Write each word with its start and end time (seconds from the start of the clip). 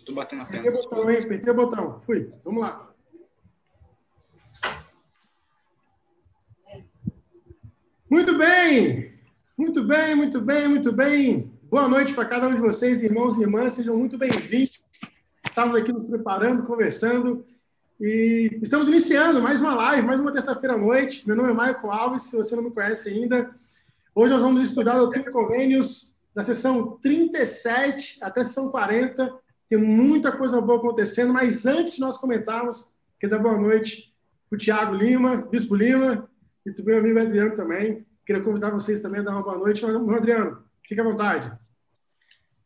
Estou 0.00 0.14
batendo 0.14 0.42
a 0.42 0.44
tela. 0.46 0.60
Apertei 0.60 0.80
o 0.80 0.82
botão, 0.82 1.10
hein? 1.10 1.18
Apertei 1.18 1.52
o 1.52 1.54
botão. 1.56 2.00
Fui. 2.00 2.32
Vamos 2.42 2.62
lá. 2.62 2.90
Muito 8.08 8.36
bem! 8.36 9.14
Muito 9.56 9.84
bem, 9.84 10.14
muito 10.16 10.40
bem, 10.40 10.68
muito 10.68 10.90
bem. 10.90 11.52
Boa 11.64 11.86
noite 11.86 12.14
para 12.14 12.24
cada 12.24 12.48
um 12.48 12.54
de 12.54 12.60
vocês, 12.60 13.02
irmãos 13.02 13.36
e 13.36 13.42
irmãs. 13.42 13.74
Sejam 13.74 13.94
muito 13.96 14.16
bem-vindos. 14.16 14.82
Estamos 15.44 15.76
aqui 15.76 15.92
nos 15.92 16.04
preparando, 16.04 16.62
conversando. 16.62 17.44
E 18.00 18.58
estamos 18.62 18.88
iniciando 18.88 19.42
mais 19.42 19.60
uma 19.60 19.74
live, 19.74 20.06
mais 20.06 20.18
uma 20.18 20.32
terça-feira 20.32 20.76
à 20.76 20.78
noite. 20.78 21.26
Meu 21.26 21.36
nome 21.36 21.50
é 21.50 21.52
Michael 21.52 21.92
Alves, 21.92 22.22
se 22.22 22.36
você 22.36 22.56
não 22.56 22.62
me 22.62 22.72
conhece 22.72 23.10
ainda. 23.10 23.54
Hoje 24.14 24.32
nós 24.32 24.42
vamos 24.42 24.62
estudar 24.62 24.96
o 24.96 25.00
Doutrina 25.00 25.30
Convênios 25.30 26.16
da 26.34 26.42
sessão 26.42 26.98
37 27.02 28.18
até 28.22 28.40
a 28.40 28.44
sessão 28.44 28.70
40. 28.70 29.38
Tem 29.70 29.78
muita 29.78 30.32
coisa 30.32 30.60
boa 30.60 30.78
acontecendo, 30.78 31.32
mas 31.32 31.64
antes 31.64 31.94
de 31.94 32.00
nós 32.00 32.18
comentarmos, 32.18 32.92
quero 33.20 33.30
dar 33.30 33.38
boa 33.38 33.56
noite 33.56 34.12
para 34.48 34.56
o 34.56 34.58
Tiago 34.58 34.92
Lima, 34.92 35.36
Bispo 35.36 35.76
Lima, 35.76 36.28
e 36.66 36.72
para 36.72 36.82
o 36.82 36.86
meu 36.86 36.98
amigo 36.98 37.20
Adriano 37.20 37.54
também. 37.54 38.04
Queria 38.26 38.42
convidar 38.42 38.72
vocês 38.72 39.00
também 39.00 39.20
a 39.20 39.22
dar 39.22 39.30
uma 39.30 39.44
boa 39.44 39.56
noite. 39.56 39.86
Meu 39.86 40.16
Adriano, 40.16 40.64
fique 40.84 41.00
à 41.00 41.04
vontade. 41.04 41.56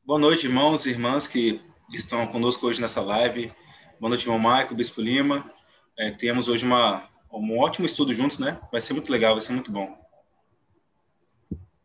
Boa 0.02 0.18
noite, 0.18 0.46
irmãos 0.46 0.86
e 0.86 0.90
irmãs 0.92 1.28
que 1.28 1.60
estão 1.92 2.26
conosco 2.26 2.66
hoje 2.66 2.80
nessa 2.80 3.02
live. 3.02 3.52
Boa 4.00 4.08
noite, 4.08 4.22
irmão 4.22 4.38
Maico, 4.38 4.74
Bispo 4.74 5.02
Lima. 5.02 5.52
É, 5.98 6.10
temos 6.10 6.48
hoje 6.48 6.64
uma, 6.64 7.06
um 7.30 7.58
ótimo 7.58 7.84
estudo 7.84 8.14
juntos, 8.14 8.38
né? 8.38 8.58
Vai 8.72 8.80
ser 8.80 8.94
muito 8.94 9.12
legal, 9.12 9.34
vai 9.34 9.42
ser 9.42 9.52
muito 9.52 9.70
bom. 9.70 9.94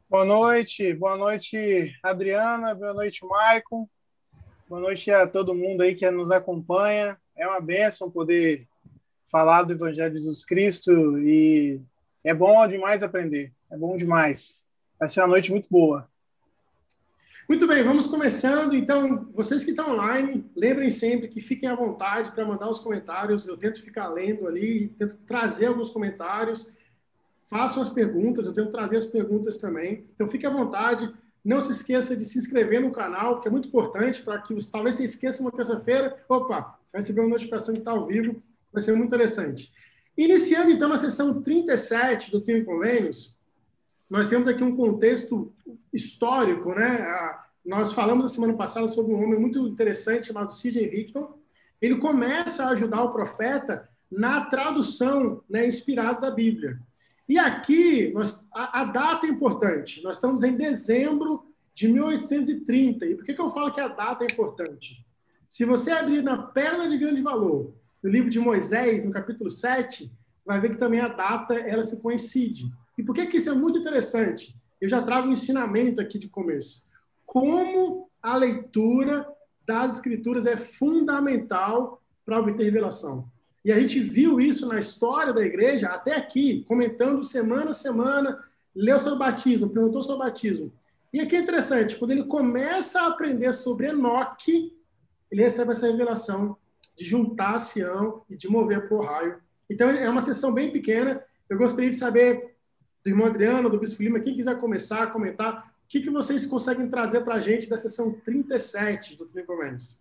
Boa 0.10 0.24
noite, 0.24 0.94
boa 0.94 1.18
noite, 1.18 1.94
Adriana, 2.02 2.74
boa 2.74 2.94
noite, 2.94 3.20
Maicon. 3.26 3.86
Boa 4.70 4.82
noite 4.82 5.10
a 5.10 5.26
todo 5.26 5.56
mundo 5.56 5.82
aí 5.82 5.96
que 5.96 6.08
nos 6.12 6.30
acompanha. 6.30 7.18
É 7.36 7.48
uma 7.48 7.60
bênção 7.60 8.12
poder 8.12 8.68
falar 9.32 9.64
do 9.64 9.74
Evangelho 9.74 10.14
de 10.14 10.20
Jesus 10.20 10.46
Cristo 10.46 11.18
e 11.18 11.82
é 12.24 12.36
bom 12.36 12.68
demais 12.68 13.02
aprender. 13.02 13.52
É 13.72 13.76
bom 13.76 13.98
demais. 13.98 14.64
Vai 15.00 15.10
ser 15.10 15.22
uma 15.22 15.30
noite 15.30 15.50
muito 15.50 15.68
boa. 15.72 16.08
Muito 17.50 17.66
bem, 17.66 17.84
vamos 17.84 18.06
começando. 18.06 18.76
Então, 18.76 19.28
vocês 19.34 19.64
que 19.64 19.72
estão 19.72 19.94
online, 19.94 20.46
lembrem 20.56 20.92
sempre 20.92 21.28
que 21.28 21.42
fiquem 21.42 21.68
à 21.68 21.74
vontade 21.74 22.32
para 22.32 22.46
mandar 22.46 22.70
os 22.70 22.78
comentários. 22.78 23.48
Eu 23.48 23.58
tento 23.58 23.82
ficar 23.82 24.08
lendo 24.10 24.48
ali, 24.48 24.90
tento 24.90 25.18
trazer 25.26 25.66
alguns 25.66 25.90
comentários 25.90 26.78
façam 27.50 27.82
as 27.82 27.90
perguntas, 27.90 28.46
eu 28.46 28.54
tenho 28.54 28.68
que 28.68 28.72
trazer 28.72 28.98
as 28.98 29.08
perguntas 29.08 29.58
também. 29.58 30.06
Então 30.14 30.28
fique 30.28 30.46
à 30.46 30.52
vontade. 30.52 31.12
Não 31.44 31.62
se 31.62 31.72
esqueça 31.72 32.16
de 32.16 32.26
se 32.26 32.38
inscrever 32.38 32.82
no 32.82 32.92
canal, 32.92 33.40
que 33.40 33.48
é 33.48 33.52
muito 33.52 33.68
importante 33.68 34.22
para 34.22 34.40
que 34.40 34.54
você 34.54 34.70
talvez 34.72 34.96
você 34.96 35.06
esqueça 35.06 35.42
uma 35.42 35.52
terça-feira. 35.52 36.18
Opa, 36.28 36.78
você 36.84 36.94
vai 36.94 37.02
receber 37.02 37.22
uma 37.22 37.30
notificação 37.30 37.74
que 37.74 37.80
está 37.80 37.92
ao 37.92 38.06
vivo, 38.06 38.42
vai 38.72 38.82
ser 38.82 38.94
muito 38.94 39.08
interessante. 39.08 39.72
Iniciando 40.18 40.72
então 40.72 40.92
a 40.92 40.98
sessão 40.98 41.42
37 41.42 42.32
do 42.32 42.42
Trio 42.42 42.66
Convênios, 42.66 43.38
nós 44.10 44.28
temos 44.28 44.48
aqui 44.48 44.64
um 44.64 44.76
contexto 44.76 45.54
histórico, 45.94 46.74
né? 46.74 47.06
Nós 47.66 47.94
falamos 47.94 48.24
na 48.24 48.28
semana 48.28 48.54
passada 48.54 48.88
sobre 48.88 49.14
um 49.14 49.24
homem 49.24 49.40
muito 49.40 49.68
interessante 49.68 50.28
chamado 50.28 50.54
C.J. 50.54 50.88
Richton. 50.88 51.38
Ele 51.82 51.98
começa 51.98 52.66
a 52.66 52.70
ajudar 52.70 53.04
o 53.04 53.14
profeta 53.14 53.88
na 54.12 54.46
tradução 54.46 55.44
né, 55.48 55.68
inspirada 55.68 56.20
da 56.20 56.32
Bíblia. 56.32 56.80
E 57.30 57.38
aqui, 57.38 58.12
nós, 58.12 58.44
a, 58.52 58.82
a, 58.82 58.84
data 58.86 59.28
é 59.28 59.30
importante. 59.30 60.02
Nós 60.02 60.18
estamos 60.18 60.42
em 60.42 60.58
dezembro 60.58 61.46
de 61.76 61.88
1830. 61.88 63.06
E 63.06 63.16
por 63.16 63.24
que, 63.24 63.36
que 63.36 63.42
eu 63.42 63.52
falo 63.52 63.72
que 63.72 63.80
a 63.80 63.88
data 63.88 64.26
é 64.26 64.28
importante? 64.34 65.06
Se 65.48 65.64
você 65.64 65.92
abrir 65.92 66.24
na 66.24 66.42
Pérola 66.42 66.90
de 66.90 66.98
Grande 66.98 67.22
Valor, 67.22 67.72
no 68.02 68.10
livro 68.10 68.32
de 68.32 68.40
Moisés, 68.40 69.06
no 69.06 69.12
capítulo 69.12 69.52
7, 69.52 70.12
vai 70.44 70.60
ver 70.60 70.72
que 70.72 70.78
também 70.78 71.02
a 71.02 71.08
data 71.08 71.54
ela 71.54 71.84
se 71.84 72.02
coincide. 72.02 72.72
E 72.98 73.04
por 73.04 73.14
que, 73.14 73.28
que 73.28 73.38
isso 73.38 73.52
é 73.52 73.54
muito 73.54 73.78
interessante? 73.78 74.56
Eu 74.82 74.90
já 74.90 75.00
trago 75.00 75.28
um 75.28 75.32
ensinamento 75.32 76.02
aqui 76.02 76.18
de 76.18 76.28
começo. 76.28 76.84
Como 77.28 78.10
a 78.24 78.36
leitura 78.38 79.28
das 79.68 79.96
escrituras 79.96 80.48
é 80.48 80.58
fundamental 80.58 82.02
para 82.26 82.40
obter 82.40 82.64
revelação. 82.64 83.30
E 83.64 83.72
a 83.72 83.80
gente 83.80 84.00
viu 84.00 84.40
isso 84.40 84.68
na 84.68 84.80
história 84.80 85.34
da 85.34 85.46
igreja 85.46 85.88
até 85.90 86.16
aqui, 86.16 86.64
comentando 86.68 87.24
semana 87.24 87.72
a 87.72 87.74
semana, 87.74 88.44
leu 88.76 88.98
sobre 88.98 89.20
batismo, 89.20 89.70
perguntou 89.70 90.02
sobre 90.02 90.26
batismo. 90.26 90.72
E 91.12 91.20
aqui 91.20 91.36
é 91.36 91.40
interessante, 91.40 91.96
quando 91.96 92.12
ele 92.12 92.24
começa 92.24 93.02
a 93.02 93.08
aprender 93.08 93.52
sobre 93.52 93.88
Enoque, 93.88 94.74
ele 95.32 95.42
recebe 95.44 95.72
essa 95.72 95.88
revelação 95.88 96.56
de 96.96 97.06
juntar 97.06 97.58
Sião 97.58 98.24
e 98.30 98.36
de 98.36 98.48
mover 98.48 98.88
para 98.88 98.98
o 98.98 99.02
raio. 99.02 99.38
Então 99.70 99.90
é 99.90 100.10
uma 100.10 100.22
sessão 100.22 100.54
bem 100.54 100.72
pequena. 100.72 101.24
Eu 101.50 101.58
gostaria 101.58 101.90
de 101.90 101.96
saber 101.96 102.56
do 103.04 103.10
irmão 103.10 103.28
Adriano, 103.28 103.70
do 103.70 103.80
Bispo 103.80 104.04
Lima, 104.04 104.20
quem 104.20 104.36
quiser 104.36 104.58
começar 104.60 105.04
a 105.04 105.08
comentar, 105.08 105.74
o 105.86 105.88
que, 105.88 106.02
que 106.02 106.10
vocês 106.10 106.46
conseguem 106.46 106.88
trazer 106.88 107.22
para 107.22 107.36
a 107.36 107.42
gente 107.42 107.70
da 107.70 107.78
sessão 107.78 108.12
37 108.12 109.16
do 109.16 109.26
Tricomenos? 109.26 109.98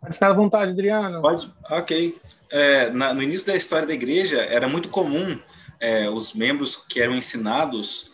Pode 0.00 0.14
ficar 0.14 0.30
à 0.30 0.34
vontade, 0.34 0.72
Adriano. 0.72 1.20
Pode, 1.20 1.52
ok. 1.70 2.18
É, 2.50 2.90
na, 2.90 3.12
no 3.12 3.22
início 3.22 3.46
da 3.46 3.56
história 3.56 3.86
da 3.86 3.94
igreja, 3.94 4.38
era 4.38 4.68
muito 4.68 4.88
comum 4.88 5.38
é, 5.80 6.08
os 6.08 6.32
membros 6.32 6.76
que 6.76 7.00
eram 7.00 7.14
ensinados 7.14 8.12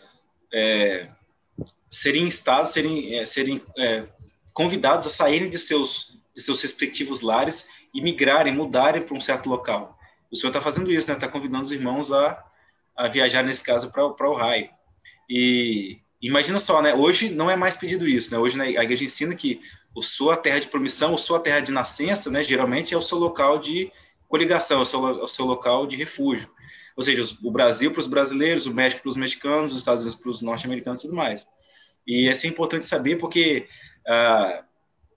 é, 0.53 1.07
serem 1.89 2.23
instados, 2.23 2.71
serem, 2.71 3.15
é, 3.17 3.25
serem 3.25 3.61
é, 3.77 4.05
convidados 4.53 5.05
a 5.05 5.09
saírem 5.09 5.49
de 5.49 5.57
seus, 5.57 6.17
de 6.35 6.41
seus 6.41 6.61
respectivos 6.61 7.21
lares 7.21 7.67
e 7.93 8.01
migrarem, 8.01 8.53
mudarem 8.53 9.01
para 9.01 9.15
um 9.15 9.21
certo 9.21 9.49
local. 9.49 9.97
O 10.31 10.35
senhor 10.35 10.49
está 10.49 10.61
fazendo 10.61 10.91
isso, 10.91 11.07
né? 11.09 11.15
Está 11.15 11.27
convidando 11.27 11.63
os 11.63 11.71
irmãos 11.71 12.11
a, 12.11 12.43
a 12.95 13.07
viajar, 13.07 13.43
nesse 13.43 13.63
caso, 13.63 13.91
para 13.91 14.29
o 14.29 14.35
raio. 14.35 14.69
E 15.29 15.99
imagina 16.21 16.59
só, 16.59 16.81
né? 16.81 16.93
Hoje 16.93 17.29
não 17.29 17.49
é 17.49 17.55
mais 17.55 17.77
pedido 17.77 18.07
isso, 18.07 18.31
né? 18.31 18.37
Hoje 18.37 18.57
né, 18.57 18.65
a 18.77 18.83
igreja 18.83 19.05
ensina 19.05 19.33
que 19.35 19.61
o 19.95 20.01
sua 20.01 20.35
terra 20.35 20.59
de 20.59 20.67
promissão, 20.67 21.13
o 21.13 21.17
sua 21.17 21.39
terra 21.39 21.61
de 21.61 21.71
nascença, 21.71 22.29
né, 22.29 22.43
geralmente 22.43 22.93
é 22.93 22.97
o 22.97 23.01
seu 23.01 23.17
local 23.17 23.57
de 23.57 23.89
coligação, 24.27 24.79
é 24.79 24.81
o 24.81 24.85
seu, 24.85 25.07
é 25.07 25.23
o 25.23 25.27
seu 25.27 25.45
local 25.45 25.87
de 25.87 25.95
refúgio. 25.95 26.49
Ou 26.95 27.03
seja, 27.03 27.23
o 27.43 27.51
Brasil 27.51 27.91
para 27.91 28.01
os 28.01 28.07
brasileiros, 28.07 28.65
o 28.65 28.73
México 28.73 29.01
para 29.01 29.09
os 29.09 29.17
mexicanos, 29.17 29.71
os 29.71 29.79
Estados 29.79 30.03
Unidos 30.03 30.21
para 30.21 30.29
os 30.29 30.41
norte-americanos 30.41 30.99
e 30.99 31.03
tudo 31.03 31.15
mais. 31.15 31.47
E 32.05 32.29
isso 32.29 32.45
é 32.45 32.49
importante 32.49 32.85
saber 32.85 33.17
porque. 33.17 33.67
Uh, 34.07 34.63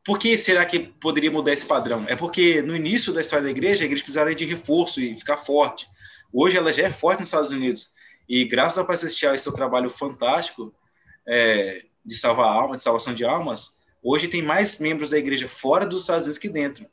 por 0.04 0.18
que 0.18 0.38
será 0.38 0.64
que 0.64 0.78
poderia 0.78 1.30
mudar 1.30 1.52
esse 1.52 1.66
padrão? 1.66 2.06
É 2.08 2.16
porque 2.16 2.62
no 2.62 2.74
início 2.74 3.12
da 3.12 3.20
história 3.20 3.44
da 3.44 3.50
igreja, 3.50 3.84
a 3.84 3.84
igreja 3.84 4.02
precisava 4.02 4.34
de 4.34 4.46
reforço 4.46 5.02
e 5.02 5.14
ficar 5.14 5.36
forte. 5.36 5.86
Hoje 6.32 6.56
ela 6.56 6.72
já 6.72 6.84
é 6.84 6.90
forte 6.90 7.20
nos 7.20 7.28
Estados 7.28 7.50
Unidos. 7.50 7.92
E 8.26 8.46
graças 8.46 8.78
ao 8.78 8.86
Pai 8.86 8.96
Celestial 8.96 9.34
e 9.34 9.38
seu 9.38 9.52
trabalho 9.52 9.90
fantástico 9.90 10.74
é, 11.26 11.84
de 12.02 12.14
salvar 12.14 12.50
almas, 12.50 12.78
de 12.78 12.84
salvação 12.84 13.12
de 13.12 13.22
almas, 13.22 13.77
Hoje 14.10 14.26
tem 14.26 14.40
mais 14.40 14.78
membros 14.78 15.10
da 15.10 15.18
igreja 15.18 15.46
fora 15.46 15.84
dos 15.84 16.00
Estados 16.00 16.22
Unidos 16.22 16.38
que 16.38 16.48
dentro. 16.48 16.86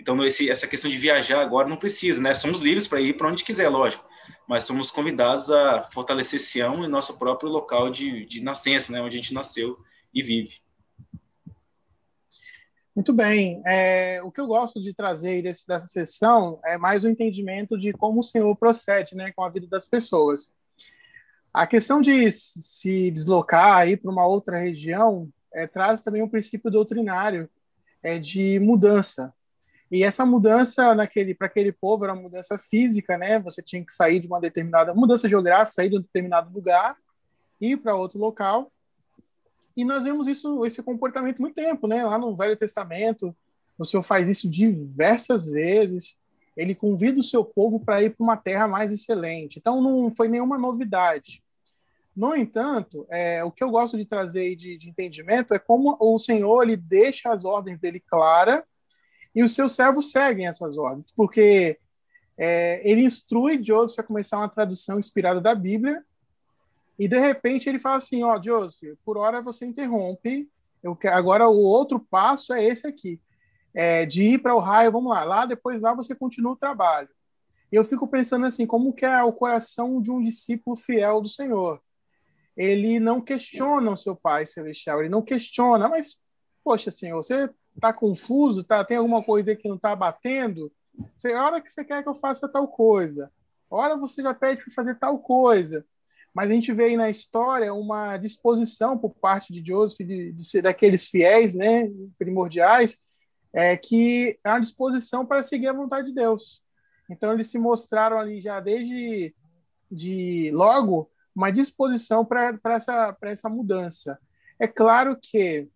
Então, 0.00 0.20
esse, 0.24 0.50
essa 0.50 0.66
questão 0.66 0.90
de 0.90 0.98
viajar 0.98 1.40
agora 1.40 1.68
não 1.68 1.76
precisa, 1.76 2.20
né? 2.20 2.34
Somos 2.34 2.58
livres 2.58 2.88
para 2.88 3.00
ir 3.00 3.16
para 3.16 3.28
onde 3.28 3.44
quiser, 3.44 3.68
lógico. 3.68 4.04
Mas 4.48 4.64
somos 4.64 4.90
convidados 4.90 5.48
a 5.48 5.82
fortalecer 5.82 6.40
Sião 6.40 6.84
em 6.84 6.88
nosso 6.88 7.16
próprio 7.16 7.48
local 7.48 7.88
de, 7.88 8.26
de 8.26 8.42
nascença, 8.42 8.90
né? 8.90 9.00
Onde 9.00 9.16
a 9.16 9.20
gente 9.22 9.32
nasceu 9.32 9.78
e 10.12 10.24
vive. 10.24 10.56
Muito 12.96 13.12
bem. 13.12 13.62
É, 13.64 14.20
o 14.24 14.32
que 14.32 14.40
eu 14.40 14.48
gosto 14.48 14.82
de 14.82 14.92
trazer 14.92 15.42
desse, 15.42 15.68
dessa 15.68 15.86
sessão 15.86 16.58
é 16.64 16.76
mais 16.76 17.04
o 17.04 17.06
um 17.06 17.12
entendimento 17.12 17.78
de 17.78 17.92
como 17.92 18.18
o 18.18 18.24
Senhor 18.24 18.56
procede 18.56 19.14
né, 19.14 19.30
com 19.30 19.44
a 19.44 19.48
vida 19.48 19.68
das 19.68 19.86
pessoas. 19.86 20.50
A 21.54 21.64
questão 21.64 22.00
de 22.00 22.32
se 22.32 23.12
deslocar, 23.12 23.88
ir 23.88 23.98
para 23.98 24.10
uma 24.10 24.26
outra 24.26 24.58
região, 24.58 25.30
é, 25.52 25.66
traz 25.66 26.00
também 26.02 26.22
um 26.22 26.28
princípio 26.28 26.70
doutrinário 26.70 27.48
é, 28.02 28.18
de 28.18 28.58
mudança. 28.60 29.32
E 29.90 30.04
essa 30.04 30.24
mudança 30.24 30.94
naquele 30.94 31.34
para 31.34 31.48
aquele 31.48 31.72
povo 31.72 32.04
era 32.04 32.12
uma 32.12 32.22
mudança 32.22 32.56
física, 32.56 33.18
né? 33.18 33.40
Você 33.40 33.60
tinha 33.60 33.84
que 33.84 33.92
sair 33.92 34.20
de 34.20 34.28
uma 34.28 34.40
determinada 34.40 34.94
mudança 34.94 35.28
geográfica, 35.28 35.72
sair 35.72 35.88
de 35.88 35.98
um 35.98 36.00
determinado 36.00 36.52
lugar, 36.52 36.96
ir 37.60 37.76
para 37.76 37.96
outro 37.96 38.18
local. 38.18 38.70
E 39.76 39.84
nós 39.84 40.04
vemos 40.04 40.28
isso, 40.28 40.64
esse 40.64 40.82
comportamento 40.82 41.40
muito 41.40 41.54
tempo, 41.54 41.88
né? 41.88 42.04
Lá 42.04 42.18
no 42.18 42.36
Velho 42.36 42.56
Testamento, 42.56 43.34
o 43.76 43.84
Senhor 43.84 44.02
faz 44.02 44.28
isso 44.28 44.48
diversas 44.48 45.50
vezes. 45.50 46.18
Ele 46.56 46.74
convida 46.74 47.18
o 47.18 47.24
seu 47.24 47.44
povo 47.44 47.80
para 47.80 48.02
ir 48.02 48.10
para 48.10 48.22
uma 48.22 48.36
terra 48.36 48.68
mais 48.68 48.92
excelente. 48.92 49.58
Então 49.58 49.80
não 49.80 50.10
foi 50.10 50.28
nenhuma 50.28 50.56
novidade. 50.56 51.42
No 52.14 52.34
entanto, 52.34 53.06
é, 53.08 53.42
o 53.44 53.50
que 53.50 53.62
eu 53.62 53.70
gosto 53.70 53.96
de 53.96 54.04
trazer 54.04 54.54
de, 54.56 54.76
de, 54.76 54.88
entendimento 54.88 55.54
é 55.54 55.58
como 55.58 55.96
o 56.00 56.18
Senhor 56.18 56.62
ele 56.62 56.76
deixa 56.76 57.32
as 57.32 57.44
ordens 57.44 57.80
dele 57.80 58.00
clara 58.00 58.64
e 59.34 59.42
os 59.44 59.54
seus 59.54 59.74
servos 59.74 60.10
seguem 60.10 60.46
essas 60.46 60.76
ordens, 60.76 61.06
porque 61.14 61.78
é, 62.36 62.80
ele 62.88 63.04
instrui 63.04 63.62
Joseph 63.62 64.00
a 64.00 64.02
começar 64.02 64.38
uma 64.38 64.48
tradução 64.48 64.98
inspirada 64.98 65.40
da 65.40 65.54
Bíblia 65.54 66.02
E 66.98 67.06
de 67.06 67.18
repente 67.18 67.68
ele 67.68 67.78
fala 67.78 67.96
assim: 67.96 68.22
Ó, 68.22 68.34
oh, 68.34 68.42
Joseph, 68.42 68.98
por 69.04 69.16
hora 69.16 69.40
você 69.40 69.64
interrompe. 69.66 70.48
Eu 70.82 70.98
agora 71.12 71.46
o 71.46 71.58
outro 71.58 72.00
passo 72.00 72.54
é 72.54 72.64
esse 72.64 72.86
aqui, 72.86 73.20
é 73.74 74.06
de 74.06 74.22
ir 74.22 74.38
para 74.38 74.54
o 74.54 74.58
raio. 74.58 74.90
Vamos 74.90 75.10
lá, 75.10 75.22
lá 75.22 75.46
depois 75.46 75.82
lá 75.82 75.94
você 75.94 76.14
continua 76.14 76.52
o 76.52 76.56
trabalho. 76.56 77.08
E 77.70 77.76
eu 77.76 77.84
fico 77.84 78.08
pensando 78.08 78.46
assim, 78.46 78.66
como 78.66 78.92
que 78.92 79.04
é 79.04 79.22
o 79.22 79.32
coração 79.32 80.00
de 80.02 80.10
um 80.10 80.22
discípulo 80.22 80.74
fiel 80.76 81.20
do 81.20 81.28
Senhor? 81.28 81.80
Ele 82.60 83.00
não 83.00 83.22
questiona 83.22 83.90
o 83.90 83.96
seu 83.96 84.14
Pai 84.14 84.44
Celestial, 84.44 85.00
ele 85.00 85.08
não 85.08 85.22
questiona, 85.22 85.88
mas, 85.88 86.20
poxa, 86.62 86.90
Senhor, 86.90 87.16
você 87.16 87.48
está 87.74 87.90
confuso, 87.90 88.62
tá, 88.62 88.84
tem 88.84 88.98
alguma 88.98 89.22
coisa 89.24 89.56
que 89.56 89.66
não 89.66 89.76
está 89.76 89.96
batendo? 89.96 90.70
Você, 91.16 91.32
a 91.32 91.42
hora 91.42 91.60
que 91.62 91.72
você 91.72 91.82
quer 91.82 92.02
que 92.02 92.08
eu 92.10 92.14
faça 92.14 92.52
tal 92.52 92.68
coisa, 92.68 93.32
a 93.70 93.76
hora 93.76 93.96
você 93.96 94.22
já 94.22 94.34
pede 94.34 94.62
para 94.62 94.74
fazer 94.74 94.96
tal 94.96 95.18
coisa. 95.20 95.86
Mas 96.34 96.50
a 96.50 96.52
gente 96.52 96.70
vê 96.70 96.84
aí 96.84 96.96
na 96.98 97.08
história 97.08 97.72
uma 97.72 98.18
disposição 98.18 98.98
por 98.98 99.14
parte 99.14 99.54
de 99.54 99.66
Joseph, 99.66 100.06
de, 100.06 100.30
de 100.30 100.44
ser 100.44 100.60
daqueles 100.60 101.06
fiéis, 101.06 101.54
né, 101.54 101.88
primordiais, 102.18 103.00
é, 103.54 103.74
que 103.74 104.38
é 104.44 104.50
uma 104.50 104.60
disposição 104.60 105.24
para 105.24 105.42
seguir 105.42 105.68
a 105.68 105.72
vontade 105.72 106.08
de 106.08 106.14
Deus. 106.14 106.62
Então 107.08 107.32
eles 107.32 107.46
se 107.46 107.58
mostraram 107.58 108.18
ali 108.18 108.42
já 108.42 108.60
desde 108.60 109.34
de 109.90 110.50
logo 110.52 111.10
uma 111.34 111.50
disposição 111.50 112.24
para 112.24 112.58
essa, 112.64 113.16
essa 113.22 113.48
mudança. 113.48 114.18
É 114.58 114.66
claro 114.66 115.16
que 115.20 115.68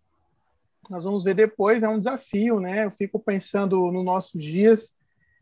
nós 0.89 1.03
vamos 1.03 1.23
ver 1.23 1.33
depois, 1.33 1.83
é 1.83 1.89
um 1.89 1.97
desafio, 1.97 2.59
né? 2.59 2.85
Eu 2.85 2.91
fico 2.91 3.19
pensando 3.19 3.91
nos 3.91 4.05
nossos 4.05 4.41
dias. 4.41 4.93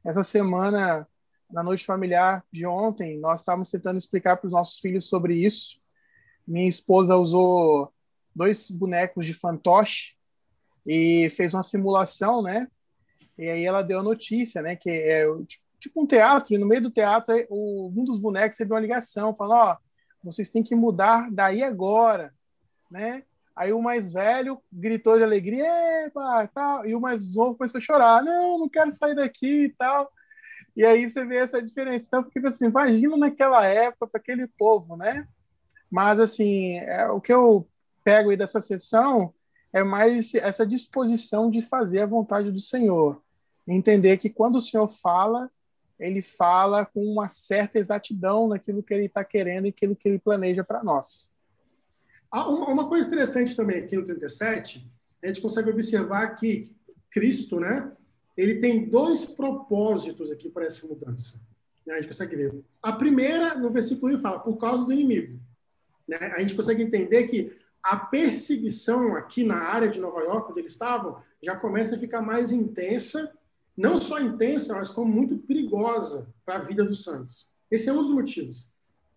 Essa 0.04 0.24
semana, 0.24 1.08
na 1.52 1.62
noite 1.62 1.86
familiar 1.86 2.44
de 2.52 2.66
ontem, 2.66 3.20
nós 3.20 3.42
estávamos 3.42 3.70
tentando 3.70 3.98
explicar 3.98 4.38
para 4.38 4.48
os 4.48 4.54
nossos 4.54 4.80
filhos 4.80 5.08
sobre 5.08 5.36
isso. 5.36 5.80
Minha 6.48 6.68
esposa 6.68 7.18
usou 7.18 7.92
dois 8.36 8.70
bonecos 8.70 9.26
de 9.26 9.34
fantoche 9.34 10.14
e 10.86 11.30
fez 11.32 11.54
uma 11.54 11.64
simulação, 11.64 12.42
né? 12.42 12.68
E 13.38 13.50
aí 13.50 13.66
ela 13.66 13.82
deu 13.82 14.00
a 14.00 14.04
notícia, 14.04 14.62
né? 14.62 14.76
Que 14.76 14.90
é 14.90 15.26
tipo, 15.46 15.64
tipo 15.80 16.02
um 16.02 16.08
teatro, 16.08 16.54
e 16.54 16.58
no 16.58 16.66
meio 16.66 16.82
do 16.82 16.92
teatro, 16.92 17.36
o, 17.50 17.92
um 17.96 18.04
dos 18.06 18.18
bonecos 18.18 18.58
recebeu 18.58 18.76
uma 18.76 18.82
ligação, 18.82 19.36
falando, 19.36 19.58
ó, 19.58 19.74
oh, 19.74 19.78
vocês 20.24 20.50
têm 20.50 20.64
que 20.64 20.76
mudar 20.76 21.30
daí 21.32 21.64
agora, 21.64 22.34
né? 22.90 23.24
Aí 23.56 23.72
o 23.72 23.82
mais 23.82 24.10
velho 24.10 24.60
gritou 24.72 25.18
de 25.18 25.24
alegria, 25.24 26.06
Epa, 26.06 26.50
tal, 26.54 26.86
e 26.86 26.96
o 26.96 27.02
mais 27.02 27.34
novo 27.34 27.56
começou 27.56 27.78
a 27.78 27.82
chorar, 27.82 28.24
não, 28.24 28.58
não 28.58 28.70
quero 28.70 28.92
sair 28.92 29.16
daqui 29.16 29.66
e 29.66 29.70
tal. 29.70 30.12
E 30.76 30.84
aí 30.84 31.08
você 31.10 31.24
vê 31.24 31.38
essa 31.38 31.62
diferença. 31.62 32.06
Então, 32.08 32.24
porque 32.24 32.40
assim, 32.40 32.66
imagina 32.66 33.16
naquela 33.16 33.66
época, 33.66 34.08
para 34.08 34.20
aquele 34.20 34.48
povo, 34.48 34.98
né? 34.98 35.28
Mas, 35.90 36.20
assim, 36.20 36.78
é, 36.80 37.08
o 37.12 37.22
que 37.22 37.32
eu 37.32 37.68
pego 38.04 38.32
aí 38.32 38.38
dessa 38.38 38.60
sessão 38.60 39.32
é 39.72 39.84
mais 39.84 40.34
essa 40.34 40.66
disposição 40.66 41.52
de 41.52 41.62
fazer 41.62 42.00
a 42.00 42.08
vontade 42.08 42.52
do 42.52 42.60
Senhor. 42.60 43.22
Entender 43.68 44.18
que 44.18 44.30
quando 44.30 44.56
o 44.56 44.62
Senhor 44.62 44.90
fala, 44.90 45.52
ele 46.00 46.22
fala 46.22 46.86
com 46.86 47.04
uma 47.04 47.30
certa 47.30 47.80
exatidão 47.80 48.48
naquilo 48.48 48.84
que 48.84 48.94
ele 48.94 49.06
está 49.06 49.24
querendo 49.24 49.66
e 49.66 49.70
aquilo 49.70 49.96
que 49.96 50.08
ele 50.08 50.20
planeja 50.20 50.64
para 50.64 50.84
nós. 50.84 51.30
Uma 52.32 52.88
coisa 52.88 53.08
interessante 53.08 53.56
também 53.56 53.78
aqui 53.78 53.96
no 53.96 54.04
37, 54.04 54.90
a 55.24 55.28
gente 55.28 55.40
consegue 55.40 55.70
observar 55.70 56.36
que 56.36 56.76
Cristo, 57.12 57.60
né, 57.60 57.92
ele 58.36 58.56
tem 58.56 58.90
dois 58.90 59.24
propósitos 59.24 60.32
aqui 60.32 60.50
para 60.50 60.66
essa 60.66 60.88
mudança. 60.88 61.40
Né? 61.86 61.94
A 61.94 61.98
gente 61.98 62.08
consegue 62.08 62.36
ver. 62.36 62.64
A 62.82 62.92
primeira, 62.92 63.56
no 63.56 63.70
versículo 63.70 64.16
1, 64.16 64.20
fala, 64.20 64.40
por 64.40 64.58
causa 64.58 64.84
do 64.84 64.92
inimigo. 64.92 65.40
Né? 66.08 66.18
A 66.18 66.40
gente 66.40 66.56
consegue 66.56 66.82
entender 66.82 67.24
que 67.24 67.56
a 67.84 67.98
perseguição 67.98 69.16
aqui 69.16 69.44
na 69.44 69.58
área 69.58 69.90
de 69.90 70.00
Nova 70.00 70.22
York, 70.22 70.50
onde 70.50 70.62
eles 70.62 70.72
estavam, 70.72 71.22
já 71.42 71.56
começa 71.56 71.96
a 71.96 72.00
ficar 72.00 72.22
mais 72.22 72.52
intensa 72.52 73.32
não 73.76 73.98
só 73.98 74.20
intensa, 74.20 74.76
mas 74.76 74.92
como 74.92 75.12
muito 75.12 75.38
perigosa 75.38 76.28
para 76.46 76.56
a 76.56 76.60
vida 76.60 76.84
dos 76.84 77.04
santos. 77.04 77.50
Esse 77.70 77.90
é 77.90 77.94
um 77.94 78.02
dos 78.02 78.12
motivos. 78.12 78.70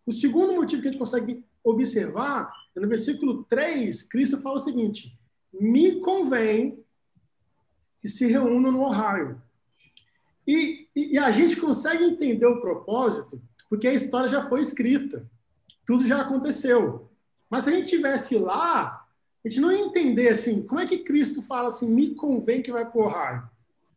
O 0.07 0.13
segundo 0.13 0.55
motivo 0.55 0.83
que 0.83 0.89
a 0.89 0.91
gente 0.91 1.01
consegue 1.01 1.45
observar 1.63 2.51
é 2.75 2.81
no 2.81 2.89
versículo 2.89 3.45
3, 3.45 4.03
Cristo 4.05 4.41
fala 4.41 4.57
o 4.57 4.61
seguinte: 4.61 5.19
Me 5.53 6.01
convém 6.01 6.83
que 8.01 8.09
se 8.09 8.27
reúnam 8.27 8.73
no 8.73 8.83
Ohio. 8.83 9.41
E, 10.47 10.89
e, 10.95 11.15
e 11.15 11.19
a 11.19 11.31
gente 11.31 11.57
consegue 11.57 12.05
entender 12.05 12.47
o 12.47 12.61
propósito 12.61 13.43
porque 13.69 13.89
a 13.89 13.95
história 13.95 14.29
já 14.29 14.49
foi 14.49 14.61
escrita, 14.61 15.29
tudo 15.85 16.07
já 16.07 16.23
aconteceu. 16.23 17.11
Mas 17.51 17.65
se 17.65 17.71
a 17.71 17.73
gente 17.73 17.89
tivesse 17.89 18.39
lá, 18.39 19.07
a 19.45 19.49
gente 19.49 19.61
não 19.61 19.73
ia 19.73 19.85
entender 19.85 20.29
assim, 20.29 20.63
como 20.63 20.81
é 20.81 20.87
que 20.87 20.99
Cristo 20.99 21.43
fala 21.43 21.69
assim, 21.69 21.93
me 21.93 22.15
convém 22.15 22.63
que 22.63 22.73
vai 22.73 22.89
para 22.89 23.01
o 23.01 23.05
Ohio? 23.05 23.51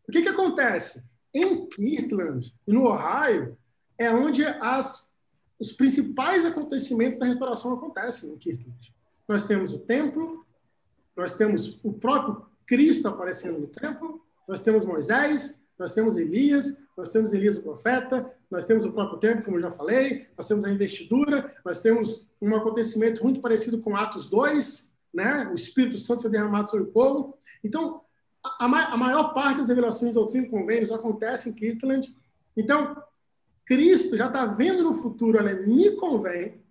O 0.09 0.11
que, 0.11 0.23
que 0.23 0.29
acontece? 0.29 1.05
Em 1.31 1.67
Kirtland 1.67 2.51
e 2.65 2.73
no 2.73 2.85
Ohio, 2.85 3.55
é 3.95 4.09
onde 4.11 4.43
as, 4.43 5.07
os 5.59 5.71
principais 5.71 6.45
acontecimentos 6.45 7.19
da 7.19 7.27
restauração 7.27 7.75
acontecem 7.75 8.31
em 8.31 8.35
Kirtland. 8.35 8.91
Nós 9.27 9.43
temos 9.43 9.71
o 9.71 9.77
templo, 9.77 10.43
nós 11.15 11.33
temos 11.33 11.79
o 11.83 11.93
próprio 11.93 12.43
Cristo 12.65 13.07
aparecendo 13.07 13.59
no 13.59 13.67
templo, 13.67 14.25
nós 14.47 14.63
temos 14.63 14.83
Moisés, 14.83 15.61
nós 15.77 15.93
temos 15.93 16.17
Elias, 16.17 16.81
nós 16.97 17.11
temos 17.11 17.31
Elias 17.31 17.57
o 17.57 17.61
profeta, 17.61 18.33
nós 18.49 18.65
temos 18.65 18.85
o 18.85 18.91
próprio 18.91 19.19
templo, 19.19 19.43
como 19.43 19.57
eu 19.57 19.61
já 19.61 19.71
falei, 19.71 20.27
nós 20.35 20.47
temos 20.47 20.65
a 20.65 20.71
investidura, 20.71 21.55
nós 21.63 21.81
temos 21.81 22.27
um 22.41 22.55
acontecimento 22.55 23.21
muito 23.21 23.41
parecido 23.41 23.79
com 23.79 23.95
Atos 23.95 24.27
2, 24.27 24.91
né? 25.13 25.47
o 25.51 25.53
Espírito 25.53 25.99
Santo 25.99 26.23
ser 26.23 26.29
derramado 26.29 26.67
sobre 26.67 26.87
o 26.87 26.91
povo. 26.91 27.37
Então, 27.63 28.01
a, 28.43 28.65
a 28.65 28.97
maior 28.97 29.33
parte 29.33 29.59
das 29.59 29.69
revelações 29.69 30.11
de 30.11 30.15
doutrina 30.15 30.45
e 30.45 30.49
convênios 30.49 30.91
acontece 30.91 31.49
em 31.49 31.53
Kirtland. 31.53 32.15
Então, 32.55 33.01
Cristo 33.65 34.17
já 34.17 34.27
está 34.27 34.45
vendo 34.45 34.83
no 34.83 34.93
futuro, 34.93 35.37
olha, 35.37 35.53
me 35.53 35.91
convém 35.91 36.61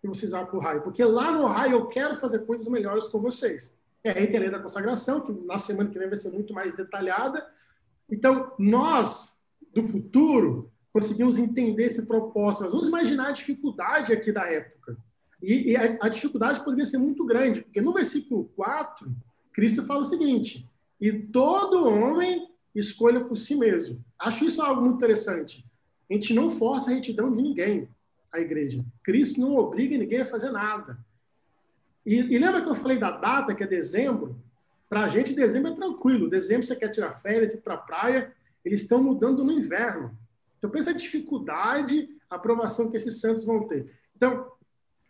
que 0.00 0.08
vocês 0.08 0.30
vá 0.30 0.44
para 0.44 0.56
o 0.56 0.60
raio, 0.60 0.82
porque 0.82 1.04
lá 1.04 1.30
no 1.30 1.44
raio 1.44 1.72
eu 1.72 1.86
quero 1.86 2.16
fazer 2.16 2.40
coisas 2.40 2.66
melhores 2.68 3.06
com 3.06 3.20
vocês. 3.20 3.74
É 4.02 4.10
a 4.10 4.14
lei 4.14 4.50
da 4.50 4.58
consagração, 4.58 5.20
que 5.20 5.30
na 5.32 5.58
semana 5.58 5.90
que 5.90 5.98
vem 5.98 6.08
vai 6.08 6.16
ser 6.16 6.30
muito 6.30 6.54
mais 6.54 6.74
detalhada. 6.74 7.46
Então, 8.10 8.52
nós, 8.58 9.38
do 9.74 9.82
futuro, 9.82 10.72
conseguimos 10.92 11.38
entender 11.38 11.84
esse 11.84 12.06
propósito. 12.06 12.62
Nós 12.62 12.72
vamos 12.72 12.88
imaginar 12.88 13.28
a 13.28 13.32
dificuldade 13.32 14.12
aqui 14.12 14.32
da 14.32 14.50
época. 14.50 14.96
E, 15.42 15.72
e 15.72 15.76
a, 15.76 15.98
a, 16.00 16.08
dificuldade 16.08 16.64
poderia 16.64 16.86
ser 16.86 16.98
muito 16.98 17.24
grande, 17.24 17.62
porque 17.62 17.80
no 17.80 17.92
versículo 17.92 18.44
4, 18.56 19.10
Cristo 19.52 19.84
fala 19.84 20.00
o 20.00 20.04
seguinte: 20.04 20.66
e 21.00 21.12
todo 21.12 21.88
homem 21.88 22.48
escolha 22.74 23.24
por 23.24 23.36
si 23.36 23.54
mesmo. 23.54 24.04
Acho 24.18 24.44
isso 24.44 24.62
algo 24.62 24.82
muito 24.82 24.96
interessante. 24.96 25.64
A 26.08 26.14
gente 26.14 26.34
não 26.34 26.50
força 26.50 26.90
a 26.90 26.94
retidão 26.94 27.34
de 27.34 27.42
ninguém, 27.42 27.88
a 28.32 28.40
igreja. 28.40 28.84
Cristo 29.02 29.40
não 29.40 29.56
obriga 29.56 29.96
ninguém 29.96 30.20
a 30.20 30.26
fazer 30.26 30.50
nada. 30.50 30.98
E, 32.04 32.16
e 32.16 32.38
lembra 32.38 32.62
que 32.62 32.68
eu 32.68 32.74
falei 32.74 32.98
da 32.98 33.10
data, 33.10 33.54
que 33.54 33.62
é 33.62 33.66
dezembro? 33.66 34.36
Para 34.88 35.04
a 35.04 35.08
gente, 35.08 35.32
dezembro 35.32 35.72
é 35.72 35.74
tranquilo. 35.74 36.28
Dezembro 36.28 36.66
você 36.66 36.76
quer 36.76 36.88
tirar 36.88 37.18
férias, 37.18 37.54
ir 37.54 37.62
para 37.62 37.74
a 37.74 37.78
praia. 37.78 38.32
Eles 38.64 38.82
estão 38.82 39.02
mudando 39.02 39.44
no 39.44 39.52
inverno. 39.52 40.16
Então, 40.58 40.68
pensa 40.68 40.90
a 40.90 40.94
dificuldade, 40.94 42.08
a 42.28 42.36
aprovação 42.36 42.90
que 42.90 42.96
esses 42.96 43.20
santos 43.20 43.44
vão 43.44 43.66
ter. 43.66 43.90
Então, 44.14 44.50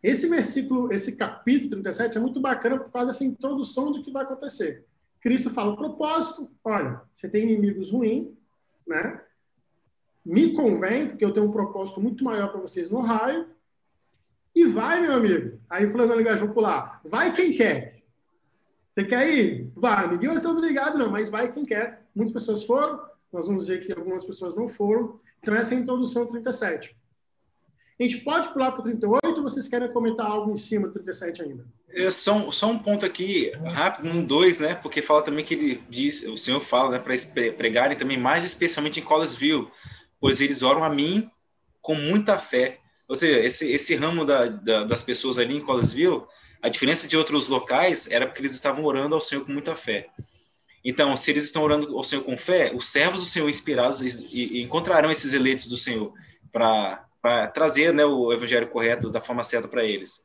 esse 0.02 0.28
versículo, 0.28 0.92
esse 0.92 1.16
capítulo 1.16 1.70
37 1.70 2.16
é 2.16 2.20
muito 2.20 2.40
bacana 2.40 2.78
por 2.78 2.90
causa 2.90 3.08
dessa 3.08 3.24
introdução 3.24 3.90
do 3.90 4.02
que 4.02 4.12
vai 4.12 4.22
acontecer. 4.22 4.84
Cristo 5.20 5.50
fala 5.50 5.72
o 5.72 5.76
propósito, 5.76 6.50
olha, 6.64 7.02
você 7.12 7.28
tem 7.28 7.42
inimigos 7.44 7.90
ruins, 7.90 8.28
né? 8.86 9.22
Me 10.24 10.54
convém, 10.54 11.08
porque 11.08 11.24
eu 11.24 11.32
tenho 11.32 11.46
um 11.46 11.52
propósito 11.52 12.00
muito 12.00 12.24
maior 12.24 12.50
para 12.50 12.60
vocês 12.60 12.90
no 12.90 13.00
raio. 13.00 13.48
E 14.54 14.64
vai, 14.66 15.00
meu 15.00 15.14
amigo. 15.14 15.58
Aí 15.68 15.88
falando 15.90 16.10
na 16.10 16.16
linguagem 16.16 16.46
popular, 16.46 17.00
vai 17.04 17.32
quem 17.32 17.52
quer. 17.52 18.02
Você 18.90 19.04
quer 19.04 19.28
ir? 19.32 19.70
Vai, 19.76 20.10
ninguém 20.10 20.30
vai 20.30 20.38
ser 20.38 20.48
obrigado, 20.48 20.98
não, 20.98 21.10
mas 21.10 21.30
vai 21.30 21.50
quem 21.52 21.64
quer. 21.64 22.06
Muitas 22.14 22.32
pessoas 22.32 22.64
foram, 22.64 23.00
nós 23.32 23.46
vamos 23.46 23.66
ver 23.66 23.80
que 23.80 23.92
algumas 23.92 24.24
pessoas 24.24 24.54
não 24.54 24.68
foram. 24.68 25.20
Então, 25.40 25.54
essa 25.54 25.74
é 25.74 25.78
a 25.78 25.80
introdução 25.80 26.26
37. 26.26 26.96
A 27.98 28.02
gente 28.02 28.18
pode 28.18 28.52
pular 28.52 28.72
para 28.72 28.80
o 28.80 28.82
38 28.82 29.19
ou 29.38 29.42
vocês 29.42 29.68
querem 29.68 29.92
comentar 29.92 30.26
algo 30.26 30.50
em 30.50 30.56
cima 30.56 30.86
do 30.86 30.92
37 30.92 31.42
ainda? 31.42 31.66
É, 31.88 32.10
só, 32.10 32.50
só 32.50 32.68
um 32.68 32.78
ponto 32.78 33.04
aqui, 33.04 33.50
rápido, 33.64 34.08
um 34.08 34.22
dois, 34.22 34.60
né? 34.60 34.74
Porque 34.74 35.02
fala 35.02 35.22
também 35.22 35.44
que 35.44 35.54
ele 35.54 35.82
diz, 35.88 36.22
o 36.24 36.36
Senhor 36.36 36.60
fala, 36.60 36.90
né, 36.90 36.98
para 36.98 37.14
pregarem 37.56 37.96
também, 37.96 38.18
mais 38.18 38.44
especialmente 38.44 39.00
em 39.00 39.02
Collegeville, 39.02 39.68
pois 40.20 40.40
eles 40.40 40.62
oram 40.62 40.84
a 40.84 40.90
mim 40.90 41.30
com 41.80 41.94
muita 41.94 42.38
fé. 42.38 42.78
Ou 43.08 43.16
seja, 43.16 43.40
esse, 43.40 43.70
esse 43.70 43.94
ramo 43.96 44.24
da, 44.24 44.46
da, 44.46 44.84
das 44.84 45.02
pessoas 45.02 45.38
ali 45.38 45.56
em 45.56 45.60
Collegeville, 45.60 46.22
a 46.62 46.68
diferença 46.68 47.08
de 47.08 47.16
outros 47.16 47.48
locais 47.48 48.06
era 48.10 48.26
porque 48.26 48.40
eles 48.40 48.52
estavam 48.52 48.84
orando 48.84 49.14
ao 49.14 49.20
Senhor 49.20 49.44
com 49.44 49.52
muita 49.52 49.74
fé. 49.74 50.08
Então, 50.84 51.16
se 51.16 51.30
eles 51.30 51.44
estão 51.44 51.62
orando 51.62 51.96
ao 51.96 52.04
Senhor 52.04 52.22
com 52.22 52.36
fé, 52.36 52.72
os 52.74 52.88
servos 52.88 53.20
do 53.20 53.26
Senhor 53.26 53.48
inspirados 53.48 54.00
e, 54.00 54.58
e 54.58 54.62
encontrarão 54.62 55.10
esses 55.10 55.32
eleitos 55.32 55.66
do 55.66 55.76
Senhor 55.76 56.12
para 56.50 57.06
para 57.20 57.46
trazer 57.48 57.92
né, 57.92 58.04
o 58.04 58.32
evangelho 58.32 58.68
correto 58.68 59.10
da 59.10 59.20
forma 59.20 59.44
certa 59.44 59.68
para 59.68 59.84
eles. 59.84 60.20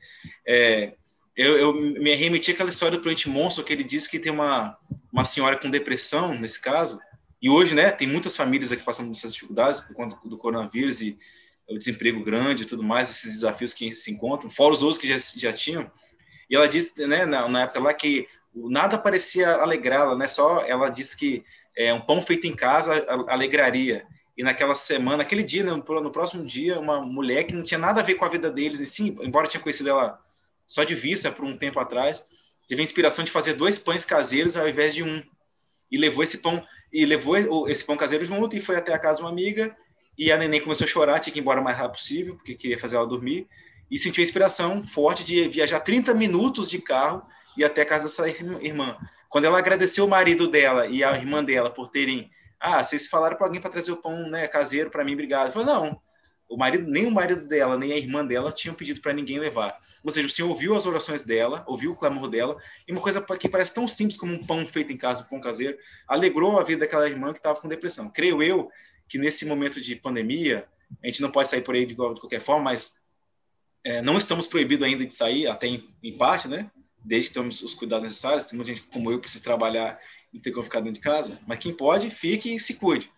É, 0.48 0.94
eu, 1.36 1.58
eu, 1.58 1.74
me 1.74 2.16
remeti 2.16 2.52
àquela 2.52 2.70
história 2.70 2.98
do 2.98 3.02
Proente 3.02 3.28
Monstro, 3.28 3.64
que 3.64 3.74
ele 3.74 3.84
disse 3.84 4.10
que 4.10 4.20
tem 4.20 4.32
uma, 4.32 4.78
uma 5.12 5.25
senhora 5.25 5.58
com 5.58 5.70
depressão, 5.70 6.34
nesse 6.34 6.62
caso, 6.62 7.00
e 7.42 7.50
hoje, 7.50 7.75
né, 7.75 7.92
tem 7.92 8.08
muitas 8.08 8.36
famílias 8.36 8.72
aqui 8.72 8.84
passando 8.84 9.12
essas 9.12 9.34
dificuldades 9.34 9.80
por 9.80 9.94
conta 9.94 10.18
do 10.25 10.38
coronavírus 10.38 11.02
e 11.02 11.18
o 11.70 11.78
desemprego 11.78 12.24
grande 12.24 12.64
e 12.64 12.66
tudo 12.66 12.84
mais, 12.84 13.10
esses 13.10 13.34
desafios 13.34 13.74
que 13.74 13.94
se 13.94 14.12
encontram, 14.12 14.50
fora 14.50 14.74
os 14.74 14.82
outros 14.82 15.00
que 15.00 15.08
já, 15.08 15.18
já 15.36 15.54
tinham. 15.54 15.92
E 16.50 16.56
ela 16.56 16.68
disse, 16.68 17.06
né, 17.06 17.25
na, 17.25 17.48
na 17.50 17.64
época 17.64 17.80
lá, 17.80 17.94
que 17.94 18.28
nada 18.54 18.98
parecia 18.98 19.56
alegrá-la, 19.56 20.16
né, 20.16 20.28
só 20.28 20.62
ela 20.66 20.90
disse 20.90 21.18
que 21.18 21.44
é, 21.75 21.94
um 21.94 22.00
pão 22.00 22.22
feito 22.22 22.48
em 22.48 22.56
casa 22.56 23.06
alegraria. 23.28 24.08
E 24.38 24.44
naquela 24.44 24.75
semana, 24.75 25.24
aquele 25.24 25.44
dia, 25.44 25.63
né, 25.63 25.72
no, 25.72 26.12
próximo 26.12 26.46
dia, 26.46 26.80
uma 26.80 27.01
mulher 27.01 27.46
que 27.46 27.54
não 27.54 27.63
tinha 27.63 27.77
nada 27.77 28.01
a 28.01 28.04
ver 28.04 28.15
com 28.15 28.25
a 28.25 28.30
vida 28.30 28.51
deles, 28.51 28.80
e 28.80 28.86
sim, 28.86 29.15
embora 29.22 29.48
tinha 29.48 29.62
conhecido 29.62 29.89
ela 29.89 30.20
só 30.68 30.84
de 30.84 30.94
vista 30.94 31.32
por 31.32 31.46
um 31.46 31.56
tempo 31.56 31.80
atrás, 31.80 32.25
teve 32.68 32.82
a 32.82 32.84
inspiração 32.84 33.24
de 33.24 33.32
fazer 33.32 33.54
dois 33.54 33.80
pães 33.80 34.04
caseiros 34.04 34.58
ao 34.58 34.68
invés 34.68 34.94
de 34.94 35.04
um. 35.04 35.24
E 35.92 35.98
levou 35.98 36.24
esse 36.24 36.39
pão 36.39 36.63
e 36.92 37.06
levou 37.06 37.70
esse 37.70 37.86
pão 37.86 37.96
caseiro 37.96 38.25
junto 38.25 38.58
e 38.58 38.60
foi 38.60 38.75
até 38.75 38.94
a 38.94 39.00
casa 39.00 39.18
de 39.18 39.24
uma 39.24 39.30
amiga. 39.30 39.75
E 40.18 40.32
a 40.32 40.38
neném 40.38 40.62
começou 40.62 40.86
a 40.86 40.88
chorar, 40.88 41.20
tinha 41.20 41.32
que 41.32 41.39
ir 41.39 41.42
embora 41.42 41.62
o 41.62 41.63
mais 41.63 41.77
rápido 41.77 41.98
possível, 41.98 42.36
porque 42.36 42.56
queria 42.56 42.80
fazer 42.80 42.96
ela 42.96 43.06
dormir. 43.06 43.48
E 43.92 44.00
sentiu 44.00 44.22
a 44.22 44.25
inspiração 44.25 44.86
forte 44.88 45.24
de 45.24 45.48
viajar 45.48 45.80
30 45.80 46.13
minutos 46.13 46.70
de 46.70 46.80
carro 46.80 47.22
e 47.56 47.63
até 47.63 47.84
a 47.84 47.86
casa 47.86 48.06
dessa 48.06 48.27
irmã. 48.27 48.98
Quando 49.30 49.46
ela 49.46 49.60
agradeceu 49.60 50.06
o 50.06 50.10
marido 50.10 50.48
dela 50.48 50.88
e 50.88 51.04
a 51.04 51.15
irmã 51.15 51.44
dela 51.44 51.70
por 51.70 51.89
terem. 51.89 52.32
Ah, 52.68 52.84
vocês 52.84 53.08
falaram 53.08 53.38
para 53.38 53.46
alguém 53.46 53.62
para 53.62 53.70
trazer 53.70 53.92
o 53.92 53.98
pão 53.98 54.28
né, 54.28 54.48
caseiro 54.48 54.90
para 54.90 55.06
mim, 55.06 55.14
obrigado. 55.14 55.52
Falou, 55.52 55.68
não, 55.68 56.02
o 56.50 56.58
marido, 56.58 56.90
nem 56.90 57.06
o 57.06 57.12
marido 57.12 57.48
dela, 57.48 57.78
nem 57.78 57.92
a 57.92 57.98
irmã 57.98 58.26
dela 58.26 58.52
tinham 58.52 58.74
pedido 58.74 59.02
para 59.02 59.14
ninguém 59.14 59.38
levar. 59.38 59.80
Ou 60.04 60.12
seja, 60.12 60.26
o 60.26 60.32
Senhor 60.32 60.50
ouviu 60.50 60.76
as 60.76 60.88
orações 60.88 61.22
dela, 61.22 61.64
ouviu 61.68 61.92
o 61.92 61.96
clamor 61.96 62.28
dela, 62.28 62.58
e 62.88 62.92
uma 62.92 63.02
coisa 63.02 63.22
que 63.22 63.48
parece 63.48 63.72
tão 63.72 63.88
simples 63.88 64.18
como 64.18 64.34
um 64.34 64.44
pão 64.44 64.66
feito 64.66 64.92
em 64.92 64.98
casa, 64.98 65.24
um 65.24 65.28
pão 65.28 65.40
caseiro, 65.40 65.78
alegrou 66.08 66.60
a 66.60 66.64
vida 66.64 66.82
daquela 66.82 67.08
irmã 67.08 67.34
que 67.34 67.38
estava 67.40 67.60
com 67.60 67.68
depressão. 67.68 68.10
Creio 68.10 68.42
eu 68.42 68.68
que 69.08 69.20
nesse 69.20 69.46
momento 69.46 69.80
de 69.80 69.96
pandemia, 69.96 70.68
a 71.04 71.08
gente 71.08 71.22
não 71.22 71.30
pode 71.30 71.50
sair 71.50 71.62
por 71.62 71.76
aí 71.76 71.86
de, 71.86 71.94
de 71.94 71.96
qualquer 71.96 72.42
forma, 72.42 72.64
mas 72.64 72.96
é, 73.84 74.02
não 74.02 74.18
estamos 74.18 74.48
proibidos 74.48 74.88
ainda 74.88 75.06
de 75.06 75.14
sair, 75.14 75.46
até 75.46 75.68
em, 75.68 75.88
em, 76.02 76.18
parte, 76.18 76.48
né? 76.48 76.72
Desde 77.04 77.30
que 77.30 77.36
temos 77.36 77.62
os 77.62 77.76
cuidados 77.76 78.08
necessários. 78.08 78.46
Tem 78.46 78.58
muita 78.58 78.74
gente 78.74 78.88
como 78.88 79.12
eu 79.12 79.18
que 79.18 79.24
precisa 79.24 79.44
trabalhar 79.44 80.00
e 80.36 80.39
ter 80.39 80.51
como 80.51 80.63
ficar 80.63 80.82
dentro 80.82 81.00
de 81.00 81.00
casa. 81.00 81.39
Mas 81.48 81.60
quem 81.60 81.72
pode, 81.74 82.10
fique 82.10 82.56
e 82.56 82.60
se 82.60 82.75
cuide 82.75 83.10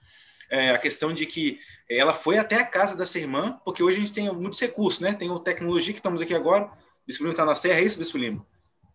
é, 0.50 0.71
a 0.71 0.77
questão 0.77 1.13
de 1.13 1.25
que 1.25 1.59
ela 1.89 2.13
foi 2.13 2.38
até 2.38 2.55
a 2.55 2.65
casa 2.65 2.95
dessa 2.95 3.19
irmã, 3.19 3.59
porque 3.63 3.83
hoje 3.83 3.97
a 3.97 4.00
gente 4.01 4.13
tem 4.13 4.33
muitos 4.33 4.59
recursos, 4.59 5.00
né? 5.00 5.13
Tem 5.13 5.29
o 5.29 5.39
tecnologia 5.39 5.93
que 5.93 6.00
estamos 6.00 6.21
aqui 6.21 6.33
agora, 6.33 6.65
o 6.65 6.69
Bispo 7.05 7.24
Lima 7.24 7.33
está 7.33 7.45
na 7.45 7.55
Serra, 7.55 7.79
é 7.79 7.83
isso, 7.83 7.97
Bispo 7.97 8.17
Lima? 8.17 8.45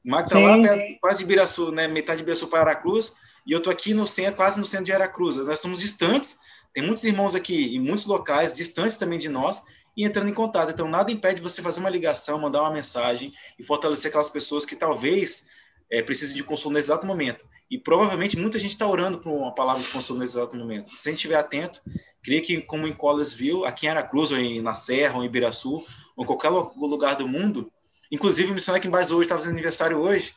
O 0.05 0.11
Marco 0.11 0.29
está 0.29 0.38
lá, 0.38 0.61
perto, 0.61 1.00
quase 1.00 1.19
de 1.19 1.25
Ibiraçu, 1.25 1.71
né? 1.71 1.87
metade 1.87 2.19
de 2.19 2.23
Ibiraçu 2.23 2.49
para 2.49 2.61
Aracruz, 2.61 3.14
e 3.47 3.52
eu 3.52 3.59
estou 3.59 3.73
aqui 3.73 3.95
no 3.95 4.07
centro, 4.07 4.37
quase 4.37 4.59
no 4.59 4.67
centro 4.67 4.87
de 4.87 4.93
Aracruz. 4.93 5.37
Nós 5.37 5.61
somos 5.61 5.81
distantes, 5.81 6.38
tem 6.73 6.83
muitos 6.83 7.05
irmãos 7.05 7.35
aqui 7.35 7.76
em 7.76 7.81
muitos 7.81 8.07
locais, 8.07 8.52
distantes 8.52 8.97
também 8.97 9.19
de 9.19 9.29
nós, 9.29 9.62
e 9.97 10.05
entrando 10.05 10.29
em 10.29 10.35
contato. 10.35 10.71
Então, 10.71 10.88
nada 10.88 11.12
impede 11.12 11.41
você 11.41 11.61
fazer 11.61 11.81
uma 11.81 11.91
ligação, 11.91 12.38
mandar 12.38 12.62
uma 12.62 12.71
mensagem 12.71 13.33
e 13.59 13.62
fortalecer 13.62 14.09
aquelas 14.09 14.31
pessoas 14.31 14.64
que 14.64 14.75
talvez 14.75 15.45
é, 15.91 16.02
precisem 16.02 16.35
de 16.35 16.43
consolo 16.43 16.75
nesse 16.75 16.87
exato 16.87 17.07
momento. 17.07 17.45
E 17.73 17.79
provavelmente 17.79 18.37
muita 18.37 18.59
gente 18.59 18.73
está 18.73 18.87
orando 18.87 19.19
por 19.19 19.33
uma 19.33 19.55
palavra 19.55 19.83
de 19.83 19.88
consolo 19.88 20.19
nesse 20.19 20.37
exato 20.37 20.55
momento. 20.55 20.91
Se 20.91 21.09
a 21.09 21.11
gente 21.11 21.21
estiver 21.21 21.37
atento, 21.37 21.81
creio 22.23 22.43
que 22.43 22.61
como 22.61 22.87
em 22.87 22.93
Collinsville, 22.93 23.64
aqui 23.64 23.87
em 23.87 23.88
Aracruz, 23.88 24.31
ou 24.31 24.37
em, 24.37 24.61
na 24.61 24.75
Serra, 24.75 25.17
ou 25.17 25.23
em 25.23 25.26
Ibiraçu, 25.26 25.83
ou 26.14 26.23
em 26.23 26.26
qualquer 26.26 26.50
lugar 26.50 27.17
do 27.17 27.26
mundo, 27.26 27.73
inclusive 28.11 28.50
o 28.50 28.55
missionário 28.55 28.87
aqui 28.87 28.95
em 28.95 29.11
hoje 29.11 29.23
está 29.23 29.37
fazendo 29.37 29.52
aniversário 29.52 29.97
hoje, 29.97 30.35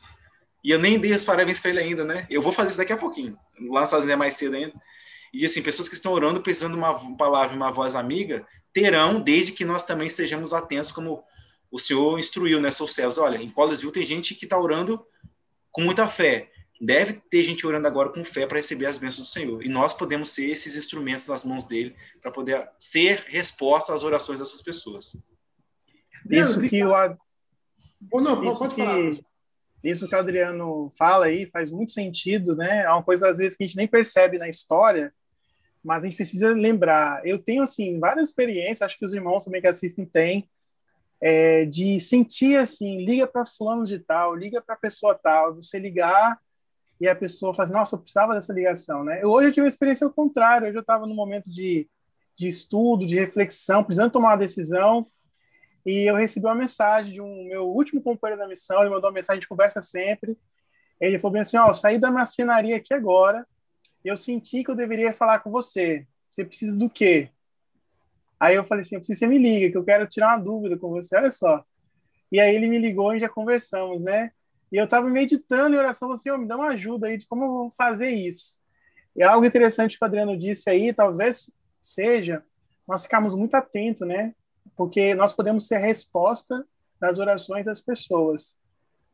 e 0.64 0.72
eu 0.72 0.80
nem 0.80 0.98
dei 0.98 1.12
os 1.12 1.26
parabéns 1.26 1.60
para 1.60 1.72
ele 1.72 1.82
ainda, 1.82 2.06
né? 2.06 2.26
Eu 2.30 2.42
vou 2.42 2.54
fazer 2.54 2.70
isso 2.70 2.78
daqui 2.78 2.94
a 2.94 2.98
pouquinho, 2.98 3.38
lá 3.70 3.82
Unidos 3.82 4.08
é 4.08 4.16
mais 4.16 4.36
cedo 4.36 4.56
ainda. 4.56 4.74
E 5.34 5.44
assim, 5.44 5.62
pessoas 5.62 5.90
que 5.90 5.96
estão 5.96 6.14
orando, 6.14 6.42
precisando 6.42 6.72
de 6.72 6.78
uma 6.78 7.18
palavra, 7.18 7.54
uma 7.54 7.70
voz 7.70 7.96
amiga, 7.96 8.48
terão, 8.72 9.20
desde 9.20 9.52
que 9.52 9.66
nós 9.66 9.84
também 9.84 10.08
estejamos 10.08 10.54
atentos, 10.54 10.90
como 10.90 11.22
o 11.70 11.78
Senhor 11.78 12.18
instruiu 12.18 12.62
né, 12.62 12.72
céus. 12.94 13.18
Olha, 13.18 13.36
em 13.36 13.50
Collinsville 13.50 13.92
tem 13.92 14.06
gente 14.06 14.36
que 14.36 14.46
está 14.46 14.58
orando 14.58 15.06
com 15.70 15.82
muita 15.82 16.08
fé, 16.08 16.50
deve 16.80 17.14
ter 17.30 17.44
gente 17.44 17.66
orando 17.66 17.88
agora 17.88 18.10
com 18.10 18.24
fé 18.24 18.46
para 18.46 18.58
receber 18.58 18.86
as 18.86 18.98
bênçãos 18.98 19.28
do 19.28 19.32
Senhor. 19.32 19.64
E 19.64 19.70
nós 19.70 19.94
podemos 19.94 20.30
ser 20.34 20.46
esses 20.46 20.76
instrumentos 20.76 21.28
nas 21.28 21.46
mãos 21.46 21.64
dele 21.64 21.96
para 22.22 22.32
poder 22.32 22.70
ser 22.80 23.24
resposta 23.28 23.94
às 23.94 24.04
orações 24.04 24.40
dessas 24.40 24.62
pessoas. 24.62 25.16
Isso 26.30 26.62
que 26.62 26.84
o 26.84 26.92
Ou 28.12 28.22
não, 28.22 28.44
isso 28.50 28.60
pode 28.60 28.76
que, 28.76 28.84
falar. 28.84 29.10
Isso 29.84 30.08
que 30.08 30.16
o 30.16 30.18
Adriano 30.18 30.92
fala 30.98 31.28
aí 31.28 31.46
faz 31.48 31.72
muito 31.72 31.92
sentido, 31.92 32.56
né? 32.56 32.84
É 32.84 32.90
uma 32.90 33.04
coisa 33.04 33.30
às 33.30 33.38
vezes 33.38 33.56
que 33.56 33.64
a 33.64 33.68
gente 33.68 33.78
nem 33.78 33.88
percebe 33.88 34.38
na 34.38 34.50
história, 34.50 35.14
mas 35.84 36.04
a 36.04 36.08
gente 36.08 36.16
precisa 36.16 36.52
lembrar. 36.52 37.26
Eu 37.26 37.38
tenho 37.38 37.62
assim 37.62 38.00
várias 38.00 38.30
experiências, 38.30 38.82
acho 38.82 38.98
que 38.98 39.06
os 39.06 39.14
irmãos 39.14 39.46
também 39.46 39.62
que 39.62 39.68
assistem 39.68 40.06
têm, 40.06 40.50
é, 41.22 41.66
de 41.66 42.02
sentir 42.02 42.58
assim, 42.58 43.06
liga 43.06 43.26
para 43.26 43.46
fulano 43.46 43.86
de 43.86 44.00
tal, 44.00 44.36
liga 44.36 44.62
para 44.62 44.76
pessoa 44.76 45.16
tal, 45.16 45.56
você 45.56 45.80
ligar 45.80 46.38
e 47.00 47.08
a 47.08 47.16
pessoa 47.16 47.54
fala 47.54 47.66
assim, 47.66 47.78
nossa, 47.78 47.96
eu 47.96 48.00
precisava 48.00 48.34
dessa 48.34 48.54
ligação, 48.54 49.04
né? 49.04 49.22
Eu, 49.22 49.30
hoje 49.30 49.48
eu 49.48 49.52
tive 49.52 49.64
uma 49.64 49.70
experiência 49.70 50.06
ao 50.06 50.14
contrário, 50.14 50.68
hoje 50.68 50.78
eu 50.78 50.82
estava 50.82 51.06
num 51.06 51.16
momento 51.16 51.50
de, 51.50 51.90
de 52.36 52.48
estudo, 52.48 53.06
de 53.06 53.16
reflexão, 53.16 53.84
precisando 53.84 54.12
tomar 54.12 54.30
uma 54.30 54.38
decisão, 54.38 55.08
e 55.86 56.10
eu 56.10 56.16
recebi 56.16 56.46
uma 56.46 56.56
mensagem 56.56 57.14
de 57.14 57.22
um 57.22 57.46
meu 57.46 57.68
último 57.68 58.02
companheiro 58.02 58.42
da 58.42 58.48
missão, 58.48 58.80
ele 58.82 58.90
mandou 58.90 59.10
uma 59.10 59.16
mensagem, 59.16 59.40
de 59.40 59.48
conversa 59.48 59.82
sempre, 59.82 60.38
ele 61.00 61.20
falou 61.20 61.34
bem 61.34 61.42
assim, 61.42 61.58
ó, 61.58 61.70
oh, 61.70 61.74
saí 61.74 61.98
da 61.98 62.10
marcenaria 62.10 62.78
aqui 62.78 62.94
agora, 62.94 63.46
eu 64.04 64.16
senti 64.16 64.64
que 64.64 64.72
eu 64.72 64.76
deveria 64.76 65.14
falar 65.14 65.40
com 65.40 65.52
você, 65.52 66.08
você 66.30 66.46
precisa 66.46 66.78
do 66.78 66.90
quê? 66.90 67.30
Aí 68.40 68.56
eu 68.56 68.64
falei 68.64 68.84
assim, 68.84 68.96
eu 68.96 69.00
preciso 69.00 69.20
que 69.20 69.26
você 69.26 69.28
me 69.28 69.38
liga, 69.38 69.72
que 69.72 69.78
eu 69.78 69.84
quero 69.84 70.08
tirar 70.08 70.36
uma 70.36 70.44
dúvida 70.44 70.78
com 70.78 70.90
você, 70.90 71.16
olha 71.16 71.32
só. 71.32 71.64
E 72.32 72.40
aí 72.40 72.56
ele 72.56 72.68
me 72.68 72.78
ligou 72.78 73.16
e 73.16 73.20
já 73.20 73.30
conversamos, 73.30 74.02
né? 74.02 74.32
E 74.72 74.78
eu 74.78 74.86
estava 74.86 75.10
meditando 75.10 75.76
em 75.76 75.80
oração, 75.80 76.12
assim, 76.12 76.30
oh, 76.30 76.38
me 76.38 76.48
dá 76.48 76.56
uma 76.56 76.70
ajuda 76.70 77.08
aí 77.08 77.18
de 77.18 77.28
como 77.28 77.44
eu 77.46 77.50
vou 77.50 77.74
fazer 77.78 78.10
isso. 78.10 78.58
E 79.16 79.24
algo 79.24 79.46
interessante 79.46 79.98
que 79.98 80.04
o 80.04 80.08
Adriano 80.08 80.38
disse 80.38 80.70
aí, 80.70 80.94
talvez 80.94 81.52
seja 81.82 82.44
nós 82.88 83.04
ficarmos 83.04 83.34
muito 83.34 83.56
atentos, 83.56 84.08
né? 84.08 84.34
Porque 84.76 85.16
nós 85.16 85.34
podemos 85.34 85.68
ser 85.68 85.76
a 85.76 85.80
resposta 85.80 86.66
das 87.00 87.18
orações 87.18 87.66
das 87.66 87.80
pessoas. 87.80 88.56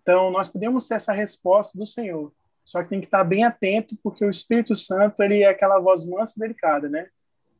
Então, 0.01 0.31
nós 0.31 0.47
podemos 0.47 0.87
ser 0.87 0.95
essa 0.95 1.13
resposta 1.13 1.77
do 1.77 1.85
Senhor. 1.85 2.33
Só 2.65 2.83
que 2.83 2.89
tem 2.89 2.99
que 2.99 3.07
estar 3.07 3.23
bem 3.23 3.43
atento, 3.43 3.97
porque 4.03 4.25
o 4.25 4.29
Espírito 4.29 4.75
Santo, 4.75 5.21
ele 5.21 5.43
é 5.43 5.47
aquela 5.47 5.79
voz 5.79 6.05
mansa 6.05 6.33
e 6.37 6.39
delicada, 6.39 6.89
né? 6.89 7.09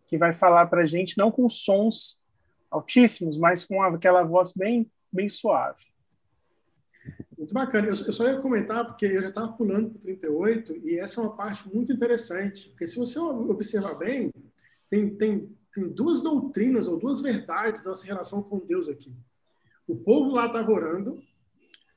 Que 0.08 0.18
vai 0.18 0.34
falar 0.34 0.68
para 0.68 0.82
a 0.82 0.86
gente, 0.86 1.18
não 1.18 1.32
com 1.32 1.48
sons 1.48 2.22
altíssimos, 2.70 3.38
mas 3.38 3.64
com 3.64 3.82
aquela 3.84 4.24
voz 4.24 4.54
bem, 4.54 4.90
bem 5.12 5.28
suave. 5.30 5.91
Muito 7.42 7.56
bacana. 7.56 7.88
Eu, 7.88 7.94
eu 7.94 8.14
só 8.14 8.30
ia 8.30 8.38
comentar, 8.38 8.86
porque 8.86 9.04
eu 9.04 9.20
já 9.20 9.30
estava 9.30 9.52
pulando 9.54 9.90
para 9.90 9.98
o 9.98 10.00
38, 10.00 10.78
e 10.86 11.00
essa 11.00 11.20
é 11.20 11.24
uma 11.24 11.36
parte 11.36 11.68
muito 11.74 11.92
interessante, 11.92 12.70
porque 12.70 12.86
se 12.86 13.00
você 13.00 13.18
observar 13.18 13.96
bem, 13.96 14.32
tem, 14.88 15.10
tem, 15.16 15.58
tem 15.74 15.90
duas 15.90 16.22
doutrinas 16.22 16.88
ou 16.88 17.00
duas 17.00 17.20
verdades 17.20 17.82
da 17.82 17.90
nossa 17.90 18.06
relação 18.06 18.44
com 18.44 18.60
Deus 18.60 18.88
aqui. 18.88 19.12
O 19.88 19.96
povo 19.96 20.36
lá 20.36 20.46
estava 20.46 20.72
orando, 20.72 21.20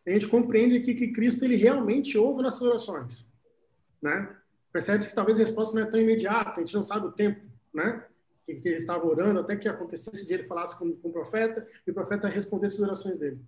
a 0.07 0.13
gente 0.13 0.29
compreende 0.29 0.79
aqui 0.79 0.95
que 0.95 1.13
Cristo 1.13 1.45
ele 1.45 1.57
realmente 1.57 2.17
ouve 2.17 2.43
nossas 2.43 2.63
orações, 2.63 3.29
né? 4.01 4.35
Percebe 4.73 5.07
que 5.07 5.15
talvez 5.15 5.39
a 5.39 5.43
resposta 5.43 5.79
não 5.79 5.87
é 5.87 5.91
tão 5.91 6.01
imediata, 6.01 6.53
a 6.59 6.65
gente 6.65 6.75
não 6.75 6.83
sabe 6.83 7.09
o 7.09 7.13
tempo, 7.13 7.45
né? 7.75 8.03
Que, 8.45 8.55
que 8.55 8.67
ele 8.67 8.77
estava 8.77 9.07
orando 9.07 9.41
até 9.41 9.57
que 9.57 9.69
acontecesse 9.69 10.27
de 10.27 10.33
ele 10.33 10.45
falasse 10.45 10.79
com, 10.79 10.91
com 10.97 11.09
o 11.09 11.13
profeta 11.13 11.69
e 11.87 11.91
o 11.91 11.95
profeta 11.95 12.29
respondesse 12.29 12.77
as 12.77 12.81
orações 12.81 13.19
dele. 13.19 13.39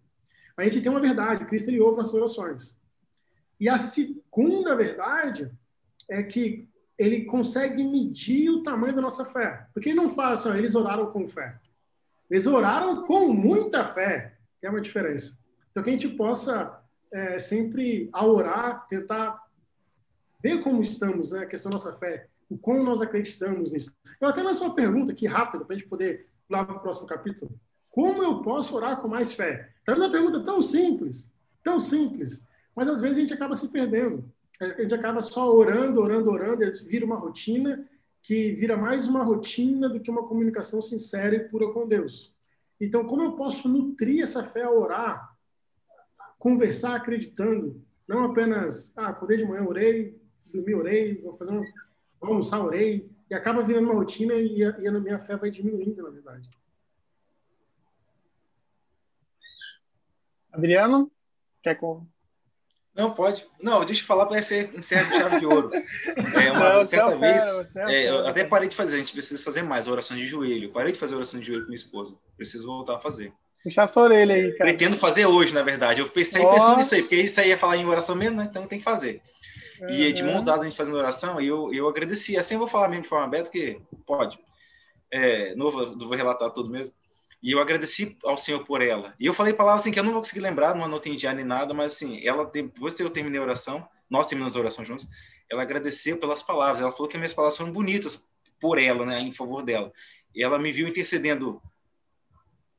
A 0.57 0.65
gente 0.65 0.81
tem 0.81 0.91
uma 0.91 1.01
verdade, 1.01 1.45
Cristo 1.45 1.69
ele 1.69 1.81
ouve 1.81 1.99
nossas 1.99 2.15
orações. 2.15 2.77
E 3.61 3.69
a 3.69 3.79
segunda 3.79 4.75
verdade 4.75 5.51
é 6.09 6.23
que 6.23 6.69
ele 6.99 7.25
consegue 7.25 7.85
medir 7.85 8.49
o 8.51 8.63
tamanho 8.63 8.95
da 8.95 9.03
nossa 9.03 9.25
fé. 9.25 9.67
Porque 9.73 9.91
ele 9.91 9.97
não 9.97 10.11
fala 10.11 10.33
assim, 10.33 10.49
ó, 10.49 10.55
eles 10.55 10.75
oraram 10.75 11.11
com 11.11 11.29
fé. 11.29 11.59
Eles 12.31 12.47
oraram 12.47 13.05
com 13.05 13.33
muita 13.33 13.87
fé, 13.87 14.39
que 14.59 14.67
é 14.67 14.71
uma 14.71 14.81
diferença. 14.81 15.39
Então, 15.71 15.83
que 15.83 15.91
a 15.91 15.93
gente 15.93 16.09
possa 16.09 16.83
é, 17.13 17.39
sempre, 17.39 18.09
ao 18.13 18.31
orar, 18.31 18.87
tentar 18.87 19.47
ver 20.43 20.63
como 20.63 20.81
estamos, 20.81 21.33
né, 21.33 21.41
a 21.41 21.47
questão 21.47 21.71
da 21.71 21.75
nossa 21.75 21.97
fé, 21.97 22.29
o 22.49 22.57
como 22.57 22.83
nós 22.83 23.01
acreditamos 23.01 23.73
nisso. 23.73 23.93
Eu 24.21 24.29
até 24.29 24.43
lanço 24.43 24.65
uma 24.65 24.75
pergunta 24.75 25.13
aqui 25.13 25.27
rápida, 25.27 25.65
para 25.65 25.75
a 25.75 25.79
gente 25.79 25.89
poder 25.89 26.29
ir 26.49 26.53
lá 26.53 26.65
para 26.65 26.77
o 26.77 26.81
próximo 26.81 27.07
capítulo. 27.07 27.59
Como 27.97 28.23
eu 28.23 28.43
posso 28.43 28.77
orar 28.77 29.01
com 29.01 29.09
mais 29.09 29.33
fé? 29.33 29.71
Talvez 29.83 30.07
uma 30.07 30.13
pergunta 30.13 30.45
tão 30.45 30.61
simples, 30.61 31.35
tão 31.63 31.81
simples, 31.81 32.47
mas 32.77 32.89
às 32.89 33.01
vezes 33.01 33.17
a 33.17 33.21
gente 33.21 33.33
acaba 33.33 33.55
se 33.55 33.69
perdendo. 33.69 34.31
A 34.61 34.83
gente 34.83 34.95
acaba 34.95 35.23
só 35.23 35.51
orando, 35.51 35.99
orando, 36.03 36.31
orando, 36.31 36.63
e 36.63 36.71
vira 36.85 37.07
uma 37.07 37.17
rotina 37.17 37.89
que 38.23 38.53
vira 38.53 38.77
mais 38.77 39.09
uma 39.09 39.25
rotina 39.25 39.89
do 39.89 39.99
que 39.99 40.11
uma 40.11 40.29
comunicação 40.29 40.83
sincera 40.83 41.37
e 41.37 41.49
pura 41.49 41.73
com 41.73 41.89
Deus. 41.89 42.35
Então, 42.79 43.07
como 43.07 43.23
eu 43.23 43.33
posso 43.33 43.67
nutrir 43.67 44.23
essa 44.23 44.45
fé 44.45 44.65
a 44.65 44.71
orar, 44.71 45.35
conversar 46.39 46.97
acreditando, 46.97 47.83
não 48.07 48.25
apenas, 48.25 48.93
ah, 48.95 49.07
acordei 49.07 49.39
de 49.39 49.47
manhã, 49.47 49.65
orei, 49.65 50.21
dormi, 50.53 50.75
orei, 50.75 51.15
vou 51.23 51.35
fazer 51.35 51.53
um, 51.53 51.65
vou 52.21 52.29
almoçar, 52.29 52.63
orei, 52.63 53.11
e 53.31 53.35
acaba 53.35 53.63
virando 53.63 53.87
uma 53.87 53.95
rotina 53.95 54.35
e 54.35 54.63
a, 54.63 54.79
e 54.81 54.87
a 54.87 54.93
minha 54.93 55.19
fé 55.19 55.35
vai 55.35 55.51
diminuindo, 55.51 56.03
na 56.03 56.11
verdade. 56.11 56.51
Adriano, 60.57 61.11
quer 61.63 61.75
com... 61.75 62.07
Não, 62.97 63.11
pode. 63.11 63.47
Não, 63.61 63.85
deixa 63.85 64.03
eu 64.03 64.07
falar 64.07 64.25
para 64.25 64.43
ser 64.43 64.75
encerra 64.75 65.05
de 65.05 65.17
chave 65.17 65.41
de 65.41 65.47
ouro. 65.47 65.71
É, 65.75 66.51
uma 66.51 66.73
não, 66.81 66.85
certa 66.85 67.13
é 67.13 67.17
vez, 67.17 67.77
é, 67.77 67.95
é 67.95 68.09
eu 68.09 68.27
até 68.27 68.43
parei 68.43 68.69
de 68.71 68.75
fazer, 68.75 68.97
a 68.97 68.99
gente 68.99 69.13
precisa 69.13 69.45
fazer 69.45 69.63
mais 69.63 69.87
orações 69.87 70.19
de 70.19 70.27
joelho. 70.27 70.73
parei 70.73 70.93
de 70.93 70.99
fazer 70.99 71.15
oração 71.15 71.39
de 71.39 71.47
joelho 71.47 71.65
com 71.65 71.69
minha 71.69 71.77
esposa. 71.77 72.17
Preciso 72.39 72.67
voltar 72.67 72.97
a 72.97 73.01
fazer. 73.01 73.35
Puxar 73.63 73.83
essa 73.83 74.01
orelha 74.01 74.35
aí, 74.35 74.53
cara. 74.53 74.71
Pretendo 74.71 74.97
fazer 74.97 75.27
hoje, 75.27 75.53
na 75.53 75.63
verdade. 75.63 76.01
Eu 76.01 76.09
pensei 76.09 76.43
oh. 76.43 76.51
pensando 76.51 76.79
nisso 76.79 76.95
aí, 76.95 77.03
porque 77.03 77.17
isso 77.17 77.39
aí 77.39 77.49
ia 77.49 77.59
falar 77.59 77.77
em 77.77 77.85
oração 77.85 78.15
mesmo, 78.15 78.39
né? 78.39 78.47
Então 78.49 78.67
tem 78.67 78.79
que 78.79 78.85
fazer. 78.85 79.21
Uhum. 79.81 79.91
E 79.91 80.13
de 80.13 80.23
mãos 80.23 80.43
dadas 80.45 80.63
a 80.63 80.69
gente 80.69 80.77
fazendo 80.77 80.97
oração, 80.97 81.39
e 81.39 81.49
eu, 81.49 81.75
eu 81.75 81.87
agradeci. 81.89 82.39
Assim 82.39 82.55
eu 82.55 82.61
vou 82.61 82.69
falar 82.69 82.89
mesmo 82.89 83.03
de 83.03 83.09
forma 83.09 83.27
aberta, 83.27 83.51
porque 83.51 83.79
pode. 84.07 84.39
É, 85.11 85.55
não, 85.55 85.71
vou, 85.71 85.85
não 85.97 86.09
vou 86.09 86.17
relatar 86.17 86.51
tudo 86.51 86.71
mesmo. 86.71 86.95
E 87.47 87.53
eu 87.53 87.61
agradeci 87.61 88.19
ao 88.25 88.37
Senhor 88.37 88.65
por 88.65 88.83
ela. 88.83 89.15
E 89.21 89.27
eu 89.27 89.33
falei 89.33 89.53
palavras 89.53 89.83
assim 89.83 89.93
que 89.93 90.01
eu 90.01 90.03
não 90.03 90.11
vou 90.11 90.21
conseguir 90.21 90.41
lembrar, 90.41 90.71
anotei 90.71 91.13
em 91.13 91.17
diário 91.17 91.37
nem 91.37 91.47
nada, 91.47 91.73
mas 91.73 91.95
assim, 91.95 92.21
ela, 92.27 92.45
depois 92.45 92.93
que 92.93 93.05
eu 93.05 93.09
terminei 93.09 93.39
a 93.39 93.43
oração, 93.45 93.89
nós 94.11 94.27
terminamos 94.27 94.57
a 94.57 94.59
oração 94.59 94.85
juntos, 94.85 95.07
ela 95.49 95.63
agradeceu 95.63 96.19
pelas 96.19 96.43
palavras. 96.43 96.81
Ela 96.81 96.91
falou 96.91 97.07
que 97.07 97.17
minhas 97.17 97.33
palavras 97.33 97.57
foram 97.57 97.71
bonitas 97.71 98.29
por 98.61 98.81
ela, 98.81 99.07
né, 99.07 99.21
em 99.21 99.33
favor 99.33 99.63
dela. 99.63 99.93
E 100.35 100.43
ela 100.43 100.59
me 100.59 100.73
viu 100.73 100.89
intercedendo 100.89 101.63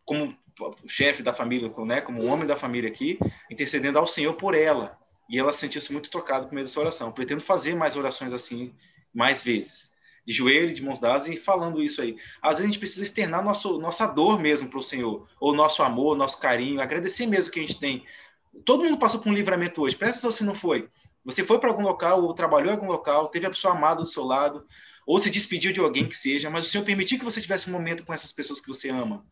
como 0.04 0.38
chefe 0.86 1.24
da 1.24 1.32
família, 1.32 1.72
né, 1.86 2.02
como 2.02 2.26
homem 2.26 2.46
da 2.46 2.58
família 2.58 2.90
aqui, 2.90 3.18
intercedendo 3.50 3.98
ao 3.98 4.06
Senhor 4.06 4.34
por 4.34 4.54
ela. 4.54 5.00
E 5.30 5.40
ela 5.40 5.54
sentiu-se 5.54 5.94
muito 5.94 6.12
tocada 6.12 6.46
com 6.46 6.54
meio 6.54 6.68
dessa 6.68 6.82
oração. 6.82 7.10
Pretendo 7.14 7.40
fazer 7.40 7.74
mais 7.74 7.96
orações 7.96 8.34
assim, 8.34 8.76
mais 9.14 9.42
vezes 9.42 9.96
de 10.27 10.34
joelho, 10.34 10.74
de 10.74 10.84
mãos 10.84 11.00
dadas 11.00 11.29
e 11.29 11.38
falando 11.38 11.81
isso 11.81 12.01
aí. 12.01 12.17
Às 12.41 12.57
vezes 12.57 12.63
a 12.63 12.65
gente 12.65 12.79
precisa 12.79 13.03
externar 13.03 13.41
nosso, 13.41 13.79
nossa 13.79 14.05
dor 14.05 14.38
mesmo 14.38 14.69
para 14.69 14.77
o 14.77 14.84
Senhor, 14.84 15.25
ou 15.39 15.55
nosso 15.55 15.81
amor, 15.81 16.17
nosso 16.17 16.38
carinho, 16.38 16.81
agradecer 16.81 17.25
mesmo 17.25 17.50
que 17.50 17.62
a 17.62 17.63
gente 17.63 17.79
tem. 17.79 18.03
Todo 18.65 18.84
mundo 18.84 18.98
passou 18.98 19.22
por 19.22 19.29
um 19.29 19.34
livramento 19.34 19.81
hoje, 19.81 19.96
presta 19.96 20.17
atenção 20.17 20.31
se 20.34 20.43
não 20.43 20.53
foi. 20.53 20.89
Você 21.24 21.46
foi 21.46 21.60
para 21.60 21.69
algum 21.69 21.84
local, 21.84 22.24
ou 22.24 22.34
trabalhou 22.34 22.67
em 22.67 22.75
algum 22.75 22.88
local, 22.88 23.29
teve 23.29 23.46
a 23.46 23.50
pessoa 23.50 23.74
amada 23.74 24.01
do 24.01 24.05
seu 24.05 24.25
lado, 24.25 24.65
ou 25.05 25.22
se 25.22 25.29
despediu 25.29 25.72
de 25.72 25.79
alguém 25.79 26.05
que 26.05 26.15
seja, 26.15 26.50
mas 26.50 26.67
o 26.67 26.69
Senhor 26.69 26.84
permitiu 26.84 27.17
que 27.17 27.24
você 27.24 27.39
tivesse 27.39 27.69
um 27.69 27.74
momento 27.74 28.03
com 28.03 28.13
essas 28.13 28.34
pessoas 28.34 28.60
que 28.60 28.67
você 28.67 28.89
ama. 28.89 29.25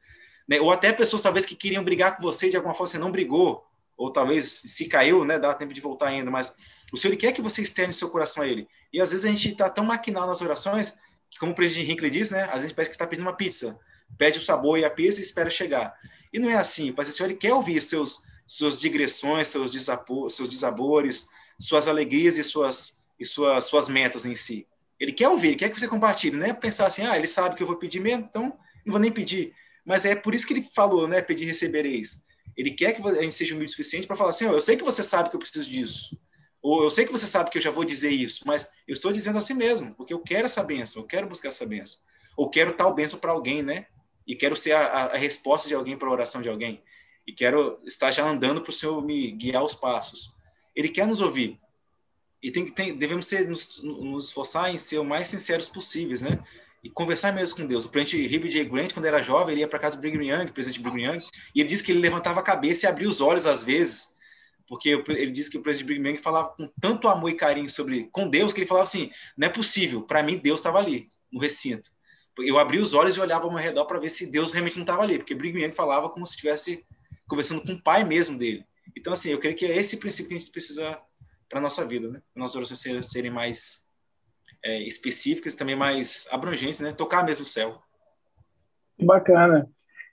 Né? 0.47 0.61
Ou 0.61 0.71
até 0.71 0.93
pessoas 0.93 1.21
talvez 1.21 1.45
que 1.45 1.55
queriam 1.55 1.83
brigar 1.83 2.15
com 2.15 2.23
você, 2.23 2.49
de 2.49 2.55
alguma 2.55 2.73
forma 2.73 2.87
você 2.87 2.97
não 2.97 3.11
brigou, 3.11 3.65
ou 3.97 4.11
talvez 4.11 4.45
se 4.45 4.85
caiu, 4.85 5.25
né, 5.25 5.37
dá 5.37 5.53
tempo 5.53 5.73
de 5.73 5.81
voltar 5.81 6.07
ainda, 6.07 6.31
mas 6.31 6.55
o 6.93 6.97
Senhor 6.97 7.15
quer 7.17 7.31
que 7.31 7.41
você 7.41 7.61
externe 7.61 7.93
seu 7.93 8.09
coração 8.09 8.43
a 8.43 8.47
Ele. 8.47 8.67
E 8.91 9.01
às 9.01 9.11
vezes 9.11 9.25
a 9.25 9.29
gente 9.29 9.49
está 9.49 9.69
tão 9.69 9.85
maquinado 9.85 10.27
nas 10.27 10.41
orações 10.41 10.95
que, 11.29 11.39
como 11.39 11.51
o 11.51 11.55
presidente 11.55 11.91
Hinckley 11.91 12.11
diz, 12.11 12.29
né, 12.29 12.43
às 12.43 12.61
vezes 12.61 12.71
parece 12.71 12.91
que 12.91 12.95
está 12.95 13.07
pedindo 13.07 13.25
uma 13.25 13.35
pizza, 13.35 13.77
pede 14.17 14.39
o 14.39 14.41
sabor 14.41 14.79
e 14.79 14.85
a 14.85 14.89
pizza 14.89 15.19
e 15.19 15.23
espera 15.23 15.49
chegar. 15.49 15.93
E 16.31 16.39
não 16.39 16.49
é 16.49 16.55
assim. 16.55 16.93
O 16.95 17.03
Senhor 17.03 17.33
quer 17.33 17.53
ouvir 17.53 17.81
seus 17.81 18.19
suas 18.47 18.77
digressões, 18.77 19.47
seus, 19.47 19.71
desapor, 19.71 20.29
seus 20.29 20.47
desabores, 20.47 21.27
suas 21.59 21.87
alegrias 21.87 22.37
e 22.37 22.43
suas 22.43 22.97
e 23.19 23.25
suas 23.25 23.63
suas 23.65 23.89
metas 23.89 24.25
em 24.25 24.35
si. 24.35 24.67
Ele 24.99 25.11
quer 25.11 25.27
ouvir, 25.29 25.47
ele 25.47 25.55
quer 25.55 25.69
que 25.69 25.79
você 25.79 25.87
compartilhe, 25.87 26.37
não 26.37 26.45
é 26.45 26.53
pensar 26.53 26.85
assim, 26.85 27.01
ah, 27.03 27.17
ele 27.17 27.27
sabe 27.27 27.55
que 27.55 27.63
eu 27.63 27.67
vou 27.67 27.77
pedir 27.77 27.99
mesmo, 27.99 28.25
então 28.29 28.57
não 28.85 28.91
vou 28.91 28.99
nem 28.99 29.11
pedir. 29.11 29.53
Mas 29.85 30.05
é 30.05 30.15
por 30.15 30.33
isso 30.33 30.45
que 30.45 30.53
ele 30.53 30.67
falou, 30.73 31.07
né, 31.07 31.21
pedir 31.21 31.45
recebereis. 31.45 32.23
Ele 32.55 32.71
quer 32.71 32.93
que 32.93 33.05
a 33.05 33.21
gente 33.21 33.35
seja 33.35 33.53
humilde 33.53 33.71
o 33.71 33.75
suficiente 33.75 34.07
para 34.07 34.15
falar 34.15 34.29
assim: 34.29 34.45
oh, 34.45 34.53
eu 34.53 34.61
sei 34.61 34.77
que 34.77 34.83
você 34.83 35.03
sabe 35.03 35.29
que 35.29 35.35
eu 35.35 35.39
preciso 35.39 35.69
disso. 35.69 36.17
Ou 36.65 36.83
eu 36.83 36.89
sei 36.89 37.05
que 37.05 37.11
você 37.11 37.27
sabe 37.27 37.51
que 37.51 37.59
eu 37.59 37.61
já 37.61 37.69
vou 37.69 37.85
dizer 37.85 38.09
isso, 38.09 38.41
mas 38.43 38.67
eu 38.87 38.93
estou 38.95 39.13
dizendo 39.13 39.37
assim 39.37 39.53
mesmo, 39.53 39.93
porque 39.93 40.11
eu 40.11 40.19
quero 40.19 40.45
essa 40.45 40.63
benção, 40.63 41.03
eu 41.03 41.07
quero 41.07 41.27
buscar 41.27 41.49
essa 41.49 41.63
benção. 41.63 41.99
Ou 42.35 42.49
quero 42.49 42.73
tal 42.73 42.91
benção 42.91 43.19
para 43.19 43.31
alguém, 43.31 43.61
né? 43.61 43.85
E 44.25 44.35
quero 44.35 44.55
ser 44.55 44.71
a, 44.71 45.05
a 45.05 45.15
resposta 45.15 45.67
de 45.67 45.75
alguém 45.75 45.95
para 45.95 46.07
a 46.07 46.11
oração 46.11 46.41
de 46.41 46.49
alguém. 46.49 46.81
E 47.27 47.31
quero 47.31 47.79
estar 47.85 48.11
já 48.11 48.27
andando 48.27 48.61
para 48.61 48.71
o 48.71 48.73
Senhor 48.73 48.99
me 48.99 49.29
guiar 49.33 49.63
os 49.63 49.75
passos. 49.75 50.33
Ele 50.75 50.89
quer 50.89 51.05
nos 51.05 51.21
ouvir. 51.21 51.59
E 52.41 52.49
tem, 52.49 52.65
tem, 52.65 52.97
devemos 52.97 53.27
ser, 53.27 53.47
nos, 53.47 53.83
nos 53.83 54.29
esforçar 54.29 54.73
em 54.73 54.79
ser 54.79 54.97
o 54.97 55.05
mais 55.05 55.27
sinceros 55.27 55.69
possíveis, 55.69 56.19
né? 56.19 56.43
e 56.83 56.89
conversar 56.89 57.31
mesmo 57.31 57.57
com 57.57 57.67
Deus. 57.67 57.85
O 57.85 57.89
presidente 57.89 58.33
Hibby 58.33 58.49
J. 58.49 58.65
Grant, 58.65 58.91
quando 58.91 59.05
era 59.05 59.21
jovem, 59.21 59.53
ele 59.53 59.61
ia 59.61 59.67
para 59.67 59.77
casa 59.77 59.95
do 59.95 60.01
Brigham 60.01 60.23
Young, 60.23 60.51
presidente 60.51 60.79
Brigham 60.79 61.13
Young, 61.13 61.23
e 61.53 61.61
ele 61.61 61.69
disse 61.69 61.83
que 61.83 61.91
ele 61.91 61.99
levantava 61.99 62.39
a 62.39 62.43
cabeça 62.43 62.87
e 62.87 62.89
abria 62.89 63.07
os 63.07 63.21
olhos 63.21 63.45
às 63.45 63.63
vezes, 63.63 64.15
porque 64.67 64.89
ele 65.09 65.31
disse 65.31 65.49
que 65.49 65.57
o 65.57 65.61
presidente 65.61 65.87
Brigham 65.87 66.09
Young 66.09 66.17
falava 66.17 66.49
com 66.49 66.67
tanto 66.81 67.07
amor 67.07 67.29
e 67.29 67.35
carinho 67.35 67.69
sobre 67.69 68.09
com 68.11 68.27
Deus 68.27 68.51
que 68.51 68.59
ele 68.59 68.67
falava 68.67 68.83
assim: 68.83 69.09
não 69.37 69.47
é 69.47 69.49
possível, 69.49 70.01
para 70.01 70.23
mim 70.23 70.37
Deus 70.37 70.59
estava 70.59 70.79
ali 70.79 71.11
no 71.31 71.39
recinto. 71.39 71.91
Eu 72.39 72.57
abri 72.57 72.79
os 72.79 72.93
olhos 72.93 73.15
e 73.15 73.19
olhava 73.21 73.45
ao 73.45 73.51
meu 73.51 73.61
redor 73.61 73.85
para 73.85 73.99
ver 73.99 74.09
se 74.09 74.25
Deus 74.25 74.51
realmente 74.51 74.75
não 74.75 74.83
estava 74.83 75.03
ali, 75.03 75.17
porque 75.17 75.35
Brigham 75.35 75.61
Young 75.61 75.71
falava 75.71 76.09
como 76.09 76.25
se 76.25 76.33
estivesse 76.33 76.85
conversando 77.27 77.61
com 77.61 77.73
o 77.73 77.81
pai 77.81 78.03
mesmo 78.03 78.37
dele. 78.37 78.65
Então, 78.95 79.13
assim, 79.13 79.31
eu 79.31 79.39
creio 79.39 79.55
que 79.55 79.65
é 79.65 79.75
esse 79.75 79.97
princípio 79.97 80.29
que 80.29 80.35
a 80.35 80.39
gente 80.39 80.51
precisa 80.51 80.99
para 81.49 81.61
nossa 81.61 81.85
vida, 81.85 82.09
né? 82.09 82.21
Para 82.33 82.41
nossas 82.41 82.55
orações 82.55 83.09
serem 83.09 83.31
mais 83.31 83.83
é, 84.63 84.79
específicas 84.83 85.53
e 85.53 85.57
também 85.57 85.75
mais 85.75 86.27
abrangentes, 86.31 86.79
né? 86.79 86.91
Tocar 86.91 87.23
mesmo 87.23 87.43
o 87.43 87.47
céu. 87.47 87.81
Bacana. 88.99 89.69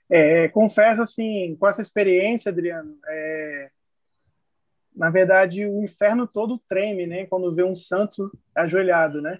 É, 0.09 0.47
confesso, 0.49 1.01
assim, 1.01 1.55
com 1.59 1.67
essa 1.67 1.81
experiência, 1.81 2.51
Adriano, 2.51 2.97
é, 3.07 3.71
na 4.95 5.09
verdade, 5.09 5.65
o 5.65 5.83
inferno 5.83 6.27
todo 6.27 6.61
treme, 6.67 7.07
né? 7.07 7.25
Quando 7.25 7.53
vê 7.53 7.63
um 7.63 7.75
santo 7.75 8.31
ajoelhado, 8.55 9.21
né? 9.21 9.39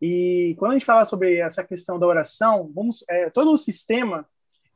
E 0.00 0.56
quando 0.58 0.72
a 0.72 0.74
gente 0.74 0.84
fala 0.84 1.04
sobre 1.04 1.36
essa 1.36 1.62
questão 1.62 1.98
da 1.98 2.06
oração, 2.06 2.70
vamos, 2.74 3.04
é, 3.08 3.30
todo 3.30 3.52
o 3.52 3.58
sistema 3.58 4.26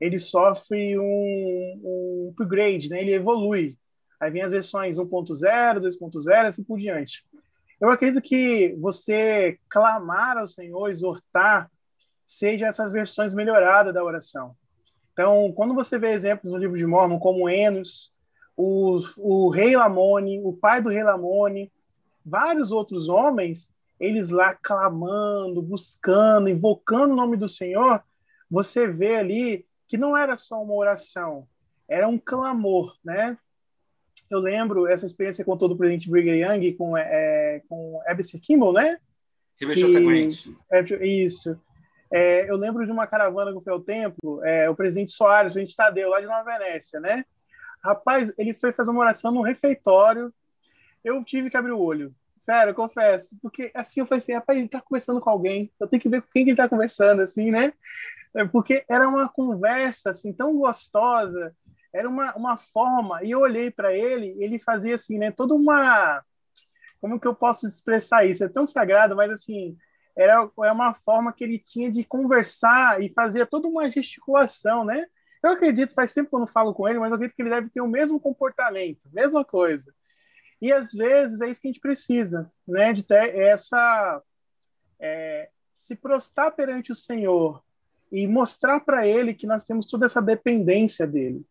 ele 0.00 0.18
sofre 0.18 0.98
um, 0.98 1.02
um 1.02 2.28
upgrade, 2.30 2.88
né? 2.88 3.00
Ele 3.00 3.14
evolui. 3.14 3.76
Aí 4.20 4.30
vem 4.30 4.42
as 4.42 4.50
versões 4.50 4.98
1.0, 4.98 5.80
2.0, 5.80 6.46
assim 6.46 6.62
por 6.62 6.78
diante. 6.78 7.24
Eu 7.80 7.90
acredito 7.90 8.22
que 8.22 8.74
você 8.78 9.58
clamar 9.68 10.38
ao 10.38 10.46
Senhor, 10.46 10.88
exortar, 10.88 11.70
seja 12.24 12.66
essas 12.66 12.92
versões 12.92 13.34
melhoradas 13.34 13.92
da 13.92 14.02
oração. 14.02 14.56
Então, 15.12 15.52
quando 15.54 15.74
você 15.74 15.98
vê 15.98 16.12
exemplos 16.12 16.52
no 16.52 16.58
livro 16.58 16.76
de 16.76 16.86
Mormon, 16.86 17.18
como 17.18 17.48
Enos, 17.48 18.12
o, 18.56 18.98
o 19.18 19.48
rei 19.50 19.76
Lamone, 19.76 20.40
o 20.42 20.52
pai 20.52 20.80
do 20.80 20.88
rei 20.88 21.02
Lamone, 21.02 21.70
vários 22.24 22.72
outros 22.72 23.08
homens, 23.08 23.72
eles 23.98 24.30
lá 24.30 24.54
clamando, 24.54 25.62
buscando, 25.62 26.48
invocando 26.48 27.12
o 27.12 27.16
nome 27.16 27.36
do 27.36 27.48
Senhor, 27.48 28.02
você 28.50 28.86
vê 28.86 29.16
ali 29.16 29.66
que 29.86 29.96
não 29.96 30.16
era 30.16 30.36
só 30.36 30.62
uma 30.62 30.74
oração, 30.74 31.46
era 31.88 32.08
um 32.08 32.18
clamor, 32.18 32.96
né? 33.04 33.38
eu 34.30 34.40
lembro 34.40 34.86
essa 34.86 35.06
experiência 35.06 35.44
com 35.44 35.56
todo 35.56 35.72
o 35.72 35.76
presidente 35.76 36.10
Brigham 36.10 36.34
Young 36.34 36.72
com, 36.72 36.96
é, 36.96 37.62
com 37.68 38.00
Eberson 38.06 38.38
Kimball, 38.40 38.72
né? 38.72 38.98
É, 40.70 41.06
isso. 41.06 41.60
É, 42.12 42.48
eu 42.50 42.56
lembro 42.56 42.84
de 42.84 42.92
uma 42.92 43.06
caravana 43.06 43.52
que 43.52 43.62
foi 43.62 43.72
ao 43.72 43.80
templo, 43.80 44.44
é, 44.44 44.68
o 44.68 44.74
presidente 44.74 45.12
Soares, 45.12 45.52
o 45.52 45.54
presidente 45.54 45.76
Tadeu, 45.76 46.08
lá 46.08 46.20
de 46.20 46.26
Nova 46.26 46.44
Venécia, 46.44 47.00
né? 47.00 47.24
Rapaz, 47.86 48.32
ele 48.36 48.54
foi 48.54 48.72
fazer 48.72 48.90
uma 48.90 49.00
oração 49.00 49.32
no 49.32 49.42
refeitório, 49.42 50.32
eu 51.04 51.22
tive 51.24 51.50
que 51.50 51.56
abrir 51.56 51.72
o 51.72 51.80
olho. 51.80 52.14
Sério, 52.42 52.74
confesso. 52.74 53.36
Porque 53.42 53.70
assim 53.74 54.00
eu 54.00 54.06
falei 54.06 54.18
assim, 54.18 54.34
rapaz, 54.34 54.58
ele 54.58 54.68
tá 54.68 54.80
conversando 54.80 55.20
com 55.20 55.30
alguém. 55.30 55.72
Eu 55.80 55.88
tenho 55.88 56.00
que 56.00 56.08
ver 56.08 56.22
com 56.22 56.28
quem 56.32 56.44
que 56.44 56.50
ele 56.50 56.56
tá 56.56 56.68
conversando, 56.68 57.22
assim, 57.22 57.50
né? 57.50 57.72
É, 58.34 58.44
porque 58.44 58.84
era 58.88 59.08
uma 59.08 59.28
conversa, 59.28 60.10
assim, 60.10 60.32
tão 60.32 60.56
gostosa 60.56 61.54
era 61.96 62.08
uma, 62.08 62.34
uma 62.36 62.56
forma, 62.58 63.22
e 63.24 63.30
eu 63.30 63.40
olhei 63.40 63.70
para 63.70 63.94
ele, 63.94 64.36
ele 64.38 64.58
fazia 64.58 64.94
assim, 64.94 65.18
né, 65.18 65.30
toda 65.30 65.54
uma, 65.54 66.22
como 67.00 67.18
que 67.18 67.26
eu 67.26 67.34
posso 67.34 67.66
expressar 67.66 68.26
isso? 68.26 68.44
É 68.44 68.48
tão 68.48 68.66
sagrado, 68.66 69.16
mas 69.16 69.30
assim, 69.30 69.76
era 70.14 70.48
é 70.64 70.72
uma 70.72 70.92
forma 70.92 71.32
que 71.32 71.42
ele 71.42 71.58
tinha 71.58 71.90
de 71.90 72.04
conversar 72.04 73.00
e 73.02 73.12
fazia 73.12 73.46
toda 73.46 73.68
uma 73.68 73.90
gesticulação, 73.90 74.84
né? 74.84 75.06
Eu 75.42 75.50
acredito, 75.50 75.94
faz 75.94 76.12
tempo 76.12 76.30
que 76.30 76.34
eu 76.34 76.40
não 76.40 76.46
falo 76.46 76.74
com 76.74 76.88
ele, 76.88 76.98
mas 76.98 77.10
eu 77.10 77.16
acredito 77.16 77.36
que 77.36 77.42
ele 77.42 77.50
deve 77.50 77.70
ter 77.70 77.80
o 77.80 77.88
mesmo 77.88 78.18
comportamento, 78.18 79.08
mesma 79.12 79.44
coisa. 79.44 79.94
E 80.60 80.72
às 80.72 80.92
vezes 80.92 81.40
é 81.40 81.48
isso 81.48 81.60
que 81.60 81.68
a 81.68 81.70
gente 81.70 81.80
precisa, 81.80 82.50
né? 82.66 82.92
De 82.92 83.02
ter 83.02 83.36
essa. 83.36 84.22
É, 84.98 85.50
se 85.74 85.94
prostrar 85.94 86.52
perante 86.52 86.90
o 86.90 86.96
Senhor 86.96 87.62
e 88.10 88.26
mostrar 88.26 88.80
para 88.80 89.06
ele 89.06 89.34
que 89.34 89.46
nós 89.46 89.64
temos 89.64 89.86
toda 89.86 90.06
essa 90.06 90.22
dependência 90.22 91.06
dele. 91.06 91.44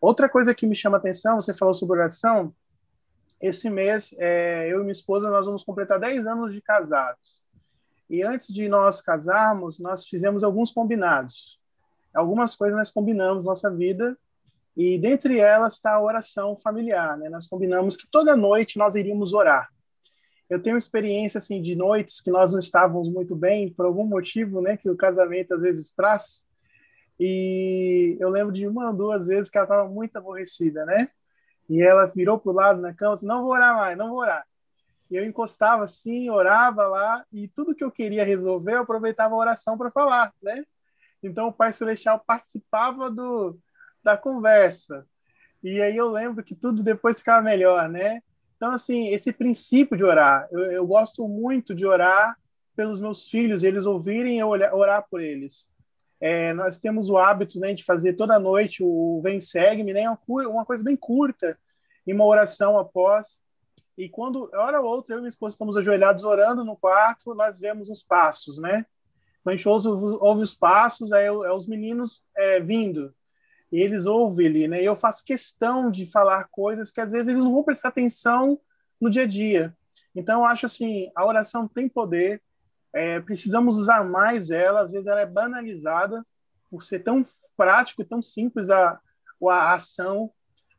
Outra 0.00 0.28
coisa 0.28 0.54
que 0.54 0.66
me 0.66 0.76
chama 0.76 0.98
atenção, 0.98 1.40
você 1.40 1.54
falou 1.54 1.74
sobre 1.74 1.98
oração, 1.98 2.54
esse 3.40 3.70
mês, 3.70 4.14
é, 4.18 4.68
eu 4.70 4.78
e 4.78 4.80
minha 4.80 4.90
esposa, 4.90 5.30
nós 5.30 5.46
vamos 5.46 5.64
completar 5.64 5.98
10 5.98 6.26
anos 6.26 6.52
de 6.52 6.60
casados. 6.60 7.42
E 8.08 8.22
antes 8.22 8.52
de 8.52 8.68
nós 8.68 9.00
casarmos, 9.00 9.78
nós 9.78 10.06
fizemos 10.06 10.44
alguns 10.44 10.72
combinados. 10.72 11.59
Algumas 12.14 12.54
coisas 12.54 12.76
nós 12.76 12.90
combinamos 12.90 13.44
nossa 13.44 13.70
vida 13.70 14.16
e 14.76 14.98
dentre 14.98 15.38
elas 15.38 15.74
está 15.74 15.94
a 15.94 16.02
oração 16.02 16.56
familiar, 16.58 17.16
né? 17.16 17.28
Nós 17.28 17.46
combinamos 17.46 17.96
que 17.96 18.06
toda 18.10 18.36
noite 18.36 18.78
nós 18.78 18.94
iríamos 18.94 19.32
orar. 19.32 19.68
Eu 20.48 20.60
tenho 20.60 20.76
experiência 20.76 21.38
assim 21.38 21.62
de 21.62 21.76
noites 21.76 22.20
que 22.20 22.30
nós 22.30 22.52
não 22.52 22.58
estávamos 22.58 23.08
muito 23.08 23.36
bem 23.36 23.72
por 23.72 23.86
algum 23.86 24.04
motivo, 24.04 24.60
né, 24.60 24.76
que 24.76 24.90
o 24.90 24.96
casamento 24.96 25.54
às 25.54 25.62
vezes 25.62 25.92
traz. 25.92 26.44
E 27.18 28.16
eu 28.18 28.28
lembro 28.30 28.52
de 28.52 28.66
uma 28.66 28.88
ou 28.88 28.96
duas 28.96 29.28
vezes 29.28 29.48
que 29.48 29.56
ela 29.56 29.66
estava 29.66 29.88
muito 29.88 30.16
aborrecida, 30.16 30.84
né? 30.86 31.08
E 31.68 31.82
ela 31.82 32.06
virou 32.06 32.38
para 32.38 32.50
o 32.50 32.54
lado 32.54 32.80
na 32.80 32.92
cama, 32.92 33.12
assim, 33.12 33.26
não 33.26 33.42
vou 33.42 33.52
orar 33.52 33.76
mais, 33.76 33.96
não 33.96 34.08
vou 34.08 34.18
orar. 34.18 34.44
E 35.10 35.16
eu 35.16 35.24
encostava 35.24 35.84
assim, 35.84 36.30
orava 36.30 36.86
lá, 36.88 37.24
e 37.32 37.46
tudo 37.46 37.74
que 37.74 37.84
eu 37.84 37.90
queria 37.90 38.24
resolver, 38.24 38.74
eu 38.74 38.82
aproveitava 38.82 39.34
a 39.34 39.38
oração 39.38 39.76
para 39.76 39.90
falar, 39.90 40.32
né? 40.42 40.64
Então 41.22 41.48
o 41.48 41.52
Pai 41.52 41.72
Celestial 41.72 42.22
participava 42.26 43.10
do, 43.10 43.58
da 44.02 44.16
conversa. 44.16 45.06
E 45.62 45.80
aí 45.80 45.96
eu 45.96 46.08
lembro 46.08 46.42
que 46.42 46.54
tudo 46.54 46.82
depois 46.82 47.18
ficava 47.18 47.42
melhor, 47.42 47.88
né? 47.88 48.22
Então, 48.56 48.72
assim, 48.72 49.08
esse 49.08 49.32
princípio 49.32 49.96
de 49.96 50.04
orar, 50.04 50.48
eu, 50.50 50.60
eu 50.72 50.86
gosto 50.86 51.26
muito 51.26 51.74
de 51.74 51.86
orar 51.86 52.36
pelos 52.76 53.00
meus 53.00 53.28
filhos, 53.28 53.62
eles 53.62 53.86
ouvirem 53.86 54.38
eu 54.38 54.48
orar 54.48 55.06
por 55.10 55.20
eles. 55.20 55.70
É, 56.20 56.52
nós 56.52 56.78
temos 56.78 57.08
o 57.08 57.16
hábito 57.16 57.58
né, 57.58 57.72
de 57.72 57.82
fazer 57.82 58.12
toda 58.12 58.38
noite 58.38 58.82
o 58.82 59.20
Vem 59.22 59.40
Segue-me, 59.40 59.94
né, 59.94 60.04
uma 60.28 60.66
coisa 60.66 60.84
bem 60.84 60.96
curta, 60.96 61.58
e 62.06 62.12
uma 62.12 62.26
oração 62.26 62.78
após. 62.78 63.42
E 63.96 64.08
quando, 64.08 64.50
hora 64.54 64.80
ou 64.80 64.86
outra, 64.86 65.14
eu 65.14 65.18
e 65.18 65.20
minha 65.22 65.28
esposa 65.28 65.54
estamos 65.54 65.76
ajoelhados 65.76 66.24
orando 66.24 66.64
no 66.64 66.76
quarto, 66.76 67.34
nós 67.34 67.58
vemos 67.58 67.88
os 67.88 68.02
passos, 68.02 68.58
né? 68.58 68.84
A 69.46 69.52
gente 69.52 69.68
ouve, 69.68 69.88
ouve 69.88 70.42
os 70.42 70.54
passos, 70.54 71.12
é, 71.12 71.26
é 71.26 71.52
os 71.52 71.66
meninos 71.66 72.22
é, 72.36 72.60
vindo 72.60 73.14
e 73.72 73.80
eles 73.80 74.06
ouvem 74.06 74.46
ali, 74.46 74.68
né? 74.68 74.82
E 74.82 74.84
eu 74.84 74.96
faço 74.96 75.24
questão 75.24 75.90
de 75.90 76.04
falar 76.04 76.48
coisas 76.50 76.90
que 76.90 77.00
às 77.00 77.12
vezes 77.12 77.28
eles 77.28 77.42
não 77.42 77.52
vão 77.52 77.62
prestar 77.62 77.88
atenção 77.88 78.60
no 79.00 79.08
dia 79.08 79.22
a 79.22 79.26
dia. 79.26 79.76
Então, 80.14 80.40
eu 80.40 80.46
acho 80.46 80.66
assim, 80.66 81.10
a 81.14 81.24
oração 81.24 81.68
tem 81.68 81.88
poder, 81.88 82.42
é, 82.92 83.20
precisamos 83.20 83.78
usar 83.78 84.04
mais 84.04 84.50
ela, 84.50 84.80
às 84.80 84.90
vezes 84.90 85.06
ela 85.06 85.20
é 85.20 85.26
banalizada 85.26 86.26
por 86.68 86.82
ser 86.82 87.00
tão 87.00 87.24
prático 87.56 88.04
tão 88.04 88.22
simples 88.22 88.70
a, 88.70 88.98
a 89.48 89.74
ação, 89.74 90.32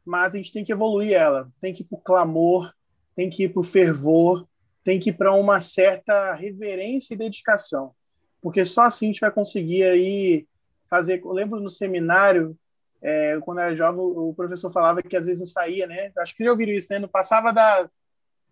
mas 0.04 0.34
a 0.34 0.38
gente 0.38 0.52
tem 0.52 0.64
que 0.64 0.72
evoluir 0.72 1.14
ela, 1.14 1.50
tem 1.62 1.74
que 1.74 1.84
ir 1.84 1.86
para 1.86 1.98
o 1.98 2.02
clamor, 2.02 2.74
tem 3.16 3.30
que 3.30 3.44
ir 3.44 3.50
para 3.50 3.60
o 3.62 3.64
fervor, 3.64 4.48
tem 4.84 5.00
que 5.00 5.12
ir 5.12 5.14
para 5.14 5.34
uma 5.34 5.62
certa 5.62 6.34
reverência 6.34 7.14
e 7.14 7.18
dedicação, 7.18 7.94
porque 8.42 8.66
só 8.66 8.84
assim 8.84 9.06
a 9.06 9.10
gente 9.10 9.22
vai 9.22 9.32
conseguir 9.32 9.84
aí 9.84 10.48
fazer. 10.90 11.22
Eu 11.24 11.32
lembro 11.32 11.60
no 11.60 11.70
seminário 11.70 12.58
é, 13.02 13.40
quando 13.42 13.60
era 13.60 13.76
jovem, 13.76 14.00
o 14.00 14.34
professor 14.36 14.72
falava 14.72 15.02
que 15.02 15.16
às 15.16 15.26
vezes 15.26 15.40
não 15.40 15.48
saía, 15.48 15.88
né? 15.88 16.12
Acho 16.18 16.36
que 16.36 16.44
já 16.44 16.52
ouviram 16.52 16.74
isso, 16.74 16.92
né? 16.92 17.00
Não 17.00 17.08
passava 17.08 17.52
da, 17.52 17.90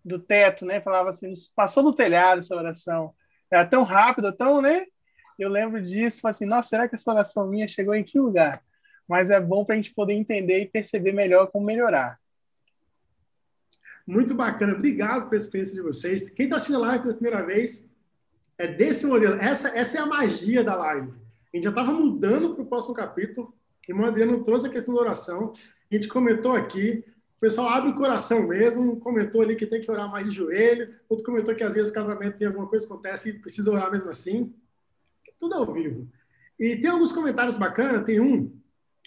do 0.04 0.18
teto, 0.18 0.66
né? 0.66 0.82
Falava 0.82 1.10
assim, 1.10 1.32
passou 1.56 1.84
do 1.84 1.94
telhado 1.94 2.40
essa 2.40 2.56
oração. 2.56 3.14
Era 3.52 3.66
tão 3.66 3.84
rápido, 3.84 4.32
tão, 4.32 4.62
né? 4.62 4.86
Eu 5.38 5.50
lembro 5.50 5.82
disso, 5.82 6.22
falei 6.22 6.32
assim, 6.32 6.46
nossa, 6.46 6.70
será 6.70 6.88
que 6.88 6.96
essa 6.96 7.12
oração 7.12 7.48
minha 7.48 7.68
chegou 7.68 7.94
em 7.96 8.04
que 8.04 8.20
lugar? 8.20 8.62
Mas 9.08 9.30
é 9.30 9.40
bom 9.40 9.64
para 9.64 9.76
a 9.76 9.78
gente 9.78 9.94
poder 9.94 10.14
entender 10.14 10.60
e 10.60 10.68
perceber 10.68 11.14
melhor 11.14 11.48
como 11.48 11.66
melhorar. 11.66 12.20
Muito 14.06 14.34
bacana, 14.34 14.74
obrigado 14.74 15.30
pela 15.30 15.42
experiência 15.42 15.76
de 15.76 15.82
vocês. 15.82 16.30
Quem 16.30 16.46
está 16.46 16.58
assistindo 16.58 16.84
a 16.84 16.88
live 16.88 17.04
pela 17.04 17.16
primeira 17.16 17.46
vez, 17.46 17.89
é 18.60 18.68
desse 18.68 19.08
modelo. 19.08 19.36
Essa, 19.36 19.70
essa 19.70 19.98
é 19.98 20.02
a 20.02 20.06
magia 20.06 20.64
da 20.64 20.76
live. 20.76 21.12
A 21.52 21.58
gente 21.58 21.64
já 21.64 21.70
estava 21.70 21.92
mudando 21.92 22.54
para 22.54 22.62
o 22.62 22.68
próximo 22.68 22.94
capítulo, 22.94 23.52
irmão 23.88 24.06
Adriano 24.06 24.44
trouxe 24.44 24.68
a 24.68 24.70
questão 24.70 24.94
da 24.94 25.02
oração, 25.02 25.52
a 25.90 25.96
gente 25.96 26.08
comentou 26.08 26.52
aqui, 26.52 27.04
o 27.38 27.40
pessoal 27.40 27.70
abre 27.70 27.90
o 27.90 27.96
coração 27.96 28.46
mesmo, 28.48 29.00
comentou 29.00 29.42
ali 29.42 29.56
que 29.56 29.66
tem 29.66 29.82
que 29.82 29.90
orar 29.90 30.12
mais 30.12 30.28
de 30.28 30.36
joelho, 30.36 30.94
outro 31.08 31.26
comentou 31.26 31.56
que 31.56 31.64
às 31.64 31.74
vezes 31.74 31.90
o 31.90 31.94
casamento 31.94 32.38
tem 32.38 32.46
alguma 32.46 32.68
coisa 32.68 32.86
que 32.86 32.94
acontece 32.94 33.30
e 33.30 33.34
precisa 33.34 33.72
orar 33.72 33.90
mesmo 33.90 34.10
assim. 34.12 34.54
Tudo 35.40 35.56
ao 35.56 35.74
vivo. 35.74 36.08
E 36.60 36.76
tem 36.76 36.92
alguns 36.92 37.12
comentários 37.12 37.58
bacanas, 37.58 38.06
tem 38.06 38.20
um, 38.20 38.54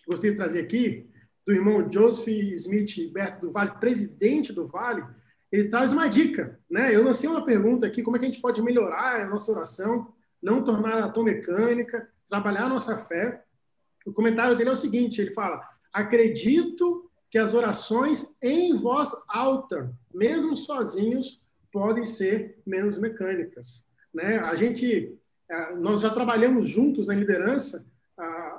gostei 0.08 0.30
de 0.30 0.36
trazer 0.36 0.60
aqui, 0.60 1.06
do 1.46 1.52
irmão 1.52 1.86
Joseph 1.92 2.26
Smith 2.26 3.12
Berto 3.12 3.46
do 3.46 3.52
Vale, 3.52 3.72
presidente 3.78 4.52
do 4.52 4.66
Vale, 4.66 5.04
ele 5.52 5.68
traz 5.68 5.92
uma 5.92 6.08
dica, 6.08 6.58
né? 6.68 6.94
Eu 6.94 7.04
lancei 7.04 7.28
uma 7.28 7.44
pergunta 7.44 7.86
aqui, 7.86 8.02
como 8.02 8.16
é 8.16 8.18
que 8.18 8.24
a 8.24 8.28
gente 8.28 8.40
pode 8.40 8.62
melhorar 8.62 9.20
a 9.20 9.28
nossa 9.28 9.52
oração, 9.52 10.10
não 10.42 10.64
tornar 10.64 11.12
tão 11.12 11.22
mecânica, 11.22 12.08
trabalhar 12.26 12.64
a 12.64 12.68
nossa 12.70 12.96
fé. 12.96 13.44
O 14.06 14.12
comentário 14.12 14.56
dele 14.56 14.70
é 14.70 14.72
o 14.72 14.76
seguinte: 14.76 15.20
ele 15.20 15.34
fala, 15.34 15.62
acredito 15.92 17.10
que 17.30 17.38
as 17.38 17.54
orações 17.54 18.34
em 18.42 18.74
voz 18.80 19.12
alta, 19.28 19.94
mesmo 20.12 20.56
sozinhos, 20.56 21.42
podem 21.70 22.06
ser 22.06 22.58
menos 22.66 22.98
mecânicas. 22.98 23.84
Né? 24.12 24.38
A 24.38 24.54
gente, 24.54 25.18
é, 25.50 25.74
nós 25.74 26.00
já 26.00 26.10
trabalhamos 26.10 26.68
juntos 26.68 27.08
na 27.08 27.14
liderança, 27.14 27.86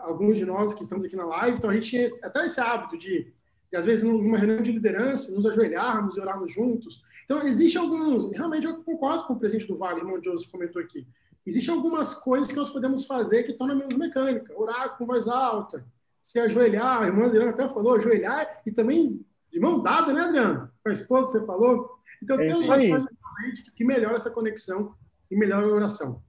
alguns 0.02 0.38
de 0.38 0.46
nós 0.46 0.74
que 0.74 0.82
estamos 0.82 1.06
aqui 1.06 1.16
na 1.16 1.26
live, 1.26 1.58
então 1.58 1.70
a 1.70 1.74
gente 1.74 1.88
tinha 1.88 2.06
até 2.24 2.46
esse 2.46 2.60
hábito 2.60 2.98
de, 2.98 3.34
de 3.74 3.78
às 3.78 3.86
vezes, 3.86 4.06
numa 4.06 4.38
reunião 4.38 4.62
de 4.62 4.72
liderança, 4.72 5.34
nos 5.34 5.48
ajoelharmos 5.48 6.16
e 6.16 6.20
orarmos 6.20 6.54
juntos. 6.54 7.04
Então, 7.26 7.42
existe 7.42 7.76
alguns, 7.76 8.30
realmente 8.30 8.68
eu 8.68 8.84
concordo 8.84 9.24
com 9.24 9.34
o 9.34 9.40
presidente 9.40 9.68
do 9.68 9.76
Vale, 9.76 10.02
irmão 10.02 10.22
Joseph 10.24 10.52
comentou 10.52 10.80
aqui, 10.80 11.08
Existem 11.46 11.74
algumas 11.74 12.14
coisas 12.14 12.48
que 12.48 12.56
nós 12.56 12.70
podemos 12.70 13.06
fazer 13.06 13.44
que 13.44 13.52
tornam 13.52 13.76
menos 13.76 13.98
mecânica. 13.98 14.54
Orar 14.58 14.96
com 14.98 15.06
voz 15.06 15.28
alta, 15.28 15.86
se 16.22 16.40
ajoelhar, 16.40 17.02
a 17.02 17.08
irmã 17.08 17.26
Adriana 17.26 17.50
até 17.50 17.68
falou, 17.68 17.96
ajoelhar 17.96 18.62
e 18.66 18.72
também 18.72 19.20
de 19.52 19.60
mão 19.60 19.82
dada, 19.82 20.14
né, 20.14 20.22
Adriano? 20.22 20.72
Com 20.82 20.90
a 20.90 20.94
esposa, 20.94 21.32
você 21.32 21.46
falou. 21.46 22.00
Então, 22.22 22.40
é 22.40 22.46
tem 22.46 22.54
algumas 22.54 22.82
coisas 22.82 23.70
que 23.76 23.84
melhoram 23.84 24.16
essa 24.16 24.32
conexão 24.32 24.96
e 25.30 25.36
melhoram 25.36 25.68
a 25.70 25.74
oração. 25.74 26.22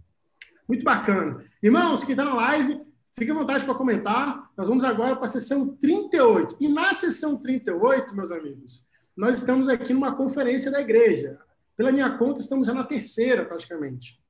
Muito 0.66 0.83
bacana. 0.83 1.44
Irmãos, 1.62 2.02
que 2.02 2.11
está 2.12 2.24
na 2.24 2.35
live, 2.35 2.83
fique 3.16 3.31
à 3.31 3.35
vontade 3.35 3.64
para 3.64 3.74
comentar. 3.74 4.50
Nós 4.57 4.68
vamos 4.68 4.85
agora 4.85 5.16
para 5.16 5.24
a 5.24 5.29
sessão 5.29 5.68
38. 5.77 6.57
E 6.61 6.68
na 6.68 6.92
sessão 6.92 7.37
38, 7.37 8.14
meus 8.14 8.31
amigos, 8.31 8.87
nós 9.16 9.37
estamos 9.37 9.68
aqui 9.68 9.92
numa 9.92 10.16
conferência 10.16 10.70
da 10.70 10.81
igreja. 10.81 11.38
Pela 11.77 11.92
minha 11.92 12.18
conta, 12.18 12.40
estamos 12.40 12.66
já 12.66 12.74
na 12.74 12.85
terceira, 12.85 13.44
praticamente. 13.44 14.20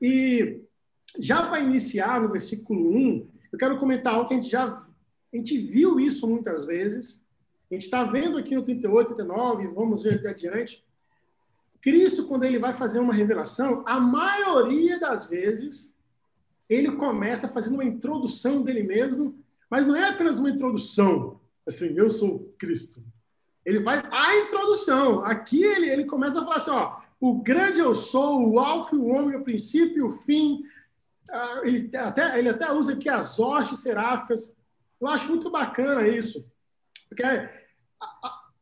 E 0.00 0.60
já 1.18 1.46
para 1.46 1.60
iniciar 1.60 2.20
no 2.20 2.30
versículo 2.30 2.90
1, 2.90 3.28
eu 3.52 3.58
quero 3.58 3.78
comentar 3.78 4.14
algo 4.14 4.28
que 4.28 4.34
a 4.34 4.36
gente 4.36 4.50
já 4.50 4.84
a 5.32 5.36
gente 5.36 5.58
viu 5.58 5.98
isso 5.98 6.28
muitas 6.28 6.64
vezes. 6.64 7.26
A 7.68 7.74
gente 7.74 7.84
está 7.84 8.04
vendo 8.04 8.38
aqui 8.38 8.54
no 8.54 8.62
38, 8.62 9.14
39, 9.14 9.66
vamos 9.68 10.04
ver 10.04 10.24
adiante. 10.26 10.84
Cristo, 11.82 12.28
quando 12.28 12.44
ele 12.44 12.58
vai 12.58 12.72
fazer 12.72 13.00
uma 13.00 13.12
revelação, 13.12 13.82
a 13.84 13.98
maioria 13.98 14.98
das 14.98 15.26
vezes, 15.26 15.93
ele 16.74 16.92
começa 16.92 17.48
fazendo 17.48 17.74
uma 17.74 17.84
introdução 17.84 18.62
dele 18.62 18.82
mesmo, 18.82 19.38
mas 19.70 19.86
não 19.86 19.96
é 19.96 20.08
apenas 20.08 20.38
uma 20.38 20.50
introdução, 20.50 21.40
assim, 21.66 21.94
eu 21.96 22.10
sou 22.10 22.54
Cristo. 22.58 23.02
Ele 23.64 23.82
faz 23.82 24.02
a 24.10 24.36
introdução. 24.36 25.24
Aqui 25.24 25.62
ele, 25.62 25.88
ele 25.88 26.04
começa 26.04 26.40
a 26.40 26.44
falar 26.44 26.56
assim, 26.56 26.70
ó, 26.70 27.00
o 27.20 27.42
grande 27.42 27.80
eu 27.80 27.94
sou, 27.94 28.46
o 28.46 28.58
alfa 28.58 28.94
e 28.94 28.98
o 28.98 29.06
ômega, 29.06 29.38
o 29.38 29.44
princípio 29.44 29.98
e 29.98 30.02
o 30.02 30.10
fim. 30.10 30.62
Ah, 31.30 31.60
ele 31.64 31.96
até, 31.96 32.38
ele 32.38 32.48
até 32.50 32.70
usa 32.72 32.92
aqui 32.92 33.08
as 33.08 33.38
hostes 33.38 33.80
seráficas. 33.80 34.56
Eu 35.00 35.08
acho 35.08 35.28
muito 35.28 35.50
bacana 35.50 36.06
isso, 36.06 36.46
porque 37.08 37.22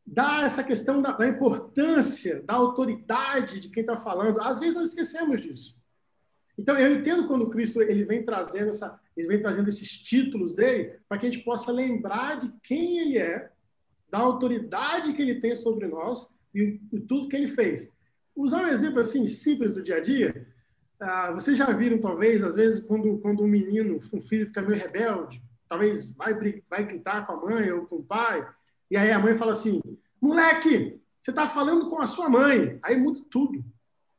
dá 0.05 0.43
essa 0.43 0.63
questão 0.63 1.01
da, 1.01 1.11
da 1.11 1.27
importância, 1.27 2.41
da 2.43 2.53
autoridade 2.53 3.59
de 3.59 3.69
quem 3.69 3.81
está 3.81 3.97
falando. 3.97 4.41
Às 4.41 4.59
vezes 4.59 4.75
nós 4.75 4.89
esquecemos 4.89 5.41
disso. 5.41 5.77
Então 6.57 6.77
eu 6.77 6.95
entendo 6.95 7.27
quando 7.27 7.49
Cristo 7.49 7.81
ele 7.81 8.03
vem 8.03 8.23
trazendo 8.23 8.69
essa, 8.69 8.99
ele 9.17 9.27
vem 9.27 9.39
trazendo 9.39 9.69
esses 9.69 9.89
títulos 9.89 10.53
dele 10.53 10.99
para 11.07 11.17
que 11.17 11.27
a 11.27 11.31
gente 11.31 11.43
possa 11.43 11.71
lembrar 11.71 12.37
de 12.37 12.53
quem 12.63 12.99
ele 12.99 13.17
é, 13.17 13.49
da 14.09 14.19
autoridade 14.19 15.13
que 15.13 15.21
ele 15.21 15.39
tem 15.39 15.55
sobre 15.55 15.87
nós 15.87 16.29
e, 16.53 16.79
e 16.91 16.99
tudo 16.99 17.27
que 17.27 17.35
ele 17.35 17.47
fez 17.47 17.91
usar 18.35 18.63
um 18.63 18.67
exemplo 18.67 18.99
assim 18.99 19.25
simples 19.25 19.73
do 19.73 19.81
dia 19.81 19.97
a 19.97 19.99
dia. 19.99 20.47
Ah, 20.99 21.31
vocês 21.33 21.57
já 21.57 21.71
viram, 21.71 21.99
talvez, 21.99 22.43
às 22.43 22.55
vezes, 22.55 22.83
quando, 22.83 23.17
quando 23.19 23.43
um 23.43 23.47
menino, 23.47 23.99
um 24.11 24.21
filho 24.21 24.47
fica 24.47 24.61
meio 24.61 24.81
rebelde, 24.81 25.41
talvez 25.67 26.13
vai, 26.13 26.33
vai 26.69 26.85
gritar 26.85 27.25
com 27.25 27.33
a 27.33 27.41
mãe 27.41 27.71
ou 27.71 27.85
com 27.85 27.97
o 27.97 28.03
pai, 28.03 28.47
e 28.89 28.97
aí 28.97 29.11
a 29.11 29.19
mãe 29.19 29.35
fala 29.35 29.51
assim: 29.51 29.81
moleque, 30.21 30.99
você 31.19 31.31
está 31.31 31.47
falando 31.47 31.89
com 31.89 32.01
a 32.01 32.07
sua 32.07 32.29
mãe. 32.29 32.79
Aí 32.81 32.95
muda 32.97 33.19
tudo. 33.29 33.63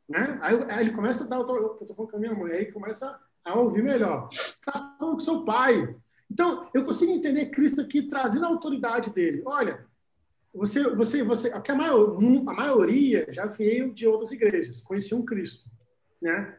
Né? 0.08 0.38
Aí, 0.42 0.58
aí 0.70 0.80
ele 0.84 0.92
começa 0.92 1.24
a 1.24 1.26
dar. 1.26 1.36
Eu 1.38 1.72
estou 1.72 1.94
falando 1.94 2.10
com 2.10 2.16
a 2.16 2.20
minha 2.20 2.34
mãe, 2.34 2.52
aí 2.52 2.72
começa 2.72 3.18
a 3.44 3.58
ouvir 3.58 3.82
melhor. 3.82 4.28
Você 4.28 4.52
está 4.52 4.72
falando 4.98 5.14
com 5.14 5.20
seu 5.20 5.44
pai. 5.44 5.94
Então, 6.30 6.68
eu 6.74 6.84
consigo 6.84 7.12
entender 7.12 7.46
Cristo 7.46 7.80
aqui 7.80 8.02
trazendo 8.02 8.44
a 8.44 8.48
autoridade 8.48 9.10
dele. 9.10 9.42
Olha, 9.46 9.86
você, 10.52 10.88
você, 10.94 11.22
você, 11.22 11.50
a, 11.50 11.74
maior, 11.74 12.16
a 12.16 12.52
maioria 12.52 13.26
já 13.30 13.46
veio 13.46 13.92
de 13.92 14.06
outras 14.06 14.30
igrejas, 14.30 14.80
conheciam 14.80 15.24
Cristo, 15.24 15.68
né? 16.22 16.56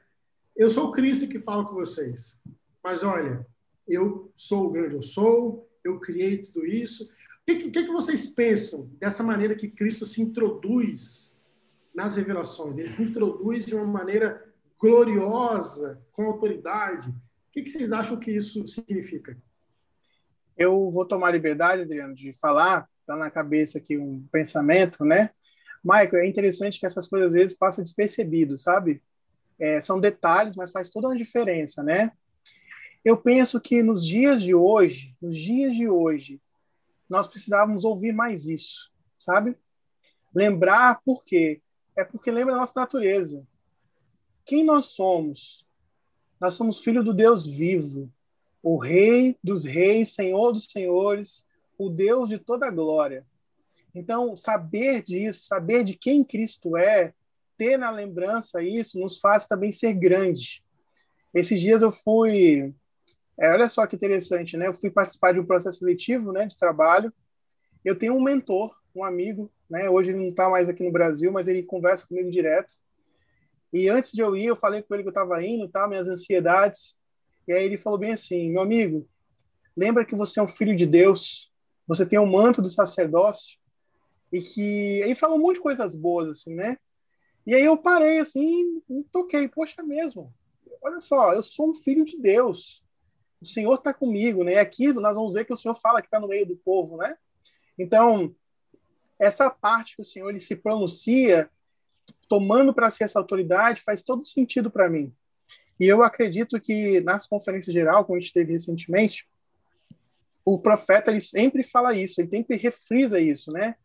eu 0.55 0.69
sou 0.69 0.91
Cristo 0.91 1.27
que 1.27 1.39
falo 1.39 1.65
com 1.65 1.75
vocês. 1.75 2.41
Mas 2.83 3.03
olha, 3.03 3.45
eu 3.87 4.31
sou 4.35 4.67
o 4.67 4.69
grande 4.71 4.95
eu 4.95 5.01
sou, 5.01 5.69
eu 5.83 5.99
criei 5.99 6.39
tudo 6.39 6.65
isso. 6.65 7.05
O 7.05 7.09
que, 7.45 7.69
que, 7.69 7.83
que 7.83 7.91
vocês 7.91 8.25
pensam 8.25 8.89
dessa 8.99 9.23
maneira 9.23 9.55
que 9.55 9.67
Cristo 9.67 10.05
se 10.05 10.21
introduz 10.21 11.34
nas 11.95 12.15
revelações? 12.15 12.77
Ele 12.77 12.87
se 12.87 13.01
introduz 13.01 13.65
de 13.65 13.73
uma 13.73 13.85
maneira 13.85 14.43
gloriosa, 14.77 16.01
com 16.11 16.25
autoridade. 16.25 17.09
O 17.09 17.15
que, 17.51 17.67
vocês 17.67 17.91
acham 17.91 18.19
que 18.19 18.31
isso 18.31 18.67
significa? 18.67 19.37
Eu 20.57 20.91
vou 20.91 21.05
tomar 21.05 21.31
liberdade, 21.31 21.81
Adriano, 21.81 22.13
de 22.13 22.33
falar, 22.33 22.87
está 22.99 23.15
na 23.15 23.31
cabeça 23.31 23.77
aqui 23.77 23.97
um 23.97 24.27
pensamento, 24.31 25.03
né? 25.03 25.31
Michael, 25.83 26.23
é 26.23 26.27
interessante 26.27 26.79
que 26.79 26.85
essas 26.85 27.07
coisas 27.07 27.27
às 27.27 27.33
vezes 27.33 27.55
passam 27.55 27.83
despercebido, 27.83 28.57
sabe? 28.57 29.01
É, 29.59 29.79
são 29.79 29.99
detalhes, 29.99 30.55
mas 30.55 30.71
faz 30.71 30.89
toda 30.89 31.07
uma 31.07 31.15
diferença, 31.15 31.83
né? 31.83 32.11
Eu 33.03 33.15
penso 33.15 33.61
que 33.61 33.83
nos 33.83 34.05
dias 34.05 34.41
de 34.41 34.55
hoje, 34.55 35.15
nos 35.21 35.37
dias 35.37 35.75
de 35.75 35.87
hoje, 35.87 36.41
nós 37.09 37.27
precisávamos 37.27 37.83
ouvir 37.83 38.11
mais 38.11 38.45
isso, 38.47 38.91
sabe? 39.19 39.55
Lembrar 40.33 41.01
por 41.05 41.23
quê? 41.23 41.61
É 41.95 42.03
porque 42.03 42.31
lembra 42.31 42.53
a 42.53 42.57
nossa 42.57 42.79
natureza. 42.79 43.45
Quem 44.45 44.63
nós 44.63 44.85
somos? 44.87 45.65
Nós 46.39 46.53
somos 46.53 46.83
filho 46.83 47.03
do 47.03 47.13
Deus 47.13 47.45
vivo, 47.45 48.11
o 48.61 48.77
Rei 48.77 49.37
dos 49.43 49.63
Reis, 49.63 50.13
Senhor 50.13 50.51
dos 50.51 50.65
Senhores, 50.65 51.45
o 51.77 51.89
Deus 51.89 52.29
de 52.29 52.37
toda 52.37 52.69
glória. 52.69 53.25
Então, 53.93 54.35
saber 54.35 55.01
disso, 55.01 55.45
saber 55.45 55.83
de 55.83 55.95
quem 55.95 56.23
Cristo 56.23 56.75
é, 56.75 57.13
ter 57.57 57.77
na 57.77 57.89
lembrança 57.89 58.61
isso, 58.61 58.99
nos 58.99 59.17
faz 59.19 59.47
também 59.47 59.71
ser 59.71 59.93
grande. 59.93 60.63
Esses 61.33 61.59
dias 61.59 61.81
eu 61.81 61.91
fui. 61.91 62.73
É, 63.37 63.51
olha 63.51 63.69
só 63.69 63.85
que 63.87 63.95
interessante, 63.95 64.57
né? 64.57 64.67
Eu 64.67 64.73
fui 64.73 64.89
participar 64.89 65.33
de 65.33 65.39
um 65.39 65.45
processo 65.45 65.79
seletivo 65.79 66.31
né, 66.31 66.45
de 66.45 66.57
trabalho. 66.57 67.13
Eu 67.83 67.97
tenho 67.97 68.15
um 68.15 68.21
mentor, 68.21 68.75
um 68.95 69.03
amigo, 69.03 69.51
né? 69.69 69.89
Hoje 69.89 70.11
ele 70.11 70.19
não 70.19 70.29
está 70.29 70.49
mais 70.49 70.69
aqui 70.69 70.83
no 70.83 70.91
Brasil, 70.91 71.31
mas 71.31 71.47
ele 71.47 71.63
conversa 71.63 72.07
comigo 72.07 72.29
direto. 72.29 72.73
E 73.73 73.89
antes 73.89 74.13
de 74.13 74.21
eu 74.21 74.35
ir, 74.35 74.45
eu 74.45 74.55
falei 74.55 74.81
com 74.81 74.93
ele 74.93 75.03
que 75.03 75.09
eu 75.09 75.11
estava 75.11 75.43
indo, 75.43 75.67
tá? 75.67 75.87
Minhas 75.87 76.07
ansiedades. 76.07 76.95
E 77.47 77.53
aí 77.53 77.65
ele 77.65 77.77
falou 77.77 77.99
bem 77.99 78.13
assim: 78.13 78.49
meu 78.51 78.61
amigo, 78.61 79.07
lembra 79.75 80.05
que 80.05 80.15
você 80.15 80.39
é 80.39 80.43
um 80.43 80.47
filho 80.47 80.75
de 80.75 80.85
Deus, 80.85 81.51
você 81.87 82.05
tem 82.05 82.17
o 82.17 82.23
um 82.23 82.31
manto 82.31 82.61
do 82.61 82.69
sacerdócio, 82.69 83.57
e 84.31 84.41
que. 84.41 85.03
Aí 85.03 85.15
falou 85.15 85.37
um 85.37 85.41
monte 85.41 85.55
de 85.55 85.61
coisas 85.61 85.95
boas, 85.95 86.29
assim, 86.29 86.55
né? 86.55 86.77
E 87.45 87.53
aí 87.53 87.63
eu 87.63 87.77
parei 87.77 88.17
assim, 88.17 88.81
e 88.89 89.03
toquei, 89.11 89.47
poxa 89.47 89.83
mesmo, 89.83 90.33
olha 90.81 90.99
só, 90.99 91.31
eu 91.31 91.43
sou 91.43 91.69
um 91.69 91.75
filho 91.75 92.03
de 92.03 92.17
Deus, 92.19 92.83
o 93.39 93.45
Senhor 93.45 93.75
está 93.75 93.93
comigo, 93.93 94.43
né? 94.43 94.57
Aqui 94.57 94.91
nós 94.93 95.15
vamos 95.15 95.33
ver 95.33 95.45
que 95.45 95.53
o 95.53 95.57
Senhor 95.57 95.75
fala 95.75 96.01
que 96.01 96.07
está 96.07 96.19
no 96.19 96.27
meio 96.27 96.45
do 96.45 96.55
povo, 96.55 96.97
né? 96.97 97.15
Então, 97.77 98.35
essa 99.19 99.49
parte 99.49 99.95
que 99.95 100.01
o 100.01 100.05
Senhor 100.05 100.29
ele 100.29 100.39
se 100.39 100.55
pronuncia, 100.55 101.49
tomando 102.27 102.73
para 102.73 102.89
si 102.89 103.03
essa 103.03 103.19
autoridade, 103.19 103.81
faz 103.81 104.03
todo 104.03 104.25
sentido 104.25 104.69
para 104.69 104.89
mim. 104.89 105.13
E 105.79 105.85
eu 105.85 106.03
acredito 106.03 106.59
que 106.59 107.01
nas 107.01 107.27
conferências 107.27 107.73
geral, 107.73 108.05
como 108.05 108.17
a 108.17 108.21
gente 108.21 108.33
teve 108.33 108.53
recentemente, 108.53 109.27
o 110.43 110.59
profeta 110.59 111.11
ele 111.11 111.21
sempre 111.21 111.63
fala 111.63 111.95
isso, 111.95 112.21
ele 112.21 112.29
sempre 112.29 112.55
refrisa 112.55 113.19
isso, 113.19 113.51
né? 113.51 113.75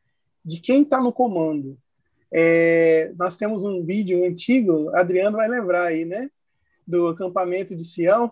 De 0.45 0.61
quem 0.61 0.83
está 0.83 1.01
no 1.01 1.13
comando. 1.13 1.79
É, 2.33 3.13
nós 3.17 3.37
temos 3.37 3.65
um 3.65 3.85
vídeo 3.85 4.25
antigo, 4.25 4.95
Adriano 4.95 5.37
vai 5.37 5.49
lembrar 5.49 5.87
aí, 5.87 6.05
né? 6.05 6.31
Do 6.87 7.09
acampamento 7.09 7.75
de 7.75 7.85
Sião. 7.85 8.31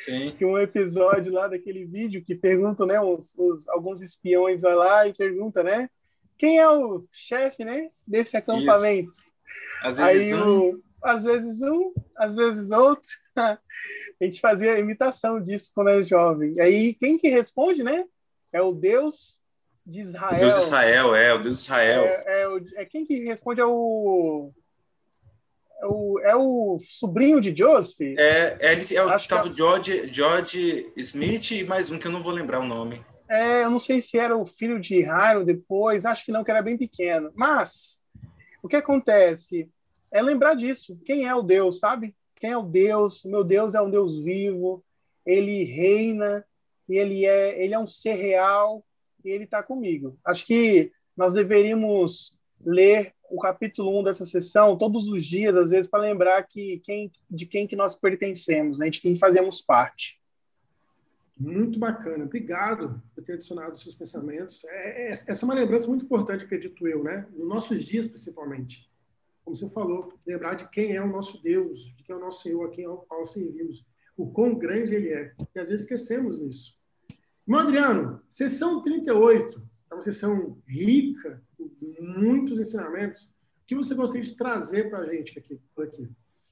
Sim. 0.00 0.32
Que 0.36 0.44
um 0.44 0.58
episódio 0.58 1.32
lá 1.32 1.48
daquele 1.48 1.84
vídeo 1.86 2.22
que 2.22 2.34
perguntam, 2.34 2.86
né? 2.86 3.00
Os, 3.00 3.34
os, 3.38 3.66
alguns 3.68 4.02
espiões 4.02 4.60
vai 4.60 4.74
lá 4.74 5.08
e 5.08 5.14
pergunta, 5.14 5.62
né? 5.62 5.88
Quem 6.38 6.58
é 6.58 6.68
o 6.68 7.04
chefe, 7.12 7.64
né? 7.64 7.90
Desse 8.06 8.36
acampamento? 8.36 9.10
Isso. 9.10 9.28
Às 9.82 9.98
vezes 9.98 10.32
aí, 10.32 10.40
um, 10.40 10.70
o, 10.70 10.78
às 11.02 11.24
vezes 11.24 11.62
um, 11.62 11.92
às 12.16 12.36
vezes 12.36 12.70
outro. 12.70 13.08
a 13.36 13.58
gente 14.20 14.40
fazia 14.40 14.78
imitação 14.78 15.40
disso 15.40 15.70
quando 15.74 15.90
era 15.90 16.02
jovem. 16.02 16.60
Aí, 16.60 16.94
quem 16.94 17.18
que 17.18 17.28
responde, 17.28 17.82
né? 17.82 18.04
É 18.52 18.62
o 18.62 18.72
Deus 18.72 19.40
de 19.86 20.00
Israel. 20.00 20.36
O 20.36 20.40
Deus 20.40 20.56
de 20.56 20.62
Israel, 20.62 21.14
é, 21.14 21.34
o 21.34 21.38
Deus 21.38 21.56
de 21.56 21.62
Israel. 21.62 22.04
É, 22.04 22.22
é, 22.26 22.82
é 22.82 22.84
quem 22.84 23.04
que 23.04 23.24
responde 23.24 23.60
é 23.60 23.66
o, 23.66 24.52
é 25.80 25.86
o, 25.86 26.20
é 26.20 26.36
o 26.36 26.78
sobrinho 26.80 27.40
de 27.40 27.56
Joseph? 27.56 28.00
É, 28.18 28.56
é, 28.60 28.94
é 28.94 29.04
o, 29.04 29.08
Acho 29.08 29.28
tava 29.28 29.48
é... 29.48 29.52
George, 29.52 30.12
George 30.12 30.92
Smith 30.96 31.52
e 31.52 31.64
mais 31.64 31.90
um 31.90 31.98
que 31.98 32.06
eu 32.06 32.12
não 32.12 32.22
vou 32.22 32.32
lembrar 32.32 32.60
o 32.60 32.66
nome. 32.66 33.04
É, 33.28 33.64
eu 33.64 33.70
não 33.70 33.78
sei 33.78 34.00
se 34.00 34.18
era 34.18 34.36
o 34.36 34.46
filho 34.46 34.80
de 34.80 34.96
Hiram 34.96 35.44
depois, 35.44 36.06
acho 36.06 36.24
que 36.24 36.32
não, 36.32 36.42
que 36.42 36.50
era 36.50 36.62
bem 36.62 36.78
pequeno. 36.78 37.30
Mas, 37.34 38.02
o 38.62 38.68
que 38.68 38.76
acontece? 38.76 39.70
é 40.10 40.22
lembrar 40.22 40.54
disso. 40.54 40.98
Quem 41.04 41.26
é 41.26 41.34
o 41.34 41.42
Deus, 41.42 41.78
sabe? 41.78 42.14
Quem 42.36 42.50
é 42.50 42.58
o 42.58 42.62
Deus? 42.62 43.24
Meu 43.24 43.44
Deus 43.44 43.74
é 43.74 43.80
um 43.80 43.90
Deus 43.90 44.18
vivo, 44.18 44.84
ele 45.24 45.64
reina, 45.64 46.44
e 46.88 46.96
ele 46.96 47.26
é, 47.26 47.62
ele 47.62 47.74
é 47.74 47.78
um 47.78 47.86
ser 47.86 48.14
real, 48.14 48.84
e 49.24 49.30
ele 49.30 49.44
está 49.44 49.62
comigo. 49.62 50.18
Acho 50.24 50.46
que 50.46 50.90
nós 51.16 51.32
deveríamos 51.32 52.38
ler 52.64 53.12
o 53.30 53.38
capítulo 53.40 54.00
1 54.00 54.04
dessa 54.04 54.24
sessão 54.24 54.78
todos 54.78 55.06
os 55.06 55.24
dias, 55.24 55.54
às 55.54 55.70
vezes, 55.70 55.90
para 55.90 56.00
lembrar 56.00 56.42
que 56.44 56.80
quem, 56.84 57.12
de 57.30 57.44
quem 57.44 57.66
que 57.66 57.76
nós 57.76 57.94
pertencemos, 57.98 58.78
né? 58.78 58.88
de 58.88 59.00
quem 59.00 59.18
fazemos 59.18 59.60
parte. 59.60 60.17
Muito 61.38 61.78
bacana. 61.78 62.24
Obrigado 62.24 63.00
por 63.14 63.22
ter 63.22 63.34
adicionado 63.34 63.78
seus 63.78 63.94
pensamentos. 63.94 64.64
É, 64.64 65.08
é, 65.08 65.12
essa 65.12 65.32
é 65.32 65.44
uma 65.44 65.54
lembrança 65.54 65.88
muito 65.88 66.04
importante, 66.04 66.44
acredito 66.44 66.86
eu, 66.86 67.04
né? 67.04 67.26
Nos 67.32 67.48
nossos 67.48 67.84
dias, 67.84 68.08
principalmente 68.08 68.88
como 69.48 69.56
você 69.56 69.70
falou, 69.70 70.12
lembrar 70.26 70.54
de 70.54 70.68
quem 70.68 70.94
é 70.94 71.02
o 71.02 71.08
nosso 71.08 71.42
Deus, 71.42 71.94
de 71.96 72.02
quem 72.02 72.14
é 72.14 72.18
o 72.18 72.20
nosso 72.20 72.42
Senhor, 72.42 72.66
a 72.66 72.70
quem 72.70 72.84
ao 72.84 72.98
qual 72.98 73.24
servimos, 73.24 73.82
o 74.14 74.30
quão 74.30 74.54
grande 74.54 74.94
Ele 74.94 75.08
é. 75.08 75.34
E 75.54 75.58
às 75.58 75.68
vezes 75.68 75.84
esquecemos 75.84 76.38
nisso. 76.38 76.76
Irmão 77.46 77.62
Adriano, 77.62 78.20
sessão 78.28 78.82
38, 78.82 79.62
é 79.90 79.94
uma 79.94 80.02
sessão 80.02 80.58
rica, 80.66 81.42
muitos 81.98 82.60
ensinamentos. 82.60 83.22
O 83.62 83.66
que 83.66 83.74
você 83.74 83.94
gostaria 83.94 84.22
de 84.22 84.36
trazer 84.36 84.90
para 84.90 84.98
a 84.98 85.06
gente 85.06 85.38
aqui, 85.38 85.58
por 85.74 85.86
aqui? 85.86 86.06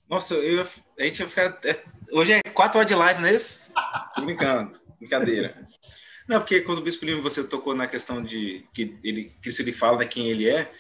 Nossa, 0.09 0.35
eu, 0.35 0.67
a 0.99 1.03
gente 1.03 1.19
vai 1.19 1.29
ficar. 1.29 1.59
É, 1.65 1.83
hoje 2.13 2.33
é 2.33 2.43
quatro 2.55 2.79
horas 2.79 2.89
de 2.89 2.95
live, 2.95 3.21
não 3.21 3.29
é 3.29 3.33
isso? 3.33 3.63
Tô 4.15 4.23
brincando, 4.23 4.79
brincadeira. 4.99 5.67
Não, 6.29 6.39
porque 6.39 6.61
quando 6.61 6.79
o 6.79 6.83
Bispo 6.83 7.05
Lima 7.05 7.21
você 7.21 7.43
tocou 7.45 7.75
na 7.75 7.87
questão 7.87 8.23
de 8.23 8.67
que 8.73 8.99
ele, 9.03 9.33
isso 9.45 9.63
ele 9.63 9.73
fala 9.73 9.99
de 9.99 10.07
quem 10.07 10.29
ele 10.29 10.49
é, 10.49 10.71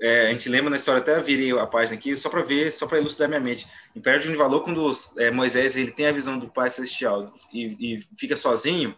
é, 0.00 0.28
a 0.28 0.30
gente 0.30 0.48
lembra 0.48 0.70
na 0.70 0.76
história, 0.76 1.00
até 1.00 1.20
virei 1.20 1.50
a 1.58 1.66
página 1.66 1.96
aqui, 1.96 2.16
só 2.16 2.30
para 2.30 2.42
ver, 2.42 2.72
só 2.72 2.86
para 2.86 2.98
elucidar 2.98 3.28
minha 3.28 3.40
mente. 3.40 3.66
Império 3.94 4.20
de 4.20 4.28
Univalor, 4.28 4.62
quando 4.62 4.90
é, 5.18 5.30
Moisés 5.30 5.76
ele 5.76 5.90
tem 5.90 6.06
a 6.06 6.12
visão 6.12 6.38
do 6.38 6.48
Pai 6.48 6.70
Celestial 6.70 7.26
e, 7.52 7.96
e 7.96 8.08
fica 8.16 8.34
sozinho, 8.34 8.96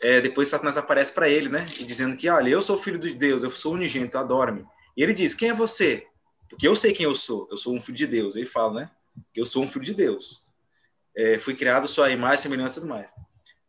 é, 0.00 0.20
depois 0.20 0.48
Satanás 0.48 0.76
aparece 0.76 1.10
para 1.10 1.28
ele, 1.28 1.48
né? 1.48 1.66
E 1.80 1.84
dizendo 1.84 2.16
que, 2.16 2.28
olha, 2.28 2.48
eu 2.48 2.62
sou 2.62 2.78
filho 2.78 2.98
de 2.98 3.12
Deus, 3.12 3.42
eu 3.42 3.50
sou 3.50 3.74
unigênito, 3.74 4.16
adoro-me. 4.16 4.64
E 4.96 5.02
ele 5.02 5.12
diz, 5.12 5.34
quem 5.34 5.48
é 5.48 5.54
você? 5.54 6.06
Porque 6.48 6.66
eu 6.66 6.76
sei 6.76 6.92
quem 6.92 7.04
eu 7.04 7.14
sou, 7.14 7.48
eu 7.50 7.56
sou 7.56 7.74
um 7.74 7.80
filho 7.80 7.98
de 7.98 8.06
Deus. 8.06 8.36
Ele 8.36 8.46
fala, 8.46 8.80
né? 8.80 8.90
Eu 9.36 9.46
sou 9.46 9.62
um 9.62 9.68
filho 9.68 9.84
de 9.84 9.94
Deus. 9.94 10.42
É, 11.16 11.38
fui 11.38 11.54
criado 11.54 11.86
sua 11.86 12.10
imagem, 12.10 12.42
semelhança 12.42 12.78
e 12.78 12.82
tudo 12.82 12.90
mais. 12.90 13.12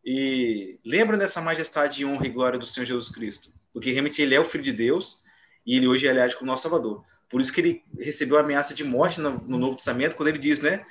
E 0.04 0.78
lembra 0.84 1.16
dessa 1.16 1.40
majestade, 1.40 2.04
honra 2.04 2.26
e 2.26 2.30
glória 2.30 2.58
do 2.58 2.66
Senhor 2.66 2.86
Jesus 2.86 3.08
Cristo. 3.08 3.50
Porque 3.72 3.90
realmente 3.90 4.22
ele 4.22 4.34
é 4.34 4.40
o 4.40 4.44
filho 4.44 4.62
de 4.62 4.72
Deus, 4.72 5.22
e 5.66 5.76
ele 5.76 5.88
hoje 5.88 6.06
é 6.06 6.10
aliado 6.10 6.36
com 6.36 6.44
o 6.44 6.46
nosso 6.46 6.62
Salvador. 6.62 7.04
Por 7.28 7.40
isso 7.40 7.52
que 7.52 7.60
ele 7.60 7.82
recebeu 7.98 8.38
a 8.38 8.40
ameaça 8.40 8.72
de 8.72 8.84
morte 8.84 9.20
no, 9.20 9.32
no 9.32 9.58
Novo 9.58 9.76
Testamento, 9.76 10.14
quando 10.14 10.28
ele 10.28 10.38
diz, 10.38 10.60
né? 10.60 10.84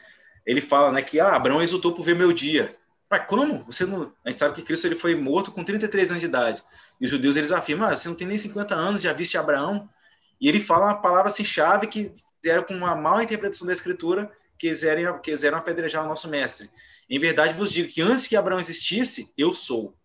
Ele 0.45 0.59
fala, 0.59 0.91
né, 0.91 1.01
que 1.01 1.19
ah, 1.19 1.33
Abraão 1.33 1.61
exultou 1.61 1.93
por 1.93 2.03
ver 2.03 2.15
meu 2.15 2.33
dia. 2.33 2.75
Mas 3.09 3.25
como? 3.25 3.63
Você 3.65 3.85
não... 3.85 4.13
A 4.23 4.29
gente 4.29 4.37
sabe 4.37 4.55
que 4.55 4.61
Cristo 4.61 4.85
ele 4.85 4.95
foi 4.95 5.15
morto 5.15 5.51
com 5.51 5.63
33 5.63 6.11
anos 6.11 6.21
de 6.21 6.27
idade. 6.27 6.61
E 6.99 7.05
os 7.05 7.11
judeus 7.11 7.37
eles 7.37 7.51
afirmam, 7.51 7.87
ah, 7.87 7.95
você 7.95 8.07
não 8.07 8.15
tem 8.15 8.27
nem 8.27 8.37
50 8.37 8.75
anos, 8.75 9.01
já 9.01 9.13
viste 9.13 9.37
Abraão? 9.37 9.89
E 10.39 10.49
ele 10.49 10.59
fala 10.59 10.87
uma 10.87 11.01
palavra 11.01 11.27
assim 11.27 11.45
chave 11.45 11.87
que 11.87 12.11
fizeram 12.41 12.63
com 12.63 12.73
uma 12.73 12.95
mal 12.95 13.21
interpretação 13.21 13.67
da 13.67 13.73
escritura, 13.73 14.31
quiserem 14.57 15.05
quiseram 15.21 15.57
apedrejar 15.57 16.03
o 16.03 16.07
nosso 16.07 16.27
mestre. 16.27 16.69
Em 17.09 17.19
verdade 17.19 17.53
vos 17.53 17.71
digo 17.71 17.89
que 17.89 18.01
antes 18.01 18.27
que 18.27 18.35
Abraão 18.35 18.59
existisse, 18.59 19.31
eu 19.37 19.53
sou. 19.53 19.95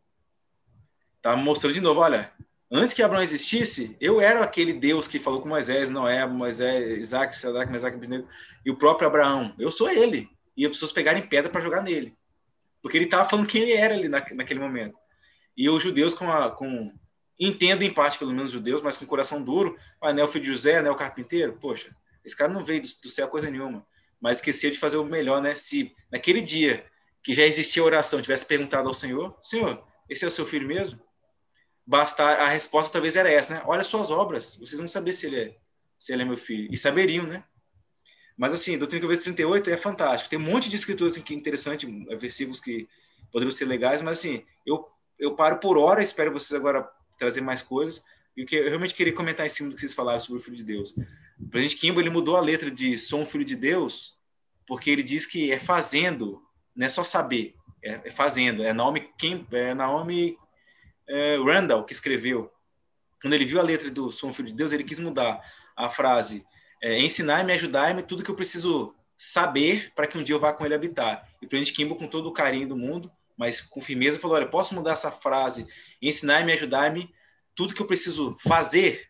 Tá 1.23 1.37
mostrando 1.37 1.75
de 1.75 1.81
novo, 1.81 2.01
olha, 2.01 2.33
Antes 2.73 2.95
que 2.95 3.03
Abraão 3.03 3.23
existisse, 3.23 3.97
eu 4.01 4.21
era 4.21 4.45
aquele 4.45 4.73
Deus 4.73 5.09
que 5.09 5.19
falou 5.19 5.43
com 5.43 5.49
Moisés, 5.49 5.91
Noé, 5.91 6.25
Moisés, 6.25 6.99
Isaac, 7.01 7.37
Sadraque, 7.37 7.73
Mesaque, 7.73 7.99
e 8.65 8.71
o 8.71 8.77
próprio 8.77 9.09
Abraão. 9.09 9.53
Eu 9.59 9.73
sou 9.73 9.91
ele. 9.91 10.31
E 10.57 10.65
as 10.65 10.71
pessoas 10.71 10.93
pegarem 10.93 11.27
pedra 11.27 11.51
para 11.51 11.63
jogar 11.63 11.83
nele. 11.83 12.17
Porque 12.81 12.97
ele 12.97 13.07
estava 13.07 13.29
falando 13.29 13.49
quem 13.49 13.63
ele 13.63 13.73
era 13.73 13.95
ali 13.95 14.09
na, 14.09 14.25
naquele 14.35 14.61
momento. 14.61 14.97
E 15.57 15.69
os 15.69 15.83
judeus 15.83 16.15
com, 16.15 16.31
a, 16.31 16.49
com 16.49 16.93
entendo 17.41 17.83
em 17.83 17.93
parte, 17.93 18.19
pelo 18.19 18.33
menos 18.33 18.51
judeus, 18.51 18.83
mas 18.83 18.99
com 18.99 19.07
coração 19.07 19.43
duro, 19.43 19.75
ah, 20.01 20.13
não 20.13 20.21
é 20.21 20.25
o 20.25 20.29
filho 20.29 20.45
de 20.45 20.51
José, 20.51 20.83
não 20.83 20.91
é 20.91 20.93
o 20.93 20.97
carpinteiro? 20.97 21.57
Poxa, 21.59 21.91
esse 22.23 22.37
cara 22.37 22.53
não 22.53 22.63
veio 22.63 22.83
do, 22.83 23.09
céu 23.09 23.27
coisa 23.29 23.51
nenhuma. 23.51 23.87
mas 24.21 24.37
esquecia 24.37 24.71
de 24.71 24.79
fazer 24.79 24.99
o 24.99 25.05
melhor, 25.05 25.41
né? 25.41 25.57
Se 25.57 25.95
naquele 26.13 26.43
dia 26.43 26.85
que 27.23 27.33
já 27.33 27.45
existia 27.45 27.83
oração 27.83 28.21
tivesse 28.21 28.45
perguntado 28.45 28.89
ao 28.89 28.95
Senhor, 28.95 29.37
Senhor, 29.41 29.83
esse 30.09 30.25
é 30.25 30.29
o 30.29 30.31
seu 30.31 30.45
filho 30.45 30.69
mesmo? 30.69 31.01
Bastar, 31.87 32.41
a 32.41 32.49
resposta 32.49 32.93
talvez 32.93 33.17
era 33.17 33.31
essa, 33.31 33.55
né? 33.55 33.63
Olha 33.65 33.83
suas 33.83 34.11
obras, 34.11 34.57
vocês 34.57 34.79
vão 34.79 34.87
saber 34.87 35.15
se 35.15 35.27
ele 35.27 35.41
é, 35.41 35.57
se 35.99 36.13
ele 36.13 36.23
é 36.23 36.25
meu 36.27 36.37
filho. 36.37 36.69
E 36.71 36.77
saberiam, 36.77 37.27
né? 37.27 37.43
Mas 38.37 38.53
assim, 38.53 38.79
Doutrina 38.79 39.03
Conversa 39.03 39.25
38 39.25 39.71
é 39.71 39.77
fantástico. 39.77 40.31
Tem 40.31 40.39
um 40.39 40.43
monte 40.43 40.69
de 40.69 40.77
escrituras 40.77 41.13
assim, 41.13 41.23
que 41.23 41.35
é 41.35 41.37
interessante, 41.37 41.87
versículos 42.19 42.61
que 42.61 42.89
poderiam 43.33 43.51
ser 43.53 43.65
legais, 43.65 44.03
mas 44.03 44.19
assim, 44.19 44.45
eu, 44.67 44.87
eu 45.19 45.35
paro 45.35 45.59
por 45.59 45.79
hora, 45.79 46.03
espero 46.03 46.33
vocês 46.33 46.59
agora 46.59 46.91
trazer 47.21 47.41
mais 47.41 47.63
coisas. 47.63 48.03
E 48.37 48.43
o 48.43 48.47
que 48.47 48.57
eu 48.57 48.69
realmente 48.69 48.95
queria 48.95 49.13
comentar 49.13 49.47
em 49.47 49.51
cima 49.51 49.69
do 49.69 49.75
que 49.75 49.81
vocês 49.81 49.95
falaram 49.95 50.19
sobre 50.19 50.41
o 50.41 50.43
Filho 50.43 50.57
de 50.57 50.65
Deus. 50.65 50.95
O 51.39 51.49
presidente 51.49 51.77
Kimball, 51.77 52.01
ele 52.01 52.11
mudou 52.11 52.37
a 52.37 52.41
letra 52.41 52.71
de 52.71 52.99
sou 52.99 53.21
um 53.21 53.27
filho 53.27 53.45
de 53.45 53.55
Deus, 53.55 54.19
porque 54.67 54.91
ele 54.91 55.03
diz 55.03 55.27
que 55.27 55.53
é 55.53 55.59
fazendo, 55.59 56.43
não 56.75 56.87
é 56.87 56.89
só 56.89 57.05
saber, 57.05 57.55
é, 57.85 58.01
é 58.05 58.11
fazendo. 58.11 58.63
É 58.63 58.73
Naomi, 58.73 59.09
Kim, 59.19 59.47
é 59.53 59.75
Naomi 59.75 60.37
é, 61.09 61.37
Randall 61.37 61.85
que 61.85 61.93
escreveu. 61.93 62.51
Quando 63.21 63.35
ele 63.35 63.45
viu 63.45 63.61
a 63.61 63.63
letra 63.63 63.91
do 63.91 64.11
Sou 64.11 64.31
um 64.31 64.33
Filho 64.33 64.49
de 64.49 64.55
Deus, 64.55 64.73
ele 64.73 64.85
quis 64.85 64.99
mudar 64.99 65.41
a 65.77 65.89
frase 65.91 66.45
é, 66.83 66.99
ensinar-me, 66.99 67.53
ajudar-me 67.53 68.03
tudo 68.03 68.23
que 68.25 68.31
eu 68.31 68.35
preciso 68.35 68.95
saber 69.17 69.93
para 69.95 70.07
que 70.07 70.17
um 70.17 70.25
dia 70.25 70.35
eu 70.35 70.41
vá 70.41 70.53
com 70.53 70.65
ele 70.65 70.75
habitar. 70.75 71.29
E 71.43 71.47
o 71.47 71.49
presidente 71.49 71.77
Kimball, 71.77 71.99
com 71.99 72.07
todo 72.07 72.27
o 72.27 72.33
carinho 72.33 72.67
do 72.67 72.77
mundo, 72.77 73.13
mas 73.41 73.63
com 73.63 73.81
firmeza, 73.81 74.19
falou: 74.19 74.37
Olha, 74.37 74.47
posso 74.47 74.75
mudar 74.75 74.93
essa 74.93 75.11
frase, 75.11 75.67
ensinar-me, 76.03 76.53
ajudar-me, 76.53 77.11
tudo 77.55 77.75
que 77.75 77.81
eu 77.81 77.87
preciso 77.87 78.37
fazer. 78.47 79.09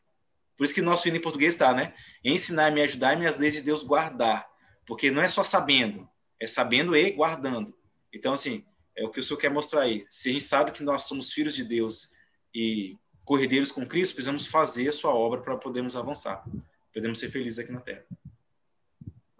Por 0.56 0.62
isso 0.62 0.72
que 0.72 0.80
nosso 0.80 1.08
hino 1.08 1.16
em 1.16 1.20
português 1.20 1.54
está, 1.54 1.74
né? 1.74 1.92
Ensinar-me, 2.24 2.80
ajudar-me 2.82 3.26
as 3.26 3.40
leis 3.40 3.54
de 3.54 3.62
Deus 3.62 3.82
guardar. 3.82 4.48
Porque 4.86 5.10
não 5.10 5.20
é 5.20 5.28
só 5.28 5.42
sabendo, 5.42 6.08
é 6.38 6.46
sabendo 6.46 6.94
e 6.94 7.10
guardando. 7.10 7.76
Então, 8.14 8.32
assim, 8.32 8.64
é 8.96 9.04
o 9.04 9.10
que 9.10 9.18
o 9.18 9.22
senhor 9.22 9.38
quer 9.38 9.50
mostrar 9.50 9.80
aí. 9.80 10.06
Se 10.08 10.28
a 10.28 10.32
gente 10.32 10.44
sabe 10.44 10.70
que 10.70 10.84
nós 10.84 11.02
somos 11.02 11.32
filhos 11.32 11.56
de 11.56 11.64
Deus 11.64 12.12
e 12.54 12.96
corredeiros 13.24 13.72
com 13.72 13.84
Cristo, 13.84 14.14
precisamos 14.14 14.46
fazer 14.46 14.88
a 14.88 14.92
sua 14.92 15.12
obra 15.12 15.40
para 15.40 15.56
podermos 15.56 15.96
avançar 15.96 16.44
podemos 16.92 17.18
ser 17.18 17.30
felizes 17.30 17.58
aqui 17.58 17.72
na 17.72 17.80
Terra. 17.80 18.04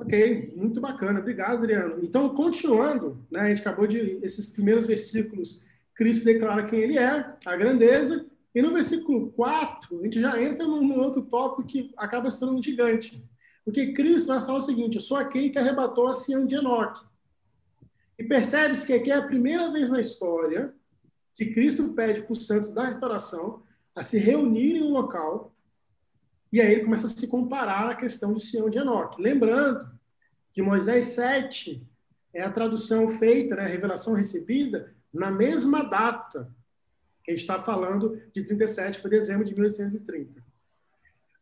Ok, 0.01 0.55
muito 0.57 0.81
bacana. 0.81 1.21
Obrigado, 1.21 1.59
Adriano. 1.59 2.03
Então, 2.03 2.31
continuando, 2.31 3.23
né, 3.31 3.41
a 3.41 3.49
gente 3.51 3.61
acabou 3.61 3.87
de 3.87 4.19
esses 4.23 4.49
primeiros 4.49 4.87
versículos, 4.87 5.63
Cristo 5.95 6.25
declara 6.25 6.65
quem 6.65 6.81
ele 6.81 6.97
é, 6.97 7.35
a 7.45 7.57
grandeza, 7.57 8.25
e 8.55 8.63
no 8.63 8.73
versículo 8.73 9.31
4, 9.33 10.01
a 10.01 10.03
gente 10.05 10.19
já 10.19 10.43
entra 10.43 10.67
num 10.67 10.99
outro 10.99 11.21
tópico 11.21 11.69
que 11.69 11.93
acaba 11.99 12.31
sendo 12.31 12.53
um 12.53 12.63
gigante. 12.63 13.23
Porque 13.63 13.93
Cristo 13.93 14.29
vai 14.29 14.41
falar 14.41 14.57
o 14.57 14.63
seguinte: 14.63 14.95
eu 14.95 15.03
sou 15.03 15.19
aquele 15.19 15.51
que 15.51 15.59
arrebatou 15.59 16.09
a 16.09 16.15
Sião 16.15 16.47
de 16.47 16.55
Enoque. 16.55 17.05
E 18.19 18.25
percebe-se 18.25 18.87
que 18.87 18.95
aqui 18.95 19.11
é 19.11 19.17
a 19.17 19.23
primeira 19.27 19.71
vez 19.71 19.91
na 19.91 20.01
história 20.01 20.75
que 21.35 21.53
Cristo 21.53 21.91
pede 21.91 22.23
para 22.23 22.33
os 22.33 22.47
santos 22.47 22.73
da 22.73 22.87
restauração 22.87 23.63
a 23.95 24.03
se 24.03 24.19
reunirem 24.19 24.83
em 24.83 24.87
um 24.87 24.93
local 24.93 25.50
e 26.53 26.61
aí 26.61 26.73
ele 26.73 26.85
começa 26.85 27.07
a 27.07 27.11
se 27.11 27.27
comparar 27.29 27.91
à 27.91 27.95
questão 27.95 28.35
de 28.35 28.43
Sião 28.43 28.69
de 28.69 28.79
Enoque. 28.79 29.23
Lembrando 29.23 29.89
que 30.53 30.61
Moisés 30.61 31.07
7 31.07 31.87
é 32.35 32.43
a 32.43 32.51
tradução 32.51 33.09
feita, 33.09 33.55
né, 33.55 33.63
a 33.63 33.69
revelação 33.69 34.15
recebida, 34.15 34.93
na 35.13 35.31
mesma 35.31 35.83
data 35.85 36.53
que 37.23 37.31
a 37.31 37.35
gente 37.35 37.43
está 37.43 37.63
falando 37.63 38.21
de 38.33 38.43
37 38.43 39.01
para 39.01 39.11
dezembro 39.11 39.45
de 39.45 39.53
1830. 39.55 40.43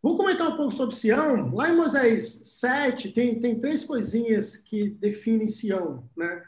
Vou 0.03 0.16
comentar 0.16 0.49
um 0.49 0.57
pouco 0.57 0.73
sobre 0.73 0.94
Sião. 0.94 1.55
Lá 1.55 1.71
em 1.71 1.77
Moisés 1.77 2.25
7 2.44 3.11
tem, 3.11 3.40
tem 3.40 3.59
três 3.59 3.85
coisinhas 3.85 4.57
que 4.57 4.90
definem 4.90 5.49
Sião. 5.49 6.09
Né? 6.16 6.44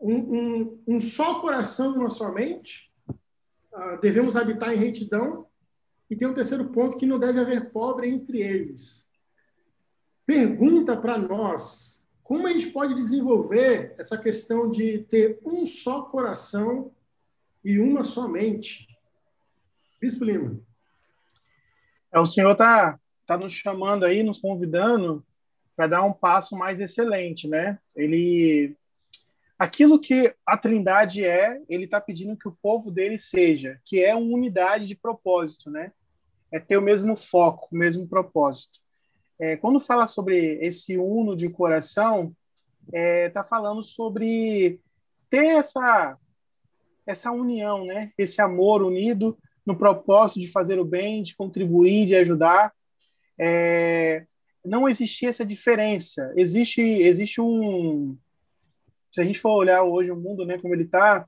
Um, 0.00 0.16
um, 0.16 0.82
um 0.86 1.00
só 1.00 1.40
coração 1.40 1.94
e 1.94 1.98
uma 1.98 2.10
só 2.10 2.32
mente. 2.32 2.90
Uh, 3.08 4.00
devemos 4.00 4.36
habitar 4.36 4.74
em 4.74 4.78
retidão 4.78 5.46
e 6.10 6.16
tem 6.16 6.26
um 6.26 6.34
terceiro 6.34 6.68
ponto 6.70 6.98
que 6.98 7.06
não 7.06 7.18
deve 7.18 7.38
haver 7.38 7.70
pobre 7.70 8.08
entre 8.08 8.42
eles. 8.42 9.08
Pergunta 10.26 10.96
para 10.96 11.16
nós 11.16 12.00
como 12.30 12.46
a 12.46 12.52
gente 12.52 12.68
pode 12.68 12.94
desenvolver 12.94 13.92
essa 13.98 14.16
questão 14.16 14.70
de 14.70 14.98
ter 14.98 15.40
um 15.44 15.66
só 15.66 16.02
coração 16.02 16.92
e 17.64 17.80
uma 17.80 18.04
só 18.04 18.28
mente. 18.28 18.86
Bispo 20.00 20.24
Lima. 20.24 20.60
É, 22.12 22.20
o 22.20 22.26
senhor 22.26 22.52
está 22.52 22.98
tá 23.26 23.36
nos 23.36 23.52
chamando 23.52 24.04
aí, 24.04 24.22
nos 24.22 24.38
convidando 24.38 25.26
para 25.74 25.88
dar 25.88 26.04
um 26.04 26.12
passo 26.12 26.56
mais 26.56 26.78
excelente, 26.78 27.48
né? 27.48 27.80
Ele 27.96 28.76
aquilo 29.58 30.00
que 30.00 30.34
a 30.46 30.56
Trindade 30.56 31.24
é, 31.24 31.60
ele 31.68 31.84
está 31.84 32.00
pedindo 32.00 32.36
que 32.36 32.48
o 32.48 32.56
povo 32.62 32.90
dele 32.90 33.18
seja, 33.18 33.80
que 33.84 34.02
é 34.02 34.14
uma 34.14 34.36
unidade 34.36 34.86
de 34.86 34.94
propósito, 34.94 35.68
né? 35.68 35.92
É 36.52 36.58
ter 36.58 36.76
o 36.76 36.82
mesmo 36.82 37.16
foco, 37.16 37.68
o 37.70 37.76
mesmo 37.76 38.06
propósito. 38.06 38.80
É, 39.38 39.56
quando 39.56 39.80
fala 39.80 40.06
sobre 40.06 40.58
esse 40.60 40.98
uno 40.98 41.34
de 41.34 41.48
coração, 41.48 42.34
está 42.86 42.98
é, 42.98 43.28
tá 43.28 43.44
falando 43.44 43.82
sobre 43.82 44.80
ter 45.28 45.46
essa 45.46 46.18
essa 47.06 47.32
união, 47.32 47.86
né? 47.86 48.12
Esse 48.16 48.40
amor 48.40 48.82
unido 48.82 49.36
no 49.64 49.76
propósito 49.76 50.38
de 50.38 50.46
fazer 50.46 50.78
o 50.78 50.84
bem, 50.84 51.22
de 51.22 51.34
contribuir, 51.34 52.06
de 52.06 52.14
ajudar. 52.14 52.72
É, 53.38 54.26
não 54.64 54.88
existia 54.88 55.28
essa 55.28 55.44
diferença. 55.44 56.32
Existe 56.36 56.80
existe 56.80 57.40
um 57.40 58.16
se 59.10 59.20
a 59.20 59.24
gente 59.24 59.40
for 59.40 59.52
olhar 59.52 59.82
hoje 59.82 60.10
o 60.10 60.16
mundo, 60.16 60.46
né, 60.46 60.56
como 60.58 60.72
ele 60.72 60.84
está, 60.84 61.26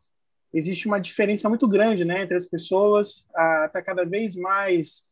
existe 0.55 0.87
uma 0.87 1.01
diferença 1.01 1.49
muito 1.49 1.67
grande, 1.67 2.05
né, 2.05 2.23
entre 2.23 2.37
as 2.37 2.47
pessoas. 2.47 3.27
Está 3.67 3.83
cada 3.83 4.05
vez 4.05 4.37
mais 4.37 5.05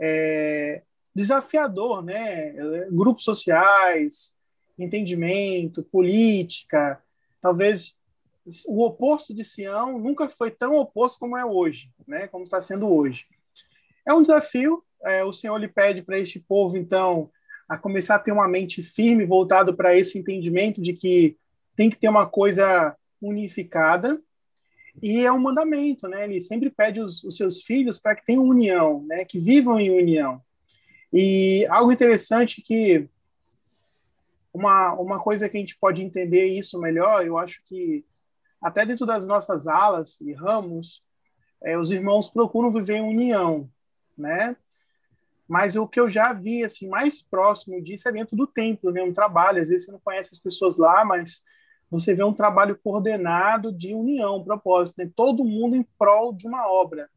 é, 0.00 0.82
desafiador, 1.14 2.02
né? 2.02 2.52
Grupos 2.90 3.24
sociais, 3.24 4.34
entendimento, 4.78 5.82
política, 5.82 7.02
talvez 7.40 7.98
o 8.66 8.84
oposto 8.84 9.34
de 9.34 9.44
Sião 9.44 9.98
nunca 9.98 10.28
foi 10.28 10.50
tão 10.50 10.76
oposto 10.76 11.18
como 11.18 11.36
é 11.36 11.44
hoje, 11.44 11.90
né? 12.06 12.26
Como 12.26 12.44
está 12.44 12.60
sendo 12.60 12.88
hoje. 12.88 13.26
É 14.06 14.12
um 14.14 14.22
desafio. 14.22 14.82
É, 15.04 15.24
o 15.24 15.32
Senhor 15.32 15.56
lhe 15.56 15.68
pede 15.68 16.02
para 16.02 16.18
este 16.18 16.38
povo, 16.38 16.76
então, 16.76 17.30
a 17.68 17.78
começar 17.78 18.16
a 18.16 18.18
ter 18.18 18.32
uma 18.32 18.48
mente 18.48 18.82
firme 18.82 19.24
voltado 19.24 19.74
para 19.74 19.96
esse 19.96 20.18
entendimento 20.18 20.80
de 20.80 20.92
que 20.92 21.38
tem 21.76 21.88
que 21.88 21.96
ter 21.96 22.08
uma 22.08 22.26
coisa 22.26 22.94
unificada 23.20 24.20
e 25.02 25.24
é 25.24 25.32
um 25.32 25.38
mandamento, 25.38 26.08
né? 26.08 26.24
Ele 26.24 26.40
sempre 26.40 26.70
pede 26.70 27.00
os, 27.00 27.22
os 27.24 27.36
seus 27.36 27.62
filhos 27.62 27.98
para 27.98 28.16
que 28.16 28.24
tenham 28.24 28.44
união, 28.44 29.04
né? 29.06 29.24
Que 29.24 29.38
vivam 29.38 29.78
em 29.78 29.90
união. 29.90 30.40
E 31.12 31.66
algo 31.68 31.92
interessante 31.92 32.62
que 32.62 33.08
uma, 34.52 34.92
uma 34.94 35.20
coisa 35.20 35.48
que 35.48 35.56
a 35.56 35.60
gente 35.60 35.78
pode 35.78 36.02
entender 36.02 36.46
isso 36.46 36.80
melhor, 36.80 37.24
eu 37.24 37.38
acho 37.38 37.62
que 37.64 38.04
até 38.60 38.84
dentro 38.84 39.06
das 39.06 39.26
nossas 39.26 39.66
alas 39.66 40.20
e 40.20 40.32
ramos, 40.32 41.02
é, 41.62 41.78
os 41.78 41.90
irmãos 41.90 42.28
procuram 42.28 42.72
viver 42.72 42.96
em 42.96 43.08
união, 43.08 43.70
né? 44.16 44.56
Mas 45.48 45.74
o 45.74 45.86
que 45.88 45.98
eu 45.98 46.08
já 46.08 46.32
vi 46.32 46.62
assim 46.62 46.88
mais 46.88 47.22
próximo 47.22 47.82
disso 47.82 48.08
é 48.08 48.12
dentro 48.12 48.36
do 48.36 48.46
templo, 48.46 48.92
né? 48.92 49.02
Um 49.02 49.12
trabalho. 49.12 49.60
Às 49.60 49.68
vezes 49.68 49.86
você 49.86 49.92
não 49.92 49.98
conhece 50.00 50.30
as 50.32 50.38
pessoas 50.38 50.76
lá, 50.76 51.04
mas 51.04 51.42
você 51.90 52.14
vê 52.14 52.22
um 52.22 52.32
trabalho 52.32 52.78
coordenado 52.82 53.72
de 53.72 53.94
união, 53.94 54.44
propósito, 54.44 54.98
né? 54.98 55.10
todo 55.14 55.44
mundo 55.44 55.74
em 55.74 55.82
prol 55.98 56.32
de 56.32 56.46
uma 56.46 56.70
obra. 56.70 57.10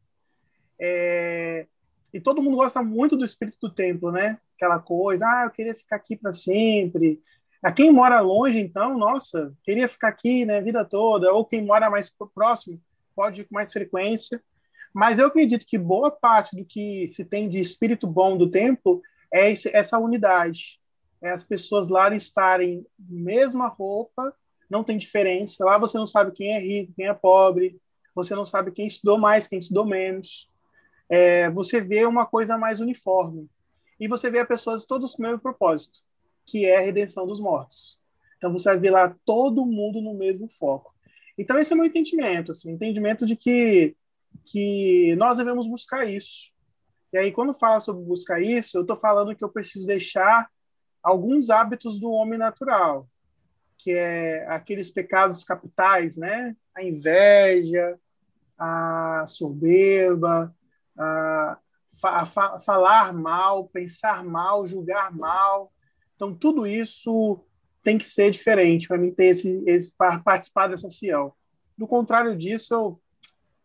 É... 0.80 1.66
E 2.12 2.20
todo 2.20 2.42
mundo 2.42 2.56
gosta 2.56 2.82
muito 2.82 3.16
do 3.16 3.24
espírito 3.24 3.58
do 3.60 3.70
templo, 3.70 4.12
né? 4.12 4.38
Aquela 4.56 4.78
coisa, 4.78 5.26
ah, 5.26 5.44
eu 5.44 5.50
queria 5.50 5.74
ficar 5.74 5.96
aqui 5.96 6.16
para 6.16 6.32
sempre. 6.32 7.20
A 7.62 7.72
quem 7.72 7.90
mora 7.90 8.20
longe, 8.20 8.58
então, 8.58 8.96
nossa, 8.96 9.52
queria 9.64 9.88
ficar 9.88 10.08
aqui, 10.08 10.44
né, 10.44 10.58
a 10.58 10.60
vida 10.60 10.84
toda. 10.84 11.32
Ou 11.32 11.44
quem 11.44 11.64
mora 11.64 11.90
mais 11.90 12.14
próximo, 12.32 12.80
pode 13.16 13.40
ir 13.40 13.44
com 13.44 13.54
mais 13.54 13.72
frequência. 13.72 14.40
Mas 14.92 15.18
eu 15.18 15.26
acredito 15.26 15.66
que 15.66 15.76
boa 15.76 16.08
parte 16.10 16.54
do 16.54 16.64
que 16.64 17.08
se 17.08 17.24
tem 17.24 17.48
de 17.48 17.58
espírito 17.58 18.06
bom 18.06 18.36
do 18.36 18.48
templo 18.48 19.02
é 19.32 19.52
essa 19.72 19.98
unidade. 19.98 20.78
É 21.20 21.30
as 21.30 21.42
pessoas 21.42 21.88
lá 21.88 22.14
estarem 22.14 22.86
mesma 22.96 23.66
roupa, 23.66 24.32
não 24.74 24.82
tem 24.82 24.98
diferença. 24.98 25.64
Lá 25.64 25.78
você 25.78 25.96
não 25.96 26.06
sabe 26.06 26.32
quem 26.32 26.52
é 26.52 26.58
rico, 26.58 26.92
quem 26.96 27.06
é 27.06 27.14
pobre, 27.14 27.80
você 28.12 28.34
não 28.34 28.44
sabe 28.44 28.72
quem 28.72 28.88
estudou 28.88 29.16
mais, 29.16 29.46
quem 29.46 29.60
estudou 29.60 29.86
menos. 29.86 30.50
É, 31.08 31.48
você 31.50 31.80
vê 31.80 32.04
uma 32.04 32.26
coisa 32.26 32.58
mais 32.58 32.80
uniforme. 32.80 33.48
E 34.00 34.08
você 34.08 34.28
vê 34.28 34.40
as 34.40 34.48
pessoas 34.48 34.84
todos 34.84 35.14
com 35.14 35.22
o 35.22 35.26
mesmo 35.26 35.38
propósito, 35.38 36.00
que 36.44 36.66
é 36.66 36.76
a 36.76 36.80
redenção 36.80 37.24
dos 37.24 37.38
mortos. 37.38 38.00
Então 38.36 38.52
você 38.52 38.68
vai 38.70 38.78
ver 38.78 38.90
lá 38.90 39.16
todo 39.24 39.64
mundo 39.64 40.00
no 40.02 40.12
mesmo 40.12 40.48
foco. 40.48 40.92
Então 41.38 41.56
esse 41.56 41.72
é 41.72 41.74
o 41.74 41.78
meu 41.78 41.86
entendimento, 41.86 42.50
assim, 42.50 42.72
entendimento 42.72 43.24
de 43.24 43.36
que 43.36 43.96
que 44.44 45.14
nós 45.16 45.38
devemos 45.38 45.68
buscar 45.68 46.04
isso. 46.04 46.50
E 47.12 47.18
aí 47.18 47.30
quando 47.30 47.54
fala 47.54 47.78
sobre 47.78 48.04
buscar 48.04 48.42
isso, 48.42 48.76
eu 48.76 48.82
estou 48.82 48.96
falando 48.96 49.34
que 49.36 49.44
eu 49.44 49.48
preciso 49.48 49.86
deixar 49.86 50.50
alguns 51.00 51.48
hábitos 51.48 52.00
do 52.00 52.10
homem 52.10 52.38
natural, 52.38 53.08
que 53.78 53.92
é 53.92 54.46
aqueles 54.48 54.90
pecados 54.90 55.44
capitais, 55.44 56.16
né? 56.16 56.56
A 56.74 56.82
inveja, 56.82 57.98
a 58.58 59.24
soberba, 59.26 60.54
a, 60.96 61.58
a, 62.02 62.22
a 62.22 62.60
falar 62.60 63.12
mal, 63.12 63.68
pensar 63.68 64.24
mal, 64.24 64.66
julgar 64.66 65.12
mal. 65.12 65.72
Então, 66.14 66.34
tudo 66.34 66.66
isso 66.66 67.44
tem 67.82 67.98
que 67.98 68.08
ser 68.08 68.30
diferente 68.30 68.88
para 68.88 68.96
mim 68.98 69.12
ter 69.12 69.26
esse, 69.26 69.62
esse 69.66 69.94
participar 70.24 70.68
dessa 70.68 70.88
Sião. 70.88 71.32
Do 71.76 71.86
contrário 71.86 72.36
disso, 72.36 72.72
eu, 72.72 73.00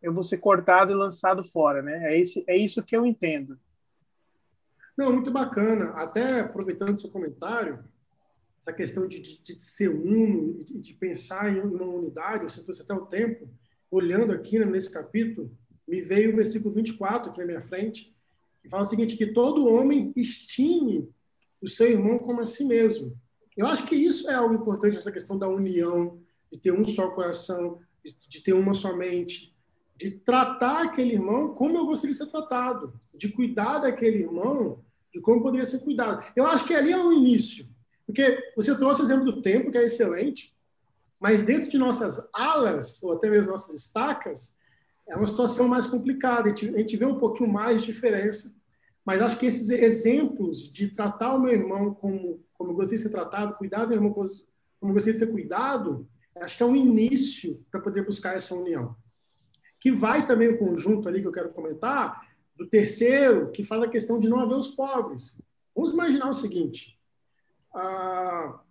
eu 0.01 0.13
vou 0.13 0.23
ser 0.23 0.37
cortado 0.37 0.91
e 0.91 0.95
lançado 0.95 1.43
fora, 1.43 1.81
né? 1.81 2.13
É, 2.13 2.19
esse, 2.19 2.43
é 2.47 2.57
isso 2.57 2.83
que 2.83 2.95
eu 2.95 3.05
entendo. 3.05 3.57
Não, 4.97 5.13
muito 5.13 5.31
bacana. 5.31 5.91
Até 5.91 6.41
aproveitando 6.41 6.99
seu 6.99 7.09
comentário, 7.09 7.83
essa 8.59 8.73
questão 8.73 9.07
de, 9.07 9.19
de, 9.19 9.37
de 9.55 9.63
ser 9.63 9.89
uno, 9.89 10.61
de, 10.63 10.77
de, 10.77 10.93
pensar 10.93 11.55
em 11.55 11.61
uma 11.61 11.85
unidade, 11.85 12.43
você 12.43 12.61
trouxe 12.61 12.81
até 12.81 12.93
o 12.93 13.05
tempo, 13.05 13.49
olhando 13.89 14.33
aqui 14.33 14.59
né, 14.59 14.65
nesse 14.65 14.91
capítulo, 14.91 15.49
me 15.87 16.01
veio 16.01 16.33
o 16.33 16.35
versículo 16.35 16.75
24 16.75 17.31
aqui 17.31 17.39
na 17.39 17.45
minha 17.45 17.61
frente, 17.61 18.13
que 18.61 18.69
fala 18.69 18.83
o 18.83 18.85
seguinte, 18.85 19.15
que 19.15 19.27
todo 19.27 19.67
homem 19.67 20.11
estime 20.15 21.09
o 21.61 21.67
seu 21.67 21.89
irmão 21.89 22.19
como 22.19 22.41
a 22.41 22.43
si 22.43 22.65
mesmo. 22.65 23.17
Eu 23.55 23.65
acho 23.65 23.85
que 23.85 23.95
isso 23.95 24.29
é 24.29 24.35
algo 24.35 24.53
importante, 24.53 24.97
essa 24.97 25.11
questão 25.11 25.37
da 25.37 25.47
união, 25.47 26.19
de 26.51 26.59
ter 26.59 26.71
um 26.71 26.83
só 26.83 27.09
coração, 27.11 27.79
de, 28.03 28.13
de 28.27 28.41
ter 28.41 28.53
uma 28.53 28.73
só 28.73 28.95
mente, 28.95 29.55
de 29.95 30.11
tratar 30.11 30.83
aquele 30.83 31.13
irmão 31.13 31.53
como 31.53 31.77
eu 31.77 31.85
gostaria 31.85 32.11
de 32.11 32.17
ser 32.17 32.27
tratado, 32.27 32.93
de 33.13 33.29
cuidar 33.29 33.79
daquele 33.79 34.19
irmão 34.19 34.83
de 35.13 35.19
como 35.19 35.41
poderia 35.41 35.65
ser 35.65 35.79
cuidado. 35.79 36.25
Eu 36.35 36.45
acho 36.45 36.65
que 36.65 36.73
ali 36.73 36.91
é 36.91 36.97
o 36.97 37.11
início, 37.11 37.67
porque 38.09 38.51
você 38.55 38.75
trouxe 38.75 39.01
o 39.01 39.03
exemplo 39.03 39.23
do 39.23 39.39
tempo, 39.39 39.69
que 39.69 39.77
é 39.77 39.85
excelente, 39.85 40.51
mas 41.19 41.43
dentro 41.43 41.69
de 41.69 41.77
nossas 41.77 42.27
alas, 42.33 43.03
ou 43.03 43.13
até 43.13 43.29
mesmo 43.29 43.51
nossas 43.51 43.75
estacas, 43.75 44.57
é 45.07 45.15
uma 45.15 45.27
situação 45.27 45.67
mais 45.67 45.85
complicada, 45.85 46.45
a 46.45 46.47
gente, 46.47 46.69
a 46.69 46.79
gente 46.79 46.97
vê 46.97 47.05
um 47.05 47.19
pouquinho 47.19 47.47
mais 47.47 47.81
de 47.81 47.93
diferença, 47.93 48.55
mas 49.05 49.21
acho 49.21 49.37
que 49.37 49.45
esses 49.45 49.69
exemplos 49.69 50.71
de 50.73 50.87
tratar 50.87 51.35
o 51.35 51.39
meu 51.39 51.53
irmão 51.53 51.93
como, 51.93 52.43
como 52.55 52.71
eu 52.71 52.75
gostaria 52.75 52.97
de 52.97 53.03
ser 53.03 53.11
tratado, 53.11 53.53
cuidar 53.57 53.83
do 53.83 53.89
meu 53.89 53.97
irmão 53.97 54.11
como, 54.11 54.25
eu 54.27 54.87
gostaria 54.87 55.13
de 55.13 55.19
ser 55.19 55.31
cuidado, 55.31 56.09
acho 56.37 56.57
que 56.57 56.63
é 56.63 56.65
um 56.65 56.75
início 56.75 57.63
para 57.69 57.79
poder 57.79 58.03
buscar 58.03 58.35
essa 58.35 58.55
união. 58.55 58.95
Que 59.79 59.91
vai 59.91 60.25
também 60.25 60.47
o 60.49 60.57
conjunto 60.57 61.07
ali 61.07 61.21
que 61.21 61.27
eu 61.27 61.31
quero 61.31 61.49
comentar, 61.49 62.27
do 62.57 62.65
terceiro, 62.65 63.51
que 63.51 63.63
fala 63.63 63.85
a 63.85 63.89
questão 63.89 64.19
de 64.19 64.27
não 64.27 64.39
haver 64.39 64.55
os 64.55 64.69
pobres. 64.69 65.39
Vamos 65.75 65.93
imaginar 65.93 66.27
o 66.27 66.33
seguinte: 66.33 66.98
ah, 67.73 68.61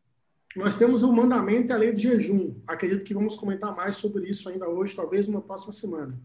nós 0.56 0.76
temos 0.76 1.02
o 1.02 1.12
mandamento 1.12 1.70
e 1.70 1.74
a 1.74 1.76
lei 1.76 1.92
do 1.92 2.00
jejum. 2.00 2.60
Acredito 2.66 3.04
que 3.04 3.14
vamos 3.14 3.36
comentar 3.36 3.74
mais 3.74 3.96
sobre 3.96 4.28
isso 4.28 4.48
ainda 4.48 4.68
hoje, 4.68 4.94
talvez 4.94 5.26
numa 5.26 5.42
próxima 5.42 5.72
semana. 5.72 6.20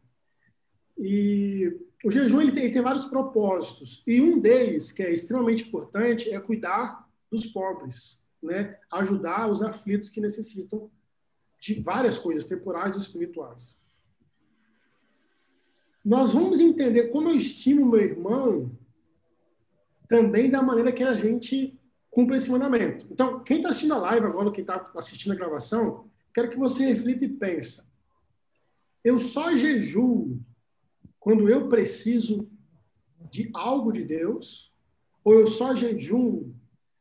E 0.98 1.80
o 2.04 2.12
jejum 2.12 2.42
ele 2.42 2.52
tem, 2.52 2.64
ele 2.64 2.74
tem 2.74 2.82
vários 2.82 3.06
propósitos 3.06 4.04
e 4.06 4.22
um 4.22 4.40
deles 4.40 4.92
que 4.92 5.02
é 5.04 5.12
extremamente 5.12 5.68
importante 5.68 6.30
é 6.30 6.40
cuidar 6.40 7.08
dos 7.32 7.46
pobres, 7.48 8.22
né? 8.42 8.78
Ajudar 8.92 9.50
os 9.50 9.62
aflitos 9.62 10.10
que 10.10 10.22
necessitam 10.22 10.90
de 11.60 11.82
várias 11.82 12.18
coisas 12.18 12.46
temporais 12.46 12.96
e 12.96 13.00
espirituais 13.00 13.78
nós 16.04 16.32
vamos 16.32 16.60
entender 16.60 17.08
como 17.08 17.30
eu 17.30 17.36
estimo 17.36 17.86
meu 17.86 18.02
irmão 18.02 18.72
também 20.08 20.50
da 20.50 20.62
maneira 20.62 20.92
que 20.92 21.04
a 21.04 21.16
gente 21.16 21.80
cumpre 22.14 22.38
esse 22.38 22.50
mandamento. 22.50 23.08
Então, 23.10 23.44
quem 23.44 23.58
está 23.58 23.70
assistindo 23.70 23.94
a 23.96 23.98
live 23.98 24.26
agora, 24.26 24.52
quem 24.52 24.62
está 24.62 24.92
assistindo 24.96 25.32
a 25.32 25.36
gravação, 25.36 26.06
quero 26.34 26.50
que 26.50 26.58
você 26.58 26.86
reflita 26.86 27.26
e 27.26 27.30
pense. 27.30 27.82
Eu 29.04 29.18
só 29.18 29.56
jejuo 29.56 30.40
quando 31.20 31.50
eu 31.50 31.68
preciso 31.68 32.48
de 33.32 33.50
algo 33.54 33.92
de 33.92 34.04
Deus, 34.04 34.72
ou 35.24 35.34
eu 35.34 35.48
só 35.48 35.74
jejuo 35.76 36.54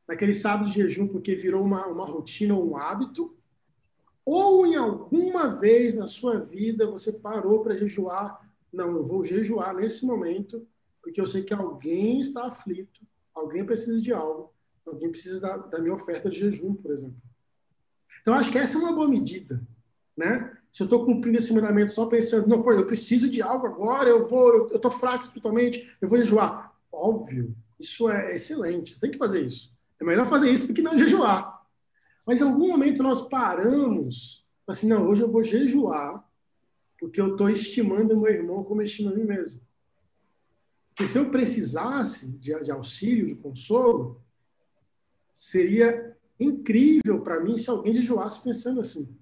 naquele 0.08 0.32
sábado 0.32 0.70
de 0.70 0.74
jejum 0.74 1.06
porque 1.06 1.34
virou 1.34 1.62
uma, 1.62 1.86
uma 1.86 2.06
rotina 2.06 2.54
ou 2.54 2.70
um 2.70 2.76
hábito, 2.76 3.36
ou 4.24 4.66
em 4.66 4.76
alguma 4.76 5.58
vez 5.58 5.94
na 5.94 6.06
sua 6.06 6.38
vida 6.38 6.86
você 6.86 7.12
parou 7.12 7.62
para 7.62 7.76
jejuar 7.76 8.40
não, 8.72 8.96
eu 8.96 9.06
vou 9.06 9.24
jejuar 9.24 9.74
nesse 9.74 10.06
momento, 10.06 10.66
porque 11.02 11.20
eu 11.20 11.26
sei 11.26 11.42
que 11.42 11.52
alguém 11.52 12.20
está 12.20 12.46
aflito, 12.46 13.02
alguém 13.34 13.66
precisa 13.66 14.00
de 14.00 14.12
algo, 14.12 14.51
alguém 14.86 15.10
precisa 15.10 15.40
da, 15.40 15.56
da 15.56 15.78
minha 15.78 15.94
oferta 15.94 16.28
de 16.28 16.38
jejum, 16.38 16.74
por 16.74 16.90
exemplo. 16.90 17.16
Então, 18.20 18.34
acho 18.34 18.50
que 18.50 18.58
essa 18.58 18.78
é 18.78 18.80
uma 18.80 18.92
boa 18.92 19.08
medida, 19.08 19.60
né? 20.16 20.56
Se 20.70 20.82
eu 20.82 20.86
estou 20.86 21.04
cumprindo 21.04 21.36
esse 21.36 21.52
mandamento 21.52 21.92
só 21.92 22.06
pensando, 22.06 22.48
não, 22.48 22.62
pô, 22.62 22.72
eu 22.72 22.86
preciso 22.86 23.28
de 23.28 23.42
algo 23.42 23.66
agora, 23.66 24.08
eu 24.08 24.26
vou, 24.26 24.68
eu 24.70 24.76
estou 24.76 24.90
fraco 24.90 25.24
espiritualmente, 25.24 25.94
eu 26.00 26.08
vou 26.08 26.18
jejuar. 26.18 26.72
Óbvio, 26.90 27.54
isso 27.78 28.08
é 28.08 28.34
excelente, 28.34 28.92
você 28.92 29.00
tem 29.00 29.10
que 29.10 29.18
fazer 29.18 29.44
isso. 29.44 29.72
É 30.00 30.04
melhor 30.04 30.26
fazer 30.26 30.50
isso 30.50 30.68
do 30.68 30.74
que 30.74 30.82
não 30.82 30.96
jejuar. 30.96 31.62
Mas 32.26 32.40
em 32.40 32.44
algum 32.44 32.68
momento 32.68 33.02
nós 33.02 33.28
paramos, 33.28 34.46
assim, 34.66 34.86
não, 34.86 35.08
hoje 35.08 35.22
eu 35.22 35.30
vou 35.30 35.44
jejuar, 35.44 36.24
porque 36.98 37.20
eu 37.20 37.32
estou 37.32 37.50
estimando 37.50 38.16
meu 38.16 38.32
irmão 38.32 38.62
como 38.62 38.80
eu 38.80 39.08
a 39.08 39.12
mim 39.12 39.24
mesmo. 39.24 39.60
Porque 40.88 41.08
se 41.08 41.18
eu 41.18 41.30
precisasse 41.30 42.28
de, 42.28 42.62
de 42.62 42.70
auxílio, 42.70 43.26
de 43.26 43.34
consolo, 43.34 44.21
seria 45.32 46.16
incrível 46.38 47.22
para 47.22 47.40
mim 47.40 47.56
se 47.56 47.70
alguém 47.70 47.94
jejuasse 47.94 48.42
pensando 48.42 48.80
assim. 48.80 49.16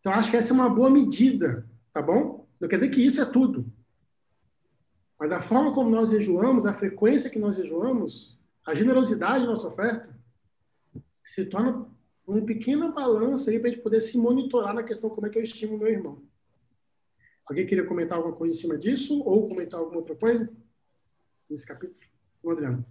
Então, 0.00 0.12
acho 0.12 0.30
que 0.30 0.36
essa 0.36 0.52
é 0.52 0.54
uma 0.54 0.68
boa 0.68 0.90
medida, 0.90 1.68
tá 1.92 2.00
bom? 2.00 2.48
Não 2.58 2.68
quer 2.68 2.76
dizer 2.76 2.88
que 2.88 3.04
isso 3.04 3.20
é 3.20 3.24
tudo. 3.24 3.70
Mas 5.18 5.32
a 5.32 5.40
forma 5.40 5.74
como 5.74 5.90
nós 5.90 6.08
jejuamos, 6.08 6.64
a 6.64 6.72
frequência 6.72 7.28
que 7.28 7.38
nós 7.38 7.54
jejuamos, 7.54 8.38
a 8.66 8.74
generosidade 8.74 9.44
da 9.44 9.50
nossa 9.50 9.68
oferta, 9.68 10.18
se 11.22 11.44
torna 11.46 11.86
uma 12.26 12.40
pequena 12.40 12.90
balança 12.90 13.50
aí 13.50 13.58
para 13.58 13.68
a 13.68 13.72
gente 13.72 13.82
poder 13.82 14.00
se 14.00 14.16
monitorar 14.16 14.72
na 14.72 14.82
questão 14.82 15.10
como 15.10 15.26
é 15.26 15.30
que 15.30 15.38
eu 15.38 15.42
estimo 15.42 15.76
meu 15.76 15.88
irmão. 15.88 16.22
Alguém 17.46 17.66
queria 17.66 17.84
comentar 17.84 18.16
alguma 18.16 18.34
coisa 18.34 18.54
em 18.54 18.58
cima 18.58 18.78
disso 18.78 19.20
ou 19.22 19.48
comentar 19.48 19.78
alguma 19.80 19.98
outra 19.98 20.14
coisa 20.14 20.50
nesse 21.48 21.66
capítulo? 21.66 22.06
Adriano. 22.46 22.86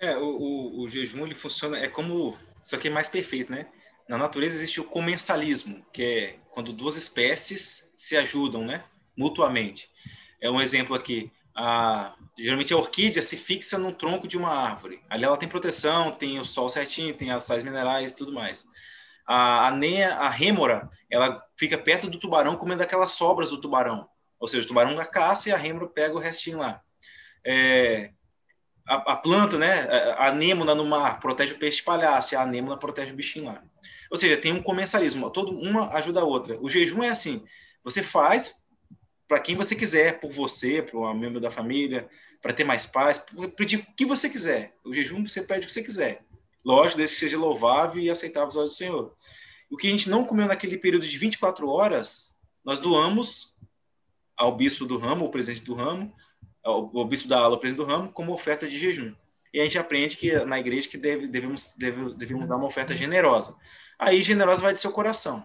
É, 0.00 0.16
o, 0.16 0.24
o, 0.24 0.80
o, 0.80 0.88
jejum 0.88 1.26
ele 1.26 1.34
funciona, 1.34 1.78
é 1.78 1.88
como, 1.88 2.36
só 2.62 2.76
que 2.76 2.88
é 2.88 2.90
mais 2.90 3.08
perfeito, 3.08 3.52
né? 3.52 3.66
Na 4.08 4.16
natureza 4.16 4.56
existe 4.56 4.80
o 4.80 4.84
comensalismo, 4.84 5.84
que 5.92 6.02
é 6.02 6.38
quando 6.50 6.72
duas 6.72 6.96
espécies 6.96 7.92
se 7.96 8.16
ajudam, 8.16 8.64
né? 8.64 8.82
Mutuamente. 9.16 9.90
É 10.40 10.50
um 10.50 10.60
exemplo 10.60 10.96
aqui. 10.96 11.30
A, 11.54 12.16
geralmente 12.38 12.72
a 12.72 12.76
orquídea 12.76 13.22
se 13.22 13.36
fixa 13.36 13.76
num 13.76 13.92
tronco 13.92 14.26
de 14.26 14.38
uma 14.38 14.48
árvore. 14.48 15.02
Ali 15.10 15.24
ela 15.24 15.36
tem 15.36 15.48
proteção, 15.48 16.10
tem 16.12 16.40
o 16.40 16.44
sol 16.44 16.68
certinho, 16.70 17.14
tem 17.14 17.30
as 17.30 17.44
sais 17.44 17.62
minerais 17.62 18.12
e 18.12 18.16
tudo 18.16 18.32
mais 18.32 18.66
a, 19.30 19.68
a, 19.68 19.70
Nea, 19.70 20.12
a 20.14 20.28
rêmora, 20.28 20.90
ela 21.08 21.40
fica 21.56 21.78
perto 21.78 22.10
do 22.10 22.18
tubarão 22.18 22.56
comendo 22.56 22.82
aquelas 22.82 23.12
sobras 23.12 23.50
do 23.50 23.60
tubarão. 23.60 24.08
Ou 24.40 24.48
seja, 24.48 24.64
o 24.64 24.66
tubarão 24.66 24.96
caça 25.06 25.48
e 25.48 25.52
a 25.52 25.56
rêmora 25.56 25.86
pega 25.86 26.16
o 26.16 26.18
restinho 26.18 26.58
lá. 26.58 26.82
É, 27.44 28.10
a, 28.86 29.12
a, 29.12 29.16
planta, 29.16 29.58
né, 29.58 29.82
a 30.16 30.28
anêmona 30.28 30.74
no 30.74 30.84
mar 30.84 31.20
protege 31.20 31.54
o 31.54 31.58
peixe 31.58 31.82
palhaço 31.82 32.36
a 32.36 32.42
anêmona 32.42 32.76
protege 32.76 33.12
o 33.12 33.16
bichinho 33.16 33.46
lá. 33.46 33.62
Ou 34.10 34.16
seja, 34.16 34.36
tem 34.36 34.52
um 34.52 34.62
comensalismo, 34.62 35.30
todo 35.30 35.52
uma 35.52 35.94
ajuda 35.94 36.20
a 36.20 36.24
outra. 36.24 36.58
O 36.60 36.68
jejum 36.68 37.02
é 37.02 37.10
assim, 37.10 37.44
você 37.84 38.02
faz 38.02 38.56
para 39.28 39.38
quem 39.38 39.54
você 39.54 39.76
quiser, 39.76 40.18
por 40.18 40.32
você, 40.32 40.82
para 40.82 40.98
um 40.98 41.14
membro 41.14 41.40
da 41.40 41.52
família, 41.52 42.08
para 42.42 42.52
ter 42.52 42.64
mais 42.64 42.84
paz, 42.84 43.24
pedir 43.56 43.76
o 43.76 43.86
que 43.94 44.04
você 44.04 44.28
quiser. 44.28 44.74
O 44.84 44.92
jejum 44.92 45.24
você 45.24 45.40
pede 45.40 45.60
o 45.60 45.66
que 45.68 45.72
você 45.72 45.84
quiser. 45.84 46.24
Lógico, 46.64 46.96
desde 46.96 47.14
que 47.14 47.20
seja 47.20 47.38
louvável 47.38 48.02
e 48.02 48.10
aceitável 48.10 48.46
aos 48.46 48.56
olhos 48.56 48.72
do 48.72 48.76
Senhor. 48.76 49.14
O 49.70 49.76
que 49.76 49.86
a 49.86 49.90
gente 49.90 50.10
não 50.10 50.24
comeu 50.24 50.46
naquele 50.46 50.76
período 50.76 51.06
de 51.06 51.16
24 51.16 51.68
horas, 51.68 52.36
nós 52.64 52.80
doamos 52.80 53.56
ao 54.36 54.56
bispo 54.56 54.84
do 54.84 54.98
ramo, 54.98 55.26
o 55.26 55.30
presidente 55.30 55.64
do 55.64 55.74
ramo, 55.74 56.12
ao 56.62 57.04
bispo 57.04 57.28
da 57.28 57.38
ala, 57.38 57.54
o 57.54 57.58
presidente 57.58 57.84
do 57.84 57.90
ramo, 57.90 58.12
como 58.12 58.32
oferta 58.32 58.68
de 58.68 58.78
jejum. 58.78 59.14
E 59.52 59.60
a 59.60 59.64
gente 59.64 59.78
aprende 59.78 60.16
que 60.16 60.32
na 60.44 60.58
igreja 60.58 60.88
que 60.88 60.96
deve, 60.96 61.26
devemos, 61.26 61.74
deve, 61.76 62.14
devemos 62.14 62.46
dar 62.46 62.56
uma 62.56 62.66
oferta 62.66 62.96
generosa. 62.96 63.56
Aí 63.98 64.22
generosa 64.22 64.62
vai 64.62 64.72
do 64.72 64.78
seu 64.78 64.92
coração. 64.92 65.44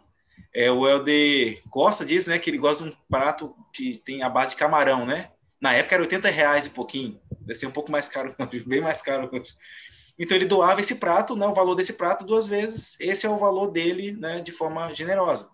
É, 0.53 0.71
o 0.71 0.87
Helder 0.87 1.61
Costa 1.69 2.05
diz 2.05 2.27
né, 2.27 2.37
que 2.37 2.49
ele 2.49 2.57
gosta 2.57 2.83
de 2.83 2.89
um 2.91 2.93
prato 3.09 3.55
que 3.73 3.97
tem 4.05 4.23
a 4.23 4.29
base 4.29 4.51
de 4.51 4.57
camarão, 4.57 5.05
né? 5.05 5.31
Na 5.59 5.73
época 5.73 5.95
era 5.95 6.03
80 6.03 6.29
reais 6.29 6.65
e 6.65 6.69
pouquinho. 6.69 7.19
Deve 7.41 7.59
ser 7.59 7.67
um 7.67 7.71
pouco 7.71 7.91
mais 7.91 8.07
caro 8.07 8.35
bem 8.65 8.81
mais 8.81 9.01
caro 9.01 9.29
hoje. 9.31 9.53
Então 10.17 10.37
ele 10.37 10.45
doava 10.45 10.79
esse 10.79 10.95
prato, 10.95 11.35
né, 11.35 11.45
o 11.45 11.53
valor 11.53 11.75
desse 11.75 11.93
prato 11.93 12.23
duas 12.23 12.47
vezes. 12.47 12.95
Esse 12.99 13.25
é 13.25 13.29
o 13.29 13.37
valor 13.37 13.67
dele, 13.67 14.13
né, 14.13 14.39
de 14.39 14.51
forma 14.51 14.93
generosa. 14.93 15.49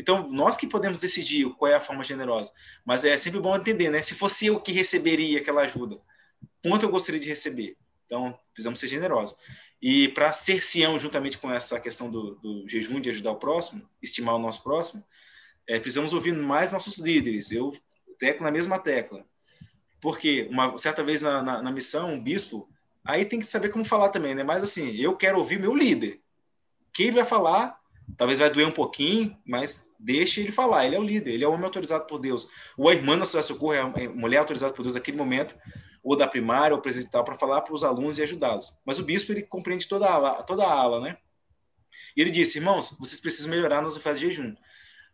Então 0.00 0.28
nós 0.28 0.56
que 0.56 0.66
podemos 0.66 0.98
decidir 0.98 1.48
qual 1.56 1.70
é 1.70 1.74
a 1.74 1.80
forma 1.80 2.02
generosa, 2.02 2.52
mas 2.84 3.04
é 3.04 3.16
sempre 3.18 3.40
bom 3.40 3.54
entender, 3.54 3.90
né? 3.90 4.02
Se 4.02 4.14
fosse 4.14 4.46
eu 4.46 4.60
que 4.60 4.72
receberia 4.72 5.38
aquela 5.38 5.62
ajuda, 5.62 6.00
quanto 6.62 6.84
eu 6.84 6.90
gostaria 6.90 7.20
de 7.20 7.28
receber? 7.28 7.76
Então, 8.06 8.36
precisamos 8.52 8.80
ser 8.80 8.88
generosos. 8.88 9.36
E 9.80 10.08
para 10.08 10.32
ser 10.32 10.62
Sião, 10.62 10.98
juntamente 10.98 11.38
com 11.38 11.50
essa 11.50 11.78
questão 11.78 12.10
do, 12.10 12.34
do, 12.36 12.68
jejum, 12.68 13.00
de 13.00 13.08
ajudar 13.10 13.30
o 13.30 13.36
próximo, 13.36 13.88
estimar 14.02 14.34
o 14.34 14.38
nosso 14.38 14.62
próximo, 14.62 15.04
é, 15.66 15.78
precisamos 15.78 16.12
ouvir 16.12 16.34
mais 16.34 16.72
nossos 16.72 16.98
líderes. 16.98 17.52
Eu 17.52 17.72
teclo 18.18 18.44
na 18.44 18.50
mesma 18.50 18.78
tecla. 18.78 19.24
Porque 20.00 20.48
uma 20.50 20.76
certa 20.76 21.04
vez 21.04 21.22
na, 21.22 21.42
na, 21.42 21.62
na 21.62 21.70
missão, 21.70 22.14
um 22.14 22.20
bispo, 22.20 22.68
aí 23.04 23.24
tem 23.24 23.38
que 23.38 23.46
saber 23.46 23.68
como 23.68 23.84
falar 23.84 24.08
também, 24.08 24.34
né? 24.34 24.42
Mas 24.42 24.62
assim, 24.62 24.90
eu 24.96 25.16
quero 25.16 25.38
ouvir 25.38 25.60
meu 25.60 25.74
líder. 25.74 26.20
Quem 26.92 27.12
vai 27.12 27.24
falar, 27.24 27.79
talvez 28.16 28.38
vai 28.38 28.50
doer 28.50 28.66
um 28.66 28.72
pouquinho, 28.72 29.36
mas 29.46 29.90
deixe 29.98 30.40
ele 30.40 30.52
falar. 30.52 30.86
Ele 30.86 30.96
é 30.96 30.98
o 30.98 31.02
líder, 31.02 31.32
ele 31.32 31.44
é 31.44 31.48
o 31.48 31.52
homem 31.52 31.64
autorizado 31.64 32.06
por 32.06 32.18
Deus. 32.18 32.48
Ou 32.76 32.88
a 32.88 32.94
irmã 32.94 33.16
na 33.16 33.24
sua 33.24 33.42
socorro 33.42 33.72
é 33.72 33.80
a 33.80 34.10
mulher 34.10 34.38
autorizada 34.38 34.72
por 34.72 34.82
Deus 34.82 34.94
naquele 34.94 35.16
momento, 35.16 35.56
ou 36.02 36.16
da 36.16 36.26
primária, 36.26 36.74
ou 36.74 36.80
presencial, 36.80 37.24
para 37.24 37.36
falar 37.36 37.60
para 37.62 37.74
os 37.74 37.84
alunos 37.84 38.18
e 38.18 38.22
ajudá-los. 38.22 38.74
Mas 38.84 38.98
o 38.98 39.04
bispo, 39.04 39.32
ele 39.32 39.42
compreende 39.42 39.86
toda 39.86 40.06
a 40.06 40.12
ala, 40.12 40.42
toda 40.42 40.64
a 40.64 40.72
ala, 40.72 41.00
né? 41.00 41.16
E 42.16 42.20
ele 42.20 42.30
disse, 42.30 42.58
irmãos, 42.58 42.96
vocês 42.98 43.20
precisam 43.20 43.50
melhorar 43.50 43.82
nas 43.82 43.96
ofertas 43.96 44.20
de 44.20 44.26
jejum. 44.26 44.54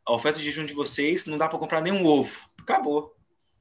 A 0.04 0.12
oferta 0.12 0.38
de 0.38 0.44
jejum 0.44 0.64
de 0.64 0.72
vocês 0.72 1.26
não 1.26 1.36
dá 1.36 1.48
para 1.48 1.58
comprar 1.58 1.80
nenhum 1.80 2.06
ovo. 2.06 2.32
Acabou. 2.60 3.14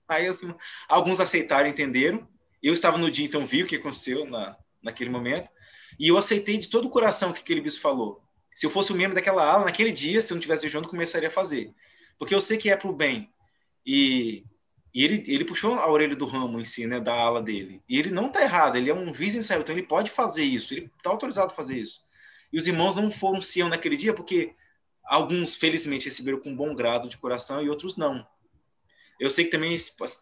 Aí 0.07 0.27
assim, 0.27 0.53
alguns 0.87 1.19
aceitaram, 1.19 1.67
entenderam. 1.67 2.27
Eu 2.61 2.73
estava 2.73 2.97
no 2.97 3.09
dia, 3.11 3.25
então 3.25 3.45
vi 3.45 3.63
o 3.63 3.67
que 3.67 3.75
aconteceu 3.75 4.25
na, 4.25 4.55
naquele 4.81 5.09
momento. 5.09 5.49
E 5.99 6.07
eu 6.07 6.17
aceitei 6.17 6.57
de 6.57 6.67
todo 6.67 6.85
o 6.85 6.89
coração 6.89 7.31
o 7.31 7.33
que 7.33 7.41
aquele 7.41 7.61
bispo 7.61 7.81
falou. 7.81 8.24
Se 8.55 8.65
eu 8.65 8.69
fosse 8.69 8.93
um 8.93 8.95
membro 8.95 9.13
daquela 9.13 9.45
ala, 9.45 9.65
naquele 9.65 9.91
dia, 9.91 10.21
se 10.21 10.31
eu 10.31 10.35
não 10.35 10.41
tivesse 10.41 10.63
jejuando, 10.63 10.87
começaria 10.87 11.27
a 11.27 11.31
fazer. 11.31 11.73
Porque 12.17 12.33
eu 12.33 12.39
sei 12.39 12.57
que 12.57 12.69
é 12.69 12.77
para 12.77 12.89
o 12.89 12.93
bem. 12.93 13.29
E, 13.85 14.45
e 14.93 15.03
ele, 15.03 15.21
ele 15.27 15.43
puxou 15.43 15.73
a 15.73 15.91
orelha 15.91 16.15
do 16.15 16.25
ramo 16.25 16.59
em 16.59 16.63
si, 16.63 16.87
né, 16.87 17.01
da 17.01 17.13
ala 17.13 17.41
dele. 17.41 17.83
E 17.87 17.99
ele 17.99 18.09
não 18.09 18.27
está 18.27 18.41
errado, 18.41 18.77
ele 18.77 18.89
é 18.89 18.93
um 18.93 19.11
vice 19.11 19.37
Israel, 19.39 19.61
então 19.61 19.75
ele 19.75 19.85
pode 19.85 20.09
fazer 20.09 20.43
isso, 20.43 20.73
ele 20.73 20.89
está 20.97 21.09
autorizado 21.09 21.51
a 21.51 21.55
fazer 21.55 21.77
isso. 21.77 21.99
E 22.51 22.57
os 22.57 22.65
irmãos 22.65 22.95
não 22.95 23.11
foram 23.11 23.41
Sião 23.41 23.67
naquele 23.67 23.97
dia 23.97 24.13
porque 24.13 24.55
alguns, 25.03 25.57
felizmente, 25.57 26.05
receberam 26.05 26.39
com 26.39 26.55
bom 26.55 26.73
grado 26.73 27.09
de 27.09 27.17
coração 27.17 27.61
e 27.61 27.69
outros 27.69 27.97
não. 27.97 28.25
Eu 29.19 29.29
sei 29.29 29.45
que 29.45 29.51
também 29.51 29.75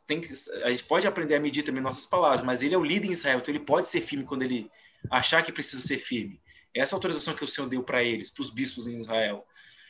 tem 0.06 0.22
a 0.64 0.70
gente 0.70 0.84
pode 0.84 1.08
aprender 1.08 1.36
a 1.36 1.40
medir 1.40 1.64
também 1.64 1.82
nossas 1.82 2.06
palavras, 2.06 2.44
mas 2.44 2.62
ele 2.62 2.76
é 2.76 2.78
o 2.78 2.84
líder 2.84 3.08
em 3.08 3.14
Israel, 3.14 3.40
então 3.40 3.54
ele 3.54 3.64
pode 3.64 3.88
ser 3.88 4.02
firme 4.02 4.24
quando 4.24 4.44
ele 4.44 4.70
achar 5.10 5.44
que 5.44 5.52
precisa 5.52 5.82
ser 5.82 5.98
firme. 5.98 6.40
Essa 6.76 6.96
autorização 6.96 7.36
que 7.36 7.44
o 7.44 7.48
Senhor 7.48 7.68
deu 7.68 7.84
para 7.84 8.04
eles, 8.04 8.30
para 8.30 8.42
os 8.42 8.50
bispos 8.50 8.88
em 8.88 9.00
Israel. 9.00 9.46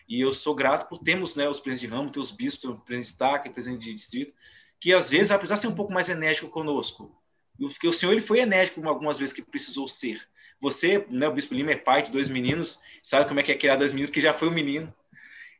E 0.08 0.20
eu 0.20 0.34
sou 0.34 0.54
grato 0.54 0.90
por 0.90 1.00
termos 1.00 1.36
né, 1.36 1.48
os 1.48 1.60
presidentes 1.60 1.90
de 1.90 1.96
ramo, 1.96 2.12
ter 2.12 2.20
os 2.20 2.32
bispos, 2.32 2.66
o 2.66 2.76
presidente 2.76 3.06
de 3.06 3.12
Estaca, 3.14 3.50
o 3.50 3.54
presidente 3.54 3.84
de 3.84 3.94
distrito, 3.94 4.34
que 4.80 4.94
às 4.94 5.10
vezes 5.10 5.30
vai 5.30 5.38
precisar 5.38 5.58
ser 5.58 5.68
um 5.68 5.76
pouco 5.76 5.94
mais 5.94 6.10
enérgico 6.10 6.50
conosco. 6.50 7.10
Porque 7.58 7.88
o 7.88 7.94
Senhor 7.94 8.12
ele 8.12 8.22
foi 8.22 8.40
enérgico 8.40 8.86
algumas 8.88 9.18
vezes 9.18 9.34
que 9.34 9.42
precisou 9.42 9.88
ser. 9.88 10.22
Você, 10.60 11.06
né, 11.10 11.28
o 11.28 11.34
Bispo 11.34 11.54
Lima 11.54 11.72
é 11.72 11.78
pai 11.78 12.04
de 12.04 12.12
dois 12.12 12.28
meninos, 12.28 12.80
sabe 13.02 13.28
como 13.28 13.40
é 13.40 13.44
que 13.44 13.52
é 13.52 13.56
criar 13.56 13.76
dois 13.76 13.92
meninos, 13.92 14.12
que 14.12 14.22
já 14.22 14.34
foi 14.34 14.50
um 14.50 14.52
menino. 14.52 14.94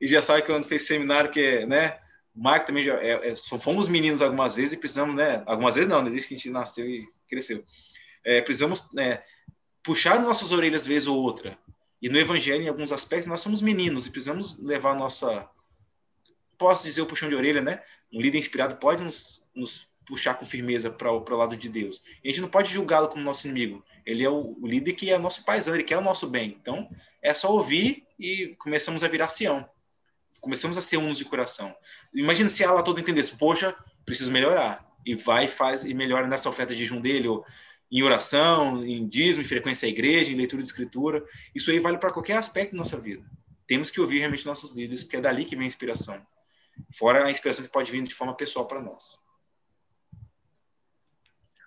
E 0.02 0.08
já 0.08 0.22
sabe 0.22 0.42
que 0.42 0.48
quando 0.48 0.68
fez 0.68 0.86
seminário, 0.86 1.32
que 1.32 1.66
né, 1.66 2.00
o 2.36 2.44
Marco 2.44 2.68
também 2.68 2.84
já 2.84 2.96
é, 2.96 3.32
é, 3.32 3.36
fomos 3.36 3.88
meninos 3.88 4.22
algumas 4.22 4.56
vezes 4.56 4.74
e 4.74 4.78
precisamos, 4.78 5.16
né, 5.16 5.44
algumas 5.46 5.76
vezes 5.76 5.90
não, 5.90 6.02
né, 6.02 6.10
desde 6.10 6.28
que 6.28 6.34
a 6.34 6.38
gente 6.38 6.50
nasceu 6.50 6.90
e 6.90 7.08
cresceu. 7.28 7.64
É, 8.26 8.42
precisamos 8.42 8.92
né, 8.94 9.22
puxar 9.84 10.20
nossas 10.20 10.52
orelhas 10.52 10.88
vezes 10.88 11.08
ou 11.08 11.18
outra. 11.18 11.58
E 12.02 12.10
no 12.10 12.18
evangelho, 12.18 12.64
em 12.64 12.68
alguns 12.68 12.92
aspectos, 12.92 13.28
nós 13.28 13.42
somos 13.42 13.62
meninos 13.62 14.06
e 14.06 14.10
precisamos 14.10 14.58
levar 14.58 14.96
nossa. 14.96 15.50
Posso 16.58 16.84
dizer 16.84 17.02
o 17.02 17.06
puxão 17.06 17.30
de 17.30 17.36
orelha, 17.36 17.62
né? 17.62 17.82
Um 18.12 18.22
líder 18.22 18.38
inspirado 18.38 18.76
pode 18.78 19.04
nos, 19.04 19.44
nos 19.56 19.88
puxar 20.06 20.36
com 20.36 20.46
firmeza 20.46 20.90
para 20.92 21.12
o 21.12 21.36
lado 21.36 21.56
de 21.56 21.70
Deus. 21.70 22.02
A 22.24 22.28
gente 22.28 22.42
não 22.42 22.48
pode 22.48 22.72
julgá-lo 22.72 23.08
como 23.08 23.24
nosso 23.24 23.48
inimigo. 23.48 23.84
Ele 24.06 24.24
é 24.24 24.30
o, 24.30 24.58
o, 24.62 24.68
líder 24.68 24.94
que 24.94 25.12
é 25.12 25.18
nosso 25.18 25.44
paizão, 25.44 25.74
ele 25.74 25.84
quer 25.84 25.98
o 25.98 26.02
nosso 26.02 26.28
bem. 26.28 26.58
Então, 26.60 26.90
é 27.22 27.34
só 27.34 27.52
ouvir 27.52 28.06
e 28.20 28.56
começamos 28.60 29.04
a 29.04 29.08
virar 29.08 29.30
Sião. 29.30 29.68
Começamos 30.42 30.78
a 30.78 30.82
ser 30.82 30.98
uns 30.98 31.18
de 31.18 31.26
coração. 31.26 31.74
Imagina 32.14 32.50
se 32.50 32.64
ela 32.64 32.84
toda 32.84 33.00
entendesse, 33.00 33.36
poxa, 33.38 33.74
preciso 34.06 34.32
melhorar. 34.32 34.86
E 35.06 35.16
vai, 35.16 35.48
faz 35.48 35.84
e 35.84 35.94
melhora 35.94 36.28
nessa 36.28 36.50
oferta 36.50 36.74
de 36.74 36.80
jejum 36.80 37.02
dele, 37.02 37.28
ou 37.28 37.46
em 37.94 38.02
oração, 38.02 38.84
em 38.84 39.08
dízimo, 39.08 39.44
em 39.44 39.48
frequência 39.48 39.86
à 39.86 39.90
igreja, 39.90 40.32
em 40.32 40.36
leitura 40.36 40.64
de 40.64 40.68
escritura. 40.68 41.24
Isso 41.54 41.70
aí 41.70 41.78
vale 41.78 42.00
para 42.00 42.12
qualquer 42.12 42.38
aspecto 42.38 42.72
da 42.72 42.80
nossa 42.80 43.00
vida. 43.00 43.24
Temos 43.68 43.92
que 43.92 44.02
ouvir 44.02 44.18
realmente 44.18 44.48
nossos 44.48 44.72
líderes, 44.72 45.04
porque 45.04 45.18
é 45.18 45.22
dali 45.22 45.46
que 45.46 45.56
vem 45.56 45.66
a 45.66 45.68
inspiração. 45.68 46.20
Fora 46.98 47.24
a 47.24 47.30
inspiração 47.30 47.64
que 47.64 47.72
pode 47.72 47.92
vir 47.92 48.02
de 48.02 48.16
forma 48.16 48.36
pessoal 48.36 48.66
para 48.66 48.82
nós. 48.82 49.20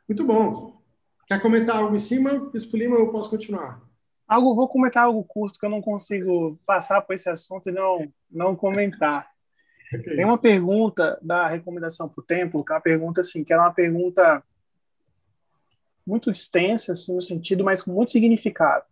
Muito 0.09 0.25
bom. 0.25 0.83
Quer 1.29 1.41
comentar 1.41 1.77
algo 1.77 1.95
em 1.95 1.99
cima, 1.99 2.51
Bispo 2.51 2.77
Lima, 2.77 2.97
eu 2.97 3.13
posso 3.13 3.31
continuar? 3.31 3.81
Algo, 4.27 4.53
vou 4.53 4.69
comentar 4.69 5.05
algo 5.05 5.23
curto 5.23 5.61
que 5.61 5.65
eu 5.65 5.71
não 5.71 5.81
consigo 5.81 6.59
passar 6.67 7.03
por 7.03 7.15
esse 7.15 7.29
assunto 7.29 7.69
e 7.69 7.73
não, 7.73 8.13
não 8.29 8.57
comentar. 8.57 9.31
okay. 9.95 10.17
Tem 10.17 10.25
uma 10.25 10.39
pergunta 10.39 11.21
da 11.23 11.47
recomendação 11.47 12.09
para 12.09 12.21
o 12.21 12.25
templo, 12.25 12.65
que 12.65 12.73
é 12.73 12.75
uma 12.75 12.81
pergunta 12.81 13.21
assim, 13.21 13.45
que 13.45 13.53
é 13.53 13.57
uma 13.57 13.73
pergunta 13.73 14.43
muito 16.07 16.31
extensa, 16.31 16.93
assim, 16.93 17.15
no 17.15 17.23
sentido, 17.23 17.65
mas 17.65 17.83
com 17.83 17.93
muito 17.93 18.13
significado. 18.13 18.85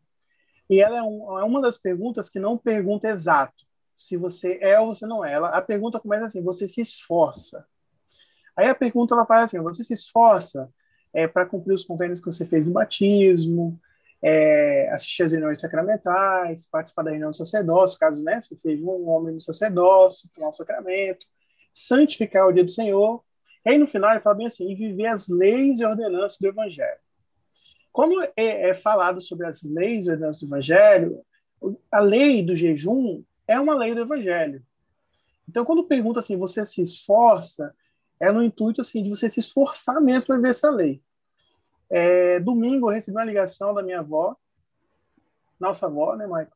E 0.69 0.81
ela 0.81 0.99
é, 0.99 1.03
um, 1.03 1.39
é 1.39 1.45
uma 1.45 1.61
das 1.61 1.77
perguntas 1.77 2.29
que 2.29 2.39
não 2.39 2.57
pergunta 2.57 3.09
exato 3.09 3.65
se 3.97 4.17
você 4.17 4.59
é 4.61 4.79
ou 4.81 4.95
você 4.95 5.07
não 5.07 5.25
é. 5.25 5.33
Ela, 5.33 5.51
a 5.51 5.63
pergunta 5.63 6.01
começa 6.01 6.27
assim: 6.27 6.43
você 6.43 6.67
se 6.67 6.81
esforça? 6.81 7.67
Aí 8.57 8.69
a 8.69 8.75
pergunta 8.75 9.15
ela 9.15 9.27
faz 9.27 9.45
assim: 9.45 9.61
você 9.61 9.85
se 9.85 9.93
esforça 9.93 10.71
é, 11.13 11.29
para 11.29 11.47
cumprir 11.47 11.75
os 11.75 11.85
convênios 11.85 12.21
que 12.21 12.27
você 12.27 12.45
fez 12.45 12.67
no 12.67 12.73
batismo, 12.73 13.79
é, 14.23 14.91
assistir 14.91 15.23
às 15.23 15.33
reuniões 15.33 15.61
sacramentais, 15.61 16.67
participar 16.67 17.03
da 17.03 17.11
reunião 17.11 17.31
do 17.31 17.37
sacerdócio, 17.37 17.99
caso 17.99 18.23
né, 18.25 18.41
você 18.41 18.57
seja 18.57 18.83
um 18.83 19.09
homem 19.09 19.35
no 19.35 19.41
sacerdócio, 19.41 20.31
tomar 20.35 20.49
o 20.49 20.53
sacramento, 20.53 21.27
santificar 21.71 22.49
o 22.49 22.53
dia 22.53 22.65
do 22.65 22.71
Senhor. 22.71 23.23
E 23.67 23.71
aí 23.71 23.79
no 23.79 23.87
final 23.87 24.11
ele 24.11 24.21
fala 24.21 24.37
bem 24.37 24.47
assim: 24.47 24.71
e 24.71 24.75
viver 24.75 25.07
as 25.07 25.29
leis 25.29 25.81
e 25.81 25.85
ordenanças 25.85 26.39
do 26.39 26.49
Evangelho. 26.49 27.04
Quando 27.95 28.21
é, 28.37 28.71
é 28.71 28.75
falado 28.75 29.21
sobre 29.21 29.47
as 29.47 29.63
leis 29.63 30.07
do 30.07 30.13
Evangelho, 30.43 31.25
a 31.93 32.01
lei 32.01 32.43
do 32.43 32.57
jejum 32.57 33.23
é 33.47 33.59
uma 33.61 33.77
lei 33.77 33.95
do 33.95 34.01
Evangelho. 34.01 34.67
Então, 35.49 35.65
quando 35.65 35.87
pergunta 35.87 36.19
assim, 36.19 36.37
você 36.37 36.67
se 36.67 36.83
esforça, 36.83 37.73
é 38.19 38.33
no 38.33 38.43
intuito 38.43 38.81
assim 38.81 39.01
de 39.01 39.11
você 39.11 39.31
se 39.31 39.39
esforçar 39.39 40.01
mesmo 40.01 40.27
para 40.27 40.39
ver 40.39 40.49
essa 40.49 40.69
lei. 40.71 41.01
É, 41.89 42.41
domingo 42.41 42.89
eu 42.89 42.95
recebi 42.95 43.17
uma 43.17 43.25
ligação 43.25 43.73
da 43.73 43.81
minha 43.81 44.01
avó, 44.01 44.37
nossa 45.61 45.87
avó, 45.87 46.17
né, 46.17 46.27
Michael? 46.27 46.49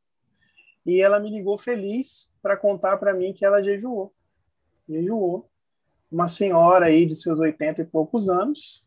E 0.84 1.00
ela 1.00 1.20
me 1.20 1.30
ligou 1.30 1.56
feliz 1.56 2.34
para 2.42 2.56
contar 2.56 2.96
para 2.96 3.14
mim 3.14 3.32
que 3.32 3.44
ela 3.44 3.62
jejuou. 3.62 4.12
Jejuou. 4.88 5.48
Uma 6.10 6.26
senhora 6.26 6.86
aí 6.86 7.06
de 7.06 7.14
seus 7.14 7.38
80 7.38 7.82
e 7.82 7.84
poucos 7.84 8.28
anos, 8.28 8.84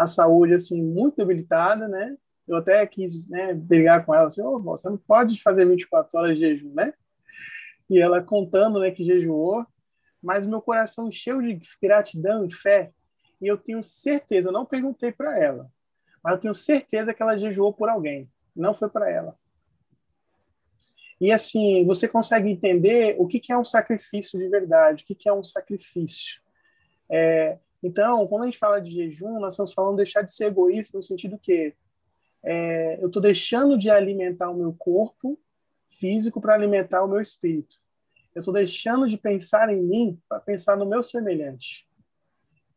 a 0.00 0.06
saúde 0.06 0.54
assim 0.54 0.82
muito 0.82 1.16
debilitada, 1.16 1.86
né? 1.86 2.16
Eu 2.48 2.56
até 2.56 2.86
quis 2.86 3.22
né, 3.28 3.52
brigar 3.52 4.06
com 4.06 4.14
ela 4.14 4.28
assim, 4.28 4.40
oh, 4.42 4.58
você 4.58 4.88
não 4.88 4.96
pode 4.96 5.40
fazer 5.42 5.66
24 5.66 6.18
horas 6.18 6.38
de 6.38 6.40
jejum, 6.40 6.72
né? 6.72 6.94
E 7.90 8.00
ela 8.00 8.22
contando, 8.22 8.80
né, 8.80 8.90
que 8.90 9.04
jejuou, 9.04 9.66
mas 10.22 10.46
meu 10.46 10.62
coração 10.62 11.08
encheu 11.08 11.42
de 11.42 11.60
gratidão 11.82 12.46
e 12.46 12.50
fé, 12.50 12.92
e 13.42 13.46
eu 13.46 13.58
tenho 13.58 13.82
certeza, 13.82 14.50
não 14.50 14.64
perguntei 14.64 15.12
para 15.12 15.38
ela, 15.38 15.70
mas 16.24 16.34
eu 16.34 16.40
tenho 16.40 16.54
certeza 16.54 17.12
que 17.12 17.22
ela 17.22 17.36
jejuou 17.36 17.72
por 17.72 17.90
alguém, 17.90 18.30
não 18.56 18.72
foi 18.72 18.88
para 18.88 19.10
ela. 19.10 19.36
E 21.20 21.30
assim, 21.30 21.84
você 21.84 22.08
consegue 22.08 22.50
entender 22.50 23.16
o 23.18 23.26
que, 23.26 23.38
que 23.38 23.52
é 23.52 23.58
um 23.58 23.64
sacrifício 23.64 24.38
de 24.38 24.48
verdade, 24.48 25.04
o 25.04 25.06
que, 25.06 25.14
que 25.14 25.28
é 25.28 25.32
um 25.32 25.42
sacrifício. 25.42 26.40
É, 27.10 27.58
então, 27.82 28.26
quando 28.26 28.42
a 28.42 28.46
gente 28.46 28.58
fala 28.58 28.80
de 28.80 28.90
jejum, 28.90 29.40
nós 29.40 29.54
estamos 29.54 29.72
falando 29.72 29.92
de 29.92 30.04
deixar 30.04 30.22
de 30.22 30.32
ser 30.32 30.46
egoísta 30.46 30.96
no 30.96 31.02
sentido 31.02 31.38
que 31.38 31.74
é, 32.42 33.02
eu 33.02 33.06
estou 33.06 33.20
deixando 33.20 33.76
de 33.78 33.90
alimentar 33.90 34.50
o 34.50 34.56
meu 34.56 34.74
corpo 34.74 35.38
físico 35.88 36.40
para 36.40 36.54
alimentar 36.54 37.02
o 37.02 37.08
meu 37.08 37.20
espírito. 37.20 37.76
Eu 38.34 38.40
estou 38.40 38.54
deixando 38.54 39.08
de 39.08 39.16
pensar 39.16 39.72
em 39.72 39.82
mim 39.82 40.20
para 40.28 40.40
pensar 40.40 40.76
no 40.76 40.86
meu 40.86 41.02
semelhante. 41.02 41.86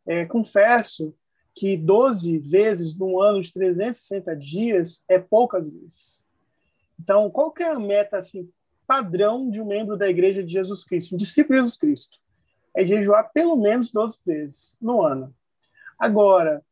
É, 0.06 0.26
confesso 0.26 1.14
que 1.56 1.78
12 1.78 2.40
vezes 2.40 2.98
num 2.98 3.22
ano 3.22 3.42
de 3.42 3.54
360 3.54 4.36
dias 4.36 5.04
é 5.08 5.20
poucas 5.20 5.70
vezes. 5.70 6.26
Então, 7.00 7.30
qual 7.30 7.52
que 7.52 7.62
é 7.62 7.70
a 7.70 7.80
meta 7.80 8.18
assim, 8.18 8.50
padrão 8.88 9.50
de 9.50 9.62
um 9.62 9.66
membro 9.66 9.96
da 9.96 10.10
Igreja 10.10 10.44
de 10.44 10.52
Jesus 10.52 10.84
Cristo, 10.84 11.14
um 11.14 11.18
discípulo 11.18 11.56
de 11.56 11.64
Jesus 11.64 11.78
Cristo? 11.78 12.23
É 12.76 12.86
jejuar 12.86 13.32
pelo 13.32 13.56
menos 13.56 13.92
12 13.92 14.20
vezes 14.26 14.78
no 14.82 15.02
ano. 15.02 15.34
Agora, 15.98 16.64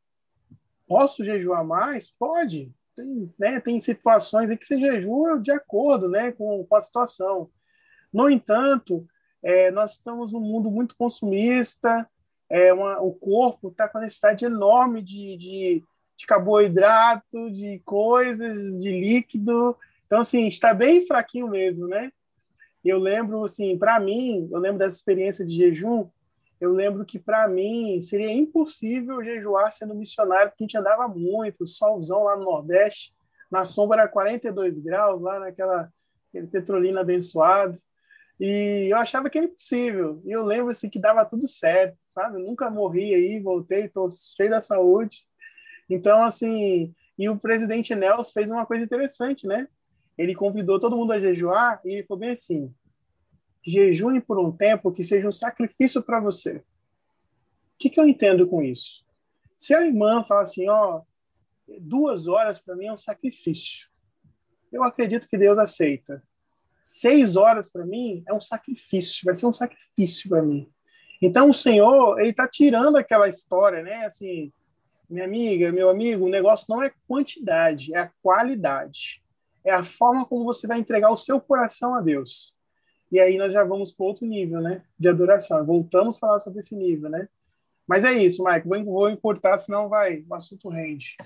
posso 0.88 1.24
jejuar 1.24 1.64
mais? 1.64 2.10
Pode. 2.10 2.72
Tem, 2.96 3.34
né, 3.40 3.60
tem 3.60 3.80
situações 3.80 4.50
em 4.50 4.58
que 4.58 4.66
você 4.66 4.78
jejua 4.78 5.40
de 5.40 5.52
acordo 5.52 6.10
né, 6.10 6.32
com, 6.32 6.66
com 6.66 6.76
a 6.76 6.82
situação. 6.82 7.50
No 8.12 8.30
entanto, 8.30 9.08
é, 9.42 9.72
nós 9.72 9.94
estamos 9.94 10.34
num 10.34 10.42
mundo 10.42 10.70
muito 10.70 10.96
consumista, 10.96 12.08
é 12.50 12.74
uma, 12.74 13.00
o 13.02 13.14
corpo 13.14 13.70
está 13.70 13.88
com 13.88 14.00
necessidade 14.00 14.44
enorme 14.44 15.02
de, 15.02 15.38
de, 15.38 15.84
de 16.18 16.26
carboidrato, 16.26 17.50
de 17.50 17.80
coisas, 17.86 18.82
de 18.82 18.90
líquido. 18.92 19.78
Então, 20.06 20.20
assim, 20.20 20.48
está 20.48 20.74
bem 20.74 21.08
fraquinho 21.08 21.48
mesmo, 21.48 21.88
né? 21.88 22.12
Eu 22.84 22.98
lembro, 22.98 23.46
assim, 23.46 23.78
para 23.78 24.00
mim, 24.00 24.50
eu 24.52 24.60
lembro 24.60 24.80
dessa 24.80 24.96
experiência 24.96 25.46
de 25.46 25.56
jejum, 25.56 26.08
eu 26.60 26.72
lembro 26.72 27.06
que 27.06 27.18
para 27.18 27.48
mim 27.48 28.00
seria 28.02 28.32
impossível 28.32 29.24
jejuar 29.24 29.72
sendo 29.72 29.96
missionário, 29.96 30.52
porque 30.52 30.64
a 30.64 30.66
gente 30.66 30.78
andava 30.78 31.08
muito, 31.08 31.66
solzão 31.66 32.24
lá 32.24 32.36
no 32.36 32.46
Nordeste, 32.46 33.14
na 33.52 33.66
sombra 33.66 34.02
era 34.02 34.08
42 34.08 34.80
graus, 34.80 35.22
lá 35.22 35.40
naquela 35.40 35.92
petrolina 36.52 37.02
abençoado. 37.02 37.78
E 38.40 38.88
eu 38.92 38.98
achava 38.98 39.30
que 39.30 39.38
era 39.38 39.46
impossível. 39.48 40.22
E 40.26 40.32
eu 40.32 40.44
lembro 40.44 40.72
assim, 40.72 40.90
que 40.90 41.00
dava 41.00 41.26
tudo 41.26 41.48
certo, 41.48 41.98
sabe? 42.08 42.38
Eu 42.38 42.46
nunca 42.46 42.70
morri 42.70 43.14
aí, 43.14 43.40
voltei, 43.40 43.82
estou 43.86 44.08
cheio 44.10 44.50
da 44.50 44.62
saúde. 44.62 45.26
Então, 45.90 46.24
assim, 46.24 46.94
e 47.18 47.30
o 47.30 47.38
presidente 47.38 47.94
Nelson 47.94 48.32
fez 48.32 48.50
uma 48.50 48.66
coisa 48.66 48.84
interessante, 48.84 49.46
né? 49.46 49.68
Ele 50.18 50.36
convidou 50.36 50.80
todo 50.80 50.98
mundo 50.98 51.14
a 51.14 51.20
jejuar 51.20 51.82
e 51.86 51.94
ele 51.96 52.04
falou 52.04 52.20
bem 52.20 52.32
assim: 52.32 52.74
jejue 53.66 54.22
por 54.22 54.40
um 54.40 54.52
tempo 54.52 54.92
que 54.92 55.04
seja 55.04 55.28
um 55.28 55.32
sacrifício 55.32 56.02
para 56.02 56.20
você. 56.20 56.58
O 56.58 56.64
que, 57.78 57.90
que 57.90 58.00
eu 58.00 58.08
entendo 58.08 58.48
com 58.48 58.62
isso? 58.62 59.06
Se 59.58 59.74
a 59.74 59.86
irmã 59.86 60.24
fala 60.24 60.42
assim, 60.42 60.68
ó, 60.70 61.02
duas 61.80 62.28
horas 62.28 62.60
para 62.60 62.76
mim 62.76 62.88
é 62.88 62.94
um 62.94 62.98
sacrifício. 62.98 63.90
Eu 64.72 64.84
acredito 64.84 65.28
que 65.28 65.38
Deus 65.38 65.58
aceita. 65.58 66.24
Seis 66.82 67.36
horas 67.36 67.70
para 67.70 67.86
mim 67.86 68.24
é 68.28 68.34
um 68.34 68.42
sacrifício, 68.42 69.22
vai 69.26 69.36
ser 69.36 69.46
um 69.46 69.54
sacrifício 69.54 70.30
para 70.30 70.42
mim. 70.42 70.68
Então 71.22 71.50
o 71.50 71.54
Senhor 71.54 72.20
ele 72.20 72.32
está 72.32 72.48
tirando 72.48 72.96
aquela 72.96 73.28
história, 73.28 73.84
né? 73.84 74.06
Assim, 74.06 74.52
minha 75.08 75.26
amiga, 75.26 75.72
meu 75.72 75.90
amigo, 75.90 76.26
o 76.26 76.30
negócio 76.30 76.66
não 76.70 76.82
é 76.82 76.92
quantidade, 77.08 77.94
é 77.94 78.00
a 78.00 78.12
qualidade. 78.24 79.21
É 79.64 79.72
a 79.72 79.84
forma 79.84 80.26
como 80.26 80.44
você 80.44 80.68
vai 80.68 80.80
entregar 80.80 81.12
o 81.12 81.18
seu 81.18 81.40
coração 81.40 81.94
a 81.94 82.02
Deus. 82.02 82.54
E 83.12 83.20
aí 83.20 83.38
nós 83.38 83.52
já 83.52 83.64
vamos 83.64 83.92
para 83.92 84.06
outro 84.06 84.26
nível, 84.26 84.62
né? 84.62 84.84
De 84.98 85.10
adoração. 85.10 85.66
Voltamos 85.66 86.16
a 86.16 86.20
falar 86.20 86.40
sobre 86.40 86.62
esse 86.62 86.76
nível, 86.76 87.10
né? 87.10 87.28
Mas 87.86 88.06
é 88.06 88.14
isso, 88.14 88.44
Mike. 88.44 88.68
Vou, 88.68 88.84
vou 88.86 89.10
importar, 89.10 89.58
senão 89.58 89.90
vai, 89.90 90.26
o 90.28 90.34
assunto 90.34 90.70
rende. 90.70 91.18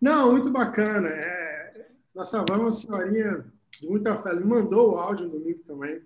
Não, 0.00 0.32
muito 0.32 0.50
bacana. 0.50 1.08
É, 1.08 1.70
avó 2.14 2.54
é 2.54 2.58
uma 2.58 2.70
senhorinha 2.70 3.44
de 3.80 3.88
muita 3.88 4.16
fé. 4.18 4.30
Ela 4.30 4.40
me 4.40 4.46
mandou 4.46 4.92
o 4.92 4.98
áudio 4.98 5.26
no 5.26 5.38
domingo 5.38 5.60
também. 5.64 6.02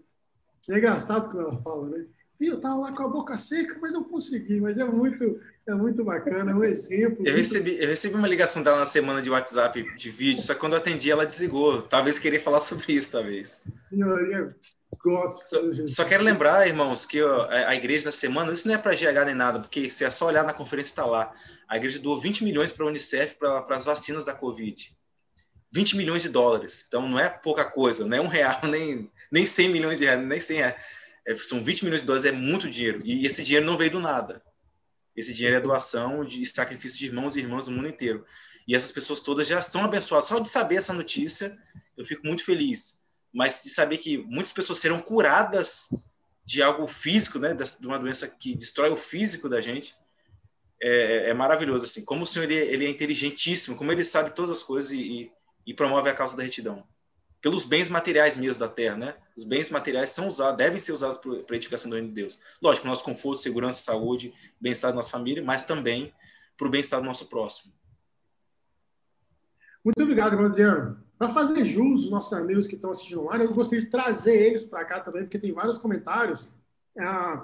É 0.68 0.78
engraçado 0.78 1.28
como 1.28 1.40
ela 1.40 1.60
fala, 1.62 1.88
né? 1.88 2.06
Eu 2.46 2.56
estava 2.56 2.76
lá 2.76 2.92
com 2.92 3.02
a 3.02 3.08
boca 3.08 3.36
seca, 3.36 3.78
mas 3.80 3.92
eu 3.92 4.02
consegui. 4.02 4.60
Mas 4.60 4.78
é 4.78 4.84
muito, 4.84 5.38
é 5.66 5.74
muito 5.74 6.02
bacana, 6.02 6.52
é 6.52 6.54
um 6.54 6.64
exemplo. 6.64 7.18
Eu, 7.18 7.32
muito... 7.32 7.36
recebi, 7.36 7.78
eu 7.78 7.88
recebi 7.88 8.14
uma 8.14 8.26
ligação 8.26 8.62
dela 8.62 8.78
na 8.78 8.86
semana 8.86 9.20
de 9.20 9.30
WhatsApp 9.30 9.82
de 9.96 10.10
vídeo, 10.10 10.42
só 10.42 10.54
que 10.54 10.60
quando 10.60 10.72
eu 10.72 10.78
atendi, 10.78 11.10
ela 11.10 11.26
desligou. 11.26 11.82
Talvez 11.82 12.18
queria 12.18 12.40
falar 12.40 12.60
sobre 12.60 12.94
isso, 12.94 13.12
talvez. 13.12 13.60
Senhorinha, 13.90 14.56
gosto. 15.04 15.48
Só, 15.48 15.86
só 15.86 16.04
quero 16.04 16.24
lembrar, 16.24 16.66
irmãos, 16.66 17.04
que 17.04 17.22
ó, 17.22 17.46
a 17.50 17.74
igreja 17.74 18.06
da 18.06 18.12
semana, 18.12 18.52
isso 18.52 18.66
não 18.66 18.74
é 18.74 18.78
para 18.78 18.94
GH 18.94 19.26
nem 19.26 19.34
nada, 19.34 19.60
porque 19.60 19.90
se 19.90 20.04
é 20.04 20.10
só 20.10 20.26
olhar 20.26 20.44
na 20.44 20.54
conferência, 20.54 20.92
está 20.92 21.04
lá. 21.04 21.32
A 21.68 21.76
igreja 21.76 21.98
doou 21.98 22.18
20 22.18 22.42
milhões 22.42 22.72
para 22.72 22.86
a 22.86 22.88
Unicef 22.88 23.36
para 23.36 23.64
as 23.68 23.84
vacinas 23.84 24.24
da 24.24 24.34
Covid. 24.34 24.96
20 25.72 25.96
milhões 25.96 26.22
de 26.22 26.30
dólares. 26.30 26.84
Então 26.88 27.06
não 27.06 27.20
é 27.20 27.28
pouca 27.28 27.64
coisa, 27.64 28.06
não 28.06 28.16
é 28.16 28.20
um 28.20 28.26
real, 28.26 28.58
nem, 28.66 29.10
nem 29.30 29.44
100 29.44 29.68
milhões 29.68 29.98
de 29.98 30.04
reais, 30.04 30.26
nem 30.26 30.40
100 30.40 30.56
reais 30.56 30.99
é, 31.26 31.34
são 31.34 31.62
20 31.62 31.84
milhões 31.84 32.00
de 32.00 32.06
dólares, 32.06 32.24
é 32.24 32.32
muito 32.32 32.68
dinheiro. 32.68 33.00
E 33.04 33.26
esse 33.26 33.42
dinheiro 33.42 33.66
não 33.66 33.76
veio 33.76 33.90
do 33.90 34.00
nada. 34.00 34.42
Esse 35.14 35.34
dinheiro 35.34 35.56
é 35.56 35.60
doação 35.60 36.24
de 36.24 36.44
sacrifício 36.46 36.98
de 36.98 37.06
irmãos 37.06 37.36
e 37.36 37.40
irmãs 37.40 37.66
do 37.66 37.70
mundo 37.70 37.88
inteiro. 37.88 38.24
E 38.66 38.74
essas 38.74 38.92
pessoas 38.92 39.20
todas 39.20 39.46
já 39.46 39.60
são 39.60 39.84
abençoadas. 39.84 40.26
Só 40.26 40.38
de 40.38 40.48
saber 40.48 40.76
essa 40.76 40.92
notícia, 40.92 41.58
eu 41.96 42.04
fico 42.04 42.26
muito 42.26 42.44
feliz. 42.44 43.00
Mas 43.32 43.62
de 43.62 43.70
saber 43.70 43.98
que 43.98 44.18
muitas 44.18 44.52
pessoas 44.52 44.78
serão 44.78 45.00
curadas 45.00 45.88
de 46.44 46.62
algo 46.62 46.86
físico, 46.86 47.38
né, 47.38 47.54
de 47.54 47.86
uma 47.86 47.98
doença 47.98 48.26
que 48.26 48.56
destrói 48.56 48.90
o 48.90 48.96
físico 48.96 49.48
da 49.48 49.60
gente, 49.60 49.94
é, 50.82 51.30
é 51.30 51.34
maravilhoso. 51.34 51.84
Assim, 51.84 52.04
como 52.04 52.24
o 52.24 52.26
Senhor 52.26 52.50
ele, 52.50 52.56
ele, 52.56 52.86
é 52.86 52.88
inteligentíssimo, 52.88 53.76
como 53.76 53.92
ele 53.92 54.04
sabe 54.04 54.34
todas 54.34 54.50
as 54.50 54.62
coisas 54.62 54.90
e, 54.90 55.30
e 55.66 55.74
promove 55.74 56.08
a 56.10 56.14
causa 56.14 56.36
da 56.36 56.42
retidão 56.42 56.84
pelos 57.40 57.64
bens 57.64 57.88
materiais 57.88 58.36
mesmo 58.36 58.60
da 58.60 58.68
terra, 58.68 58.96
né? 58.96 59.14
Os 59.36 59.44
bens 59.44 59.70
materiais 59.70 60.10
são 60.10 60.28
usados, 60.28 60.58
devem 60.58 60.78
ser 60.78 60.92
usados 60.92 61.16
para 61.16 61.32
a 61.32 61.56
edificação 61.56 61.88
do 61.88 61.94
reino 61.94 62.08
de 62.08 62.14
Deus. 62.14 62.38
Lógico, 62.62 62.86
nosso 62.86 63.02
conforto, 63.02 63.40
segurança, 63.40 63.82
saúde, 63.82 64.32
bem-estar 64.60 64.90
da 64.90 64.96
nossa 64.96 65.10
família, 65.10 65.42
mas 65.42 65.62
também 65.62 66.12
para 66.56 66.66
o 66.66 66.70
bem-estar 66.70 67.00
do 67.00 67.06
nosso 67.06 67.26
próximo. 67.26 67.72
Muito 69.82 70.02
obrigado, 70.02 70.38
Adriano. 70.38 71.02
Para 71.16 71.30
fazer 71.30 71.64
jus 71.64 72.02
aos 72.02 72.10
nossos 72.10 72.32
amigos 72.34 72.66
que 72.66 72.74
estão 72.74 72.90
assistindo 72.90 73.22
online, 73.22 73.44
eu 73.44 73.54
gostaria 73.54 73.84
de 73.84 73.90
trazer 73.90 74.40
eles 74.40 74.64
para 74.64 74.84
cá 74.84 75.00
também, 75.00 75.22
porque 75.22 75.38
tem 75.38 75.52
vários 75.52 75.78
comentários. 75.78 76.52
A, 76.98 77.42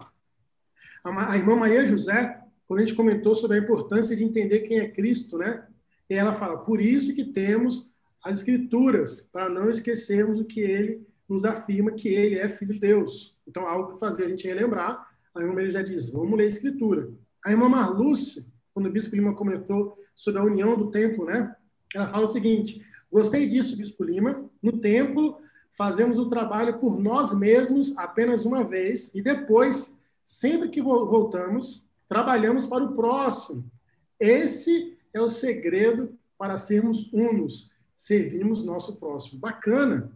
a, 1.05 1.33
a 1.33 1.37
irmã 1.37 1.57
Maria 1.57 1.87
José, 1.87 2.43
quando 2.67 2.81
a 2.81 2.85
gente 2.85 2.95
comentou 2.95 3.35
sobre 3.35 3.57
a 3.57 3.61
importância 3.61 4.15
de 4.15 4.25
entender 4.25 4.61
quem 4.61 4.79
é 4.79 4.89
Cristo, 4.89 5.39
né? 5.39 5.67
E 6.09 6.15
ela 6.15 6.35
fala, 6.35 6.59
por 6.59 6.81
isso 6.81 7.15
que 7.15 7.25
temos 7.25 7.91
as 8.25 8.39
Escrituras, 8.39 9.29
para 9.33 9.49
não 9.49 9.71
esquecermos 9.71 10.41
o 10.41 10.45
que 10.45 10.61
ele 10.61 11.07
nos 11.29 11.45
afirma 11.45 11.93
que 11.93 12.09
ele 12.09 12.39
é 12.39 12.49
filho 12.49 12.73
de 12.73 12.81
Deus. 12.81 13.37
Então, 13.47 13.67
algo 13.67 13.95
que 13.95 14.01
fazia 14.01 14.25
a 14.25 14.29
gente 14.29 14.47
relembrar, 14.47 15.09
a 15.35 15.41
irmã 15.41 15.55
Maria 15.55 15.71
já 15.71 15.83
diz, 15.83 16.09
vamos 16.09 16.37
ler 16.37 16.45
a 16.45 16.49
Escritura. 16.49 17.11
A 17.45 17.51
irmã 17.51 17.69
Marluce, 17.69 18.47
quando 18.73 18.87
o 18.87 18.93
Bispo 18.93 19.15
Lima 19.15 19.35
comentou 19.35 19.99
sobre 20.15 20.41
a 20.41 20.45
união 20.45 20.77
do 20.77 20.91
templo, 20.91 21.25
né? 21.25 21.55
Ela 21.95 22.09
fala 22.09 22.25
o 22.25 22.29
seguinte, 22.29 22.85
gostei 23.11 23.47
disso, 23.47 23.77
Bispo 23.77 24.03
Lima, 24.03 24.49
no 24.63 24.79
templo 24.79 25.39
fazemos 25.77 26.19
o 26.19 26.29
trabalho 26.29 26.79
por 26.79 26.99
nós 26.99 27.37
mesmos 27.39 27.97
apenas 27.99 28.47
uma 28.47 28.65
vez 28.65 29.15
e 29.15 29.21
depois, 29.21 30.01
sempre 30.25 30.71
que 30.71 30.81
voltamos, 30.81 31.87
trabalhamos 32.09 32.67
para 32.67 32.85
o 32.85 32.95
próximo. 32.95 33.71
Esse 34.19 34.97
é 35.13 35.21
o 35.21 35.29
segredo 35.29 36.17
para 36.39 36.57
sermos 36.57 37.13
unos 37.13 37.71
servimos 37.97 38.63
nosso 38.63 39.01
próximo. 39.01 39.41
Bacana, 39.41 40.13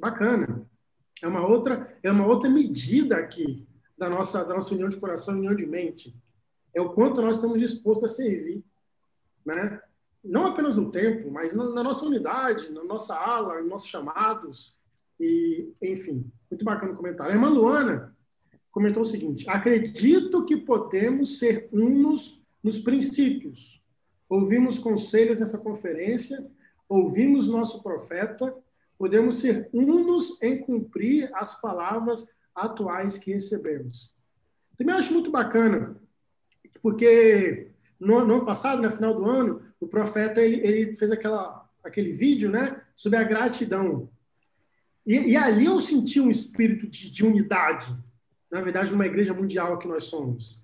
bacana. 0.00 0.66
É 1.22 1.28
uma 1.28 1.46
outra, 1.46 1.98
é 2.02 2.10
uma 2.10 2.26
outra 2.26 2.48
medida 2.48 3.16
aqui 3.16 3.66
da 3.96 4.08
nossa, 4.08 4.42
da 4.44 4.54
nossa 4.54 4.74
união 4.74 4.88
de 4.88 4.96
coração, 4.96 5.34
união 5.36 5.54
de 5.54 5.66
mente. 5.66 6.16
É 6.74 6.80
o 6.80 6.90
quanto 6.90 7.20
nós 7.20 7.36
estamos 7.36 7.60
dispostos 7.60 8.10
a 8.10 8.14
servir, 8.14 8.64
né? 9.44 9.80
Não 10.24 10.46
apenas 10.46 10.74
no 10.74 10.90
tempo, 10.90 11.30
mas 11.30 11.54
na, 11.54 11.64
na 11.72 11.82
nossa 11.82 12.04
unidade, 12.04 12.72
na 12.72 12.82
nossa 12.82 13.14
ala, 13.14 13.60
nos 13.60 13.70
nossos 13.70 13.88
chamados 13.88 14.76
e, 15.20 15.72
enfim, 15.80 16.30
muito 16.50 16.64
bacana 16.64 16.92
o 16.92 16.96
comentário. 16.96 17.32
A 17.32 17.36
irmã 17.36 17.48
Luana 17.48 18.16
comentou 18.70 19.02
o 19.02 19.06
seguinte: 19.06 19.48
acredito 19.48 20.44
que 20.44 20.56
podemos 20.56 21.38
ser 21.38 21.68
unos 21.72 22.42
nos 22.62 22.78
princípios. 22.78 23.82
Ouvimos 24.28 24.78
conselhos 24.78 25.38
nessa 25.38 25.56
conferência 25.56 26.44
ouvimos 26.88 27.48
nosso 27.48 27.82
profeta, 27.82 28.54
podemos 28.98 29.36
ser 29.36 29.68
unos 29.72 30.40
em 30.42 30.58
cumprir 30.58 31.30
as 31.34 31.60
palavras 31.60 32.28
atuais 32.54 33.18
que 33.18 33.32
recebemos. 33.32 34.14
Também 34.76 34.94
acho 34.94 35.12
muito 35.12 35.30
bacana, 35.30 35.96
porque 36.82 37.70
no, 37.98 38.24
no 38.24 38.34
ano 38.34 38.44
passado, 38.44 38.82
no 38.82 38.90
final 38.90 39.14
do 39.14 39.24
ano, 39.24 39.62
o 39.80 39.86
profeta 39.86 40.40
ele, 40.40 40.66
ele 40.66 40.94
fez 40.94 41.10
aquela, 41.10 41.68
aquele 41.84 42.12
vídeo 42.12 42.50
né, 42.50 42.80
sobre 42.94 43.18
a 43.18 43.24
gratidão. 43.24 44.08
E, 45.06 45.14
e 45.14 45.36
ali 45.36 45.66
eu 45.66 45.80
senti 45.80 46.20
um 46.20 46.30
espírito 46.30 46.86
de, 46.86 47.10
de 47.10 47.24
unidade, 47.24 47.94
na 48.50 48.60
verdade, 48.60 48.92
numa 48.92 49.06
igreja 49.06 49.34
mundial 49.34 49.78
que 49.78 49.88
nós 49.88 50.04
somos. 50.04 50.62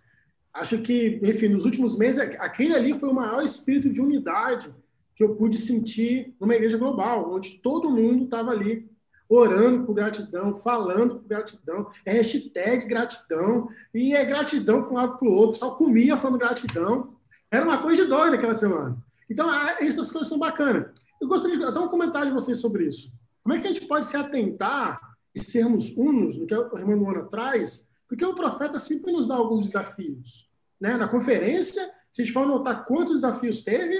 Acho 0.53 0.81
que, 0.83 1.19
enfim, 1.23 1.49
nos 1.49 1.65
últimos 1.65 1.97
meses, 1.97 2.19
aquele 2.39 2.75
ali 2.75 2.99
foi 2.99 3.09
o 3.09 3.15
maior 3.15 3.43
espírito 3.43 3.91
de 3.91 4.01
unidade 4.01 4.73
que 5.23 5.31
eu 5.31 5.37
pude 5.37 5.57
sentir 5.57 6.35
numa 6.41 6.57
igreja 6.57 6.77
global, 6.77 7.33
onde 7.33 7.59
todo 7.59 7.89
mundo 7.89 8.25
estava 8.25 8.51
ali 8.51 8.91
orando 9.29 9.87
por 9.87 9.95
gratidão, 9.95 10.55
falando 10.57 11.21
por 11.21 11.29
gratidão, 11.29 11.89
é 12.05 12.13
hashtag 12.13 12.87
gratidão, 12.87 13.69
e 13.95 14.15
é 14.15 14.25
gratidão 14.25 14.83
para 14.83 14.91
um 14.91 14.97
lado 14.97 15.19
para 15.19 15.29
o 15.29 15.33
outro, 15.33 15.59
só 15.59 15.71
comia 15.71 16.17
falando 16.17 16.39
gratidão. 16.39 17.15
Era 17.51 17.65
uma 17.65 17.79
coisa 17.79 18.03
de 18.03 18.09
doida 18.09 18.37
aquela 18.37 18.53
semana. 18.53 18.97
Então, 19.31 19.49
essas 19.79 20.11
coisas 20.11 20.29
são 20.29 20.39
bacanas. 20.39 20.91
Eu 21.21 21.29
gostaria 21.29 21.57
de 21.57 21.73
dar 21.73 21.81
um 21.81 21.89
comentário 21.89 22.29
de 22.29 22.35
vocês 22.35 22.59
sobre 22.59 22.87
isso. 22.87 23.13
Como 23.43 23.55
é 23.55 23.61
que 23.61 23.67
a 23.67 23.73
gente 23.73 23.87
pode 23.87 24.07
se 24.07 24.17
atentar 24.17 25.01
e 25.35 25.43
sermos 25.43 25.97
unos 25.97 26.37
no 26.37 26.47
que 26.47 26.55
o 26.55 26.79
irmão 26.79 26.99
Luana 26.99 27.23
traz? 27.25 27.89
Porque 28.09 28.25
o 28.25 28.35
profeta 28.35 28.79
sempre 28.79 29.13
nos 29.13 29.29
dá 29.29 29.37
alguns 29.37 29.67
desafios. 29.67 30.51
Né? 30.81 30.97
Na 30.97 31.09
conferência, 31.09 31.91
gente 32.13 32.33
for 32.33 32.47
notar 32.47 32.85
quantos 32.85 33.15
desafios 33.15 33.63
teve, 33.63 33.97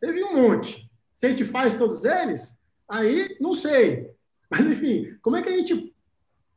Teve 0.00 0.24
um 0.24 0.36
monte. 0.36 0.88
Se 1.12 1.26
a 1.26 1.30
gente 1.30 1.44
faz 1.44 1.74
todos 1.74 2.04
eles, 2.04 2.58
aí 2.88 3.36
não 3.40 3.54
sei. 3.54 4.10
Mas, 4.50 4.60
enfim, 4.62 5.16
como 5.20 5.36
é 5.36 5.42
que 5.42 5.48
a 5.48 5.56
gente 5.56 5.94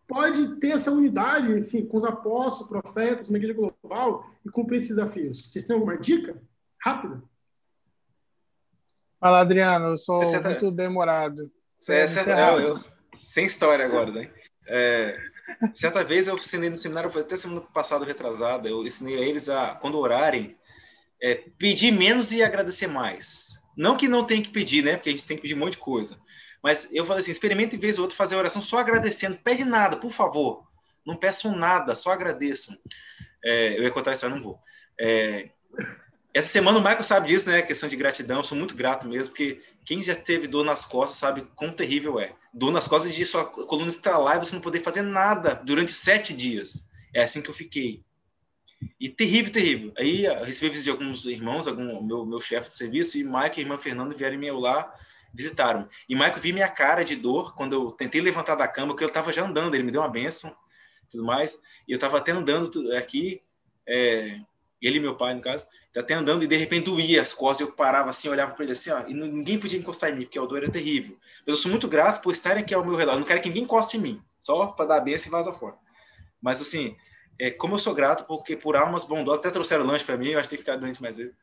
pode 0.07 0.59
ter 0.59 0.71
essa 0.71 0.91
unidade, 0.91 1.51
enfim, 1.57 1.85
com 1.85 1.97
os 1.97 2.05
apóstolos, 2.05 2.69
profetas, 2.69 3.29
uma 3.29 3.37
igreja 3.37 3.53
global 3.53 4.29
e 4.45 4.49
cumprir 4.49 4.77
esses 4.77 4.89
desafios? 4.89 5.51
Vocês 5.51 5.65
têm 5.65 5.73
alguma 5.73 5.97
dica 5.97 6.41
rápida? 6.79 7.21
Fala, 9.19 9.41
Adriano, 9.41 9.87
eu 9.87 9.97
sou 9.97 10.23
é 10.23 10.39
muito 10.39 10.71
demorado. 10.71 11.51
É, 11.87 12.07
certa, 12.07 12.31
eu, 12.31 12.69
eu, 12.69 12.79
sem 13.15 13.45
história 13.45 13.85
agora, 13.85 14.11
né? 14.11 14.31
É, 14.67 15.17
certa 15.73 16.03
vez 16.03 16.27
eu 16.27 16.35
ensinei 16.35 16.69
no 16.69 16.77
seminário, 16.77 17.09
foi 17.09 17.21
até 17.21 17.37
semana 17.37 17.61
passada, 17.61 18.05
retrasada, 18.05 18.69
eu 18.69 18.85
ensinei 18.85 19.17
a 19.17 19.21
eles 19.21 19.49
a, 19.49 19.75
quando 19.75 19.97
orarem, 19.97 20.57
é, 21.21 21.35
pedir 21.57 21.91
menos 21.91 22.31
e 22.31 22.41
agradecer 22.41 22.87
mais. 22.87 23.59
Não 23.77 23.95
que 23.95 24.07
não 24.07 24.25
tem 24.25 24.41
que 24.41 24.49
pedir, 24.49 24.83
né? 24.83 24.95
Porque 24.95 25.09
a 25.09 25.11
gente 25.11 25.25
tem 25.25 25.37
que 25.37 25.41
pedir 25.41 25.55
um 25.55 25.59
monte 25.59 25.73
de 25.73 25.77
coisa. 25.77 26.19
Mas 26.63 26.89
eu 26.91 27.05
falei 27.05 27.21
assim, 27.21 27.31
experimente 27.31 27.77
vez 27.77 27.97
ou 27.97 28.03
outra 28.03 28.17
fazer 28.17 28.35
oração 28.35 28.61
só 28.61 28.77
agradecendo. 28.77 29.37
Pede 29.43 29.63
nada, 29.63 29.97
por 29.97 30.11
favor. 30.11 30.63
Não 31.05 31.15
peçam 31.15 31.55
nada, 31.55 31.95
só 31.95 32.11
agradeçam. 32.11 32.77
É, 33.43 33.77
eu 33.77 33.83
ia 33.83 33.91
contar 33.91 34.11
isso, 34.11 34.25
mas 34.25 34.35
não 34.35 34.41
vou. 34.41 34.59
É, 34.99 35.49
essa 36.33 36.47
semana 36.47 36.77
o 36.77 36.81
Michael 36.81 37.03
sabe 37.03 37.27
disso, 37.27 37.49
né? 37.49 37.61
Questão 37.61 37.89
de 37.89 37.95
gratidão. 37.95 38.37
Eu 38.37 38.43
sou 38.43 38.57
muito 38.57 38.75
grato 38.75 39.07
mesmo, 39.07 39.33
porque 39.33 39.59
quem 39.85 40.01
já 40.01 40.15
teve 40.15 40.47
dor 40.47 40.63
nas 40.63 40.85
costas 40.85 41.17
sabe 41.17 41.47
quão 41.55 41.71
terrível 41.71 42.19
é. 42.19 42.33
Dor 42.53 42.71
nas 42.71 42.87
costas 42.87 43.15
de 43.15 43.25
sua 43.25 43.45
coluna 43.45 43.89
estralar 43.89 44.37
e 44.37 44.39
você 44.39 44.55
não 44.55 44.61
poder 44.61 44.81
fazer 44.81 45.01
nada 45.01 45.55
durante 45.55 45.91
sete 45.91 46.33
dias. 46.33 46.83
É 47.13 47.23
assim 47.23 47.41
que 47.41 47.49
eu 47.49 47.53
fiquei. 47.53 48.03
E 48.99 49.09
terrível, 49.09 49.51
terrível. 49.51 49.93
Aí 49.97 50.25
eu 50.25 50.43
recebi 50.43 50.69
visita 50.69 50.85
de 50.85 50.89
alguns 50.91 51.25
irmãos, 51.25 51.67
algum 51.67 52.01
meu, 52.03 52.25
meu 52.25 52.41
chefe 52.41 52.69
de 52.69 52.75
serviço, 52.75 53.17
e 53.17 53.23
Michael 53.23 53.53
e 53.57 53.61
irmã 53.61 53.77
Fernanda 53.77 54.15
vieram 54.15 54.37
me 54.37 54.51
lá, 54.51 54.93
visitaram. 55.33 55.87
E 56.07 56.15
Michael 56.15 56.37
viu 56.37 56.53
minha 56.53 56.69
cara 56.69 57.03
de 57.03 57.15
dor 57.15 57.55
quando 57.55 57.73
eu 57.73 57.91
tentei 57.91 58.21
levantar 58.21 58.55
da 58.55 58.67
cama, 58.67 58.89
porque 58.89 59.03
eu 59.03 59.07
estava 59.07 59.31
já 59.31 59.43
andando. 59.43 59.73
Ele 59.75 59.83
me 59.83 59.91
deu 59.91 60.01
uma 60.01 60.09
benção, 60.09 60.55
tudo 61.09 61.23
mais. 61.23 61.59
E 61.87 61.91
eu 61.91 61.95
estava 61.95 62.17
até 62.17 62.31
andando 62.31 62.91
aqui, 62.95 63.41
é, 63.87 64.39
ele 64.81 64.99
meu 64.99 65.15
pai, 65.15 65.33
no 65.33 65.41
caso, 65.41 65.67
tá 65.93 65.99
até 65.99 66.13
andando 66.13 66.43
e 66.43 66.47
de 66.47 66.55
repente 66.55 66.85
doía 66.85 67.21
as 67.21 67.33
costas. 67.33 67.67
Eu 67.67 67.73
parava 67.73 68.09
assim, 68.09 68.29
olhava 68.29 68.53
para 68.53 68.63
ele 68.63 68.73
assim, 68.73 68.91
ó, 68.91 69.05
e 69.07 69.13
ninguém 69.13 69.59
podia 69.59 69.79
encostar 69.79 70.09
em 70.09 70.15
mim, 70.15 70.23
porque 70.23 70.39
a 70.39 70.45
dor 70.45 70.63
era 70.63 70.71
terrível. 70.71 71.17
Mas 71.45 71.55
eu 71.55 71.61
sou 71.61 71.69
muito 71.69 71.87
grato 71.87 72.21
por 72.21 72.31
estarem 72.31 72.63
aqui 72.63 72.73
ao 72.73 72.83
meu 72.83 72.95
redor. 72.95 73.13
Eu 73.13 73.19
não 73.19 73.25
quero 73.25 73.41
que 73.41 73.49
ninguém 73.49 73.63
encoste 73.63 73.97
em 73.97 74.01
mim, 74.01 74.21
só 74.39 74.67
para 74.67 74.85
dar 74.85 75.01
benção 75.01 75.27
e 75.27 75.31
vaza 75.31 75.53
fora. 75.53 75.75
Mas 76.41 76.61
assim, 76.61 76.95
é, 77.41 77.49
como 77.49 77.73
eu 77.73 77.79
sou 77.79 77.95
grato 77.95 78.25
porque 78.25 78.55
por 78.55 78.75
almas 78.75 79.03
bondosas, 79.03 79.39
até 79.39 79.49
trouxeram 79.49 79.83
lanche 79.83 80.05
para 80.05 80.15
mim, 80.15 80.29
eu 80.29 80.37
acho 80.37 80.47
que 80.47 80.55
tem 80.55 80.63
que 80.63 80.71
ficar 80.71 80.77
doente 80.77 81.01
mais 81.01 81.17
vezes. 81.17 81.33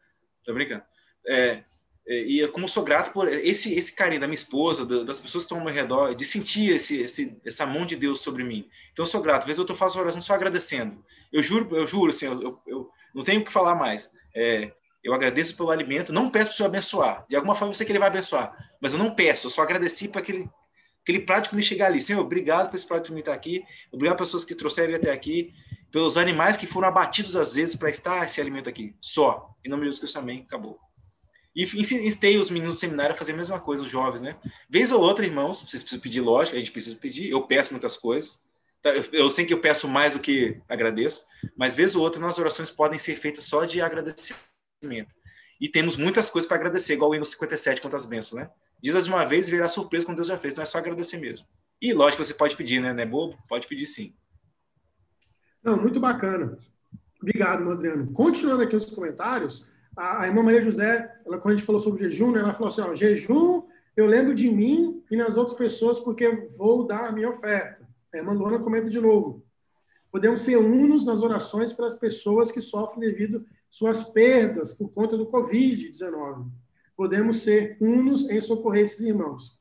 Tô 0.44 0.55
brincando. 0.55 0.84
É, 1.26 1.64
é, 2.07 2.14
e 2.20 2.46
como 2.49 2.66
eu 2.66 2.68
sou 2.68 2.84
grato 2.84 3.12
por 3.12 3.26
esse 3.26 3.74
esse 3.74 3.92
carinho 3.92 4.20
da 4.20 4.28
minha 4.28 4.36
esposa, 4.36 4.86
das 4.86 5.18
pessoas 5.18 5.42
que 5.42 5.46
estão 5.46 5.59
ao 5.59 5.64
meu 5.64 5.74
redor, 5.74 6.14
de 6.14 6.24
sentir 6.24 6.70
esse, 6.70 7.01
esse, 7.01 7.36
essa 7.44 7.66
mão 7.66 7.84
de 7.84 7.96
Deus 7.96 8.20
sobre 8.20 8.44
mim. 8.44 8.68
Então 8.92 9.03
eu 9.03 9.07
sou 9.07 9.20
grato. 9.20 9.40
Às 9.40 9.46
vezes 9.46 9.68
eu 9.68 9.74
faço 9.74 9.99
oração 9.99 10.20
só 10.20 10.34
agradecendo. 10.34 11.05
Eu 11.32 11.42
juro, 11.42 11.76
eu 11.76 11.84
juro, 11.84 12.11
assim, 12.11 12.26
eu, 12.26 12.61
eu, 12.64 12.88
não 13.12 13.24
tenho 13.24 13.40
o 13.40 13.44
que 13.44 13.53
falar 13.53 13.74
mais. 13.74 14.12
É, 14.32 14.70
eu 15.03 15.12
agradeço 15.12 15.57
pelo 15.57 15.72
alimento, 15.72 16.12
não 16.12 16.30
peço 16.30 16.51
para 16.51 16.55
o 16.55 16.57
Senhor 16.59 16.68
abençoar. 16.68 17.26
De 17.28 17.34
alguma 17.34 17.57
forma 17.57 17.72
eu 17.72 17.74
sei 17.74 17.84
que 17.84 17.90
Ele 17.90 17.99
vai 17.99 18.09
abençoar, 18.09 18.57
mas 18.80 18.92
eu 18.92 19.01
não 19.01 19.14
peço, 19.14 19.46
eu 19.46 19.51
só 19.51 19.62
agradeci 19.62 20.07
para 20.07 20.20
aquele, 20.20 20.49
aquele 21.09 21.20
prático 21.20 21.56
me 21.56 21.62
chegar 21.62 21.86
ali. 21.86 22.02
Senhor, 22.02 22.20
obrigado 22.20 22.68
por 22.68 22.76
esse 22.76 22.86
prático 22.86 23.14
me 23.14 23.20
estar 23.20 23.32
aqui, 23.32 23.64
obrigado 23.90 24.16
pelas 24.16 24.28
pessoas 24.28 24.44
que 24.44 24.54
trouxeram 24.54 24.94
até 24.94 25.11
aqui, 25.11 25.54
pelos 25.90 26.18
animais 26.18 26.56
que 26.56 26.66
foram 26.66 26.88
abatidos 26.88 27.34
às 27.34 27.54
vezes 27.54 27.74
para 27.74 27.88
estar 27.88 28.26
esse 28.26 28.40
alimento 28.40 28.68
aqui. 28.68 28.94
Só. 29.00 29.54
Em 29.64 29.70
nome 29.70 29.82
de 29.82 29.86
Jesus 29.86 30.00
Cristo, 30.00 30.18
amém. 30.18 30.44
Acabou. 30.46 30.78
E 31.56 31.62
ensinei 31.62 32.36
os 32.36 32.50
meninos 32.50 32.76
do 32.76 32.80
seminário 32.80 33.14
a 33.14 33.18
fazer 33.18 33.32
a 33.32 33.36
mesma 33.36 33.59
coisa, 33.59 33.82
os 33.82 33.88
jovens, 33.88 34.20
né? 34.20 34.36
Vez 34.68 34.92
ou 34.92 35.00
outra, 35.00 35.24
irmãos, 35.24 35.61
vocês 35.61 35.82
precisam 35.82 36.00
pedir, 36.00 36.20
lógico, 36.20 36.56
a 36.56 36.59
gente 36.59 36.70
precisa 36.70 36.94
pedir, 36.96 37.30
eu 37.30 37.42
peço 37.42 37.72
muitas 37.72 37.96
coisas, 37.96 38.46
Tá, 38.80 38.90
eu 39.12 39.28
sei 39.28 39.44
que 39.44 39.52
eu 39.52 39.61
peço 39.61 39.88
mais 39.88 40.14
do 40.14 40.20
que 40.20 40.61
agradeço, 40.68 41.24
mas 41.56 41.74
vez 41.74 41.96
ou 41.96 42.02
outra 42.02 42.20
nas 42.20 42.38
orações 42.38 42.70
podem 42.70 42.96
ser 42.98 43.16
feitas 43.16 43.44
só 43.44 43.64
de 43.64 43.80
agradecimento. 43.80 45.12
E 45.61 45.68
temos 45.68 45.96
muitas 45.96 46.30
coisas 46.30 46.46
para 46.46 46.59
agradecer, 46.59 46.92
igual 46.92 47.11
o 47.11 47.14
hino 47.14 47.24
57 47.24 47.80
quanto 47.80 47.96
às 47.96 48.04
bênçãos, 48.04 48.40
né? 48.40 48.50
Diz 48.81 49.05
de 49.05 49.11
uma 49.11 49.24
vez 49.24 49.49
e 49.49 49.51
verá 49.51 49.68
surpresa 49.68 50.07
quando 50.07 50.16
Deus 50.16 50.29
já 50.29 50.39
fez, 50.39 50.55
não 50.55 50.62
é 50.62 50.66
só 50.66 50.79
agradecer 50.79 51.18
mesmo. 51.18 51.47
E 51.81 51.93
lógico, 51.93 52.24
você 52.24 52.35
pode 52.35 52.57
pedir, 52.57 52.81
né? 52.81 52.93
Não 52.93 53.03
é 53.03 53.07
bobo? 53.07 53.37
Pode 53.49 53.66
pedir 53.66 53.87
sim. 53.87 54.14
Não, 55.62 55.81
muito 55.81 56.01
bacana. 56.01 56.59
Obrigado, 57.20 57.68
Adriano. 57.70 58.12
Continuando 58.12 58.62
aqui 58.62 58.76
os 58.76 58.87
comentários, 58.87 59.68
a, 59.97 60.22
a 60.22 60.26
irmã 60.26 60.43
Maria 60.43 60.62
José, 60.62 61.12
ela, 61.26 61.39
quando 61.39 61.55
a 61.55 61.57
gente 61.57 61.66
falou 61.66 61.81
sobre 61.81 62.05
jejum, 62.05 62.31
né, 62.33 62.41
ela 62.41 62.53
falou 62.53 62.68
assim: 62.68 62.81
ó, 62.81 62.95
jejum, 62.95 63.64
eu 63.97 64.07
lembro 64.07 64.35
de 64.35 64.49
mim 64.49 65.03
e 65.11 65.16
nas 65.16 65.37
outras 65.37 65.57
pessoas 65.57 65.99
porque 65.99 66.49
vou 66.57 66.87
dar 66.87 67.09
a 67.09 67.12
minha 67.12 67.29
oferta. 67.29 67.87
A 68.14 68.18
irmã 68.18 68.33
Luana 68.33 68.61
comenta 68.61 68.89
de 68.89 69.01
novo. 69.01 69.45
Podemos 70.11 70.41
ser 70.41 70.57
unos 70.57 71.05
nas 71.05 71.20
orações 71.20 71.72
para 71.72 71.87
as 71.87 71.95
pessoas 71.95 72.51
que 72.51 72.61
sofrem 72.61 73.01
devido 73.01 73.45
suas 73.68 74.03
perdas 74.03 74.72
por 74.72 74.91
conta 74.91 75.16
do 75.16 75.26
Covid-19. 75.26 76.47
Podemos 76.99 77.44
ser 77.44 77.76
unos 77.80 78.28
em 78.28 78.40
socorrer 78.40 78.82
esses 78.82 79.05
irmãos. 79.05 79.57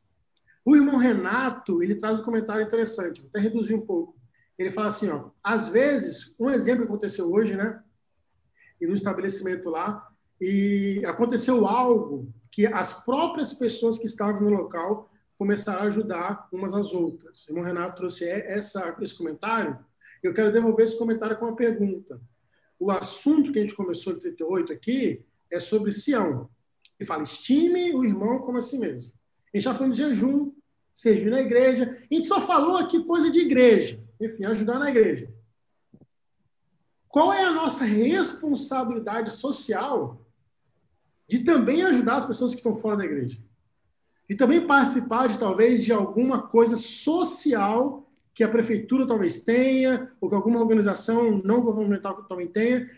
O 0.65 0.75
irmão 0.75 0.97
Renato, 0.97 1.83
ele 1.83 1.93
traz 1.93 2.19
um 2.19 2.23
comentário 2.23 2.65
interessante, 2.65 3.21
vou 3.21 3.29
até 3.29 3.39
reduzir 3.39 3.75
um 3.75 3.85
pouco. 3.85 4.17
Ele 4.57 4.71
fala 4.71 4.87
assim, 4.87 5.07
ó, 5.09 5.29
às 5.43 5.69
vezes, 5.69 6.33
um 6.39 6.49
exemplo 6.49 6.81
que 6.81 6.87
aconteceu 6.87 7.31
hoje, 7.31 7.55
né, 7.55 7.79
e 8.81 8.87
no 8.87 8.95
estabelecimento 8.95 9.69
lá, 9.69 10.11
e 10.41 11.03
aconteceu 11.05 11.67
algo 11.67 12.33
que 12.51 12.65
as 12.65 12.91
próprias 13.05 13.53
pessoas 13.53 13.99
que 13.99 14.07
estavam 14.07 14.41
no 14.41 14.49
local 14.49 15.11
começaram 15.37 15.83
a 15.83 15.85
ajudar 15.85 16.47
umas 16.51 16.73
às 16.73 16.91
outras. 16.91 17.45
O 17.45 17.51
irmão 17.51 17.63
Renato 17.63 17.97
trouxe 17.97 18.27
essa, 18.27 18.97
esse 18.99 19.15
comentário. 19.15 19.77
Eu 20.23 20.33
quero 20.33 20.51
devolver 20.51 20.85
esse 20.85 20.97
comentário 20.97 21.37
com 21.37 21.45
uma 21.45 21.55
pergunta. 21.55 22.19
O 22.79 22.89
assunto 22.89 23.51
que 23.51 23.59
a 23.59 23.61
gente 23.61 23.75
começou 23.75 24.13
em 24.13 24.17
38 24.17 24.73
aqui 24.73 25.23
é 25.51 25.59
sobre 25.59 25.91
Sião. 25.91 26.49
E 26.99 27.05
fala, 27.05 27.23
estime 27.23 27.93
o 27.93 28.03
irmão 28.03 28.39
como 28.39 28.57
a 28.57 28.61
si 28.61 28.77
mesmo. 28.77 29.11
A 29.53 29.57
gente 29.57 29.67
está 29.67 29.73
falando 29.73 29.93
de 29.93 29.99
jejum, 29.99 30.51
servir 30.93 31.29
na 31.29 31.41
igreja. 31.41 31.97
A 32.09 32.13
gente 32.13 32.27
só 32.27 32.41
falou 32.41 32.77
aqui 32.77 33.03
coisa 33.03 33.29
de 33.29 33.39
igreja. 33.39 33.99
Enfim, 34.19 34.45
ajudar 34.45 34.79
na 34.79 34.89
igreja. 34.89 35.31
Qual 37.07 37.31
é 37.31 37.43
a 37.43 37.53
nossa 37.53 37.85
responsabilidade 37.85 39.31
social 39.31 40.25
de 41.27 41.39
também 41.39 41.83
ajudar 41.83 42.15
as 42.15 42.25
pessoas 42.25 42.51
que 42.51 42.57
estão 42.57 42.75
fora 42.75 42.97
da 42.97 43.05
igreja? 43.05 43.39
e 44.29 44.35
também 44.35 44.65
participar 44.65 45.27
de 45.27 45.39
talvez 45.39 45.83
de 45.83 45.93
alguma 45.93 46.41
coisa 46.41 46.75
social 46.75 48.05
que 48.33 48.43
a 48.43 48.49
prefeitura 48.49 49.07
talvez 49.07 49.39
tenha, 49.39 50.11
ou 50.21 50.29
que 50.29 50.35
alguma 50.35 50.59
organização 50.59 51.41
não 51.43 51.61
governamental 51.61 52.23
também 52.23 52.47
tenha. 52.47 52.89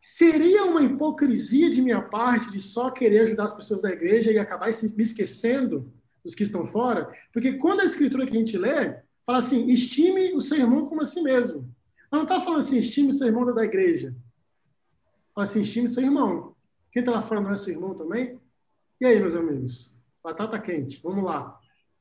Seria 0.00 0.64
uma 0.64 0.82
hipocrisia 0.82 1.68
de 1.68 1.82
minha 1.82 2.00
parte 2.00 2.50
de 2.50 2.60
só 2.60 2.90
querer 2.90 3.20
ajudar 3.20 3.44
as 3.44 3.52
pessoas 3.52 3.82
da 3.82 3.90
igreja 3.90 4.30
e 4.30 4.38
acabar 4.38 4.66
me 4.66 5.02
esquecendo 5.02 5.92
dos 6.24 6.34
que 6.34 6.42
estão 6.42 6.66
fora? 6.66 7.12
Porque 7.32 7.54
quando 7.54 7.80
a 7.80 7.84
escritura 7.84 8.26
que 8.26 8.36
a 8.36 8.38
gente 8.38 8.56
lê 8.56 8.96
fala 9.28 9.38
assim, 9.40 9.66
estime 9.66 10.32
o 10.32 10.40
seu 10.40 10.56
irmão 10.56 10.86
como 10.86 11.02
a 11.02 11.04
si 11.04 11.20
mesmo. 11.20 11.70
Ela 12.10 12.22
não 12.22 12.22
está 12.22 12.40
falando 12.40 12.60
assim, 12.60 12.78
estime 12.78 13.10
o 13.10 13.12
seu 13.12 13.26
irmão 13.26 13.54
da 13.54 13.62
igreja. 13.62 14.16
Fala 15.34 15.44
assim, 15.44 15.60
estime 15.60 15.86
seu 15.86 16.02
irmão. 16.02 16.56
Quem 16.90 17.00
está 17.00 17.12
lá 17.12 17.20
fora 17.20 17.40
não 17.40 17.50
é 17.50 17.56
seu 17.56 17.74
irmão 17.74 17.94
também? 17.94 18.40
E 18.98 19.04
aí, 19.04 19.20
meus 19.20 19.34
amigos? 19.34 19.94
Batata 20.24 20.58
quente, 20.58 20.98
vamos 21.02 21.22
lá. 21.22 21.60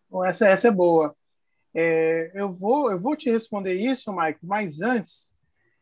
Bom, 0.10 0.24
essa, 0.24 0.48
essa 0.48 0.70
é 0.70 0.72
boa. 0.72 1.14
É, 1.76 2.32
eu, 2.34 2.54
vou, 2.54 2.90
eu 2.92 2.98
vou 2.98 3.14
te 3.14 3.30
responder 3.30 3.74
isso, 3.74 4.16
Mike, 4.16 4.40
mas 4.42 4.82
antes, 4.82 5.34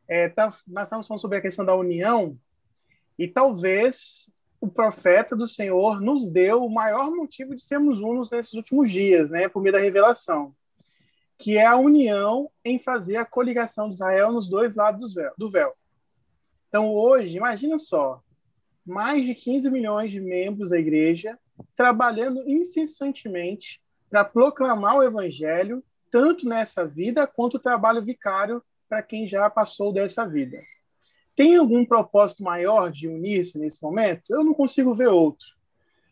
é, 0.08 0.30
tá, 0.30 0.54
nós 0.68 0.88
estamos 0.88 1.08
falando 1.08 1.22
sobre 1.22 1.38
a 1.38 1.42
questão 1.42 1.66
da 1.66 1.76
união, 1.76 2.38
e 3.18 3.28
talvez 3.28 4.30
o 4.60 4.68
profeta 4.68 5.36
do 5.36 5.48
Senhor 5.48 6.02
nos 6.02 6.30
deu 6.30 6.64
o 6.64 6.74
maior 6.74 7.12
motivo 7.12 7.56
de 7.56 7.62
sermos 7.62 8.02
unos 8.02 8.32
nesses 8.32 8.54
últimos 8.54 8.90
dias, 8.90 9.32
né, 9.32 9.48
por 9.48 9.62
meio 9.62 9.74
da 9.74 9.80
revelação, 9.80 10.54
que 11.38 11.58
é 11.58 11.66
a 11.66 11.76
união 11.76 12.50
em 12.64 12.80
fazer 12.80 13.18
a 13.18 13.26
coligação 13.26 13.90
de 13.90 13.96
Israel 13.96 14.32
nos 14.32 14.48
dois 14.48 14.76
lados 14.76 15.14
do 15.38 15.50
véu. 15.50 15.74
Então, 16.68 16.90
hoje, 16.94 17.38
imagina 17.38 17.78
só, 17.78 18.22
mais 18.86 19.26
de 19.26 19.34
15 19.34 19.70
milhões 19.70 20.12
de 20.12 20.20
membros 20.20 20.70
da 20.70 20.80
igreja 20.80 21.38
trabalhando 21.76 22.48
incessantemente 22.50 23.82
para 24.10 24.24
proclamar 24.24 24.98
o 24.98 25.04
evangelho, 25.04 25.84
tanto 26.12 26.48
nessa 26.48 26.86
vida 26.86 27.26
quanto 27.26 27.56
o 27.56 27.60
trabalho 27.60 28.04
vicário 28.04 28.64
para 28.88 29.04
quem 29.04 29.28
já 29.28 29.50
passou 29.50 29.92
dessa 29.92 30.26
vida. 30.26 30.58
Tem 31.36 31.56
algum 31.56 31.86
propósito 31.86 32.44
maior 32.44 32.92
de 32.92 33.08
unir-se 33.08 33.60
nesse 33.60 33.82
momento? 33.84 34.24
Eu 34.30 34.44
não 34.44 34.54
consigo 34.54 34.94
ver 34.94 35.08
outro. 35.08 35.48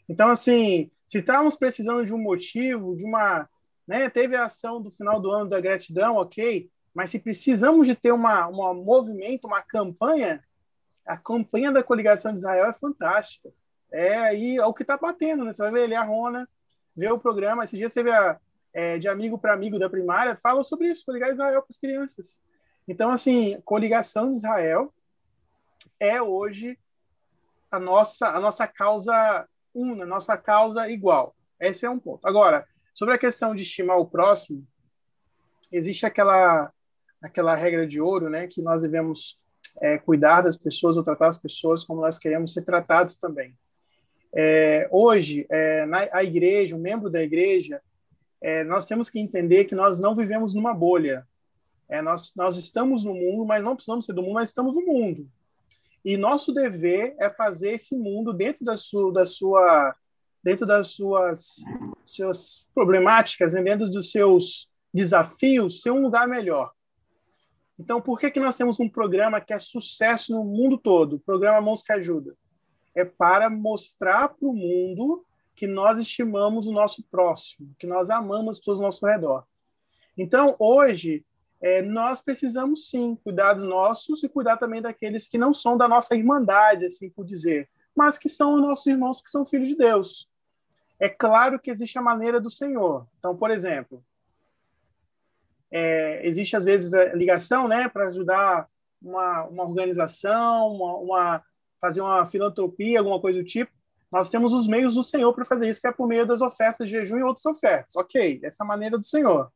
Então, 0.07 0.29
assim, 0.29 0.91
se 1.07 1.19
estávamos 1.19 1.55
precisando 1.55 2.05
de 2.05 2.13
um 2.13 2.17
motivo, 2.17 2.95
de 2.95 3.05
uma. 3.05 3.47
Né, 3.87 4.09
teve 4.09 4.35
a 4.35 4.45
ação 4.45 4.81
do 4.81 4.89
final 4.89 5.19
do 5.19 5.29
ano 5.29 5.49
da 5.49 5.59
gratidão, 5.59 6.15
ok, 6.15 6.69
mas 6.93 7.11
se 7.11 7.19
precisamos 7.19 7.85
de 7.85 7.95
ter 7.95 8.13
uma, 8.13 8.47
uma 8.47 8.73
movimento, 8.73 9.45
uma 9.45 9.61
campanha, 9.61 10.41
a 11.05 11.17
campanha 11.17 11.71
da 11.71 11.83
coligação 11.83 12.31
de 12.31 12.39
Israel 12.39 12.67
é 12.67 12.73
fantástica 12.73 13.51
é 13.93 14.17
aí 14.17 14.57
é 14.57 14.65
o 14.65 14.73
que 14.73 14.81
está 14.81 14.97
batendo, 14.97 15.45
né? 15.45 15.53
Você 15.53 15.61
vai 15.61 15.71
ver 15.71 15.83
ele, 15.83 15.95
a 15.95 16.03
Rona, 16.03 16.49
ver 16.95 17.11
o 17.11 17.19
programa. 17.19 17.63
Esses 17.63 17.77
dias 17.77 17.93
teve 17.93 18.09
a, 18.09 18.39
é, 18.73 18.97
de 18.97 19.07
amigo 19.07 19.37
para 19.37 19.53
amigo 19.53 19.77
da 19.77 19.89
primária, 19.89 20.35
fala 20.41 20.63
sobre 20.63 20.87
isso, 20.87 21.05
coligar 21.05 21.29
Israel 21.29 21.61
para 21.61 21.69
as 21.69 21.77
crianças. 21.77 22.41
Então, 22.87 23.11
assim, 23.11 23.59
coligação 23.65 24.31
de 24.31 24.37
Israel 24.37 24.93
é 25.99 26.21
hoje 26.21 26.77
a 27.71 27.79
nossa, 27.79 28.29
a 28.29 28.39
nossa 28.39 28.67
causa 28.67 29.47
una, 29.73 30.05
nossa 30.05 30.37
causa 30.37 30.89
igual. 30.89 31.35
Esse 31.59 31.85
é 31.85 31.89
um 31.89 31.99
ponto. 31.99 32.25
Agora, 32.27 32.67
sobre 32.93 33.15
a 33.15 33.17
questão 33.17 33.55
de 33.55 33.63
estimar 33.63 33.97
o 33.97 34.05
próximo, 34.05 34.65
existe 35.71 36.05
aquela 36.05 36.71
aquela 37.21 37.55
regra 37.55 37.87
de 37.87 38.01
ouro, 38.01 38.29
né, 38.29 38.47
que 38.47 38.61
nós 38.61 38.81
devemos 38.81 39.39
é, 39.81 39.97
cuidar 39.97 40.41
das 40.41 40.57
pessoas 40.57 40.97
ou 40.97 41.03
tratar 41.03 41.29
as 41.29 41.37
pessoas 41.37 41.85
como 41.85 42.01
nós 42.01 42.19
queremos 42.19 42.53
ser 42.53 42.63
tratados 42.63 43.15
também. 43.15 43.57
É, 44.35 44.89
hoje, 44.91 45.45
é, 45.49 45.85
na 45.85 46.09
a 46.11 46.23
igreja, 46.23 46.75
um 46.75 46.79
membro 46.79 47.09
da 47.09 47.23
igreja, 47.23 47.81
é, 48.41 48.63
nós 48.65 48.85
temos 48.85 49.09
que 49.09 49.19
entender 49.19 49.65
que 49.65 49.73
nós 49.73 50.01
não 50.01 50.15
vivemos 50.15 50.53
numa 50.53 50.73
bolha. 50.73 51.25
É, 51.89 52.01
nós, 52.01 52.33
nós 52.35 52.57
estamos 52.57 53.03
no 53.03 53.13
mundo, 53.13 53.45
mas 53.45 53.63
não 53.63 53.75
precisamos 53.75 54.05
ser 54.05 54.13
do 54.13 54.21
mundo, 54.21 54.35
mas 54.35 54.49
estamos 54.49 54.73
no 54.73 54.81
mundo. 54.81 55.29
E 56.03 56.17
nosso 56.17 56.53
dever 56.53 57.15
é 57.19 57.29
fazer 57.29 57.71
esse 57.71 57.95
mundo 57.95 58.33
dentro 58.33 58.65
da 58.65 58.75
sua, 58.75 59.11
da 59.11 59.25
sua 59.25 59.95
dentro 60.43 60.65
das 60.65 60.89
suas, 60.89 61.63
suas 62.03 62.67
problemáticas, 62.75 63.53
né, 63.53 63.63
dentro 63.63 63.89
dos 63.89 64.11
seus 64.11 64.69
desafios, 64.93 65.81
ser 65.81 65.91
um 65.91 66.01
lugar 66.01 66.27
melhor. 66.27 66.71
Então, 67.79 68.01
por 68.01 68.19
que, 68.19 68.29
que 68.29 68.39
nós 68.39 68.57
temos 68.57 68.79
um 68.79 68.89
programa 68.89 69.39
que 69.39 69.53
é 69.53 69.59
sucesso 69.59 70.33
no 70.33 70.43
mundo 70.43 70.77
todo, 70.77 71.15
o 71.15 71.19
programa 71.19 71.61
Mãos 71.61 71.81
que 71.81 71.93
Ajuda? 71.93 72.35
É 72.93 73.03
para 73.05 73.49
mostrar 73.49 74.29
para 74.29 74.47
o 74.47 74.53
mundo 74.53 75.25
que 75.55 75.65
nós 75.65 75.97
estimamos 75.97 76.67
o 76.67 76.71
nosso 76.71 77.03
próximo, 77.09 77.73
que 77.79 77.87
nós 77.87 78.09
amamos 78.09 78.59
pessoas 78.59 78.79
ao 78.79 78.85
nosso 78.85 79.05
redor. 79.05 79.45
Então, 80.17 80.55
hoje, 80.59 81.25
é, 81.63 81.81
nós 81.81 82.19
precisamos 82.19 82.89
sim 82.89 83.15
cuidar 83.23 83.53
dos 83.53 83.63
nossos 83.63 84.21
e 84.21 84.27
cuidar 84.27 84.57
também 84.57 84.81
daqueles 84.81 85.25
que 85.25 85.37
não 85.37 85.53
são 85.53 85.77
da 85.77 85.87
nossa 85.87 86.13
irmandade, 86.13 86.85
assim 86.85 87.09
por 87.09 87.25
dizer, 87.25 87.69
mas 87.95 88.17
que 88.17 88.27
são 88.27 88.57
nossos 88.57 88.85
irmãos 88.85 89.21
que 89.21 89.31
são 89.31 89.45
filhos 89.45 89.69
de 89.69 89.77
Deus. 89.77 90.29
É 90.99 91.07
claro 91.07 91.57
que 91.57 91.71
existe 91.71 91.97
a 91.97 92.01
maneira 92.01 92.41
do 92.41 92.49
Senhor. 92.49 93.07
Então, 93.17 93.33
por 93.37 93.49
exemplo, 93.49 94.03
é, 95.71 96.27
existe 96.27 96.53
às 96.57 96.65
vezes 96.65 96.93
a 96.93 97.13
ligação, 97.13 97.65
né, 97.65 97.87
para 97.87 98.09
ajudar 98.09 98.67
uma, 99.01 99.43
uma 99.45 99.63
organização, 99.63 100.67
uma, 100.67 100.97
uma, 100.97 101.43
fazer 101.79 102.01
uma 102.01 102.25
filantropia, 102.25 102.99
alguma 102.99 103.21
coisa 103.21 103.39
do 103.39 103.45
tipo. 103.45 103.71
Nós 104.11 104.27
temos 104.27 104.51
os 104.51 104.67
meios 104.67 104.95
do 104.95 105.03
Senhor 105.03 105.33
para 105.33 105.45
fazer 105.45 105.69
isso, 105.69 105.79
que 105.79 105.87
é 105.87 105.93
por 105.93 106.07
meio 106.09 106.25
das 106.25 106.41
ofertas 106.41 106.89
de 106.89 106.97
jejum 106.97 107.19
e 107.19 107.23
outras 107.23 107.45
ofertas. 107.45 107.95
Ok, 107.95 108.41
essa 108.43 108.65
é 108.65 108.67
maneira 108.67 108.97
do 108.97 109.05
Senhor. 109.05 109.49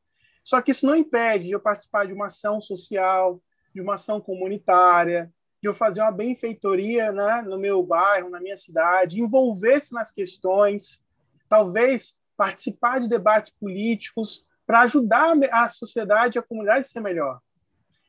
Só 0.48 0.62
que 0.62 0.72
isso 0.72 0.86
não 0.86 0.95
impede 0.95 1.48
de 1.48 1.52
eu 1.52 1.60
participar 1.60 2.08
de 2.08 2.14
uma 2.14 2.28
ação 2.28 2.62
social, 2.62 3.41
de 3.76 3.82
uma 3.82 3.95
ação 3.95 4.22
comunitária, 4.22 5.30
de 5.62 5.68
eu 5.68 5.74
fazer 5.74 6.00
uma 6.00 6.10
benfeitoria 6.10 7.12
né, 7.12 7.41
no 7.41 7.60
meu 7.60 7.84
bairro, 7.84 8.30
na 8.30 8.39
minha 8.39 8.56
cidade, 8.56 9.20
envolver-se 9.20 9.93
nas 9.93 10.10
questões, 10.10 11.04
talvez 11.50 12.18
participar 12.38 13.02
de 13.02 13.10
debates 13.10 13.52
políticos 13.60 14.45
para 14.66 14.84
ajudar 14.84 15.36
a 15.52 15.68
sociedade, 15.68 16.39
a 16.39 16.43
comunidade 16.43 16.80
a 16.80 16.84
ser 16.86 17.02
melhor. 17.02 17.41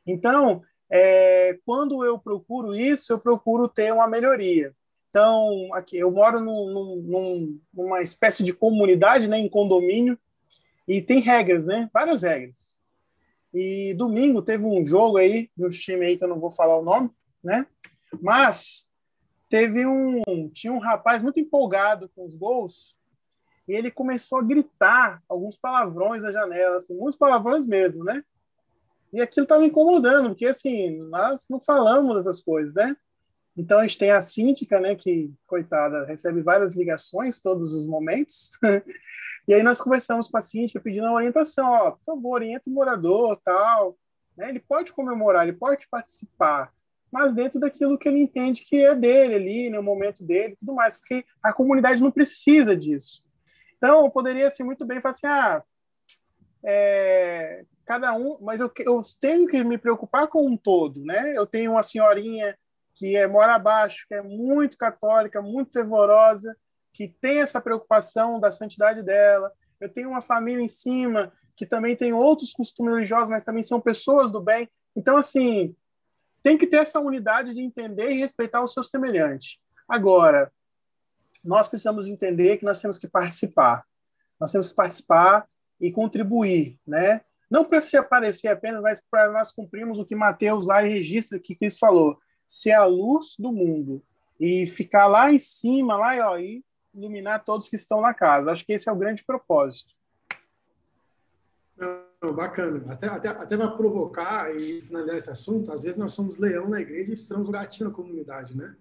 Então, 0.07 0.61
é, 0.89 1.59
quando 1.65 2.05
eu 2.05 2.17
procuro 2.17 2.73
isso, 2.73 3.11
eu 3.11 3.19
procuro 3.19 3.67
ter 3.67 3.91
uma 3.91 4.07
melhoria. 4.07 4.73
Então, 5.09 5.73
aqui 5.73 5.97
eu 5.97 6.09
moro 6.09 6.39
num, 6.39 7.03
num, 7.05 7.61
numa 7.73 8.01
espécie 8.01 8.45
de 8.45 8.53
comunidade, 8.53 9.27
né, 9.27 9.37
em 9.37 9.49
condomínio, 9.49 10.17
e 10.89 11.03
tem 11.03 11.19
regras, 11.19 11.67
né? 11.67 11.87
Várias 11.93 12.23
regras. 12.23 12.79
E 13.53 13.93
domingo 13.93 14.41
teve 14.41 14.65
um 14.65 14.83
jogo 14.83 15.17
aí, 15.17 15.51
de 15.55 15.65
um 15.65 15.69
time 15.69 16.03
aí 16.03 16.17
que 16.17 16.23
eu 16.23 16.27
não 16.27 16.39
vou 16.39 16.49
falar 16.49 16.77
o 16.77 16.83
nome, 16.83 17.11
né? 17.43 17.67
Mas 18.19 18.89
teve 19.47 19.85
um. 19.85 20.49
Tinha 20.51 20.73
um 20.73 20.79
rapaz 20.79 21.21
muito 21.21 21.39
empolgado 21.39 22.09
com 22.15 22.25
os 22.25 22.35
gols 22.35 22.97
e 23.67 23.73
ele 23.73 23.91
começou 23.91 24.39
a 24.39 24.43
gritar 24.43 25.21
alguns 25.29 25.55
palavrões 25.55 26.23
na 26.23 26.31
janela, 26.31 26.77
assim, 26.77 26.95
muitos 26.95 27.19
palavrões 27.19 27.67
mesmo, 27.67 28.03
né? 28.03 28.23
E 29.13 29.21
aquilo 29.21 29.43
estava 29.43 29.63
incomodando, 29.63 30.29
porque 30.29 30.47
assim, 30.47 30.97
nós 31.03 31.45
não 31.49 31.59
falamos 31.61 32.15
dessas 32.15 32.41
coisas, 32.41 32.73
né? 32.73 32.97
Então 33.59 33.79
a 33.79 33.81
gente 33.85 33.97
tem 33.97 34.09
a 34.09 34.21
síndica, 34.21 34.79
né, 34.79 34.95
que 34.95 35.33
coitada, 35.45 36.05
recebe 36.05 36.41
várias 36.41 36.73
ligações 36.73 37.41
todos 37.41 37.73
os 37.73 37.85
momentos. 37.85 38.57
E 39.47 39.53
aí 39.53 39.63
nós 39.63 39.81
conversamos 39.81 40.27
com 40.27 40.37
a 40.37 40.43
Cíntia 40.43 40.79
pedindo 40.79 41.07
uma 41.07 41.15
orientação, 41.15 41.71
ó, 41.71 41.91
por 41.91 42.03
favor, 42.03 42.33
orienta 42.33 42.69
o 42.69 42.71
morador, 42.71 43.35
tal. 43.43 43.97
Né? 44.37 44.49
Ele 44.49 44.59
pode 44.59 44.93
comemorar, 44.93 45.47
ele 45.47 45.57
pode 45.57 45.87
participar, 45.89 46.71
mas 47.11 47.33
dentro 47.33 47.59
daquilo 47.59 47.97
que 47.97 48.07
ele 48.07 48.19
entende 48.19 48.61
que 48.61 48.85
é 48.85 48.93
dele 48.93 49.33
ali, 49.33 49.69
no 49.71 49.81
momento 49.81 50.23
dele, 50.23 50.55
tudo 50.55 50.75
mais, 50.75 50.99
porque 50.99 51.25
a 51.41 51.51
comunidade 51.51 51.99
não 51.99 52.11
precisa 52.11 52.75
disso. 52.75 53.23
Então, 53.75 54.07
poderia 54.11 54.45
assim, 54.45 54.61
muito 54.61 54.85
bem 54.85 55.01
falar 55.01 55.11
assim, 55.15 55.25
ah, 55.25 55.63
é, 56.63 57.65
cada 57.85 58.13
um, 58.13 58.37
mas 58.41 58.59
eu, 58.59 58.71
eu 58.77 59.01
tenho 59.19 59.47
que 59.47 59.63
me 59.63 59.79
preocupar 59.79 60.27
com 60.27 60.45
um 60.45 60.55
todo, 60.55 61.03
né? 61.03 61.35
Eu 61.35 61.47
tenho 61.47 61.71
uma 61.71 61.81
senhorinha 61.81 62.55
que 62.99 63.15
é, 63.15 63.25
mora 63.25 63.55
abaixo, 63.55 64.05
que 64.09 64.13
é 64.13 64.21
muito 64.21 64.77
católica, 64.77 65.41
muito 65.41 65.71
fervorosa, 65.71 66.53
que 66.91 67.07
tem 67.07 67.39
essa 67.39 67.61
preocupação 67.61 68.41
da 68.41 68.51
santidade 68.51 69.01
dela. 69.01 69.53
Eu 69.79 69.87
tenho 69.87 70.09
uma 70.09 70.19
família 70.19 70.61
em 70.61 70.67
cima 70.67 71.31
que 71.55 71.65
também 71.65 71.95
tem 71.95 72.11
outros 72.11 72.51
costumes 72.51 72.93
religiosos, 72.93 73.29
mas 73.29 73.43
também 73.43 73.63
são 73.63 73.79
pessoas 73.79 74.33
do 74.33 74.41
bem. 74.41 74.69
Então, 74.93 75.15
assim, 75.15 75.73
tem 76.43 76.57
que 76.57 76.67
ter 76.67 76.77
essa 76.77 76.99
unidade 76.99 77.53
de 77.53 77.61
entender 77.61 78.11
e 78.11 78.19
respeitar 78.19 78.61
o 78.61 78.67
seu 78.67 78.83
semelhante. 78.83 79.61
Agora, 79.87 80.51
nós 81.43 81.69
precisamos 81.69 82.05
entender 82.05 82.57
que 82.57 82.65
nós 82.65 82.81
temos 82.81 82.97
que 82.97 83.07
participar. 83.07 83.85
Nós 84.37 84.51
temos 84.51 84.67
que 84.67 84.75
participar 84.75 85.47
e 85.79 85.89
contribuir, 85.89 86.77
né? 86.85 87.21
Não 87.49 87.63
para 87.63 87.79
se 87.79 87.95
aparecer 87.95 88.49
apenas, 88.49 88.81
mas 88.81 89.01
para 89.09 89.31
nós 89.31 89.53
cumprirmos 89.53 89.99
o 89.99 90.05
que 90.05 90.15
Mateus 90.15 90.67
lá 90.67 90.81
registra 90.81 91.39
que 91.39 91.55
Cristo 91.55 91.79
falou, 91.79 92.19
ser 92.49 92.71
a 92.71 92.83
luz 92.83 93.35
do 93.37 93.51
mundo 93.51 94.01
e 94.39 94.65
ficar 94.65 95.05
lá 95.05 95.31
em 95.31 95.37
cima, 95.37 95.95
lá 95.95 96.31
ó, 96.31 96.39
e 96.39 96.65
iluminar 96.91 97.45
todos 97.45 97.67
que 97.67 97.75
estão 97.75 98.01
na 98.01 98.11
casa. 98.11 98.49
Acho 98.49 98.65
que 98.65 98.73
esse 98.73 98.89
é 98.89 98.91
o 98.91 98.97
grande 98.97 99.23
propósito. 99.23 99.93
Não, 101.77 102.33
bacana. 102.33 102.91
Até, 102.91 103.07
até, 103.07 103.29
até 103.29 103.55
para 103.55 103.77
provocar 103.77 104.53
e 104.55 104.81
finalizar 104.81 105.15
esse 105.15 105.29
assunto, 105.29 105.71
às 105.71 105.83
vezes 105.83 105.97
nós 105.97 106.11
somos 106.13 106.39
leão 106.39 106.67
na 106.67 106.81
igreja 106.81 107.11
e 107.11 107.13
estamos 107.13 107.49
gatinho 107.49 107.89
na 107.89 107.95
comunidade, 107.95 108.57
né? 108.57 108.75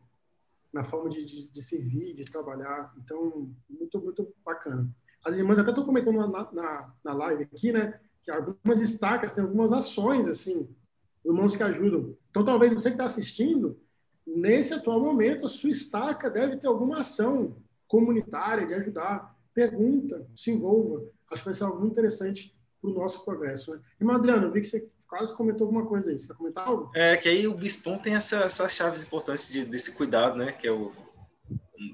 Na 0.73 0.83
forma 0.83 1.11
de, 1.11 1.23
de, 1.27 1.53
de, 1.53 1.63
servir, 1.63 2.15
de 2.15 2.25
trabalhar. 2.25 2.95
Então, 2.97 3.55
muito, 3.69 4.01
muito 4.01 4.35
bacana. 4.43 4.89
As 5.23 5.37
irmãs 5.37 5.59
até 5.59 5.69
estão 5.69 5.85
comentando 5.85 6.17
na, 6.17 6.53
na, 6.53 6.95
na 7.05 7.13
live 7.13 7.43
aqui, 7.43 7.71
né? 7.71 8.01
Que 8.23 8.31
algumas 8.31 8.81
estacas 8.81 9.33
têm 9.33 9.45
algumas 9.45 9.75
ações, 9.75 10.27
assim, 10.27 10.75
irmãos 11.23 11.55
que 11.55 11.63
ajudam. 11.63 12.17
Então, 12.31 12.45
talvez 12.45 12.73
você 12.73 12.91
que 12.91 12.95
está 12.95 13.05
assistindo, 13.05 13.81
nesse 14.27 14.75
atual 14.75 15.01
momento, 15.01 15.47
a 15.47 15.49
sua 15.49 15.71
estaca 15.71 16.31
deve 16.31 16.57
ter 16.57 16.67
alguma 16.67 17.01
ação 17.01 17.57
comunitária, 17.87 18.67
de 18.67 18.75
ajudar. 18.75 19.37
Pergunta, 19.55 20.27
se 20.37 20.51
envolva. 20.51 21.05
Acho 21.31 21.43
que 21.43 21.47
vai 21.47 21.55
ser 21.55 21.65
algo 21.65 21.81
muito 21.81 21.93
interessante 21.93 22.55
para 22.81 22.91
o 22.91 22.95
nosso 22.95 23.25
progresso. 23.25 23.73
Né? 23.73 23.81
E, 24.01 24.11
Adriano, 24.11 24.47
eu 24.47 24.53
vi 24.53 24.61
que 24.61 24.67
você 24.67 24.87
quase 25.09 25.35
comentou 25.37 25.67
alguma 25.67 25.87
coisa 25.87 26.11
aí. 26.11 26.19
Você 26.19 26.29
quer 26.29 26.35
comentar 26.35 26.67
algo? 26.67 26.91
É, 26.95 27.17
que 27.17 27.29
aí 27.29 27.49
o 27.49 27.55
Bispom 27.55 27.99
tem 27.99 28.15
essa, 28.15 28.37
essas 28.37 28.73
chaves 28.73 29.03
importantes 29.03 29.49
de, 29.49 29.65
desse 29.65 29.93
cuidado, 29.93 30.39
né? 30.39 30.53
Que 30.53 30.69
é 30.69 30.73
o, 30.73 30.93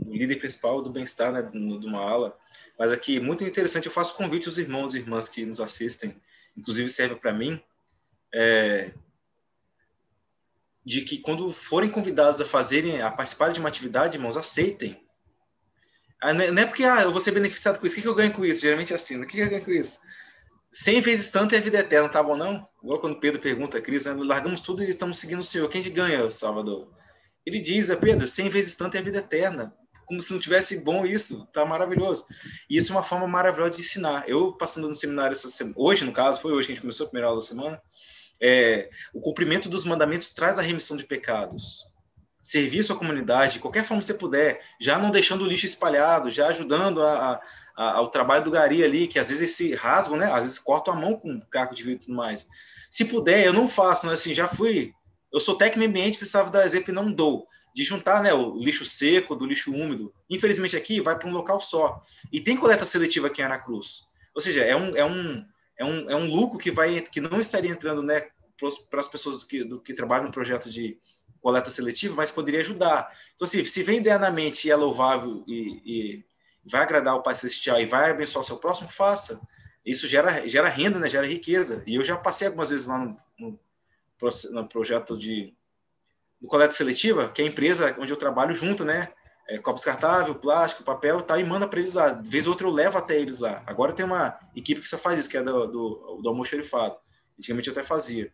o 0.04 0.12
líder 0.12 0.36
principal 0.36 0.82
do 0.82 0.90
bem-estar 0.90 1.32
né, 1.32 1.42
de 1.42 1.86
uma 1.86 2.00
ala. 2.00 2.36
Mas 2.78 2.90
aqui, 2.90 3.20
muito 3.20 3.44
interessante, 3.44 3.86
eu 3.86 3.92
faço 3.92 4.16
convite 4.16 4.46
aos 4.46 4.58
irmãos 4.58 4.94
e 4.94 4.98
irmãs 4.98 5.28
que 5.28 5.46
nos 5.46 5.60
assistem, 5.60 6.16
inclusive 6.56 6.88
serve 6.88 7.16
para 7.16 7.32
mim, 7.32 7.60
é, 8.34 8.92
de 10.84 11.00
que 11.00 11.18
quando 11.18 11.50
forem 11.50 11.90
convidados 11.90 12.40
a 12.40 12.46
fazerem, 12.46 13.00
a 13.00 13.10
participar 13.10 13.50
de 13.50 13.60
uma 13.60 13.68
atividade, 13.68 14.16
irmãos, 14.16 14.36
aceitem. 14.36 15.00
Ah, 16.20 16.32
não 16.32 16.62
é 16.62 16.66
porque 16.66 16.84
ah, 16.84 17.02
eu 17.02 17.10
vou 17.10 17.20
ser 17.20 17.32
beneficiado 17.32 17.78
com 17.78 17.86
isso. 17.86 17.98
O 17.98 18.02
que, 18.02 18.08
eu 18.08 18.14
ganho 18.14 18.32
com 18.32 18.44
isso? 18.44 18.62
Geralmente 18.62 18.92
é 18.92 18.96
assim. 18.96 19.16
O 19.20 19.26
que, 19.26 19.36
que 19.36 19.42
eu 19.42 19.48
ganho 19.48 19.64
com 19.64 19.70
isso? 19.70 19.98
Cem 20.72 21.00
vezes 21.00 21.28
tanto 21.28 21.54
é 21.54 21.58
a 21.58 21.60
vida 21.60 21.78
eterna, 21.78 22.08
tá 22.08 22.22
bom 22.22 22.36
não? 22.36 22.66
Igual 22.82 22.98
quando 22.98 23.20
Pedro 23.20 23.40
pergunta 23.40 23.78
a 23.78 23.80
Cristo, 23.80 24.12
né? 24.12 24.24
largamos 24.24 24.60
tudo 24.60 24.82
e 24.82 24.90
estamos 24.90 25.18
seguindo 25.18 25.40
o 25.40 25.44
Senhor. 25.44 25.68
Quem 25.68 25.82
que 25.82 25.90
ganha, 25.90 26.28
Salvador? 26.30 26.90
Ele 27.46 27.60
diz 27.60 27.90
a 27.90 27.96
Pedro, 27.96 28.26
cem 28.26 28.48
vezes 28.48 28.74
tanto 28.74 28.96
é 28.96 29.00
a 29.00 29.02
vida 29.02 29.18
eterna. 29.18 29.74
Como 30.06 30.20
se 30.20 30.32
não 30.32 30.40
tivesse 30.40 30.78
bom 30.80 31.06
isso, 31.06 31.46
tá 31.52 31.64
maravilhoso. 31.64 32.26
E 32.68 32.76
isso 32.76 32.92
é 32.92 32.96
uma 32.96 33.02
forma 33.02 33.26
maravilhosa 33.26 33.70
de 33.70 33.80
ensinar. 33.80 34.28
Eu, 34.28 34.52
passando 34.52 34.88
no 34.88 34.94
seminário 34.94 35.32
essa 35.32 35.48
semana, 35.48 35.74
hoje, 35.78 36.04
no 36.04 36.12
caso, 36.12 36.40
foi 36.40 36.52
hoje 36.52 36.66
que 36.66 36.72
a 36.72 36.74
gente 36.74 36.82
começou 36.82 37.06
a 37.06 37.08
primeira 37.08 37.28
aula 37.28 37.40
da 37.40 37.46
semana, 37.46 37.80
é, 38.44 38.90
o 39.14 39.20
cumprimento 39.20 39.68
dos 39.68 39.84
mandamentos 39.84 40.30
traz 40.30 40.58
a 40.58 40.62
remissão 40.62 40.96
de 40.96 41.04
pecados 41.04 41.86
servir 42.44 42.84
sua 42.84 42.96
comunidade 42.96 43.54
de 43.54 43.58
qualquer 43.58 43.84
forma 43.84 44.02
que 44.02 44.06
você 44.06 44.12
puder, 44.12 44.60
já 44.78 44.98
não 44.98 45.10
deixando 45.10 45.42
o 45.42 45.46
lixo 45.46 45.64
espalhado, 45.64 46.30
já 46.30 46.48
ajudando 46.48 47.02
a, 47.02 47.40
a, 47.74 47.92
ao 47.92 48.10
trabalho 48.10 48.44
do 48.44 48.50
gari 48.50 48.84
ali, 48.84 49.08
que 49.08 49.18
às 49.18 49.30
vezes 49.30 49.56
se 49.56 49.74
rasgam, 49.74 50.18
né? 50.18 50.30
Às 50.30 50.42
vezes 50.42 50.58
cortam 50.58 50.92
a 50.92 50.96
mão 50.96 51.14
com 51.14 51.40
caco 51.50 51.74
de 51.74 51.82
vidro 51.82 52.02
e 52.02 52.06
tudo 52.06 52.14
mais. 52.14 52.46
Se 52.90 53.06
puder, 53.06 53.46
eu 53.46 53.52
não 53.54 53.66
faço, 53.66 54.06
né? 54.06 54.12
Assim, 54.12 54.34
já 54.34 54.46
fui 54.46 54.92
Eu 55.32 55.40
sou 55.40 55.56
técnico 55.56 55.88
ambiente, 55.88 56.18
precisava 56.18 56.50
dar 56.50 56.66
exemplo 56.66 56.90
e 56.90 56.94
não 56.94 57.10
dou. 57.10 57.46
De 57.74 57.82
juntar 57.82 58.22
né, 58.22 58.32
o 58.32 58.56
lixo 58.56 58.84
seco 58.84 59.34
do 59.34 59.46
lixo 59.46 59.72
úmido. 59.72 60.12
Infelizmente 60.30 60.76
aqui 60.76 61.00
vai 61.00 61.18
para 61.18 61.28
um 61.28 61.32
local 61.32 61.60
só. 61.60 61.98
E 62.30 62.40
tem 62.40 62.58
coleta 62.58 62.84
seletiva 62.84 63.28
aqui 63.28 63.40
em 63.40 63.44
Aracruz. 63.44 64.02
Ou 64.34 64.40
seja, 64.40 64.62
é 64.62 64.76
um, 64.76 64.94
é 64.94 65.04
um, 65.04 65.44
é 65.78 65.84
um, 65.84 66.10
é 66.10 66.14
um 66.14 66.26
lucro 66.26 66.58
que, 66.58 66.70
vai, 66.70 67.00
que 67.00 67.20
não 67.20 67.40
estaria 67.40 67.70
entrando 67.70 68.02
né, 68.02 68.28
para 68.90 69.00
as 69.00 69.08
pessoas 69.08 69.44
que, 69.44 69.64
do, 69.64 69.80
que 69.80 69.94
trabalham 69.94 70.24
no 70.24 70.30
projeto 70.30 70.70
de 70.70 70.98
coleta 71.40 71.70
seletiva, 71.70 72.14
mas 72.14 72.30
poderia 72.30 72.60
ajudar. 72.60 73.08
Então, 73.34 73.46
assim, 73.46 73.64
se 73.64 73.82
vem 73.82 73.98
idealmente 73.98 74.66
e 74.66 74.70
é 74.70 74.76
louvável 74.76 75.44
e, 75.46 75.82
e 75.84 76.24
vai 76.64 76.82
agradar 76.82 77.16
o 77.16 77.22
Pai 77.22 77.34
Celestial 77.34 77.80
e 77.80 77.86
vai 77.86 78.10
abençoar 78.10 78.42
o 78.42 78.46
seu 78.46 78.56
próximo, 78.56 78.88
faça. 78.88 79.40
Isso 79.84 80.08
gera, 80.08 80.46
gera 80.48 80.68
renda, 80.68 80.98
né? 80.98 81.08
gera 81.08 81.26
riqueza. 81.26 81.82
E 81.86 81.96
eu 81.96 82.04
já 82.04 82.16
passei 82.16 82.46
algumas 82.46 82.70
vezes 82.70 82.86
lá 82.86 82.98
no, 82.98 83.16
no 83.38 83.58
no 84.50 84.66
projeto 84.66 85.18
de, 85.18 85.52
coleta 86.48 86.72
seletiva, 86.72 87.28
que 87.28 87.42
é 87.42 87.44
a 87.44 87.48
empresa 87.48 87.94
onde 87.98 88.12
eu 88.12 88.16
trabalho 88.16 88.54
junto, 88.54 88.84
né? 88.84 89.08
É, 89.46 89.58
copo 89.58 89.76
descartável, 89.76 90.34
plástico, 90.34 90.82
papel 90.82 91.20
e 91.20 91.22
tal, 91.22 91.38
e 91.38 91.44
manda 91.44 91.68
para 91.68 91.78
eles 91.78 91.94
lá. 91.94 92.10
De 92.10 92.30
vez 92.30 92.46
ou 92.46 92.52
outra 92.52 92.66
eu 92.66 92.70
levo 92.70 92.96
até 92.96 93.18
eles 93.18 93.38
lá. 93.38 93.62
Agora 93.66 93.92
tem 93.92 94.04
uma 94.04 94.38
equipe 94.56 94.80
que 94.80 94.88
só 94.88 94.96
faz 94.96 95.18
isso, 95.18 95.28
que 95.28 95.36
é 95.36 95.42
do, 95.42 95.66
do, 95.66 96.20
do 96.22 96.28
almoxerifado. 96.28 96.96
Antigamente 97.38 97.68
eu 97.68 97.72
até 97.72 97.82
fazia. 97.82 98.32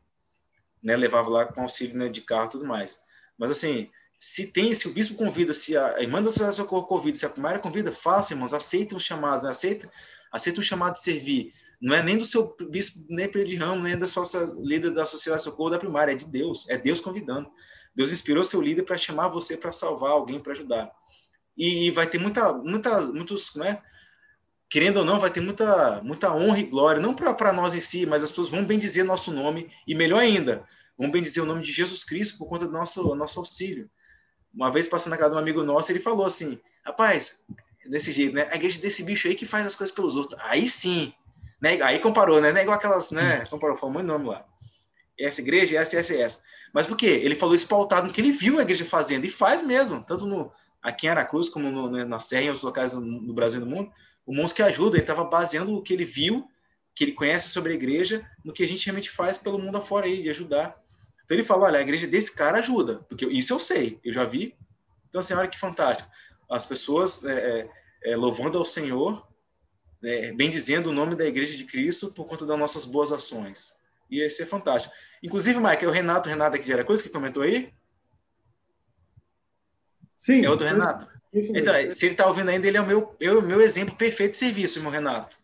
Né? 0.83 0.97
Levava 0.97 1.29
lá 1.29 1.47
com 1.47 1.63
auxílio 1.63 1.97
né, 1.97 2.09
de 2.09 2.21
carro 2.21 2.47
e 2.47 2.51
tudo 2.51 2.67
mais. 2.67 2.99
Mas 3.39 3.51
assim, 3.51 3.91
se 4.19 4.47
tem, 4.47 4.75
se 4.75 4.89
o 4.89 4.93
bispo 4.93 5.15
convida, 5.15 5.53
se 5.53 5.77
a 5.77 6.01
irmã 6.01 6.23
da 6.23 6.29
Sociedade 6.29 6.57
Socorro 6.57 6.87
convida, 6.87 7.17
se 7.17 7.27
a 7.27 7.31
primeira 7.31 7.59
convida, 7.59 7.93
faça, 7.93 8.33
irmãos, 8.33 8.53
aceitem 8.53 8.97
os 8.97 9.05
chamados, 9.05 9.45
né? 9.45 9.51
aceita, 9.51 9.91
aceita 10.33 10.61
o 10.61 10.63
chamado 10.63 10.95
de 10.95 11.03
servir 11.03 11.53
não 11.81 11.97
é 11.97 12.03
nem 12.03 12.19
do 12.19 12.27
seu 12.27 12.55
bispo, 12.69 13.07
nem 13.09 13.29
de 13.31 13.57
ramo, 13.57 13.83
nem 13.83 13.99
da 13.99 14.07
sua 14.07 14.25
líder 14.63 14.91
da 14.91 15.07
Sociedade 15.07 15.43
Socorro 15.43 15.71
da 15.71 15.79
Primária, 15.79 16.13
é 16.13 16.15
de 16.15 16.27
Deus, 16.27 16.69
é 16.69 16.77
Deus 16.77 17.01
convidando. 17.01 17.51
Deus 17.95 18.13
inspirou 18.13 18.45
seu 18.45 18.61
líder 18.61 18.83
para 18.83 18.99
chamar 18.99 19.29
você 19.29 19.57
para 19.57 19.73
salvar 19.73 20.11
alguém, 20.11 20.39
para 20.39 20.53
ajudar. 20.53 20.93
E 21.57 21.91
vai 21.91 22.07
ter 22.07 22.19
muita, 22.19 22.53
muita, 22.53 23.01
muitos, 23.01 23.55
né? 23.55 23.81
Querendo 24.71 24.99
ou 24.99 25.05
não, 25.05 25.19
vai 25.19 25.31
ter 25.31 25.41
muita, 25.41 26.01
muita 26.05 26.33
honra 26.33 26.61
e 26.61 26.63
glória, 26.63 27.03
não 27.03 27.13
para 27.13 27.53
nós 27.53 27.75
em 27.75 27.81
si, 27.81 28.07
mas 28.07 28.23
as 28.23 28.31
pessoas 28.31 28.49
vão 28.49 28.65
bendizer 28.65 29.05
nosso 29.05 29.33
nome, 29.33 29.69
e 29.85 29.97
melhor 29.97 30.21
ainda, 30.21 30.65
vão 30.97 31.11
bendizer 31.11 31.43
o 31.43 31.47
nome 31.47 31.63
de 31.63 31.73
Jesus 31.73 32.05
Cristo 32.05 32.39
por 32.39 32.47
conta 32.47 32.67
do 32.67 32.73
nosso, 32.73 33.15
nosso 33.17 33.41
auxílio. 33.41 33.91
Uma 34.55 34.71
vez 34.71 34.87
passando 34.87 35.11
na 35.11 35.17
casa 35.17 35.31
de 35.31 35.37
um 35.37 35.41
amigo 35.41 35.65
nosso, 35.65 35.91
ele 35.91 35.99
falou 35.99 36.25
assim: 36.25 36.61
rapaz, 36.85 37.41
desse 37.85 38.13
jeito, 38.13 38.35
né? 38.35 38.49
A 38.53 38.55
igreja 38.55 38.81
desse 38.81 39.03
bicho 39.03 39.27
aí 39.27 39.35
que 39.35 39.45
faz 39.45 39.67
as 39.67 39.75
coisas 39.75 39.95
pelos 39.95 40.15
outros. 40.15 40.41
Aí 40.45 40.69
sim, 40.69 41.13
né? 41.61 41.81
Aí 41.83 41.99
comparou, 41.99 42.41
né? 42.41 42.53
Não 42.53 42.59
é 42.59 42.63
igual 42.63 42.77
aquelas, 42.77 43.11
né? 43.11 43.43
Hum. 43.43 43.51
Comparou, 43.51 43.77
falou 43.77 43.95
muito 43.95 44.07
nome 44.07 44.27
lá. 44.27 44.45
Essa 45.19 45.41
igreja, 45.41 45.79
essa, 45.79 45.97
essa, 45.97 46.15
essa. 46.15 46.39
Mas 46.73 46.87
por 46.87 46.97
quê? 46.97 47.21
Ele 47.25 47.35
falou 47.35 47.55
isso 47.55 47.67
pautado 47.67 48.07
no 48.07 48.13
que 48.13 48.21
ele 48.21 48.33
viu 48.33 48.59
a 48.59 48.63
igreja 48.63 48.85
fazendo, 48.85 49.25
e 49.25 49.29
faz 49.29 49.63
mesmo, 49.63 50.03
tanto 50.03 50.25
no, 50.25 50.53
aqui 50.81 51.07
em 51.07 51.11
Aracruz, 51.11 51.49
como 51.49 51.71
no, 51.71 51.91
né, 51.91 52.05
na 52.05 52.21
Serra 52.21 52.43
e 52.43 52.45
em 52.47 52.49
outros 52.49 52.65
locais 52.65 52.95
no, 52.95 53.01
no 53.01 53.35
Brasil 53.35 53.61
e 53.61 53.65
no 53.65 53.71
mundo. 53.71 53.93
O 54.31 54.33
Mons 54.33 54.53
que 54.53 54.63
ajuda, 54.63 54.95
ele 54.95 55.03
estava 55.03 55.25
baseando 55.25 55.75
o 55.75 55.83
que 55.83 55.93
ele 55.93 56.05
viu, 56.05 56.49
que 56.95 57.03
ele 57.03 57.15
conhece 57.15 57.49
sobre 57.49 57.73
a 57.73 57.75
igreja, 57.75 58.25
no 58.45 58.53
que 58.53 58.63
a 58.63 58.69
gente 58.69 58.87
realmente 58.87 59.11
faz 59.11 59.37
pelo 59.37 59.59
mundo 59.59 59.79
afora 59.79 60.07
aí, 60.07 60.23
de 60.23 60.31
ajudar. 60.31 60.81
Então 61.25 61.37
ele 61.37 61.43
falou: 61.43 61.65
olha, 61.65 61.81
a 61.81 61.83
igreja 61.83 62.07
desse 62.07 62.31
cara 62.31 62.59
ajuda, 62.59 63.01
porque 63.09 63.27
isso 63.27 63.53
eu 63.53 63.59
sei, 63.59 63.99
eu 64.05 64.13
já 64.13 64.23
vi. 64.23 64.55
Então, 65.09 65.19
assim, 65.19 65.35
olha 65.35 65.49
que 65.49 65.59
fantástico. 65.59 66.09
As 66.49 66.65
pessoas 66.65 67.25
é, 67.25 67.69
é, 68.05 68.13
é 68.13 68.17
louvando 68.17 68.57
ao 68.57 68.65
Senhor 68.65 69.27
é, 70.01 70.31
bendizendo 70.31 70.91
o 70.91 70.93
nome 70.93 71.17
da 71.17 71.27
Igreja 71.27 71.57
de 71.57 71.65
Cristo 71.65 72.13
por 72.13 72.25
conta 72.25 72.47
das 72.47 72.57
nossas 72.57 72.85
boas 72.85 73.11
ações. 73.11 73.75
E 74.09 74.25
isso 74.25 74.45
é 74.45 74.47
fantástico. 74.47 74.95
Inclusive, 75.25 75.59
Mike, 75.59 75.85
é 75.85 75.89
o 75.89 75.91
Renato, 75.91 76.29
Renato 76.29 76.55
aqui 76.55 76.67
de 76.67 76.73
Aracruz, 76.73 77.03
que 77.03 77.09
comentou 77.09 77.43
aí? 77.43 77.75
Sim. 80.15 80.45
É 80.45 80.49
o 80.49 80.55
do 80.55 80.63
Renato? 80.63 81.10
Então, 81.33 81.75
se 81.93 82.07
ele 82.07 82.15
está 82.15 82.27
ouvindo 82.27 82.49
ainda, 82.49 82.67
ele 82.67 82.77
é 82.77 82.81
o 82.81 82.87
meu, 82.87 83.17
eu, 83.21 83.41
meu 83.41 83.61
exemplo 83.61 83.95
perfeito 83.95 84.33
de 84.33 84.39
serviço, 84.39 84.81
meu 84.81 84.91
Renato. 84.91 85.39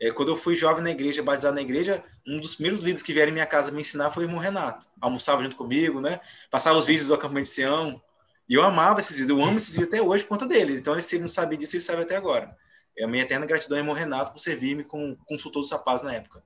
É, 0.00 0.12
quando 0.12 0.28
eu 0.28 0.36
fui 0.36 0.54
jovem 0.54 0.82
na 0.82 0.90
igreja, 0.90 1.22
batizado 1.22 1.56
na 1.56 1.60
igreja, 1.60 2.02
um 2.26 2.38
dos 2.38 2.54
primeiros 2.54 2.78
líderes 2.78 3.02
que 3.02 3.12
vieram 3.12 3.30
em 3.30 3.32
minha 3.32 3.46
casa 3.46 3.72
me 3.72 3.80
ensinar 3.80 4.10
foi 4.10 4.24
o 4.24 4.26
irmão 4.28 4.38
Renato. 4.38 4.86
Almoçava 5.00 5.42
junto 5.42 5.56
comigo, 5.56 6.00
né? 6.00 6.20
Passava 6.50 6.78
os 6.78 6.86
vídeos 6.86 7.08
do 7.08 7.14
acampamento 7.14 7.48
de 7.48 7.54
Sião. 7.54 8.00
E 8.48 8.54
eu 8.54 8.62
amava 8.62 9.00
esses 9.00 9.16
vídeos, 9.16 9.38
eu 9.38 9.44
amo 9.44 9.56
esses 9.56 9.72
vídeos 9.72 9.88
até 9.88 10.00
hoje 10.00 10.22
por 10.22 10.30
conta 10.30 10.46
dele. 10.46 10.74
Então, 10.74 10.98
se 11.00 11.16
ele 11.16 11.22
não 11.22 11.28
sabe 11.28 11.56
disso, 11.56 11.74
ele 11.74 11.82
sabe 11.82 12.02
até 12.02 12.14
agora. 12.14 12.56
É 12.96 13.04
a 13.04 13.08
minha 13.08 13.24
eterna 13.24 13.44
gratidão, 13.44 13.76
irmão 13.76 13.94
Renato, 13.94 14.32
por 14.32 14.38
servir-me 14.38 14.84
como 14.84 15.16
consultor 15.28 15.62
do 15.62 15.68
Sapaz 15.68 16.04
na 16.04 16.14
época. 16.14 16.44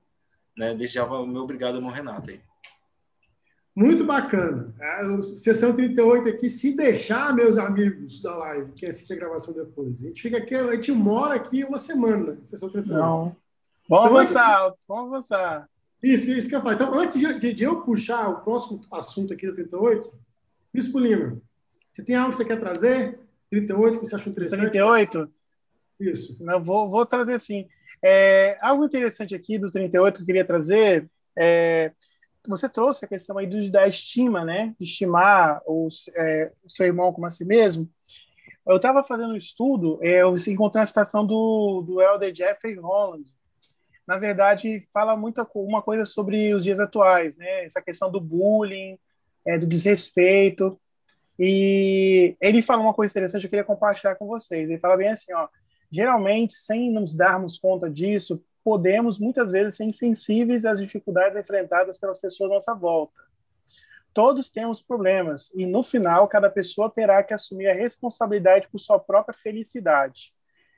Né? 0.57 0.73
Desde 0.73 0.95
já, 0.95 1.05
o 1.05 1.27
meu 1.27 1.43
obrigado, 1.43 1.75
irmão 1.75 1.91
Renato. 1.91 2.31
Aí. 2.31 2.41
Muito 3.75 4.03
bacana. 4.03 4.73
A 4.79 5.21
sessão 5.35 5.73
38 5.73 6.29
aqui, 6.29 6.49
se 6.49 6.75
deixar, 6.75 7.33
meus 7.33 7.57
amigos 7.57 8.21
da 8.21 8.35
live, 8.35 8.71
que 8.73 8.85
assiste 8.85 9.11
a 9.11 9.15
gravação 9.15 9.53
depois. 9.53 10.03
A 10.03 10.07
gente 10.07 10.21
fica 10.21 10.37
aqui, 10.37 10.53
a 10.53 10.73
gente 10.73 10.91
mora 10.91 11.35
aqui 11.35 11.63
uma 11.63 11.79
semana, 11.79 12.37
sessão 12.43 12.69
38. 12.69 13.01
Não. 13.01 13.35
Vamos 13.89 14.05
então, 14.05 14.17
avançar, 14.17 14.73
vamos 14.87 15.13
avançar. 15.13 15.69
Isso, 16.03 16.29
isso 16.29 16.47
que 16.47 16.55
eu 16.55 16.61
falo. 16.61 16.75
Então, 16.75 16.93
antes 16.93 17.19
de, 17.19 17.39
de, 17.39 17.53
de, 17.53 17.63
eu 17.63 17.81
puxar 17.81 18.29
o 18.29 18.41
próximo 18.41 18.81
assunto 18.91 19.33
aqui 19.33 19.47
da 19.47 19.53
38, 19.53 20.13
Bispo 20.71 20.99
Lima, 20.99 21.41
você 21.91 22.03
tem 22.03 22.15
algo 22.15 22.29
que 22.29 22.37
você 22.37 22.45
quer 22.45 22.59
trazer? 22.59 23.19
38, 23.49 23.99
que 23.99 24.05
você 24.05 24.15
achou 24.15 24.31
interessante? 24.31 24.59
38? 24.61 25.29
Isso. 25.99 26.37
Não, 26.43 26.63
vou, 26.63 26.89
vou 26.89 27.05
trazer 27.05 27.39
sim. 27.39 27.67
É, 28.03 28.57
algo 28.61 28.85
interessante 28.85 29.33
aqui 29.33 29.57
do 29.57 29.71
38 29.71 30.15
que 30.15 30.21
eu 30.21 30.25
queria 30.25 30.45
trazer 30.45 31.09
é, 31.37 31.91
você 32.47 32.67
trouxe 32.67 33.05
a 33.05 33.07
questão 33.07 33.37
aí 33.37 33.47
do, 33.47 33.71
da 33.71 33.87
estima, 33.87 34.43
né? 34.43 34.75
Estimar 34.79 35.61
os, 35.65 36.09
é, 36.15 36.51
o 36.63 36.69
seu 36.69 36.85
irmão 36.85 37.13
como 37.13 37.25
a 37.25 37.29
si 37.29 37.45
mesmo. 37.45 37.89
Eu 38.65 38.77
estava 38.77 39.03
fazendo 39.03 39.33
um 39.33 39.37
estudo, 39.37 39.99
é, 40.01 40.21
eu 40.21 40.35
encontrei 40.47 40.83
a 40.83 40.85
citação 40.85 41.25
do, 41.25 41.83
do 41.85 42.01
Elder 42.01 42.33
Jeffrey 42.33 42.75
Holland. 42.75 43.29
Na 44.07 44.17
verdade, 44.17 44.85
fala 44.93 45.15
muita 45.15 45.47
uma 45.55 45.81
coisa 45.81 46.05
sobre 46.05 46.53
os 46.53 46.63
dias 46.63 46.79
atuais, 46.79 47.37
né? 47.37 47.65
Essa 47.65 47.81
questão 47.81 48.11
do 48.11 48.19
bullying, 48.19 48.97
é, 49.45 49.57
do 49.57 49.65
desrespeito. 49.65 50.79
E 51.39 52.35
ele 52.39 52.61
fala 52.61 52.81
uma 52.81 52.93
coisa 52.93 53.11
interessante, 53.11 53.43
eu 53.43 53.49
queria 53.49 53.63
compartilhar 53.63 54.15
com 54.15 54.27
vocês. 54.27 54.69
Ele 54.69 54.79
fala 54.79 54.97
bem 54.97 55.09
assim, 55.09 55.33
ó, 55.33 55.47
geralmente, 55.91 56.55
sem 56.55 56.91
nos 56.91 57.15
darmos 57.15 57.57
conta 57.57 57.89
disso, 57.89 58.41
podemos 58.63 59.19
muitas 59.19 59.51
vezes 59.51 59.75
ser 59.75 59.83
insensíveis 59.83 60.65
às 60.65 60.79
dificuldades 60.79 61.37
enfrentadas 61.37 61.97
pelas 61.97 62.19
pessoas 62.19 62.51
à 62.51 62.53
nossa 62.53 62.73
volta. 62.73 63.21
Todos 64.13 64.49
temos 64.49 64.81
problemas 64.81 65.51
e 65.55 65.65
no 65.65 65.83
final 65.83 66.27
cada 66.27 66.49
pessoa 66.49 66.89
terá 66.89 67.23
que 67.23 67.33
assumir 67.33 67.67
a 67.67 67.73
responsabilidade 67.73 68.67
por 68.71 68.79
sua 68.79 68.99
própria 68.99 69.37
felicidade. 69.37 70.31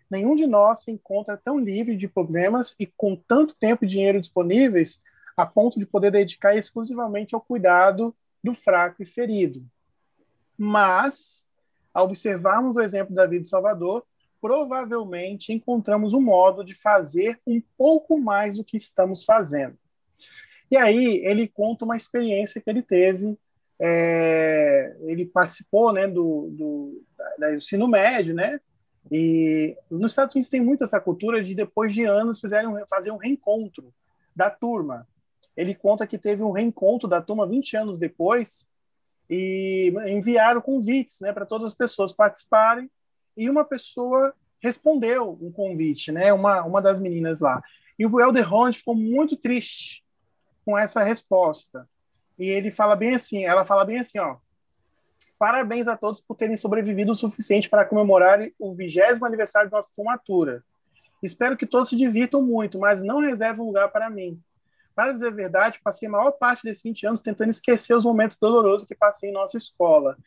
Nenhum 0.09 0.35
de 0.35 0.47
nós 0.47 0.81
se 0.81 0.91
encontra 0.91 1.35
tão 1.35 1.59
livre 1.59 1.97
de 1.97 2.07
problemas 2.07 2.75
e 2.79 2.85
com 2.85 3.15
tanto 3.15 3.55
tempo 3.55 3.83
e 3.83 3.87
dinheiro 3.87 4.21
disponíveis 4.21 5.01
a 5.35 5.45
ponto 5.45 5.77
de 5.77 5.85
poder 5.85 6.11
dedicar 6.11 6.55
exclusivamente 6.55 7.35
ao 7.35 7.41
cuidado 7.41 8.15
do 8.43 8.53
fraco 8.53 9.03
e 9.03 9.05
ferido. 9.05 9.65
Mas, 10.57 11.47
ao 11.93 12.05
observarmos 12.05 12.75
o 12.75 12.81
exemplo 12.81 13.13
da 13.13 13.25
vida 13.25 13.41
de 13.41 13.49
Salvador, 13.49 14.05
provavelmente 14.45 15.51
encontramos 15.51 16.13
um 16.13 16.21
modo 16.21 16.63
de 16.63 16.75
fazer 16.75 17.39
um 17.47 17.59
pouco 17.75 18.19
mais 18.19 18.57
do 18.57 18.63
que 18.63 18.77
estamos 18.77 19.23
fazendo. 19.23 19.75
E 20.69 20.77
aí 20.77 21.19
ele 21.25 21.47
conta 21.47 21.83
uma 21.83 21.97
experiência 21.97 22.61
que 22.61 22.69
ele 22.69 22.83
teve. 22.83 23.35
É, 23.79 24.95
ele 25.05 25.25
participou 25.25 25.91
né, 25.91 26.07
do, 26.07 26.51
do, 26.51 27.03
do 27.39 27.55
ensino 27.55 27.87
médio, 27.87 28.35
né? 28.35 28.61
E 29.11 29.75
nos 29.89 30.11
Estados 30.11 30.35
Unidos 30.35 30.51
tem 30.51 30.61
muito 30.61 30.83
essa 30.83 30.99
cultura 30.99 31.43
de 31.43 31.55
depois 31.55 31.91
de 31.91 32.03
anos 32.03 32.39
fizerem 32.39 32.69
fazer 32.87 33.09
um 33.09 33.17
reencontro 33.17 33.91
da 34.35 34.51
turma. 34.51 35.07
Ele 35.57 35.73
conta 35.73 36.05
que 36.05 36.19
teve 36.19 36.43
um 36.43 36.51
reencontro 36.51 37.09
da 37.09 37.19
turma 37.19 37.47
20 37.47 37.77
anos 37.77 37.97
depois 37.97 38.67
e 39.27 39.91
enviaram 40.05 40.61
convites, 40.61 41.19
né, 41.19 41.33
para 41.33 41.47
todas 41.47 41.71
as 41.71 41.73
pessoas 41.73 42.13
participarem 42.13 42.87
e 43.35 43.49
uma 43.49 43.65
pessoa 43.65 44.33
respondeu 44.59 45.37
um 45.41 45.51
convite, 45.51 46.11
né? 46.11 46.33
Uma, 46.33 46.63
uma 46.63 46.81
das 46.81 46.99
meninas 46.99 47.39
lá. 47.39 47.61
E 47.97 48.05
o 48.05 48.19
Elder 48.19 48.47
Holland 48.47 48.77
ficou 48.77 48.95
muito 48.95 49.35
triste 49.35 50.03
com 50.65 50.77
essa 50.77 51.03
resposta. 51.03 51.87
E 52.37 52.49
ele 52.49 52.71
fala 52.71 52.95
bem 52.95 53.15
assim, 53.15 53.45
ela 53.45 53.65
fala 53.65 53.85
bem 53.85 53.99
assim, 53.99 54.19
ó. 54.19 54.37
Parabéns 55.37 55.87
a 55.87 55.97
todos 55.97 56.21
por 56.21 56.35
terem 56.35 56.57
sobrevivido 56.57 57.11
o 57.11 57.15
suficiente 57.15 57.69
para 57.69 57.85
comemorar 57.85 58.39
o 58.57 58.73
vigésimo 58.73 59.25
aniversário 59.25 59.69
de 59.69 59.75
nossa 59.75 59.91
formatura. 59.95 60.63
Espero 61.21 61.57
que 61.57 61.65
todos 61.65 61.89
se 61.89 61.95
divirtam 61.95 62.41
muito, 62.41 62.79
mas 62.79 63.03
não 63.03 63.19
reserve 63.19 63.61
um 63.61 63.65
lugar 63.65 63.89
para 63.89 64.09
mim. 64.09 64.41
Para 64.95 65.11
dizer 65.11 65.27
a 65.27 65.31
verdade, 65.31 65.81
passei 65.83 66.07
a 66.07 66.11
maior 66.11 66.31
parte 66.31 66.63
desses 66.63 66.81
20 66.81 67.07
anos 67.07 67.21
tentando 67.21 67.49
esquecer 67.49 67.95
os 67.95 68.05
momentos 68.05 68.37
dolorosos 68.37 68.87
que 68.87 68.95
passei 68.95 69.29
em 69.29 69.33
nossa 69.33 69.57
escola 69.57 70.17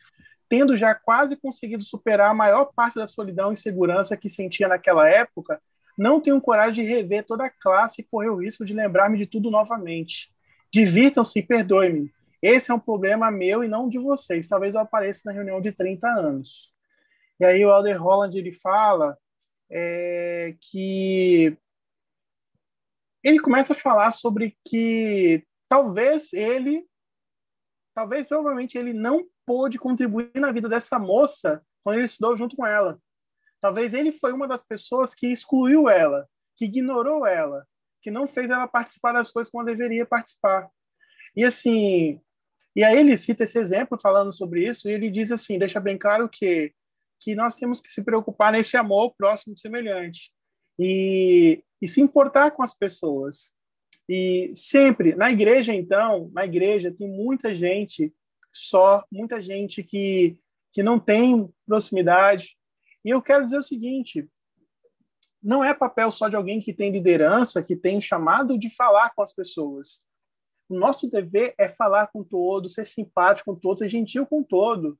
tendo 0.49 0.75
já 0.75 0.95
quase 0.95 1.37
conseguido 1.37 1.83
superar 1.83 2.31
a 2.31 2.33
maior 2.33 2.65
parte 2.75 2.95
da 2.95 3.05
solidão 3.05 3.51
e 3.51 3.53
insegurança 3.53 4.17
que 4.17 4.27
sentia 4.27 4.67
naquela 4.67 5.07
época, 5.07 5.61
não 5.97 6.19
tenho 6.19 6.41
coragem 6.41 6.85
de 6.85 6.91
rever 6.91 7.25
toda 7.25 7.45
a 7.45 7.49
classe 7.49 8.01
e 8.01 8.05
correr 8.05 8.29
o 8.29 8.37
risco 8.37 8.65
de 8.65 8.73
lembrar-me 8.73 9.17
de 9.17 9.25
tudo 9.25 9.51
novamente. 9.51 10.33
Divirtam-se 10.73 11.39
e 11.39 11.43
perdoe-me. 11.43 12.11
Esse 12.41 12.71
é 12.71 12.73
um 12.73 12.79
problema 12.79 13.29
meu 13.29 13.63
e 13.63 13.67
não 13.67 13.87
de 13.87 13.99
vocês. 13.99 14.47
Talvez 14.47 14.73
eu 14.73 14.81
apareça 14.81 15.21
na 15.25 15.31
reunião 15.31 15.61
de 15.61 15.71
30 15.71 16.07
anos. 16.07 16.73
E 17.39 17.45
aí 17.45 17.63
o 17.65 17.71
Elder 17.71 18.01
Holland 18.01 18.37
ele 18.37 18.53
fala 18.53 19.17
é, 19.69 20.55
que 20.59 21.57
ele 23.23 23.39
começa 23.39 23.73
a 23.73 23.75
falar 23.75 24.11
sobre 24.11 24.57
que 24.65 25.43
talvez 25.67 26.33
ele, 26.33 26.85
talvez 27.93 28.25
provavelmente 28.25 28.77
ele 28.77 28.93
não 28.93 29.25
pôde 29.49 29.79
contribuir 29.79 30.29
na 30.35 30.51
vida 30.51 30.69
dessa 30.69 30.99
moça 30.99 31.59
quando 31.83 31.95
ele 31.95 32.05
estudou 32.05 32.37
junto 32.37 32.55
com 32.55 32.67
ela. 32.67 32.99
Talvez 33.59 33.95
ele 33.95 34.11
foi 34.11 34.31
uma 34.31 34.47
das 34.47 34.63
pessoas 34.63 35.15
que 35.15 35.25
excluiu 35.25 35.89
ela, 35.89 36.29
que 36.55 36.65
ignorou 36.65 37.25
ela, 37.25 37.65
que 37.99 38.11
não 38.11 38.27
fez 38.27 38.51
ela 38.51 38.67
participar 38.67 39.13
das 39.13 39.31
coisas 39.31 39.51
como 39.51 39.65
deveria 39.65 40.05
participar. 40.05 40.69
E 41.35 41.43
assim, 41.43 42.21
e 42.75 42.83
aí 42.83 42.99
ele 42.99 43.17
cita 43.17 43.43
esse 43.43 43.57
exemplo 43.57 43.99
falando 43.99 44.31
sobre 44.31 44.67
isso, 44.69 44.87
e 44.87 44.93
ele 44.93 45.09
diz 45.09 45.31
assim, 45.31 45.57
deixa 45.57 45.79
bem 45.79 45.97
claro 45.97 46.29
que 46.29 46.71
que 47.19 47.35
nós 47.35 47.55
temos 47.55 47.81
que 47.81 47.91
se 47.91 48.05
preocupar 48.05 48.53
nesse 48.53 48.77
amor 48.77 49.13
próximo 49.17 49.57
semelhante 49.57 50.31
e, 50.79 51.61
e 51.81 51.87
se 51.87 51.99
importar 51.99 52.51
com 52.51 52.63
as 52.63 52.73
pessoas. 52.73 53.51
E 54.07 54.53
sempre, 54.55 55.15
na 55.15 55.29
igreja, 55.29 55.73
então, 55.73 56.31
na 56.33 56.45
igreja 56.45 56.95
tem 56.97 57.09
muita 57.09 57.53
gente 57.53 58.13
só, 58.53 59.03
muita 59.11 59.41
gente 59.41 59.83
que, 59.83 60.37
que 60.71 60.83
não 60.83 60.99
tem 60.99 61.51
proximidade. 61.65 62.57
E 63.03 63.09
eu 63.09 63.21
quero 63.21 63.43
dizer 63.43 63.57
o 63.57 63.63
seguinte: 63.63 64.29
não 65.41 65.63
é 65.63 65.73
papel 65.73 66.11
só 66.11 66.27
de 66.27 66.35
alguém 66.35 66.61
que 66.61 66.73
tem 66.73 66.91
liderança, 66.91 67.63
que 67.63 67.75
tem 67.75 67.99
chamado 68.01 68.57
de 68.57 68.69
falar 68.69 69.11
com 69.15 69.21
as 69.21 69.33
pessoas. 69.33 70.01
O 70.67 70.77
nosso 70.77 71.09
dever 71.09 71.55
é 71.57 71.67
falar 71.67 72.07
com 72.07 72.23
todos, 72.23 72.73
ser 72.73 72.85
simpático 72.85 73.51
com 73.51 73.59
todos, 73.59 73.79
ser 73.79 73.89
gentil 73.89 74.25
com 74.25 74.43
todo. 74.43 74.99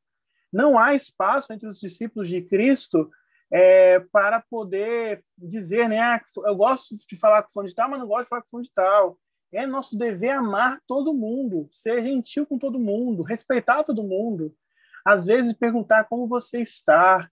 Não 0.51 0.79
há 0.79 0.95
espaço 0.95 1.53
entre 1.53 1.67
os 1.67 1.79
discípulos 1.79 2.27
de 2.27 2.41
Cristo 2.41 3.09
é, 3.51 3.99
para 3.99 4.41
poder 4.41 5.23
dizer, 5.37 5.87
né, 5.87 5.99
ah, 5.99 6.21
eu 6.45 6.55
gosto 6.55 6.95
de 6.95 7.15
falar 7.15 7.43
com 7.43 7.51
fulano 7.51 7.69
de 7.69 7.75
tal, 7.75 7.89
mas 7.89 7.99
não 7.99 8.07
gosto 8.07 8.23
de 8.23 8.29
falar 8.29 8.41
com 8.41 8.49
fulano 8.49 8.65
de 8.65 8.73
tal. 8.73 9.19
É 9.51 9.65
nosso 9.65 9.97
dever 9.97 10.31
amar 10.31 10.81
todo 10.85 11.13
mundo, 11.13 11.67
ser 11.71 12.03
gentil 12.03 12.45
com 12.45 12.57
todo 12.57 12.79
mundo, 12.79 13.23
respeitar 13.23 13.83
todo 13.83 14.03
mundo. 14.03 14.55
Às 15.03 15.25
vezes 15.25 15.53
perguntar 15.53 16.03
como 16.05 16.27
você 16.27 16.61
está, 16.61 17.29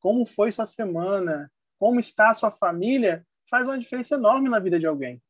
como 0.00 0.26
foi 0.26 0.50
sua 0.50 0.66
semana, 0.66 1.50
como 1.78 2.00
está 2.00 2.30
a 2.30 2.34
sua 2.34 2.50
família, 2.50 3.24
faz 3.48 3.68
uma 3.68 3.78
diferença 3.78 4.16
enorme 4.16 4.48
na 4.48 4.58
vida 4.58 4.78
de 4.78 4.86
alguém. 4.86 5.22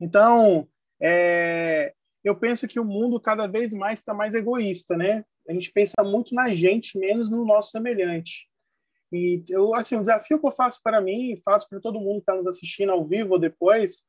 Então, 0.00 0.68
é, 1.00 1.94
eu 2.24 2.34
penso 2.34 2.66
que 2.66 2.80
o 2.80 2.84
mundo 2.84 3.20
cada 3.20 3.46
vez 3.46 3.72
mais 3.72 4.00
está 4.00 4.12
mais 4.12 4.34
egoísta, 4.34 4.96
né? 4.96 5.24
A 5.48 5.52
gente 5.52 5.70
pensa 5.72 6.02
muito 6.02 6.34
na 6.34 6.52
gente, 6.52 6.98
menos 6.98 7.30
no 7.30 7.44
nosso 7.44 7.70
semelhante. 7.70 8.48
E 9.12 9.44
eu, 9.48 9.74
assim, 9.74 9.94
o 9.96 10.00
desafio 10.00 10.38
que 10.38 10.46
eu 10.46 10.52
faço 10.52 10.80
para 10.82 11.00
mim, 11.00 11.40
faço 11.44 11.68
para 11.68 11.80
todo 11.80 12.00
mundo 12.00 12.16
que 12.16 12.22
está 12.22 12.34
nos 12.34 12.46
assistindo 12.46 12.90
ao 12.90 13.06
vivo 13.06 13.34
ou 13.34 13.38
depois, 13.38 14.04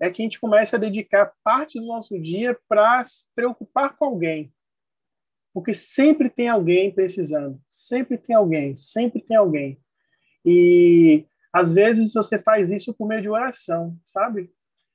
é 0.00 0.10
que 0.10 0.22
a 0.22 0.24
gente 0.24 0.40
comece 0.40 0.74
a 0.76 0.78
dedicar 0.78 1.32
parte 1.42 1.78
do 1.78 1.86
nosso 1.86 2.18
dia 2.20 2.58
para 2.68 3.02
se 3.04 3.26
preocupar 3.34 3.96
com 3.96 4.04
alguém. 4.04 4.52
Porque 5.52 5.74
sempre 5.74 6.30
tem 6.30 6.48
alguém 6.48 6.92
precisando, 6.92 7.60
sempre 7.68 8.16
tem 8.16 8.36
alguém, 8.36 8.76
sempre 8.76 9.20
tem 9.20 9.36
alguém. 9.36 9.80
E 10.44 11.26
às 11.52 11.72
vezes 11.72 12.12
você 12.12 12.38
faz 12.38 12.70
isso 12.70 12.94
por 12.96 13.08
meio 13.08 13.22
de 13.22 13.28
oração, 13.28 13.98
sabe? 14.06 14.52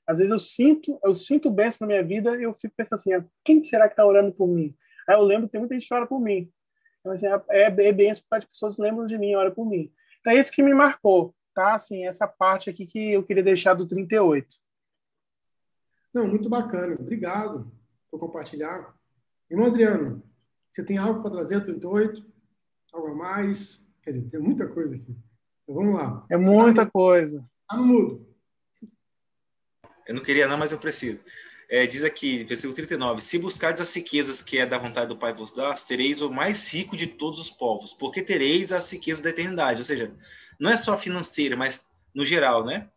Às 0.07 0.19
vezes 0.19 0.31
eu 0.31 0.39
sinto, 0.39 0.99
eu 1.03 1.15
sinto 1.15 1.49
bênção 1.49 1.87
na 1.87 1.93
minha 1.93 2.03
vida 2.03 2.37
e 2.37 2.43
eu 2.43 2.53
fico 2.53 2.73
pensando 2.75 2.99
assim, 2.99 3.13
ah, 3.13 3.25
quem 3.43 3.63
será 3.63 3.87
que 3.87 3.93
está 3.93 4.05
orando 4.05 4.31
por 4.31 4.47
mim? 4.47 4.75
Aí 5.07 5.15
eu 5.15 5.21
lembro 5.21 5.49
tem 5.49 5.59
muita 5.59 5.75
gente 5.75 5.87
que 5.87 5.93
ora 5.93 6.07
por 6.07 6.19
mim. 6.19 6.49
Assim, 7.05 7.27
é, 7.27 7.65
é 7.65 7.91
benção 7.91 8.23
porque 8.29 8.45
as 8.45 8.49
pessoas 8.49 8.77
lembram 8.77 9.05
de 9.05 9.17
mim 9.17 9.35
oram 9.35 9.53
por 9.53 9.65
mim. 9.65 9.91
Então, 10.21 10.31
é 10.31 10.37
isso 10.37 10.51
que 10.51 10.63
me 10.63 10.73
marcou, 10.73 11.35
tá? 11.53 11.75
Assim, 11.75 12.05
essa 12.05 12.27
parte 12.27 12.69
aqui 12.69 12.85
que 12.85 13.11
eu 13.11 13.23
queria 13.23 13.43
deixar 13.43 13.73
do 13.73 13.85
38. 13.85 14.47
Não, 16.13 16.27
muito 16.27 16.49
bacana. 16.49 16.95
Obrigado 16.99 17.71
por 18.11 18.19
compartilhar. 18.19 18.93
Irmão 19.49 19.67
Adriano, 19.67 20.23
você 20.71 20.83
tem 20.83 20.97
algo 20.97 21.21
para 21.21 21.31
trazer 21.31 21.59
do 21.59 21.65
38? 21.65 22.25
Algo 22.93 23.07
a 23.07 23.15
mais? 23.15 23.89
Quer 24.03 24.11
dizer, 24.11 24.29
tem 24.29 24.39
muita 24.39 24.67
coisa 24.67 24.95
aqui. 24.95 25.15
Então, 25.63 25.75
vamos 25.75 25.95
lá. 25.95 26.25
É 26.29 26.37
muita 26.37 26.85
coisa. 26.85 27.43
Tá 27.67 27.77
no 27.77 27.85
mudo. 27.85 28.27
Eu 30.07 30.15
não 30.15 30.21
queria 30.21 30.47
não, 30.47 30.57
mas 30.57 30.71
eu 30.71 30.77
preciso. 30.77 31.23
É, 31.69 31.87
diz 31.87 32.03
aqui, 32.03 32.43
versículo 32.43 32.75
39, 32.75 33.21
se 33.21 33.39
buscardes 33.39 33.81
as 33.81 33.95
riquezas 33.95 34.41
que 34.41 34.59
é 34.59 34.65
da 34.65 34.77
vontade 34.77 35.07
do 35.07 35.17
Pai 35.17 35.33
vos 35.33 35.53
dar, 35.53 35.75
sereis 35.77 36.21
o 36.21 36.29
mais 36.29 36.71
rico 36.71 36.95
de 36.95 37.07
todos 37.07 37.39
os 37.39 37.49
povos, 37.49 37.93
porque 37.93 38.21
tereis 38.21 38.71
as 38.71 38.91
riquezas 38.91 39.23
da 39.23 39.29
eternidade. 39.29 39.79
Ou 39.79 39.83
seja, 39.83 40.13
não 40.59 40.69
é 40.69 40.77
só 40.77 40.97
financeira, 40.97 41.55
mas 41.55 41.89
no 42.13 42.25
geral, 42.25 42.65
né? 42.65 42.89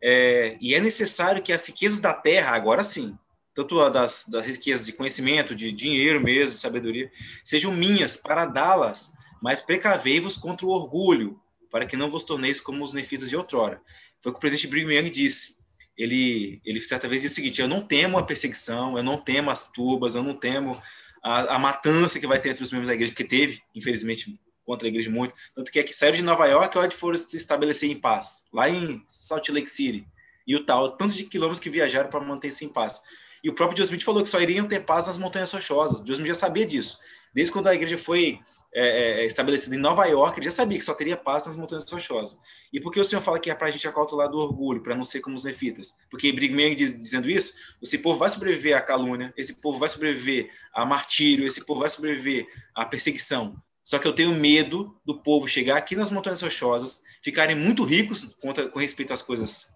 É, 0.00 0.56
e 0.60 0.74
é 0.74 0.80
necessário 0.80 1.42
que 1.42 1.52
as 1.52 1.66
riquezas 1.66 1.98
da 1.98 2.14
terra, 2.14 2.54
agora 2.54 2.82
sim, 2.84 3.16
tanto 3.54 3.90
das, 3.90 4.26
das 4.28 4.46
riquezas 4.46 4.86
de 4.86 4.92
conhecimento, 4.92 5.54
de 5.54 5.72
dinheiro 5.72 6.20
mesmo, 6.20 6.54
de 6.54 6.60
sabedoria, 6.60 7.10
sejam 7.42 7.72
minhas 7.72 8.16
para 8.16 8.46
dá-las, 8.46 9.12
mas 9.42 9.60
precavei-vos 9.60 10.36
contra 10.36 10.66
o 10.66 10.70
orgulho, 10.70 11.40
para 11.70 11.84
que 11.84 11.96
não 11.96 12.10
vos 12.10 12.22
torneis 12.22 12.60
como 12.60 12.84
os 12.84 12.92
nefitas 12.92 13.28
de 13.28 13.36
outrora. 13.36 13.82
Foi 14.22 14.30
o 14.30 14.32
que 14.32 14.38
o 14.38 14.40
presidente 14.40 14.68
Brigham 14.68 14.92
Young 14.92 15.10
disse 15.10 15.58
ele, 15.98 16.60
ele 16.64 16.80
certa 16.80 17.08
vez 17.08 17.22
disse 17.22 17.32
o 17.32 17.34
seguinte: 17.36 17.60
eu 17.60 17.66
não 17.66 17.80
temo 17.80 18.16
a 18.18 18.22
perseguição, 18.22 18.96
eu 18.96 19.02
não 19.02 19.18
temo 19.18 19.50
as 19.50 19.64
turbas, 19.64 20.14
eu 20.14 20.22
não 20.22 20.32
temo 20.32 20.80
a, 21.22 21.56
a 21.56 21.58
matança 21.58 22.20
que 22.20 22.26
vai 22.26 22.40
ter 22.40 22.50
entre 22.50 22.62
os 22.62 22.70
membros 22.70 22.86
da 22.86 22.94
igreja, 22.94 23.12
que 23.12 23.24
teve, 23.24 23.60
infelizmente, 23.74 24.38
contra 24.68 24.86
a 24.86 24.90
igreja 24.90 25.10
muito. 25.10 25.34
Tanto 25.54 25.72
que 25.72 25.78
é 25.78 25.82
que 25.82 25.94
saiu 25.94 26.12
de 26.12 26.22
Nova 26.22 26.46
York, 26.46 26.76
onde 26.76 26.94
foram 26.94 27.16
se 27.16 27.34
estabelecer 27.34 27.90
em 27.90 27.96
paz, 27.96 28.44
lá 28.52 28.68
em 28.68 29.02
Salt 29.06 29.48
Lake 29.48 29.70
City, 29.70 30.06
e 30.46 30.54
o 30.54 30.64
tal, 30.64 30.94
tantos 30.94 31.16
de 31.16 31.24
quilômetros 31.24 31.58
que 31.58 31.70
viajaram 31.70 32.10
para 32.10 32.20
manter-se 32.20 32.66
em 32.66 32.68
paz. 32.68 33.00
E 33.42 33.48
o 33.48 33.54
próprio 33.54 33.76
Deus 33.76 33.88
Smith 33.88 34.02
falou 34.02 34.22
que 34.22 34.28
só 34.28 34.40
iriam 34.40 34.68
ter 34.68 34.80
paz 34.80 35.06
nas 35.06 35.16
montanhas 35.16 35.50
rochosas. 35.50 36.02
Deus 36.02 36.18
Smith 36.18 36.28
já 36.28 36.34
sabia 36.34 36.66
disso. 36.66 36.98
Desde 37.32 37.52
quando 37.52 37.68
a 37.68 37.74
igreja 37.74 37.96
foi 37.96 38.40
é, 38.74 38.82
é, 38.82 39.20
é, 39.22 39.26
estabelecida 39.26 39.74
em 39.74 39.78
Nova 39.78 40.04
York, 40.06 40.38
ele 40.38 40.44
já 40.44 40.50
sabia 40.50 40.76
que 40.76 40.84
só 40.84 40.92
teria 40.92 41.16
paz 41.16 41.46
nas 41.46 41.56
montanhas 41.56 41.88
rochosas. 41.90 42.38
E 42.72 42.80
por 42.80 42.92
que 42.92 43.00
o 43.00 43.04
Senhor 43.04 43.22
fala 43.22 43.38
que 43.38 43.50
é 43.50 43.54
para 43.54 43.68
a 43.68 43.70
gente 43.70 43.88
acautelar 43.88 44.28
do 44.28 44.38
orgulho, 44.38 44.82
para 44.82 44.94
não 44.94 45.04
ser 45.04 45.20
como 45.20 45.36
os 45.36 45.44
nefitas? 45.44 45.94
Porque 46.10 46.32
Brigham 46.32 46.74
diz, 46.74 46.96
dizendo 46.96 47.30
isso, 47.30 47.54
esse 47.82 47.98
povo 47.98 48.18
vai 48.18 48.28
sobreviver 48.28 48.76
à 48.76 48.80
calúnia, 48.80 49.32
esse 49.36 49.54
povo 49.54 49.78
vai 49.78 49.88
sobreviver 49.88 50.50
a 50.74 50.84
martírio, 50.84 51.46
esse 51.46 51.64
povo 51.64 51.80
vai 51.80 51.90
sobreviver 51.90 52.46
à 52.74 52.84
perseguição. 52.84 53.54
Só 53.88 53.98
que 53.98 54.06
eu 54.06 54.12
tenho 54.12 54.34
medo 54.34 54.94
do 55.02 55.18
povo 55.18 55.48
chegar 55.48 55.78
aqui 55.78 55.96
nas 55.96 56.10
montanhas 56.10 56.42
rochosas, 56.42 57.00
ficarem 57.22 57.56
muito 57.56 57.84
ricos 57.84 58.22
contra, 58.38 58.68
com 58.68 58.78
respeito 58.78 59.14
às 59.14 59.22
coisas 59.22 59.72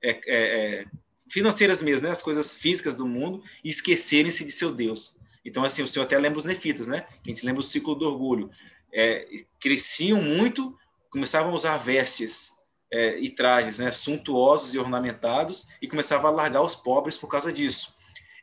é, 0.00 0.10
é, 0.10 0.20
é, 0.28 0.84
financeiras 1.28 1.82
mesmo, 1.82 2.06
né? 2.06 2.12
as 2.12 2.22
coisas 2.22 2.54
físicas 2.54 2.94
do 2.94 3.04
mundo, 3.04 3.42
e 3.64 3.68
esquecerem-se 3.68 4.44
de 4.44 4.52
seu 4.52 4.72
Deus. 4.72 5.16
Então, 5.44 5.64
assim, 5.64 5.82
o 5.82 5.88
senhor 5.88 6.04
até 6.04 6.16
lembra 6.16 6.38
os 6.38 6.44
nefitas, 6.44 6.86
né? 6.86 7.08
A 7.24 7.28
gente 7.28 7.44
lembra 7.44 7.58
o 7.58 7.64
ciclo 7.64 7.96
do 7.96 8.06
orgulho. 8.06 8.48
É, 8.94 9.26
cresciam 9.58 10.22
muito, 10.22 10.78
começavam 11.10 11.50
a 11.50 11.54
usar 11.56 11.76
vestes 11.76 12.52
é, 12.92 13.18
e 13.18 13.28
trajes 13.30 13.80
né, 13.80 13.90
suntuosos 13.90 14.74
e 14.74 14.78
ornamentados 14.78 15.66
e 15.82 15.88
começavam 15.88 16.30
a 16.30 16.32
largar 16.32 16.62
os 16.62 16.76
pobres 16.76 17.16
por 17.16 17.26
causa 17.26 17.52
disso. 17.52 17.92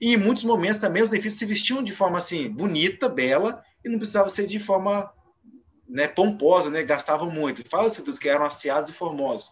E 0.01 0.15
em 0.15 0.17
muitos 0.17 0.43
momentos 0.43 0.81
também 0.81 1.01
os 1.01 1.11
nefitas 1.11 1.35
se 1.35 1.45
vestiam 1.45 1.81
de 1.81 1.93
forma 1.93 2.17
assim 2.17 2.49
bonita, 2.49 3.07
bela 3.07 3.63
e 3.83 3.89
não 3.89 3.97
precisava 3.97 4.29
ser 4.29 4.47
de 4.47 4.59
forma 4.59 5.11
né, 5.87 6.07
pomposa, 6.07 6.69
né? 6.69 6.83
Gastavam 6.83 7.29
muito. 7.29 7.67
Fala-se 7.67 8.01
que 8.19 8.29
eram 8.29 8.45
asseados 8.45 8.89
e 8.89 8.93
formosos. 8.93 9.49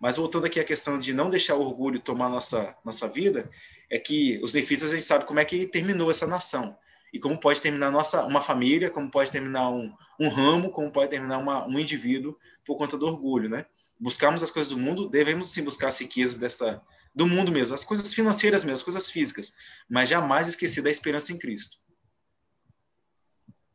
Mas 0.00 0.16
voltando 0.16 0.46
aqui 0.46 0.58
à 0.58 0.64
questão 0.64 0.98
de 0.98 1.12
não 1.12 1.30
deixar 1.30 1.54
o 1.54 1.60
orgulho 1.60 2.00
tomar 2.00 2.28
nossa 2.28 2.76
nossa 2.84 3.06
vida, 3.08 3.48
é 3.88 3.98
que 3.98 4.40
os 4.42 4.54
nefitas 4.54 4.90
a 4.90 4.94
gente 4.94 5.06
sabe 5.06 5.24
como 5.24 5.38
é 5.38 5.44
que 5.44 5.66
terminou 5.66 6.10
essa 6.10 6.26
nação 6.26 6.76
e 7.12 7.20
como 7.20 7.38
pode 7.38 7.60
terminar 7.60 7.90
nossa 7.90 8.24
uma 8.24 8.40
família, 8.40 8.90
como 8.90 9.10
pode 9.10 9.30
terminar 9.30 9.70
um, 9.70 9.92
um 10.18 10.28
ramo, 10.28 10.70
como 10.70 10.90
pode 10.90 11.10
terminar 11.10 11.38
uma, 11.38 11.68
um 11.68 11.78
indivíduo 11.78 12.36
por 12.64 12.76
conta 12.76 12.96
do 12.96 13.06
orgulho, 13.06 13.48
né? 13.48 13.66
Buscarmos 14.00 14.42
as 14.42 14.50
coisas 14.50 14.72
do 14.72 14.78
mundo, 14.78 15.08
devemos 15.08 15.52
sim 15.52 15.62
buscar 15.62 15.88
as 15.88 16.00
riquezas 16.00 16.36
dessa 16.36 16.82
do 17.14 17.26
mundo 17.26 17.52
mesmo, 17.52 17.74
as 17.74 17.84
coisas 17.84 18.14
financeiras 18.14 18.64
mesmo, 18.64 18.74
as 18.74 18.82
coisas 18.82 19.10
físicas, 19.10 19.52
mas 19.88 20.08
jamais 20.08 20.48
esquecer 20.48 20.82
da 20.82 20.90
esperança 20.90 21.32
em 21.32 21.38
Cristo. 21.38 21.76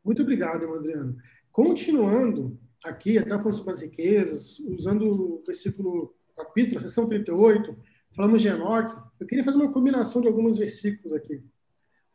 Muito 0.08 0.22
obrigado, 0.22 0.72
Adriano. 0.72 1.18
Continuando 1.52 2.58
aqui, 2.82 3.18
até 3.18 3.28
falando 3.28 3.52
sobre 3.52 3.72
as 3.72 3.80
riquezas, 3.80 4.58
usando 4.60 5.02
o 5.02 5.42
versículo, 5.46 6.14
capítulo, 6.34 6.78
a 6.78 6.80
seção 6.80 7.06
38, 7.06 7.76
falamos 8.16 8.40
de 8.40 8.48
Enoque, 8.48 8.96
eu 9.20 9.26
queria 9.26 9.44
fazer 9.44 9.58
uma 9.58 9.70
combinação 9.70 10.22
de 10.22 10.28
alguns 10.28 10.56
versículos 10.56 11.12
aqui. 11.12 11.42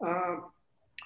Ah, 0.02 0.50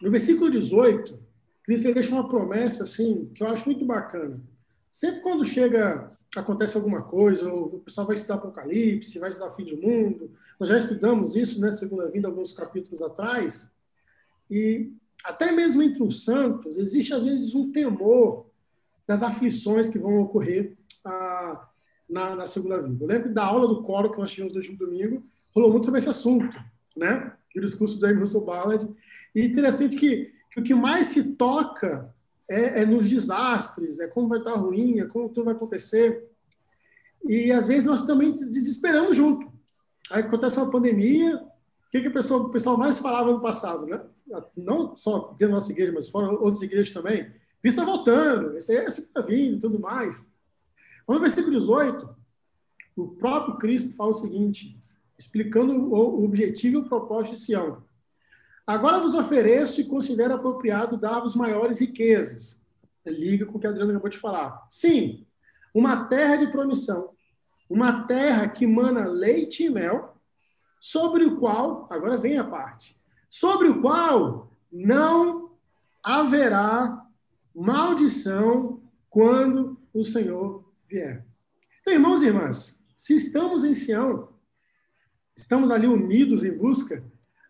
no 0.01 0.09
versículo 0.09 0.49
18, 0.49 1.19
Cristo 1.61 1.93
deixa 1.93 2.09
uma 2.09 2.30
promessa 2.30 2.84
assim 2.84 3.30
que 3.35 3.43
eu 3.43 3.47
acho 3.47 3.65
muito 3.65 3.84
bacana. 3.84 4.41
Sempre 4.89 5.19
quando 5.19 5.43
chega, 5.43 6.18
acontece 6.38 6.77
alguma 6.77 7.03
coisa, 7.03 7.53
o 7.53 7.80
pessoal 7.80 8.07
vai 8.07 8.14
estudar 8.14 8.35
Apocalipse, 8.35 9.19
vai 9.19 9.31
estudar 9.31 9.51
fim 9.51 9.65
do 9.65 9.76
mundo, 9.76 10.31
nós 10.57 10.69
já 10.69 10.77
estudamos 10.77 11.35
isso, 11.35 11.59
né, 11.59 11.69
segunda 11.69 12.09
vinda, 12.09 12.30
alguns 12.30 12.53
capítulos 12.53 13.01
atrás. 13.01 13.69
E 14.49 14.93
até 15.23 15.52
mesmo 15.52 15.81
entre 15.81 16.03
os 16.03 16.23
santos, 16.23 16.77
existe 16.77 17.14
às 17.14 17.23
vezes 17.23 17.53
um 17.53 17.72
temor 17.72 18.48
das 19.07 19.23
aflições 19.23 19.89
que 19.89 19.98
vão 19.98 20.19
ocorrer 20.22 20.77
ah, 21.06 21.69
na, 22.10 22.35
na, 22.35 22.45
segunda 22.45 22.81
vinda. 22.81 23.03
Eu 23.03 23.07
lembro 23.07 23.34
da 23.34 23.45
aula 23.45 23.68
do 23.68 23.84
coro 23.84 24.11
que 24.11 24.19
nós 24.19 24.31
tivemos 24.31 24.53
no 24.53 24.60
último 24.60 24.77
domingo, 24.77 25.23
rolou 25.53 25.72
muito 25.72 25.85
sobre 25.85 25.99
esse 25.99 26.10
assunto, 26.10 26.57
né? 26.95 27.34
O 27.56 27.60
discurso 27.61 27.99
do 27.99 28.19
Russell 28.19 28.45
Ballard. 28.45 28.88
E 29.34 29.45
interessante 29.45 29.98
que, 29.98 30.31
que, 30.52 30.60
o 30.60 30.64
que 30.64 30.76
mais 30.76 31.07
se 31.07 31.35
toca 31.35 32.14
é, 32.49 32.81
é, 32.81 32.85
nos 32.85 33.10
desastres, 33.10 33.99
é 33.99 34.07
como 34.07 34.27
vai 34.27 34.39
estar 34.39 34.53
ruim, 34.53 34.99
é 34.99 35.06
como 35.06 35.30
tudo 35.30 35.45
vai 35.45 35.53
acontecer. 35.53 36.23
E 37.27 37.52
às 37.52 37.68
vezes 37.68 37.85
nós 37.85 38.03
também 38.03 38.31
desesperamos 38.31 39.15
junto. 39.15 39.52
Aí 40.10 40.22
acontece 40.22 40.57
uma 40.57 40.69
pandemia, 40.69 41.41
o 41.88 41.89
que, 41.89 42.01
que 42.01 42.09
pessoa, 42.09 42.43
o 42.43 42.49
pessoal 42.49 42.77
mais 42.77 42.99
falava 42.99 43.31
no 43.31 43.41
passado, 43.41 43.85
né? 43.85 44.03
Não 44.55 44.95
só 44.97 45.30
dentro 45.30 45.47
da 45.47 45.53
nossa 45.53 45.72
igreja, 45.72 45.93
mas 45.93 46.09
fora 46.09 46.30
outras 46.31 46.61
igrejas 46.61 46.91
também. 46.91 47.31
Cristo 47.61 47.80
está 47.80 47.85
voltando, 47.85 48.55
esse 48.55 48.76
é 48.76 48.85
está 48.85 49.22
vindo 49.22 49.55
e 49.55 49.59
tudo 49.59 49.80
mais. 49.80 50.30
No 51.07 51.19
versículo 51.19 51.55
18, 51.55 52.09
o 52.97 53.07
próprio 53.09 53.57
Cristo 53.57 53.95
fala 53.95 54.09
o 54.09 54.14
seguinte, 54.14 54.77
explicando 55.18 55.73
o 55.73 56.26
objetivo 56.26 56.76
e 56.76 56.80
o 56.80 56.89
propósito 56.89 57.34
de 57.34 57.39
Sião. 57.39 57.84
Agora 58.65 58.99
vos 58.99 59.15
ofereço 59.15 59.80
e 59.80 59.85
considero 59.85 60.34
apropriado 60.34 60.97
dar-vos 60.97 61.35
maiores 61.35 61.80
riquezas. 61.80 62.59
Liga 63.05 63.45
com 63.45 63.57
o 63.57 63.61
que 63.61 63.65
a 63.65 63.69
Adriana 63.69 63.93
acabou 63.93 64.09
de 64.09 64.18
falar. 64.18 64.65
Sim, 64.69 65.26
uma 65.73 66.05
terra 66.05 66.35
de 66.35 66.47
promissão, 66.47 67.11
uma 67.69 68.03
terra 68.05 68.49
que 68.49 68.68
mana 68.68 69.05
leite 69.07 69.64
e 69.64 69.69
mel, 69.69 70.16
sobre 70.80 71.26
o 71.26 71.38
qual, 71.38 71.88
agora 71.90 72.18
vem 72.18 72.38
a 72.38 72.44
parte, 72.44 72.99
sobre 73.30 73.68
o 73.68 73.82
qual 73.82 74.52
não 74.72 75.52
haverá 76.04 77.06
maldição 77.54 78.82
quando 79.10 79.78
o 79.94 80.04
Senhor 80.04 80.64
vier. 80.88 81.26
Então, 81.82 81.94
irmãos 81.94 82.22
e 82.22 82.28
irmãs, 82.28 82.80
se 82.95 83.16
estamos 83.16 83.64
em 83.64 83.74
Sião, 83.74 84.30
estamos 85.36 85.72
ali 85.72 85.88
unidos 85.88 86.44
em 86.44 86.52
busca, 86.52 87.04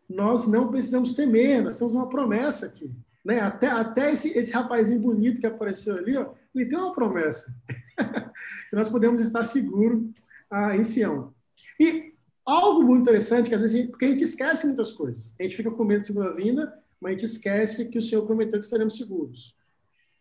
nós 0.09 0.47
não 0.47 0.69
precisamos 0.69 1.13
temer, 1.13 1.63
nós 1.63 1.77
temos 1.77 1.93
uma 1.93 2.07
promessa 2.07 2.65
aqui. 2.65 2.91
Né? 3.23 3.39
Até, 3.39 3.67
até 3.67 4.13
esse, 4.13 4.29
esse 4.37 4.53
rapazinho 4.53 5.01
bonito 5.01 5.41
que 5.41 5.47
apareceu 5.47 5.97
ali, 5.97 6.15
ó, 6.15 6.33
ele 6.55 6.65
tem 6.65 6.77
uma 6.77 6.93
promessa. 6.93 7.53
nós 8.71 8.87
podemos 8.87 9.19
estar 9.19 9.43
seguros 9.43 10.01
ah, 10.49 10.75
em 10.75 10.83
Sião. 10.83 11.33
E 11.79 12.13
algo 12.47 12.81
muito 12.81 13.01
interessante, 13.01 13.49
que 13.49 13.55
às 13.55 13.59
vezes 13.59 13.75
a 13.75 13.79
gente, 13.79 13.89
porque 13.89 14.05
a 14.05 14.09
gente 14.09 14.23
esquece 14.23 14.65
muitas 14.65 14.93
coisas. 14.93 15.35
A 15.37 15.43
gente 15.43 15.57
fica 15.57 15.69
com 15.69 15.83
medo 15.83 15.99
de 15.99 16.07
segunda 16.07 16.33
vinda, 16.33 16.81
mas 16.99 17.09
a 17.09 17.11
gente 17.11 17.25
esquece 17.25 17.85
que 17.89 17.97
o 17.97 18.01
Senhor 18.01 18.25
prometeu 18.25 18.57
que 18.57 18.65
estaremos 18.65 18.95
seguros. 18.95 19.53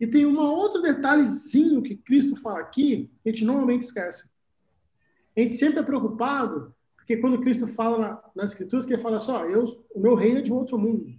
E 0.00 0.06
tem 0.06 0.26
um 0.26 0.36
outro 0.38 0.82
detalhezinho 0.82 1.80
que 1.80 1.96
Cristo 1.96 2.34
fala 2.34 2.58
aqui, 2.58 3.08
que 3.22 3.28
a 3.28 3.32
gente 3.32 3.44
normalmente 3.44 3.82
esquece. 3.82 4.28
A 5.36 5.40
gente 5.40 5.54
sempre 5.54 5.78
é 5.78 5.82
preocupado, 5.84 6.74
porque 6.96 7.16
quando 7.16 7.40
Cristo 7.40 7.68
fala 7.68 7.98
na, 7.98 8.22
nas 8.34 8.50
Escrituras, 8.50 8.84
que 8.84 8.92
ele 8.92 9.02
fala 9.02 9.20
só, 9.20 9.44
assim, 9.44 9.52
eu, 9.52 9.64
o 9.94 10.00
meu 10.00 10.16
reino 10.16 10.38
é 10.38 10.42
de 10.42 10.52
um 10.52 10.56
outro 10.56 10.76
mundo. 10.76 11.14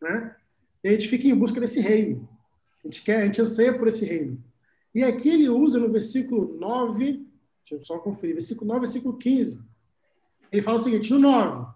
Né? 0.00 0.36
E 0.84 0.88
a 0.88 0.92
gente 0.92 1.08
fica 1.08 1.26
em 1.26 1.34
busca 1.34 1.60
desse 1.60 1.80
reino. 1.80 2.28
A 2.84 2.86
gente 2.86 3.02
quer, 3.02 3.22
a 3.22 3.24
gente 3.24 3.42
anseia 3.42 3.76
por 3.76 3.88
esse 3.88 4.04
reino. 4.04 4.42
E 4.94 5.02
aqui 5.02 5.28
ele 5.28 5.48
usa 5.48 5.80
no 5.80 5.90
versículo 5.90 6.56
9, 6.58 7.26
deixa 7.68 7.74
eu 7.74 7.84
só 7.84 7.98
conferir, 7.98 8.36
versículo 8.36 8.68
9, 8.68 8.80
versículo 8.80 9.16
15. 9.16 9.71
Ele 10.52 10.62
fala 10.62 10.76
o 10.76 10.80
seguinte, 10.80 11.10
no 11.10 11.18
9, 11.18 11.72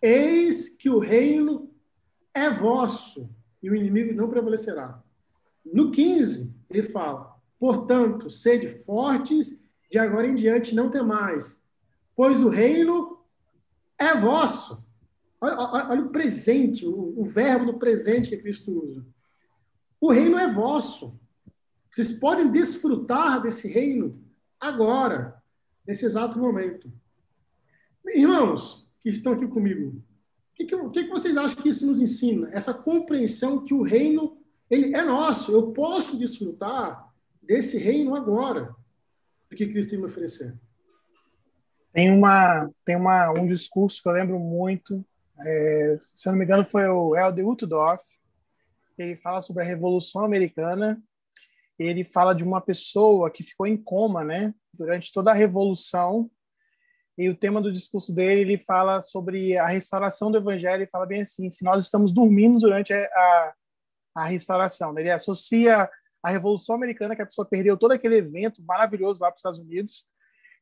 Eis 0.00 0.68
que 0.68 0.90
o 0.90 0.98
reino 0.98 1.70
é 2.34 2.50
vosso 2.50 3.30
e 3.62 3.70
o 3.70 3.74
inimigo 3.74 4.12
não 4.12 4.28
prevalecerá. 4.28 5.02
No 5.64 5.90
15, 5.90 6.54
ele 6.68 6.82
fala: 6.82 7.34
Portanto, 7.58 8.28
sede 8.28 8.68
fortes, 8.84 9.62
de 9.90 9.98
agora 9.98 10.26
em 10.26 10.34
diante 10.34 10.74
não 10.74 10.90
temais, 10.90 11.62
pois 12.16 12.42
o 12.42 12.48
reino 12.48 13.24
é 13.98 14.14
vosso. 14.14 14.84
Olha, 15.40 15.56
olha, 15.56 15.88
olha 15.90 16.02
o 16.02 16.10
presente, 16.10 16.86
o, 16.86 17.20
o, 17.20 17.24
verbo 17.24 17.66
do 17.66 17.78
presente 17.78 18.30
que 18.30 18.36
Cristo 18.36 18.72
usa. 18.84 19.06
O 20.00 20.10
reino 20.10 20.38
é 20.38 20.52
vosso. 20.52 21.18
Vocês 21.90 22.12
podem 22.12 22.50
desfrutar 22.50 23.40
desse 23.40 23.68
reino 23.68 24.22
agora, 24.60 25.40
nesse 25.86 26.04
exato 26.04 26.38
momento. 26.38 26.92
Irmãos 28.06 28.86
que 29.00 29.08
estão 29.08 29.32
aqui 29.32 29.46
comigo, 29.46 29.90
o 29.90 30.54
que, 30.54 30.64
que, 30.64 31.04
que 31.04 31.10
vocês 31.10 31.36
acham 31.36 31.60
que 31.60 31.68
isso 31.68 31.86
nos 31.86 32.00
ensina? 32.00 32.48
Essa 32.52 32.72
compreensão 32.72 33.62
que 33.62 33.74
o 33.74 33.82
reino 33.82 34.38
ele 34.70 34.94
é 34.94 35.02
nosso. 35.02 35.52
Eu 35.52 35.72
posso 35.72 36.16
desfrutar 36.16 37.12
desse 37.42 37.78
reino 37.78 38.14
agora, 38.14 38.74
do 39.50 39.56
que 39.56 39.68
Cristo 39.68 39.90
tem 39.90 39.98
me 39.98 40.06
oferecer. 40.06 40.54
Tem 41.92 42.10
uma 42.10 42.70
tem 42.84 42.96
uma 42.96 43.30
um 43.30 43.46
discurso 43.46 44.02
que 44.02 44.08
eu 44.08 44.12
lembro 44.12 44.38
muito, 44.38 45.04
é, 45.38 45.96
se 46.00 46.28
eu 46.28 46.32
não 46.32 46.38
me 46.38 46.44
engano 46.44 46.64
foi 46.64 46.88
o 46.88 47.14
Helder 47.14 47.46
Uchtdorf. 47.46 48.02
Ele 48.96 49.16
fala 49.16 49.40
sobre 49.40 49.62
a 49.62 49.66
Revolução 49.66 50.24
Americana. 50.24 51.02
Ele 51.78 52.04
fala 52.04 52.34
de 52.34 52.44
uma 52.44 52.60
pessoa 52.60 53.30
que 53.30 53.42
ficou 53.42 53.66
em 53.66 53.76
coma, 53.76 54.22
né, 54.22 54.54
durante 54.72 55.12
toda 55.12 55.32
a 55.32 55.34
revolução. 55.34 56.30
E 57.16 57.28
o 57.28 57.36
tema 57.36 57.60
do 57.60 57.72
discurso 57.72 58.12
dele, 58.12 58.40
ele 58.40 58.58
fala 58.58 59.00
sobre 59.00 59.56
a 59.56 59.66
restauração 59.66 60.30
do 60.30 60.38
evangelho 60.38 60.82
e 60.82 60.88
fala 60.88 61.06
bem 61.06 61.22
assim: 61.22 61.50
se 61.50 61.64
nós 61.64 61.84
estamos 61.84 62.12
dormindo 62.12 62.58
durante 62.58 62.92
a, 62.92 63.54
a 64.16 64.24
restauração. 64.24 64.92
Né? 64.92 65.02
Ele 65.02 65.10
associa 65.10 65.88
a 66.22 66.30
Revolução 66.30 66.74
Americana, 66.74 67.14
que 67.14 67.22
a 67.22 67.26
pessoa 67.26 67.46
perdeu 67.46 67.76
todo 67.76 67.92
aquele 67.92 68.16
evento 68.16 68.64
maravilhoso 68.64 69.20
lá 69.20 69.28
para 69.28 69.36
os 69.36 69.40
Estados 69.40 69.58
Unidos. 69.58 70.06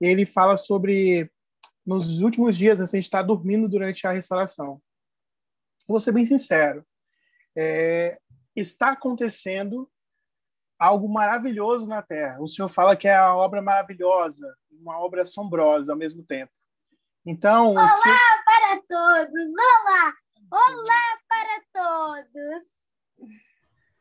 Ele 0.00 0.26
fala 0.26 0.56
sobre 0.56 1.30
nos 1.86 2.20
últimos 2.20 2.56
dias, 2.56 2.78
né, 2.78 2.84
a 2.84 2.86
gente 2.86 3.04
está 3.04 3.22
dormindo 3.22 3.68
durante 3.68 4.06
a 4.06 4.12
restauração. 4.12 4.80
vou 5.86 6.00
ser 6.00 6.12
bem 6.12 6.26
sincero. 6.26 6.84
É, 7.56 8.18
está 8.56 8.92
acontecendo 8.92 9.90
algo 10.82 11.08
maravilhoso 11.08 11.86
na 11.86 12.02
Terra. 12.02 12.40
O 12.40 12.48
Senhor 12.48 12.68
fala 12.68 12.96
que 12.96 13.06
é 13.06 13.16
uma 13.20 13.36
obra 13.36 13.62
maravilhosa, 13.62 14.52
uma 14.72 14.98
obra 14.98 15.22
assombrosa 15.22 15.92
ao 15.92 15.98
mesmo 15.98 16.24
tempo. 16.24 16.50
Então. 17.24 17.70
Olá 17.70 17.88
que... 17.88 18.44
para 18.44 18.82
todos! 18.88 19.50
Olá! 19.56 20.14
Olá 20.50 21.18
para 21.28 21.62
todos! 21.72 22.64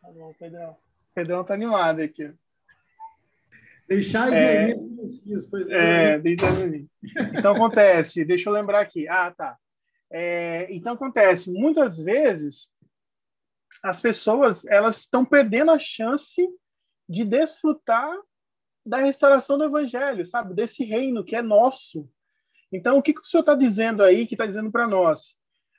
Tá 0.01 0.11
bom, 0.11 0.33
Pedrão. 0.39 0.75
Pedrão 1.13 1.43
tá 1.43 1.53
animado 1.53 2.01
aqui. 2.01 2.33
Deixar 3.87 4.33
é, 4.33 4.73
pois 5.51 5.69
é, 5.69 6.17
deixa 6.17 6.45
Então 7.37 7.53
acontece, 7.53 8.25
deixa 8.25 8.49
eu 8.49 8.53
lembrar 8.53 8.79
aqui. 8.79 9.07
Ah, 9.07 9.29
tá. 9.29 9.55
É, 10.09 10.65
então 10.73 10.93
acontece, 10.93 11.53
muitas 11.53 11.99
vezes 11.99 12.73
as 13.83 13.99
pessoas 13.99 14.65
elas 14.65 14.99
estão 14.99 15.23
perdendo 15.23 15.71
a 15.71 15.77
chance 15.77 16.47
de 17.11 17.25
desfrutar 17.25 18.17
da 18.85 18.97
restauração 18.97 19.57
do 19.57 19.65
evangelho, 19.65 20.25
sabe? 20.25 20.53
Desse 20.53 20.83
reino 20.83 21.23
que 21.23 21.35
é 21.35 21.41
nosso. 21.41 22.09
Então, 22.71 22.97
o 22.97 23.01
que, 23.01 23.13
que 23.13 23.21
o 23.21 23.25
Senhor 23.25 23.41
está 23.41 23.53
dizendo 23.53 24.03
aí, 24.03 24.25
que 24.25 24.33
está 24.33 24.45
dizendo 24.45 24.71
para 24.71 24.87
nós? 24.87 25.35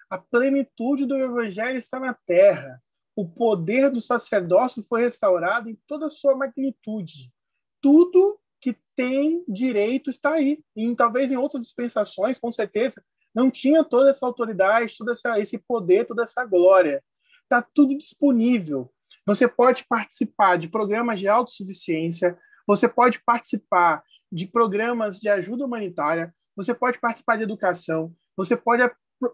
A 0.08 0.18
plenitude 0.18 1.06
do 1.06 1.16
evangelho 1.16 1.78
está 1.78 1.98
na 1.98 2.14
terra 2.26 2.80
o 3.14 3.28
poder 3.28 3.90
do 3.90 4.00
sacerdócio 4.00 4.82
foi 4.82 5.02
restaurado 5.02 5.68
em 5.68 5.78
toda 5.86 6.06
a 6.06 6.10
sua 6.10 6.34
magnitude. 6.34 7.30
Tudo 7.80 8.38
que 8.60 8.76
tem 8.96 9.44
direito 9.46 10.08
está 10.08 10.34
aí. 10.34 10.62
E 10.74 10.94
talvez 10.94 11.30
em 11.30 11.36
outras 11.36 11.62
dispensações, 11.62 12.38
com 12.38 12.50
certeza, 12.50 13.04
não 13.34 13.50
tinha 13.50 13.84
toda 13.84 14.10
essa 14.10 14.24
autoridade, 14.24 14.96
todo 14.96 15.10
essa, 15.10 15.38
esse 15.38 15.58
poder, 15.58 16.06
toda 16.06 16.22
essa 16.22 16.44
glória. 16.44 17.02
Está 17.42 17.60
tudo 17.62 17.96
disponível. 17.96 18.90
Você 19.26 19.46
pode 19.46 19.84
participar 19.84 20.58
de 20.58 20.68
programas 20.68 21.20
de 21.20 21.28
autossuficiência, 21.28 22.38
você 22.66 22.88
pode 22.88 23.20
participar 23.22 24.02
de 24.30 24.46
programas 24.46 25.20
de 25.20 25.28
ajuda 25.28 25.64
humanitária, 25.64 26.34
você 26.56 26.74
pode 26.74 26.98
participar 26.98 27.36
de 27.36 27.44
educação, 27.44 28.14
você 28.36 28.56
pode 28.56 28.82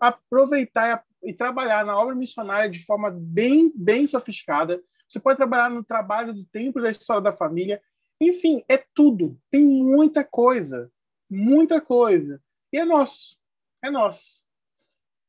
aproveitar 0.00 1.04
e 1.22 1.32
trabalhar 1.32 1.84
na 1.84 1.98
obra 1.98 2.14
missionária 2.14 2.70
de 2.70 2.84
forma 2.84 3.10
bem, 3.10 3.72
bem 3.74 4.06
sofisticada. 4.06 4.82
Você 5.08 5.18
pode 5.18 5.36
trabalhar 5.36 5.70
no 5.70 5.82
trabalho 5.82 6.34
do 6.34 6.44
templo 6.44 6.82
da 6.82 6.90
história 6.90 7.22
da 7.22 7.32
família. 7.32 7.82
Enfim, 8.20 8.62
é 8.68 8.76
tudo. 8.76 9.40
Tem 9.50 9.64
muita 9.64 10.22
coisa. 10.22 10.90
Muita 11.30 11.80
coisa. 11.80 12.40
E 12.72 12.78
é 12.78 12.84
nosso. 12.84 13.36
É 13.82 13.90
nosso. 13.90 14.42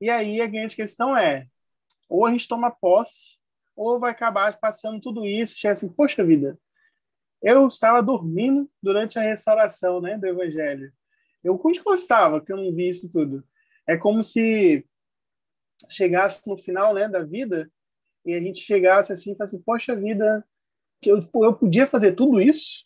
E 0.02 0.10
aí 0.10 0.42
a 0.42 0.48
grande 0.48 0.76
questão 0.76 1.16
é: 1.16 1.48
ou 2.08 2.26
a 2.26 2.32
gente 2.32 2.48
toma 2.48 2.72
posse, 2.72 3.39
ou 3.80 3.98
vai 3.98 4.12
acabar 4.12 4.60
passando 4.60 5.00
tudo 5.00 5.26
isso 5.26 5.56
e 5.64 5.68
assim, 5.70 5.88
poxa 5.88 6.22
vida, 6.22 6.60
eu 7.42 7.66
estava 7.66 8.04
dormindo 8.04 8.70
durante 8.84 9.18
a 9.18 9.22
restauração 9.22 10.02
né, 10.02 10.18
do 10.18 10.28
Evangelho. 10.28 10.92
Eu 11.42 11.58
gostava 11.58 12.42
que 12.42 12.52
eu 12.52 12.58
não 12.58 12.76
vi 12.76 12.90
isso 12.90 13.10
tudo. 13.10 13.42
É 13.88 13.96
como 13.96 14.22
se 14.22 14.86
chegasse 15.90 16.46
no 16.46 16.58
final 16.58 16.94
né, 16.94 17.08
da 17.08 17.24
vida 17.24 17.72
e 18.26 18.34
a 18.34 18.42
gente 18.42 18.60
chegasse 18.60 19.14
assim 19.14 19.32
e 19.32 19.38
falasse, 19.38 19.58
poxa 19.60 19.96
vida, 19.96 20.46
eu, 21.06 21.18
eu 21.36 21.54
podia 21.56 21.88
fazer 21.88 22.12
tudo 22.12 22.42
isso? 22.42 22.86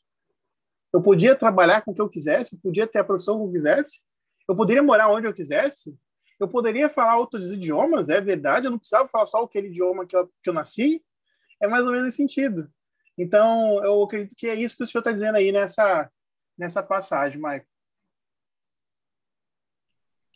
Eu 0.93 1.01
podia 1.01 1.35
trabalhar 1.35 1.81
com 1.81 1.89
o 1.89 1.95
que 1.95 2.01
eu 2.01 2.09
quisesse? 2.09 2.53
Eu 2.53 2.59
podia 2.61 2.85
ter 2.85 2.99
a 2.99 3.03
profissão 3.03 3.39
que 3.39 3.47
eu 3.47 3.51
quisesse? 3.51 4.03
Eu 4.47 4.55
poderia 4.55 4.83
morar 4.83 5.09
onde 5.09 5.25
eu 5.25 5.33
quisesse? 5.33 5.97
Eu 6.43 6.49
poderia 6.49 6.89
falar 6.89 7.17
outros 7.17 7.51
idiomas? 7.51 8.09
É 8.09 8.19
verdade? 8.19 8.67
Eu 8.67 8.71
não 8.71 8.77
precisava 8.77 9.07
falar 9.07 9.25
só 9.25 9.43
aquele 9.43 9.67
idioma 9.67 10.05
que 10.05 10.15
eu, 10.15 10.27
que 10.43 10.49
eu 10.49 10.53
nasci? 10.53 11.03
É 11.61 11.67
mais 11.67 11.85
ou 11.85 11.91
menos 11.91 12.07
esse 12.07 12.17
sentido. 12.17 12.69
Então, 13.17 13.83
eu 13.83 14.03
acredito 14.03 14.35
que 14.35 14.47
é 14.47 14.55
isso 14.55 14.75
que 14.75 14.83
o 14.83 14.87
senhor 14.87 14.99
está 14.99 15.11
dizendo 15.11 15.35
aí 15.35 15.51
nessa, 15.51 16.11
nessa 16.57 16.83
passagem, 16.83 17.37
Michael. 17.37 17.65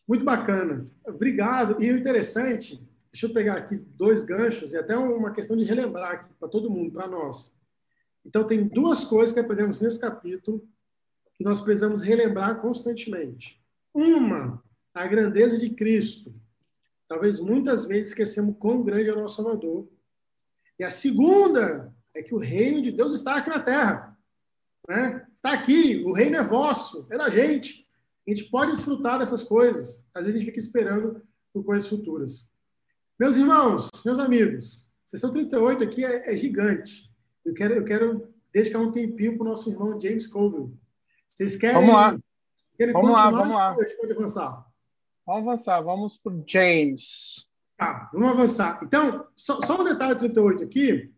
Muito 0.07 0.23
bacana. 0.23 0.89
Obrigado. 1.05 1.83
E 1.83 1.91
o 1.91 1.97
interessante, 1.97 2.81
deixa 3.11 3.25
eu 3.25 3.33
pegar 3.33 3.55
aqui 3.55 3.75
dois 3.75 4.23
ganchos 4.23 4.73
e 4.73 4.77
até 4.77 4.95
uma 4.95 5.33
questão 5.33 5.57
de 5.57 5.65
relembrar 5.65 6.11
aqui 6.13 6.33
para 6.35 6.47
todo 6.47 6.69
mundo, 6.69 6.93
para 6.93 7.07
nós. 7.07 7.53
Então, 8.25 8.45
tem 8.45 8.65
duas 8.65 9.03
coisas 9.03 9.33
que 9.33 9.39
aprendemos 9.39 9.81
nesse 9.81 9.99
capítulo 9.99 10.65
que 11.35 11.43
nós 11.43 11.59
precisamos 11.59 12.01
relembrar 12.01 12.61
constantemente. 12.61 13.61
Uma, 13.93 14.63
a 15.03 15.07
grandeza 15.07 15.57
de 15.57 15.69
Cristo. 15.69 16.33
Talvez 17.07 17.39
muitas 17.39 17.85
vezes 17.85 18.09
esquecemos 18.09 18.55
quão 18.59 18.83
grande 18.83 19.09
é 19.09 19.13
o 19.13 19.21
nosso 19.21 19.37
Salvador. 19.37 19.87
E 20.79 20.83
a 20.83 20.89
segunda 20.89 21.93
é 22.15 22.21
que 22.21 22.35
o 22.35 22.39
reino 22.39 22.81
de 22.81 22.91
Deus 22.91 23.13
está 23.13 23.35
aqui 23.35 23.49
na 23.49 23.59
terra. 23.59 24.17
Né? 24.87 25.25
Está 25.35 25.53
aqui, 25.53 26.03
o 26.05 26.13
reino 26.13 26.35
é 26.35 26.43
vosso, 26.43 27.07
é 27.09 27.17
da 27.17 27.29
gente. 27.29 27.87
A 28.27 28.29
gente 28.29 28.45
pode 28.45 28.71
desfrutar 28.71 29.19
dessas 29.19 29.43
coisas. 29.43 30.05
Às 30.13 30.25
vezes 30.25 30.35
a 30.35 30.39
gente 30.39 30.47
fica 30.47 30.59
esperando 30.59 31.21
por 31.53 31.63
coisas 31.63 31.87
futuras. 31.87 32.51
Meus 33.19 33.37
irmãos, 33.37 33.89
meus 34.05 34.19
amigos, 34.19 34.89
sessão 35.05 35.31
38 35.31 35.83
aqui 35.83 36.03
é, 36.03 36.33
é 36.33 36.37
gigante. 36.37 37.09
Eu 37.45 37.53
quero, 37.53 37.73
eu 37.75 37.85
quero 37.85 38.33
dedicar 38.51 38.79
um 38.79 38.91
tempinho 38.91 39.37
para 39.37 39.45
o 39.45 39.49
nosso 39.49 39.69
irmão 39.69 39.99
James 39.99 40.27
Colville. 40.27 40.77
Vocês 41.25 41.55
querem, 41.55 41.75
vamos 41.75 41.93
lá. 41.93 42.19
querem 42.77 42.93
vamos? 42.93 43.11
Lá, 43.11 43.31
vamos 43.31 43.55
lá. 43.55 43.75
Pode 43.75 44.11
avançar. 44.11 44.66
Vamos 45.27 45.45
avançar, 45.49 45.81
vamos 45.81 46.15
para 46.15 46.31
James. 46.47 47.49
Tá, 47.75 48.09
vamos 48.13 48.29
avançar. 48.29 48.79
Então, 48.81 49.27
só, 49.35 49.59
só 49.59 49.81
um 49.81 49.83
detalhe 49.83 50.15
38 50.15 50.63
aqui. 50.63 51.13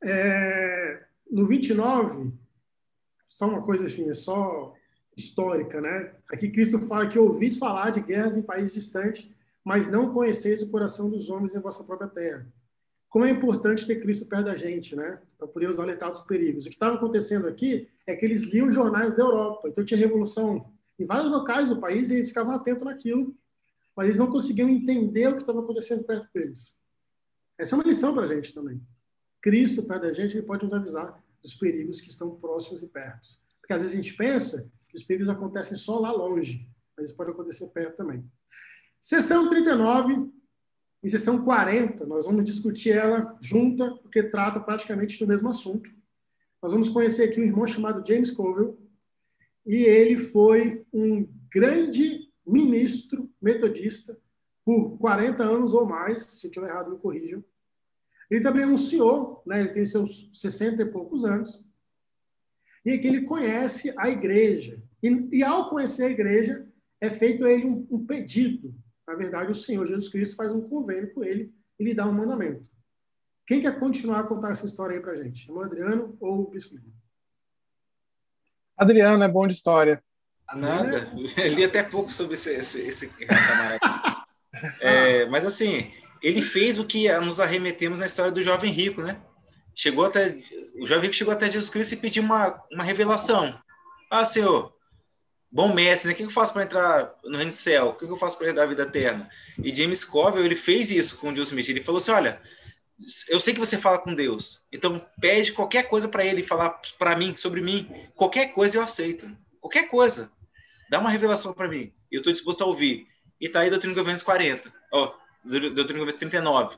É, 0.00 1.04
no 1.28 1.44
29, 1.48 2.32
só 3.26 3.48
uma 3.48 3.62
coisa, 3.62 3.86
enfim, 3.86 4.08
é 4.08 4.14
só 4.14 4.72
histórica, 5.16 5.80
né? 5.80 6.14
Aqui 6.30 6.50
Cristo 6.50 6.78
fala 6.86 7.08
que 7.08 7.18
ouvis 7.18 7.56
falar 7.56 7.90
de 7.90 8.00
guerras 8.00 8.36
em 8.36 8.42
países 8.42 8.74
distantes, 8.74 9.28
mas 9.64 9.90
não 9.90 10.14
conheceis 10.14 10.62
o 10.62 10.70
coração 10.70 11.10
dos 11.10 11.28
homens 11.28 11.52
em 11.54 11.60
vossa 11.60 11.82
própria 11.82 12.08
terra. 12.08 12.46
Como 13.08 13.24
é 13.24 13.30
importante 13.30 13.86
ter 13.86 14.00
Cristo 14.00 14.24
perto 14.26 14.44
da 14.44 14.56
gente, 14.56 14.94
né? 14.94 15.18
Para 15.36 15.48
poder 15.48 15.66
nos 15.66 15.80
alertar 15.80 16.10
dos 16.10 16.20
perigos. 16.20 16.64
O 16.64 16.68
que 16.68 16.76
estava 16.76 16.94
acontecendo 16.94 17.48
aqui 17.48 17.88
é 18.06 18.14
que 18.14 18.24
eles 18.24 18.44
liam 18.44 18.70
jornais 18.70 19.16
da 19.16 19.24
Europa. 19.24 19.68
Então 19.68 19.84
tinha 19.84 19.98
revolução 19.98 20.71
em 20.98 21.06
vários 21.06 21.30
locais 21.30 21.68
do 21.68 21.80
país 21.80 22.10
e 22.10 22.14
eles 22.14 22.28
ficavam 22.28 22.54
atentos 22.54 22.84
naquilo, 22.84 23.36
mas 23.96 24.06
eles 24.06 24.18
não 24.18 24.30
conseguiam 24.30 24.68
entender 24.68 25.28
o 25.28 25.34
que 25.34 25.42
estava 25.42 25.60
acontecendo 25.60 26.04
perto 26.04 26.28
deles. 26.34 26.76
Essa 27.58 27.74
é 27.74 27.78
uma 27.78 27.84
lição 27.84 28.14
para 28.14 28.24
a 28.24 28.26
gente 28.26 28.52
também. 28.54 28.80
Cristo 29.40 29.82
perto 29.82 30.02
da 30.02 30.12
gente, 30.12 30.36
ele 30.36 30.46
pode 30.46 30.64
nos 30.64 30.72
avisar 30.72 31.22
dos 31.42 31.54
perigos 31.54 32.00
que 32.00 32.08
estão 32.08 32.34
próximos 32.36 32.82
e 32.82 32.86
perto. 32.86 33.28
Porque 33.60 33.72
às 33.72 33.82
vezes 33.82 33.94
a 33.94 34.02
gente 34.02 34.14
pensa 34.14 34.70
que 34.88 34.96
os 34.96 35.02
perigos 35.02 35.28
acontecem 35.28 35.76
só 35.76 35.98
lá 35.98 36.12
longe, 36.12 36.68
mas 36.96 37.08
isso 37.08 37.16
pode 37.16 37.30
acontecer 37.30 37.66
perto 37.68 37.96
também. 37.96 38.24
Sessão 39.00 39.48
39 39.48 40.30
e 41.02 41.10
sessão 41.10 41.44
40, 41.44 42.06
nós 42.06 42.24
vamos 42.24 42.44
discutir 42.44 42.90
ela 42.90 43.36
junta, 43.40 43.90
porque 43.96 44.22
trata 44.22 44.60
praticamente 44.60 45.18
do 45.18 45.26
mesmo 45.26 45.48
assunto. 45.48 45.90
Nós 46.62 46.72
vamos 46.72 46.88
conhecer 46.88 47.24
aqui 47.24 47.40
um 47.40 47.44
irmão 47.44 47.66
chamado 47.66 48.06
James 48.06 48.30
Colville, 48.30 48.76
e 49.64 49.84
ele 49.84 50.18
foi 50.18 50.84
um 50.92 51.28
grande 51.52 52.28
ministro 52.46 53.30
metodista 53.40 54.18
por 54.64 54.96
40 54.98 55.42
anos 55.42 55.72
ou 55.72 55.86
mais, 55.86 56.22
se 56.22 56.46
eu 56.46 56.50
estiver 56.50 56.68
errado, 56.68 56.90
me 56.90 56.98
corrijam. 56.98 57.44
Ele 58.30 58.40
também 58.40 58.62
é 58.62 58.66
um 58.66 58.76
senhor, 58.76 59.42
né? 59.46 59.60
ele 59.60 59.70
tem 59.70 59.84
seus 59.84 60.30
60 60.32 60.82
e 60.82 60.86
poucos 60.86 61.24
anos, 61.24 61.64
e 62.84 62.98
que 62.98 63.06
ele 63.06 63.22
conhece 63.22 63.92
a 63.96 64.08
igreja. 64.08 64.82
E, 65.02 65.28
e, 65.32 65.42
ao 65.42 65.68
conhecer 65.68 66.04
a 66.04 66.10
igreja, 66.10 66.66
é 67.00 67.10
feito 67.10 67.44
a 67.44 67.52
ele 67.52 67.66
um, 67.66 67.86
um, 67.90 68.06
pedido. 68.06 68.74
Na 69.06 69.14
verdade, 69.14 69.50
o 69.50 69.54
Senhor 69.54 69.84
Jesus 69.84 70.08
Cristo 70.08 70.36
faz 70.36 70.52
um 70.52 70.62
convênio 70.62 71.12
com 71.12 71.22
ele 71.22 71.52
e 71.78 71.84
lhe 71.84 71.94
dá 71.94 72.06
um 72.06 72.12
mandamento. 72.12 72.66
Quem 73.46 73.60
quer 73.60 73.78
continuar 73.78 74.20
a 74.20 74.26
contar 74.26 74.52
essa 74.52 74.66
história 74.66 74.96
aí 74.96 75.02
para 75.02 75.20
gente? 75.22 75.48
É 75.50 75.52
o 75.52 75.60
Adriano 75.60 76.16
ou 76.20 76.42
o 76.42 76.50
Bispo 76.50 76.76
Lima? 76.76 77.01
Adriano 78.82 79.22
é 79.22 79.28
bom 79.28 79.46
de 79.46 79.54
história. 79.54 80.02
Nada. 80.54 81.08
Eu 81.36 81.54
li 81.54 81.64
até 81.64 81.82
pouco 81.82 82.12
sobre 82.12 82.34
esse, 82.34 82.50
esse, 82.50 82.80
esse 82.80 83.06
camarada. 83.08 83.80
é, 84.80 85.26
mas 85.26 85.46
assim, 85.46 85.90
ele 86.22 86.42
fez 86.42 86.78
o 86.78 86.84
que 86.84 87.10
nos 87.20 87.40
arremetemos 87.40 88.00
na 88.00 88.06
história 88.06 88.30
do 88.30 88.42
jovem 88.42 88.70
rico, 88.70 89.00
né? 89.02 89.18
chegou 89.74 90.04
até 90.04 90.36
o 90.78 90.86
jovem 90.86 91.04
rico 91.04 91.14
chegou 91.14 91.32
até 91.32 91.46
Jesus 91.46 91.70
Cristo 91.70 91.92
e 91.92 91.96
pediu 91.96 92.22
uma, 92.22 92.62
uma 92.70 92.84
revelação. 92.84 93.58
Ah, 94.10 94.24
Senhor, 94.24 94.72
bom 95.50 95.72
mestre, 95.72 96.08
né? 96.08 96.14
o 96.14 96.16
que 96.16 96.22
eu 96.22 96.30
faço 96.30 96.52
para 96.52 96.64
entrar 96.64 97.14
no 97.24 97.36
reino 97.36 97.50
do 97.50 97.56
céu? 97.56 97.88
O 97.88 97.94
que 97.94 98.04
eu 98.04 98.16
faço 98.16 98.36
para 98.36 98.48
herdar 98.48 98.64
a 98.64 98.68
vida 98.68 98.82
eterna? 98.82 99.28
E 99.62 99.74
James 99.74 100.04
Covell, 100.04 100.44
ele 100.44 100.56
fez 100.56 100.90
isso 100.90 101.16
com 101.16 101.32
Deus 101.32 101.48
Smith. 101.48 101.68
Ele 101.68 101.82
falou 101.82 101.98
assim, 101.98 102.10
olha, 102.10 102.40
eu 103.28 103.40
sei 103.40 103.54
que 103.54 103.60
você 103.60 103.78
fala 103.78 103.98
com 103.98 104.14
Deus, 104.14 104.62
então 104.72 104.98
pede 105.20 105.52
qualquer 105.52 105.88
coisa 105.88 106.08
para 106.08 106.24
ele 106.24 106.42
falar 106.42 106.80
para 106.98 107.16
mim, 107.16 107.36
sobre 107.36 107.60
mim. 107.60 107.88
Qualquer 108.14 108.52
coisa 108.52 108.76
eu 108.76 108.82
aceito. 108.82 109.30
Qualquer 109.60 109.88
coisa. 109.88 110.30
Dá 110.90 110.98
uma 110.98 111.10
revelação 111.10 111.52
para 111.52 111.68
mim. 111.68 111.92
Eu 112.10 112.18
estou 112.18 112.32
disposto 112.32 112.62
a 112.62 112.66
ouvir. 112.66 113.06
E 113.40 113.48
tá 113.48 113.60
aí 113.60 113.70
Doutrina 113.70 113.92
e 113.92 113.96
Governos 113.96 114.22
40. 114.22 114.72
Ó, 114.92 115.04
oh, 115.04 115.48
Doutrina 115.48 115.98
e 115.98 115.98
Governos 115.98 116.14
39. 116.14 116.76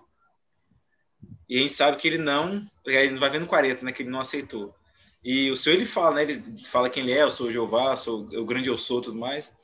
E 1.49 1.59
a 1.59 1.61
gente 1.61 1.75
sabe 1.75 1.97
que 1.99 2.09
ele 2.09 2.19
não, 2.19 2.65
ele 2.87 3.11
não 3.11 3.19
vai 3.19 3.31
vendo 3.31 3.47
40, 3.47 3.85
né? 3.85 3.93
Que 3.93 4.03
ele 4.03 4.11
não 4.11 4.21
aceitou. 4.21 4.75
E 5.23 5.51
o 5.51 5.57
Senhor 5.57 5.77
ele 5.77 5.85
fala, 5.85 6.17
né? 6.17 6.23
Ele 6.23 6.43
fala 6.65 6.89
quem 6.89 7.03
ele 7.03 7.13
é, 7.13 7.23
eu 7.23 7.31
sou 7.31 7.51
Jeová, 7.51 7.97
sou 7.97 8.21
o 8.23 8.45
grande 8.45 8.69
eu 8.69 8.79
sou, 8.79 9.01
tudo 9.01 9.19
mais. 9.19 9.55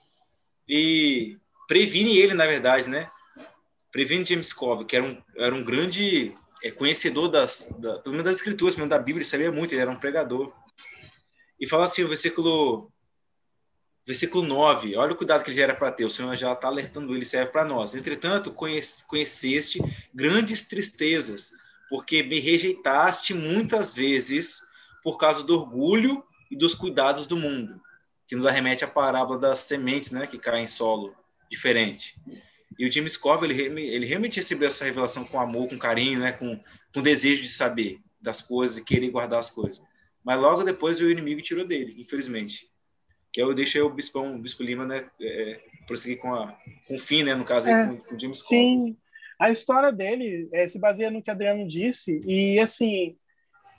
E 0.69 1.39
previne 1.69 2.19
ele, 2.19 2.35
na 2.35 2.47
verdade, 2.47 2.89
né? 2.89 3.11
Previne 3.93 4.25
James 4.25 4.53
Cove, 4.53 4.85
que 4.85 4.97
era 4.97 5.05
um, 5.05 5.23
era 5.37 5.55
um 5.55 5.65
grande 5.65 6.35
é, 6.63 6.71
conhecedor 6.71 7.29
das, 7.29 7.69
da, 7.79 7.99
pelo 7.99 8.15
menos 8.15 8.25
das 8.25 8.37
escrituras, 8.37 8.75
pelo 8.75 8.87
menos 8.87 8.99
da 8.99 9.03
Bíblia, 9.03 9.23
ele 9.23 9.25
sabia 9.25 9.53
muito, 9.53 9.73
ele 9.73 9.81
era 9.81 9.91
um 9.91 9.97
pregador. 9.97 10.53
E 11.59 11.67
fala 11.67 11.85
assim, 11.85 12.05
o 12.05 12.09
versículo 12.09 12.91
versículo 14.07 14.45
9, 14.45 14.97
olha 14.97 15.13
o 15.13 15.17
cuidado 15.17 15.45
que 15.45 15.51
ele 15.51 15.57
gera 15.57 15.75
para 15.75 15.93
ter, 15.93 16.05
o 16.05 16.11
Senhor 16.11 16.35
já 16.35 16.53
está 16.53 16.67
alertando 16.67 17.15
ele, 17.15 17.25
serve 17.25 17.53
para 17.53 17.65
nós. 17.65 17.95
Entretanto, 17.95 18.53
conheceste 18.53 19.81
grandes 20.13 20.67
tristezas, 20.67 21.53
porque 21.89 22.23
me 22.23 22.41
rejeitaste 22.41 23.35
muitas 23.35 23.95
vezes 23.95 24.63
por 25.03 25.17
causa 25.17 25.45
do 25.45 25.55
orgulho 25.55 26.25
e 26.51 26.57
dos 26.57 26.75
cuidados 26.75 27.27
do 27.27 27.37
mundo, 27.37 27.81
que 28.27 28.35
nos 28.35 28.47
arremete 28.47 28.85
à 28.85 28.89
parábola 28.89 29.39
das 29.39 29.61
sementes, 29.61 30.11
né, 30.11 30.27
que 30.27 30.39
caem 30.39 30.65
em 30.65 30.69
solo 30.69 31.15
diferente. 31.49 32.17
E 32.81 32.89
o 32.89 32.91
James 32.91 33.15
Cove, 33.15 33.45
ele, 33.45 33.83
ele 33.83 34.07
realmente 34.07 34.37
recebeu 34.37 34.67
essa 34.67 34.87
revelação 34.87 35.23
com 35.23 35.39
amor, 35.39 35.69
com 35.69 35.77
carinho, 35.77 36.19
né, 36.19 36.33
com, 36.33 36.59
com 36.95 37.03
desejo 37.03 37.43
de 37.43 37.49
saber 37.51 38.01
das 38.19 38.41
coisas 38.41 38.79
e 38.79 38.85
querer 38.85 39.11
guardar 39.11 39.39
as 39.39 39.51
coisas. 39.51 39.83
Mas 40.25 40.41
logo 40.41 40.65
depois 40.65 40.99
o 40.99 41.11
inimigo 41.11 41.43
tirou 41.43 41.67
dele, 41.67 41.95
infelizmente. 41.99 42.71
Que 43.31 43.43
eu 43.43 43.53
deixei 43.53 43.83
o 43.83 43.91
Bispão, 43.91 44.35
o 44.35 44.39
Bispo 44.39 44.63
Lima, 44.63 44.87
né, 44.87 45.11
é, 45.21 45.61
prosseguir 45.87 46.21
com, 46.21 46.33
a, 46.33 46.59
com 46.89 46.95
o 46.95 46.99
fim, 46.99 47.23
né, 47.23 47.35
no 47.35 47.45
caso, 47.45 47.69
é, 47.69 47.75
aí, 47.75 47.89
com, 47.91 47.99
com 47.99 48.15
o 48.15 48.19
James 48.19 48.47
Sim. 48.47 48.97
A 49.39 49.51
história 49.51 49.93
dele 49.93 50.49
é, 50.51 50.67
se 50.67 50.79
baseia 50.79 51.11
no 51.11 51.23
que 51.23 51.31
Adriano 51.31 51.69
disse, 51.69 52.23
e 52.25 52.59
assim, 52.59 53.15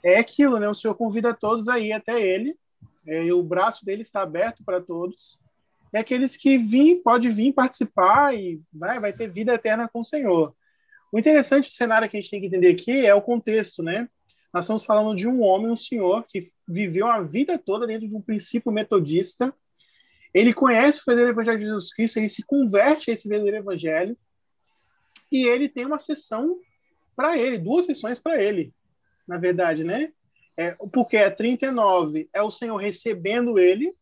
é 0.04 0.16
aquilo, 0.16 0.60
né? 0.60 0.68
O 0.68 0.74
Senhor 0.74 0.94
convida 0.94 1.34
todos 1.34 1.66
a 1.66 1.76
ir 1.76 1.92
até 1.92 2.22
ele, 2.22 2.56
é, 3.04 3.32
o 3.32 3.42
braço 3.42 3.84
dele 3.84 4.02
está 4.02 4.22
aberto 4.22 4.62
para 4.64 4.80
todos. 4.80 5.41
E 5.92 5.98
aqueles 5.98 6.36
que 6.36 6.56
vêm, 6.58 7.02
pode 7.02 7.30
vir 7.30 7.52
participar 7.52 8.34
e 8.34 8.60
vai, 8.72 8.98
vai 8.98 9.12
ter 9.12 9.30
vida 9.30 9.54
eterna 9.54 9.88
com 9.88 10.00
o 10.00 10.04
Senhor. 10.04 10.54
O 11.12 11.18
interessante 11.18 11.68
do 11.68 11.74
cenário 11.74 12.08
que 12.08 12.16
a 12.16 12.20
gente 12.20 12.30
tem 12.30 12.40
que 12.40 12.46
entender 12.46 12.68
aqui 12.68 13.04
é 13.04 13.14
o 13.14 13.20
contexto, 13.20 13.82
né? 13.82 14.08
Nós 14.52 14.64
estamos 14.64 14.84
falando 14.84 15.14
de 15.16 15.28
um 15.28 15.42
homem, 15.42 15.70
um 15.70 15.76
senhor, 15.76 16.24
que 16.26 16.50
viveu 16.66 17.06
a 17.06 17.20
vida 17.20 17.58
toda 17.58 17.86
dentro 17.86 18.06
de 18.06 18.16
um 18.16 18.20
princípio 18.20 18.72
metodista. 18.72 19.54
Ele 20.32 20.52
conhece 20.52 21.00
o 21.00 21.02
verdadeiro 21.06 21.32
evangelho 21.32 21.58
de 21.58 21.64
Jesus 21.64 21.92
Cristo, 21.92 22.18
ele 22.18 22.28
se 22.28 22.42
converte 22.42 23.10
a 23.10 23.14
esse 23.14 23.28
verdadeiro 23.28 23.58
evangelho 23.58 24.16
e 25.30 25.46
ele 25.46 25.68
tem 25.68 25.86
uma 25.86 25.98
sessão 25.98 26.58
para 27.16 27.36
ele, 27.38 27.58
duas 27.58 27.86
sessões 27.86 28.18
para 28.18 28.42
ele, 28.42 28.72
na 29.26 29.38
verdade, 29.38 29.84
né? 29.84 30.12
É, 30.56 30.74
porque 30.92 31.16
a 31.16 31.30
39 31.30 32.28
é 32.32 32.42
o 32.42 32.50
Senhor 32.50 32.76
recebendo 32.76 33.58
ele, 33.58 33.94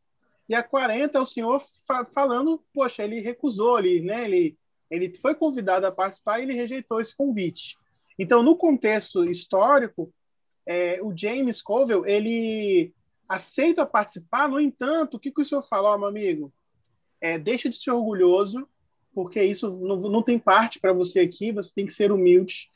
e 0.51 0.55
a 0.55 0.65
40 0.65 1.17
é 1.17 1.21
o 1.21 1.25
Senhor 1.25 1.63
fa 1.87 2.05
falando, 2.05 2.61
poxa, 2.75 3.05
ele 3.05 3.21
recusou 3.21 3.77
ali, 3.77 4.01
né? 4.03 4.25
Ele 4.25 4.59
Ele 4.91 5.15
foi 5.15 5.37
convidado 5.37 5.87
a 5.87 5.93
participar 5.93 6.41
e 6.41 6.43
ele 6.43 6.55
rejeitou 6.55 7.01
esse 7.01 7.17
convite. 7.17 7.77
Então, 8.19 8.43
no 8.43 8.57
contexto 8.57 9.25
histórico, 9.25 10.13
é, 10.67 11.01
o 11.01 11.17
James 11.17 11.63
Covell, 11.63 12.05
ele 12.05 12.93
aceita 13.29 13.87
participar, 13.87 14.49
no 14.49 14.59
entanto, 14.59 15.17
o 15.17 15.21
que, 15.21 15.31
que 15.31 15.41
o 15.41 15.45
senhor 15.45 15.63
fala, 15.63 15.97
meu 15.97 16.09
amigo? 16.09 16.53
É, 17.21 17.39
deixa 17.39 17.71
de 17.71 17.77
ser 17.77 17.93
orgulhoso, 17.93 18.69
porque 19.15 19.41
isso 19.41 19.71
não, 19.71 19.97
não 19.97 20.23
tem 20.23 20.37
parte 20.37 20.81
para 20.81 20.93
você 20.93 21.21
aqui, 21.21 21.53
você 21.53 21.71
tem 21.73 21.87
que 21.87 21.93
ser 21.93 22.11
humilde. 22.11 22.69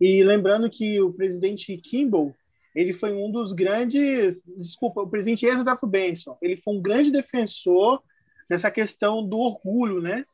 E 0.00 0.24
lembrando 0.24 0.70
que 0.70 0.98
o 1.02 1.12
presidente 1.12 1.76
Kimball, 1.76 2.34
ele 2.78 2.92
foi 2.92 3.12
um 3.12 3.28
dos 3.28 3.52
grandes, 3.52 4.44
desculpa, 4.56 5.02
o 5.02 5.10
presidente 5.10 5.44
Ezra 5.44 5.76
Benson, 5.82 6.38
ele 6.40 6.56
foi 6.56 6.74
um 6.74 6.80
grande 6.80 7.10
defensor 7.10 8.00
dessa 8.48 8.70
questão 8.70 9.26
do 9.26 9.36
orgulho, 9.36 10.00
né? 10.00 10.24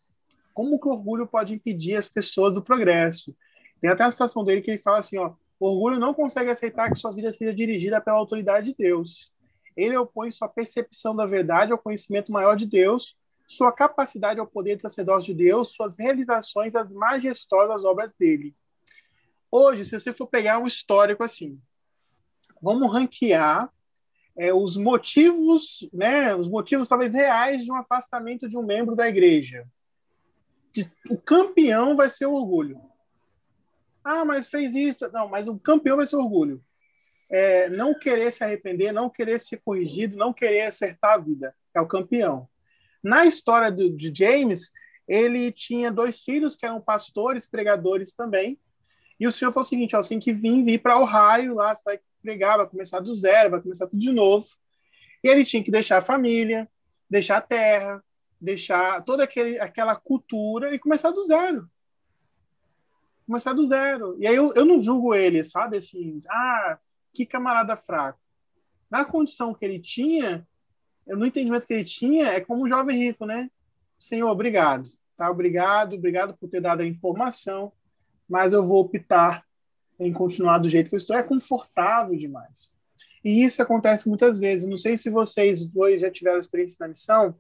Como 0.53 0.79
que 0.79 0.87
o 0.87 0.91
orgulho 0.91 1.27
pode 1.27 1.55
impedir 1.55 1.97
as 1.97 2.07
pessoas 2.07 2.53
do 2.55 2.63
progresso? 2.63 3.35
Tem 3.81 3.89
até 3.89 4.05
a 4.05 4.11
situação 4.11 4.45
dele 4.45 4.61
que 4.61 4.71
ele 4.73 4.79
fala 4.79 4.99
assim, 4.99 5.17
ó, 5.17 5.33
orgulho 5.59 5.99
não 5.99 6.13
consegue 6.13 6.51
aceitar 6.51 6.91
que 6.91 6.99
sua 6.99 7.13
vida 7.13 7.33
seja 7.33 7.55
dirigida 7.55 7.99
pela 7.99 8.19
autoridade 8.19 8.73
de 8.73 8.77
Deus. 8.77 9.33
Ele 9.75 9.97
opõe 9.97 10.31
sua 10.31 10.47
percepção 10.47 11.17
da 11.17 11.25
verdade 11.25 11.73
ao 11.73 11.79
conhecimento 11.79 12.31
maior 12.31 12.57
de 12.57 12.67
Deus, 12.67 13.17
sua 13.47 13.73
capacidade 13.73 14.39
ao 14.39 14.47
poder 14.47 14.77
de 14.77 14.83
sacerdócio 14.83 15.35
de 15.35 15.45
Deus, 15.45 15.73
suas 15.73 15.99
realizações 15.99 16.77
às 16.77 16.93
majestosas 16.93 17.87
obras 17.87 18.15
dele. 18.15 18.55
Hoje, 19.51 19.87
se 19.87 19.99
você 19.99 20.13
for 20.13 20.27
pegar 20.27 20.59
um 20.59 20.67
histórico 20.67 21.25
assim, 21.25 21.59
vamos 22.61 22.93
ranquear 22.93 23.71
é, 24.37 24.53
os 24.53 24.77
motivos, 24.77 25.89
né, 25.93 26.35
os 26.35 26.49
motivos 26.49 26.89
talvez 26.89 27.15
reais 27.15 27.65
de 27.65 27.71
um 27.71 27.77
afastamento 27.77 28.49
de 28.49 28.57
um 28.57 28.63
membro 28.63 28.97
da 28.97 29.09
igreja. 29.09 29.67
O 31.09 31.17
campeão 31.17 31.97
vai 31.97 32.11
ser 32.11 32.27
o 32.27 32.35
orgulho. 32.35 32.81
Ah, 34.03 34.25
mas 34.25 34.49
fez 34.49 34.75
isso. 34.75 35.09
Não, 35.13 35.29
mas 35.29 35.47
o 35.47 35.59
campeão 35.59 35.97
vai 35.97 36.07
ser 36.07 36.17
o 36.17 36.21
orgulho 36.21 36.63
é, 37.35 37.69
não 37.69 37.99
querer 37.99 38.33
se 38.33 38.45
arrepender, 38.45 38.93
não 38.93 39.11
querer 39.11 39.41
ser 39.41 39.61
corrigido, 39.65 40.17
não 40.17 40.33
querer 40.33 40.63
acertar 40.63 41.15
a 41.15 41.19
vida. 41.19 41.55
É 41.75 41.81
o 41.81 41.87
campeão. 41.87 42.49
Na 43.03 43.27
história 43.27 43.73
do, 43.73 43.91
de 43.91 44.13
James, 44.15 44.71
ele 45.07 45.51
tinha 45.51 45.91
dois 45.91 46.21
filhos 46.21 46.55
que 46.55 46.65
eram 46.65 46.81
pastores, 46.81 47.49
pregadores 47.49 48.15
também. 48.15 48.59
E 49.19 49.27
o 49.27 49.33
senhor 49.33 49.53
falou 49.53 49.65
o 49.65 49.69
seguinte: 49.69 49.97
ó, 49.97 49.99
assim 49.99 50.21
que 50.21 50.33
vir, 50.33 50.65
vir 50.65 50.79
para 50.79 50.99
o 50.99 51.05
raio 51.05 51.55
lá, 51.55 51.75
você 51.75 51.83
vai 51.85 52.01
pregar, 52.25 52.57
vai 52.57 52.67
começar 52.67 53.01
do 53.01 53.15
zero, 53.15 53.51
vai 53.51 53.61
começar 53.61 53.87
tudo 53.87 54.01
de 54.01 54.11
novo. 54.11 54.47
E 55.23 55.29
ele 55.29 55.45
tinha 55.45 55.63
que 55.63 55.71
deixar 55.71 55.99
a 55.99 56.05
família, 56.05 56.69
deixar 57.09 57.37
a 57.37 57.43
terra, 57.43 58.03
deixar 58.41 59.03
toda 59.05 59.25
aquele, 59.25 59.61
aquela 59.61 59.95
cultura 59.95 60.75
e 60.75 60.79
começar 60.79 61.11
do 61.11 61.23
zero. 61.25 61.69
Começar 63.27 63.53
do 63.53 63.65
zero. 63.65 64.17
E 64.19 64.27
aí 64.27 64.35
eu, 64.35 64.55
eu 64.55 64.65
não 64.65 64.81
julgo 64.81 65.15
ele, 65.15 65.45
sabe? 65.45 65.77
Assim, 65.77 66.21
ah, 66.29 66.79
que 67.13 67.27
camarada 67.27 67.77
fraco. 67.77 68.19
Na 68.91 69.05
condição 69.05 69.55
que 69.55 69.65
ele 69.65 69.79
tinha, 69.79 70.47
no 71.07 71.27
entendimento 71.27 71.67
que 71.67 71.75
ele 71.75 71.85
tinha, 71.85 72.29
é 72.29 72.41
como 72.41 72.65
um 72.65 72.69
jovem 72.69 72.97
rico, 72.97 73.27
né? 73.27 73.51
Senhor, 73.99 74.31
obrigado. 74.31 74.91
Tá? 75.17 75.31
Obrigado, 75.31 75.95
obrigado 75.95 76.35
por 76.35 76.49
ter 76.49 76.61
dado 76.61 76.81
a 76.81 76.87
informação, 76.87 77.73
mas 78.29 78.53
eu 78.53 78.67
vou 78.67 78.81
optar 78.81 79.45
em 79.99 80.13
continuar 80.13 80.59
do 80.59 80.69
jeito 80.69 80.89
que 80.89 80.95
eu 80.95 80.99
estou. 80.99 81.17
É 81.17 81.23
confortável 81.23 82.17
demais. 82.17 82.73
E 83.25 83.43
isso 83.45 83.63
acontece 83.63 84.09
muitas 84.09 84.39
vezes. 84.39 84.69
Não 84.69 84.77
sei 84.77 84.99
se 84.99 85.09
vocês 85.09 85.67
dois 85.67 86.01
já 86.01 86.11
tiveram 86.11 86.39
experiência 86.39 86.77
na 86.81 86.89
missão. 86.89 87.35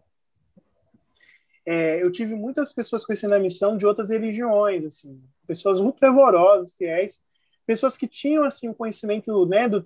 É, 1.66 2.02
eu 2.02 2.10
tive 2.10 2.34
muitas 2.34 2.72
pessoas 2.72 3.04
conhecendo 3.04 3.34
a 3.34 3.38
missão 3.38 3.76
de 3.76 3.86
outras 3.86 4.10
religiões, 4.10 4.84
assim, 4.84 5.22
pessoas 5.46 5.80
muito 5.80 5.98
fervorosas, 5.98 6.74
fiéis, 6.76 7.22
pessoas 7.66 7.96
que 7.96 8.06
tinham 8.06 8.44
assim 8.44 8.68
um 8.68 8.74
conhecimento, 8.74 9.46
né, 9.46 9.66
do 9.66 9.82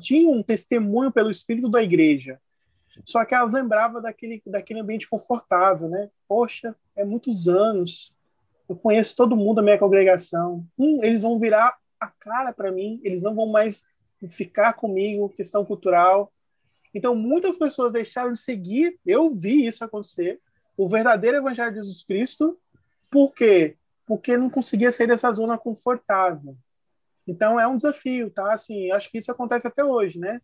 tinham 0.00 0.32
um 0.32 0.42
testemunho 0.42 1.12
pelo 1.12 1.30
espírito 1.30 1.68
da 1.68 1.82
igreja. 1.82 2.40
Só 3.04 3.24
que 3.24 3.34
elas 3.34 3.52
lembravam 3.52 4.00
daquele 4.00 4.42
daquele 4.46 4.80
ambiente 4.80 5.08
confortável, 5.08 5.88
né? 5.88 6.10
Poxa, 6.26 6.74
é 6.96 7.04
muitos 7.04 7.48
anos. 7.48 8.12
Eu 8.68 8.76
conheço 8.76 9.16
todo 9.16 9.36
mundo 9.36 9.56
da 9.56 9.62
minha 9.62 9.78
congregação. 9.78 10.66
Hum, 10.78 11.00
eles 11.02 11.22
vão 11.22 11.38
virar 11.38 11.76
a 12.00 12.08
cara 12.08 12.52
para 12.52 12.72
mim, 12.72 13.00
eles 13.04 13.22
não 13.22 13.34
vão 13.34 13.46
mais 13.46 13.84
ficar 14.30 14.72
comigo, 14.72 15.28
questão 15.28 15.64
cultural. 15.64 16.32
Então, 16.94 17.14
muitas 17.14 17.56
pessoas 17.56 17.92
deixaram 17.92 18.32
de 18.32 18.40
seguir, 18.40 18.98
eu 19.06 19.32
vi 19.32 19.66
isso 19.66 19.84
acontecer, 19.84 20.40
o 20.76 20.88
verdadeiro 20.88 21.36
evangelho 21.36 21.70
de 21.70 21.76
Jesus 21.76 22.02
Cristo, 22.02 22.58
por 23.10 23.34
quê? 23.34 23.76
Porque 24.06 24.36
não 24.36 24.48
conseguia 24.48 24.90
sair 24.90 25.06
dessa 25.06 25.30
zona 25.30 25.58
confortável. 25.58 26.56
Então 27.26 27.60
é 27.60 27.66
um 27.66 27.76
desafio, 27.76 28.30
tá? 28.30 28.52
Assim, 28.52 28.90
acho 28.90 29.10
que 29.10 29.18
isso 29.18 29.30
acontece 29.30 29.66
até 29.66 29.84
hoje, 29.84 30.18
né? 30.18 30.40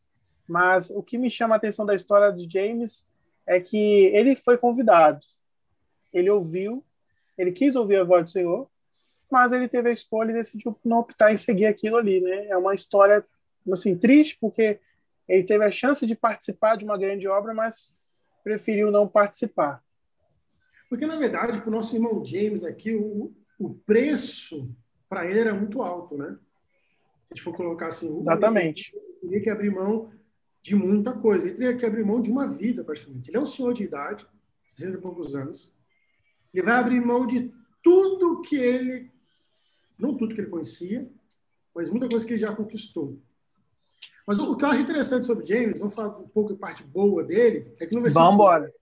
Mas 0.46 0.90
o 0.90 1.02
que 1.02 1.18
me 1.18 1.30
chama 1.30 1.54
a 1.54 1.58
atenção 1.58 1.86
da 1.86 1.94
história 1.94 2.30
de 2.30 2.48
James 2.48 3.08
é 3.46 3.60
que 3.60 4.06
ele 4.06 4.36
foi 4.36 4.58
convidado, 4.58 5.24
ele 6.12 6.30
ouviu, 6.30 6.84
ele 7.38 7.52
quis 7.52 7.76
ouvir 7.76 7.96
a 7.96 8.04
voz 8.04 8.24
do 8.24 8.30
Senhor, 8.30 8.68
mas 9.30 9.52
ele 9.52 9.68
teve 9.68 9.88
a 9.88 9.92
escolha 9.92 10.30
e 10.30 10.34
decidiu 10.34 10.78
não 10.84 10.98
optar 10.98 11.32
em 11.32 11.36
seguir 11.36 11.66
aquilo 11.66 11.96
ali, 11.96 12.20
né? 12.20 12.46
É 12.48 12.56
uma 12.56 12.74
história 12.74 13.24
assim 13.72 13.96
triste 13.96 14.38
porque 14.40 14.80
ele 15.28 15.44
teve 15.44 15.64
a 15.64 15.70
chance 15.70 16.06
de 16.06 16.14
participar 16.14 16.76
de 16.76 16.84
uma 16.84 16.96
grande 16.96 17.26
obra, 17.26 17.52
mas 17.52 17.96
preferiu 18.44 18.90
não 18.90 19.08
participar. 19.08 19.82
Porque 20.88 21.06
na 21.06 21.16
verdade, 21.16 21.60
para 21.60 21.68
o 21.68 21.72
nosso 21.72 21.96
irmão 21.96 22.24
James 22.24 22.62
aqui, 22.64 22.94
o, 22.94 23.34
o 23.58 23.74
preço 23.74 24.70
para 25.08 25.28
ele 25.28 25.40
era 25.40 25.54
muito 25.54 25.82
alto, 25.82 26.16
né? 26.16 26.38
a 27.30 27.34
gente 27.34 27.42
for 27.42 27.54
colocar 27.54 27.88
assim. 27.88 28.18
Exatamente. 28.18 28.94
Ele 28.94 29.20
teria 29.20 29.40
que 29.42 29.50
abrir 29.50 29.70
mão 29.70 30.12
de 30.62 30.74
muita 30.74 31.12
coisa. 31.12 31.46
Ele 31.46 31.56
teria 31.56 31.76
que 31.76 31.86
abrir 31.86 32.04
mão 32.04 32.20
de 32.20 32.30
uma 32.30 32.48
vida, 32.48 32.84
praticamente. 32.84 33.30
Ele 33.30 33.36
é 33.36 33.40
um 33.40 33.46
senhor 33.46 33.72
de 33.72 33.84
idade, 33.84 34.26
60 34.66 34.96
e 34.96 35.00
poucos 35.00 35.34
anos. 35.34 35.72
Ele 36.54 36.64
vai 36.64 36.74
abrir 36.74 37.00
mão 37.00 37.26
de 37.26 37.52
tudo 37.82 38.40
que 38.40 38.56
ele. 38.56 39.10
Não 39.98 40.16
tudo 40.16 40.34
que 40.34 40.40
ele 40.40 40.50
conhecia, 40.50 41.10
mas 41.74 41.90
muita 41.90 42.08
coisa 42.08 42.24
que 42.24 42.32
ele 42.32 42.40
já 42.40 42.54
conquistou. 42.54 43.18
Mas 44.26 44.38
o 44.38 44.56
que 44.56 44.64
eu 44.64 44.68
acho 44.68 44.82
interessante 44.82 45.24
sobre 45.24 45.46
James, 45.46 45.78
vamos 45.78 45.94
falar 45.94 46.18
um 46.18 46.28
pouco 46.28 46.52
da 46.52 46.58
parte 46.58 46.82
boa 46.82 47.22
dele, 47.22 47.72
é 47.78 47.86
que 47.86 47.94
no 47.94 48.02
versículo. 48.02 48.26
Vamos 48.26 48.34
embora. 48.34 48.74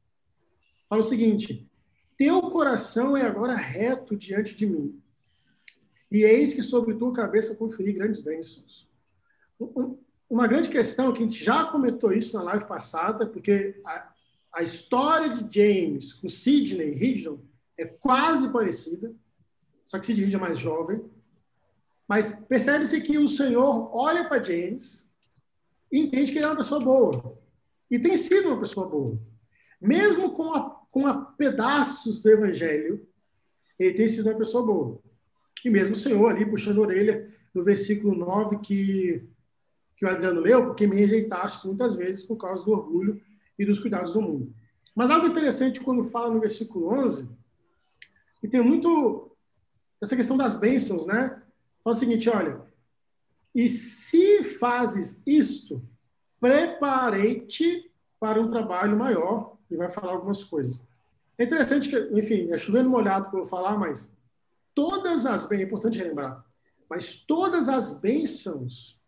Fala 0.88 1.00
o 1.00 1.04
seguinte: 1.04 1.68
Teu 2.16 2.40
coração 2.42 3.16
é 3.16 3.22
agora 3.22 3.54
reto 3.54 4.16
diante 4.16 4.54
de 4.54 4.66
mim 4.66 5.00
e 6.14 6.22
eis 6.22 6.54
que 6.54 6.62
sobre 6.62 6.94
tua 6.94 7.12
cabeça 7.12 7.56
conferi 7.56 7.92
grandes 7.92 8.20
bênçãos. 8.20 8.88
Uma 10.30 10.46
grande 10.46 10.68
questão, 10.68 11.12
que 11.12 11.18
a 11.18 11.26
gente 11.26 11.42
já 11.42 11.64
comentou 11.64 12.12
isso 12.12 12.36
na 12.36 12.42
live 12.44 12.68
passada, 12.68 13.26
porque 13.26 13.80
a, 13.84 14.12
a 14.52 14.62
história 14.62 15.30
de 15.30 15.52
James 15.52 16.12
com 16.12 16.28
Sidney 16.28 16.92
Ridgeon 16.92 17.38
é 17.76 17.84
quase 17.84 18.48
parecida, 18.52 19.12
só 19.84 19.98
que 19.98 20.06
Sidney 20.06 20.34
é 20.34 20.38
mais 20.38 20.58
jovem. 20.58 21.04
Mas 22.08 22.40
percebe-se 22.48 23.00
que 23.00 23.18
o 23.18 23.28
Senhor 23.28 23.90
olha 23.94 24.28
para 24.28 24.42
James 24.42 25.06
e 25.90 26.00
entende 26.00 26.32
que 26.32 26.38
ele 26.38 26.46
é 26.46 26.48
uma 26.48 26.56
pessoa 26.56 26.80
boa. 26.80 27.38
E 27.90 27.98
tem 27.98 28.16
sido 28.16 28.48
uma 28.48 28.60
pessoa 28.60 28.88
boa. 28.88 29.18
Mesmo 29.80 30.32
com, 30.32 30.52
a, 30.52 30.70
com 30.90 31.06
a 31.06 31.14
pedaços 31.14 32.20
do 32.20 32.30
evangelho, 32.30 33.06
ele 33.78 33.94
tem 33.94 34.08
sido 34.08 34.28
uma 34.28 34.38
pessoa 34.38 34.64
boa. 34.64 35.00
E 35.64 35.70
mesmo 35.70 35.94
o 35.94 35.98
Senhor 35.98 36.30
ali 36.30 36.44
puxando 36.44 36.78
a 36.78 36.82
orelha 36.82 37.32
no 37.54 37.62
versículo 37.64 38.14
9 38.14 38.58
que, 38.58 39.24
que 39.96 40.04
o 40.04 40.08
Adriano 40.08 40.40
leu, 40.40 40.66
porque 40.66 40.86
me 40.86 40.96
rejeitaste 40.96 41.66
muitas 41.66 41.94
vezes 41.94 42.24
por 42.24 42.36
causa 42.36 42.64
do 42.64 42.72
orgulho 42.72 43.20
e 43.58 43.64
dos 43.64 43.78
cuidados 43.78 44.12
do 44.12 44.20
mundo. 44.20 44.54
Mas 44.94 45.10
algo 45.10 45.26
interessante 45.26 45.80
quando 45.80 46.04
fala 46.04 46.30
no 46.30 46.40
versículo 46.40 46.88
11, 46.88 47.28
e 48.42 48.48
tem 48.48 48.62
muito 48.62 49.33
essa 50.04 50.16
questão 50.16 50.36
das 50.36 50.54
bênçãos, 50.54 51.06
né? 51.06 51.42
Fala 51.82 51.96
o 51.96 51.98
seguinte, 51.98 52.28
olha, 52.28 52.60
e 53.54 53.68
se 53.68 54.44
fazes 54.44 55.22
isto, 55.26 55.82
preparei-te 56.40 57.90
para 58.20 58.40
um 58.40 58.50
trabalho 58.50 58.96
maior, 58.96 59.56
e 59.70 59.76
vai 59.76 59.90
falar 59.90 60.12
algumas 60.12 60.44
coisas. 60.44 60.80
É 61.38 61.44
interessante 61.44 61.88
que, 61.88 61.98
enfim, 62.18 62.50
é 62.52 62.58
chovendo 62.58 62.88
molhado 62.88 63.30
que 63.30 63.36
eu 63.36 63.44
falar, 63.44 63.78
mas 63.78 64.16
todas 64.74 65.26
as 65.26 65.46
bênçãos, 65.46 65.60
é 65.60 65.64
importante 65.64 65.98
relembrar, 65.98 66.44
mas 66.88 67.14
todas 67.14 67.68
as 67.68 67.90
bênçãos 67.90 69.00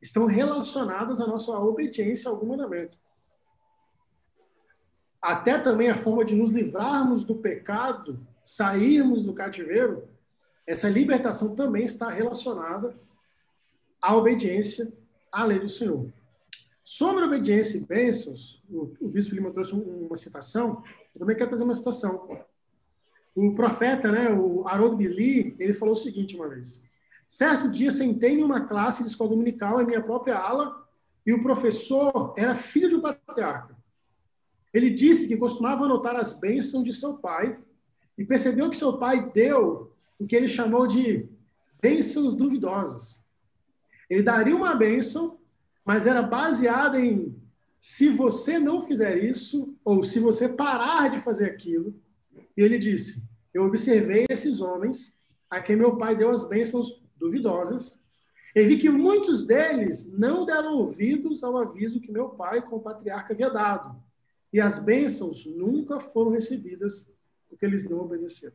estão 0.00 0.26
relacionadas 0.26 1.20
à 1.20 1.26
nossa 1.26 1.52
obediência 1.52 2.28
a 2.28 2.32
algum 2.32 2.46
mandamento. 2.46 2.98
Até 5.20 5.58
também 5.58 5.88
a 5.88 5.96
forma 5.96 6.24
de 6.24 6.34
nos 6.34 6.50
livrarmos 6.50 7.24
do 7.24 7.36
pecado, 7.36 8.26
sairmos 8.42 9.24
do 9.24 9.32
cativeiro, 9.32 10.08
essa 10.66 10.88
libertação 10.88 11.54
também 11.54 11.84
está 11.84 12.08
relacionada 12.08 12.94
à 14.00 14.16
obediência 14.16 14.92
à 15.30 15.44
lei 15.44 15.58
do 15.58 15.68
Senhor. 15.68 16.06
Sobre 16.84 17.24
obediência 17.24 17.78
e 17.78 17.80
bênçãos, 17.80 18.60
o, 18.68 18.92
o 19.00 19.08
bispo 19.08 19.34
Lima 19.34 19.50
trouxe 19.50 19.72
uma 19.72 20.16
citação, 20.16 20.82
eu 21.14 21.20
também 21.20 21.36
quero 21.36 21.48
trazer 21.48 21.64
uma 21.64 21.74
citação 21.74 22.28
O 23.34 23.54
profeta, 23.54 24.10
né, 24.10 24.30
o 24.30 24.66
Harold 24.66 24.96
Billy, 24.96 25.54
ele 25.58 25.72
falou 25.72 25.92
o 25.92 25.96
seguinte 25.96 26.36
uma 26.36 26.48
vez. 26.48 26.82
Certo 27.26 27.70
dia, 27.70 27.90
sentei 27.90 28.32
em 28.32 28.44
uma 28.44 28.66
classe 28.66 29.02
de 29.02 29.08
escola 29.08 29.30
dominical 29.30 29.80
em 29.80 29.86
minha 29.86 30.02
própria 30.02 30.36
ala 30.36 30.86
e 31.24 31.32
o 31.32 31.42
professor 31.42 32.34
era 32.36 32.54
filho 32.54 32.88
de 32.88 32.96
um 32.96 33.00
patriarca. 33.00 33.74
Ele 34.74 34.90
disse 34.90 35.28
que 35.28 35.36
costumava 35.36 35.84
anotar 35.84 36.16
as 36.16 36.32
bênçãos 36.32 36.84
de 36.84 36.92
seu 36.92 37.14
pai 37.14 37.58
e 38.16 38.24
percebeu 38.24 38.70
que 38.70 38.76
seu 38.76 38.98
pai 38.98 39.30
deu 39.30 39.92
o 40.18 40.26
que 40.26 40.36
ele 40.36 40.48
chamou 40.48 40.86
de 40.86 41.28
bênçãos 41.80 42.34
duvidosas. 42.34 43.24
Ele 44.08 44.22
daria 44.22 44.54
uma 44.54 44.74
bênção, 44.74 45.38
mas 45.84 46.06
era 46.06 46.22
baseada 46.22 47.00
em 47.00 47.34
se 47.78 48.08
você 48.08 48.60
não 48.60 48.82
fizer 48.82 49.16
isso, 49.16 49.74
ou 49.84 50.04
se 50.04 50.20
você 50.20 50.48
parar 50.48 51.10
de 51.10 51.18
fazer 51.18 51.46
aquilo. 51.46 51.92
E 52.56 52.62
ele 52.62 52.78
disse: 52.78 53.24
Eu 53.52 53.64
observei 53.64 54.24
esses 54.30 54.60
homens 54.60 55.16
a 55.50 55.60
quem 55.60 55.74
meu 55.74 55.96
pai 55.96 56.14
deu 56.16 56.30
as 56.30 56.48
bênçãos 56.48 57.02
duvidosas, 57.16 58.00
e 58.54 58.64
vi 58.64 58.76
que 58.76 58.88
muitos 58.88 59.44
deles 59.44 60.12
não 60.12 60.44
deram 60.44 60.74
ouvidos 60.76 61.42
ao 61.42 61.56
aviso 61.56 62.00
que 62.00 62.12
meu 62.12 62.28
pai, 62.28 62.62
como 62.62 62.82
patriarca, 62.82 63.32
havia 63.32 63.50
dado. 63.50 64.00
E 64.52 64.60
as 64.60 64.78
bênçãos 64.78 65.46
nunca 65.46 65.98
foram 65.98 66.30
recebidas 66.30 67.10
porque 67.52 67.66
eles 67.66 67.86
não 67.86 68.00
obedeceram. 68.00 68.54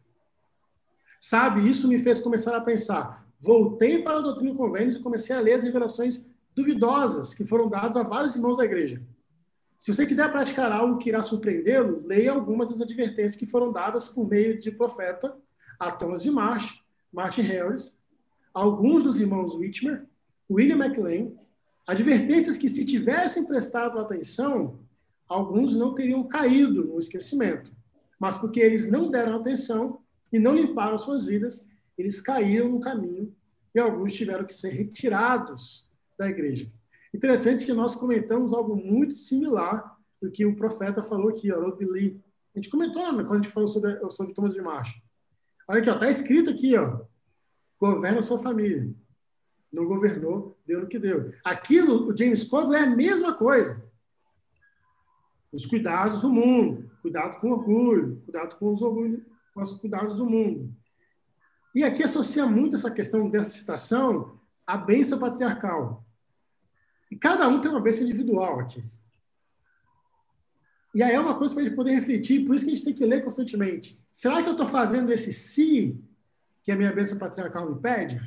Sabe, 1.22 1.70
isso 1.70 1.88
me 1.88 2.00
fez 2.00 2.20
começar 2.20 2.58
a 2.58 2.62
pensar. 2.62 3.28
Voltei 3.40 4.02
para 4.02 4.18
a 4.18 4.22
doutrina 4.22 4.50
e 4.50 4.58
convênios 4.58 4.96
e 4.96 5.00
comecei 5.00 5.36
a 5.36 5.40
ler 5.40 5.54
as 5.54 5.62
revelações 5.62 6.28
duvidosas 6.56 7.32
que 7.32 7.46
foram 7.46 7.70
dadas 7.70 7.96
a 7.96 8.02
vários 8.02 8.36
irmãos 8.36 8.58
da 8.58 8.66
igreja. 8.66 9.00
Se 9.78 9.94
você 9.94 10.08
quiser 10.08 10.32
praticar 10.32 10.72
algo 10.72 10.98
que 10.98 11.10
irá 11.10 11.22
surpreendê-lo, 11.22 12.02
leia 12.08 12.32
algumas 12.32 12.70
das 12.70 12.82
advertências 12.82 13.36
que 13.36 13.46
foram 13.46 13.72
dadas 13.72 14.08
por 14.08 14.28
meio 14.28 14.60
de 14.60 14.72
profeta 14.72 15.38
a 15.80 15.92
Thomas 15.92 16.24
de 16.24 16.32
Marsh, 16.32 16.82
Martin 17.14 17.42
Harris, 17.42 18.00
alguns 18.52 19.04
dos 19.04 19.20
irmãos 19.20 19.54
Whitmer, 19.54 20.08
William 20.50 20.78
McLean, 20.78 21.34
advertências 21.86 22.58
que, 22.58 22.68
se 22.68 22.84
tivessem 22.84 23.46
prestado 23.46 24.00
atenção, 24.00 24.80
alguns 25.30 25.76
não 25.76 25.94
teriam 25.94 26.24
caído 26.24 26.84
no 26.84 26.98
esquecimento. 26.98 27.77
Mas 28.20 28.38
porque 28.38 28.60
eles 28.60 28.90
não 28.90 29.10
deram 29.10 29.36
atenção 29.36 30.02
e 30.32 30.40
não 30.40 30.56
limparam 30.56 30.98
suas 30.98 31.24
vidas, 31.24 31.68
eles 31.98 32.22
caíram 32.22 32.70
no 32.70 32.80
caminho 32.80 33.36
e 33.74 33.80
alguns 33.80 34.14
tiveram 34.14 34.46
que 34.46 34.54
ser 34.54 34.70
retirados 34.70 35.88
da 36.18 36.28
igreja. 36.28 36.72
Interessante 37.14 37.66
que 37.66 37.74
nós 37.74 37.96
comentamos 37.96 38.54
algo 38.54 38.76
muito 38.76 39.16
similar 39.16 39.98
do 40.22 40.32
que 40.32 40.46
o 40.46 40.56
profeta 40.56 41.02
falou 41.02 41.30
aqui, 41.30 41.52
ó, 41.52 41.72
Billy. 41.72 42.22
A 42.56 42.60
gente 42.60 42.70
comentou 42.70 43.12
né, 43.14 43.24
quando 43.24 43.40
a 43.40 43.42
gente 43.42 43.54
falou 43.54 43.68
sobre, 43.68 44.00
sobre 44.10 44.34
Thomas 44.34 44.54
de 44.54 44.62
Marcha. 44.62 44.96
Olha 45.70 45.80
aqui, 45.80 45.90
está 45.90 46.10
escrito 46.10 46.50
aqui, 46.50 46.76
ó, 46.76 47.02
governa 47.80 48.22
sua 48.22 48.40
família. 48.40 48.90
Não 49.72 49.86
governou, 49.86 50.58
deu 50.66 50.82
no 50.82 50.88
que 50.88 50.98
deu. 50.98 51.34
Aquilo, 51.44 52.08
o 52.08 52.18
James 52.18 52.44
Cove 52.44 52.76
é 52.76 52.80
a 52.80 52.96
mesma 52.96 53.34
coisa. 53.34 53.84
Os 55.52 55.66
cuidados 55.66 56.22
do 56.22 56.30
mundo, 56.30 56.90
cuidado 57.08 57.40
com 57.40 57.52
orgulho, 57.52 58.22
cuidado 58.26 58.58
com 58.58 58.74
os 58.74 58.82
orgulhos, 58.82 59.24
com 59.54 59.62
os 59.62 59.72
cuidados 59.72 60.18
do 60.18 60.26
mundo. 60.26 60.76
E 61.74 61.84
aqui 61.84 62.04
associa 62.04 62.46
muito 62.46 62.76
essa 62.76 62.92
questão 62.92 63.30
dessa 63.30 63.50
citação 63.50 64.38
à 64.66 64.76
bênção 64.76 65.18
patriarcal. 65.18 66.06
E 67.10 67.16
cada 67.16 67.48
um 67.48 67.62
tem 67.62 67.72
uma 67.72 67.80
bênção 67.80 68.04
individual 68.04 68.60
aqui. 68.60 68.84
E 70.94 71.02
aí 71.02 71.14
é 71.14 71.20
uma 71.20 71.38
coisa 71.38 71.54
para 71.54 71.64
a 71.64 71.66
gente 71.66 71.76
poder 71.76 71.92
refletir, 71.92 72.46
por 72.46 72.56
isso 72.56 72.66
que 72.66 72.72
a 72.72 72.76
gente 72.76 72.84
tem 72.84 72.94
que 72.94 73.06
ler 73.06 73.24
constantemente. 73.24 73.98
Será 74.12 74.44
que 74.44 74.50
eu 74.50 74.54
estou 74.54 74.68
fazendo 74.68 75.12
esse 75.12 75.32
se 75.32 75.98
que 76.64 76.72
a 76.72 76.76
minha 76.76 76.92
bênção 76.92 77.18
patriarcal 77.18 77.70
me 77.70 77.80
pede? 77.80 78.20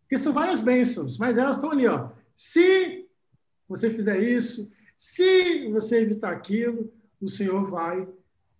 Porque 0.00 0.18
são 0.18 0.34
várias 0.34 0.60
bênçãos, 0.60 1.16
mas 1.16 1.38
elas 1.38 1.56
estão 1.56 1.70
ali, 1.70 1.86
ó. 1.86 2.10
Se 2.34 3.08
você 3.66 3.88
fizer 3.88 4.20
isso, 4.22 4.70
se 4.96 5.68
você 5.70 6.00
evitar 6.00 6.30
aquilo, 6.30 6.92
o 7.20 7.28
Senhor 7.28 7.64
vai 7.70 8.08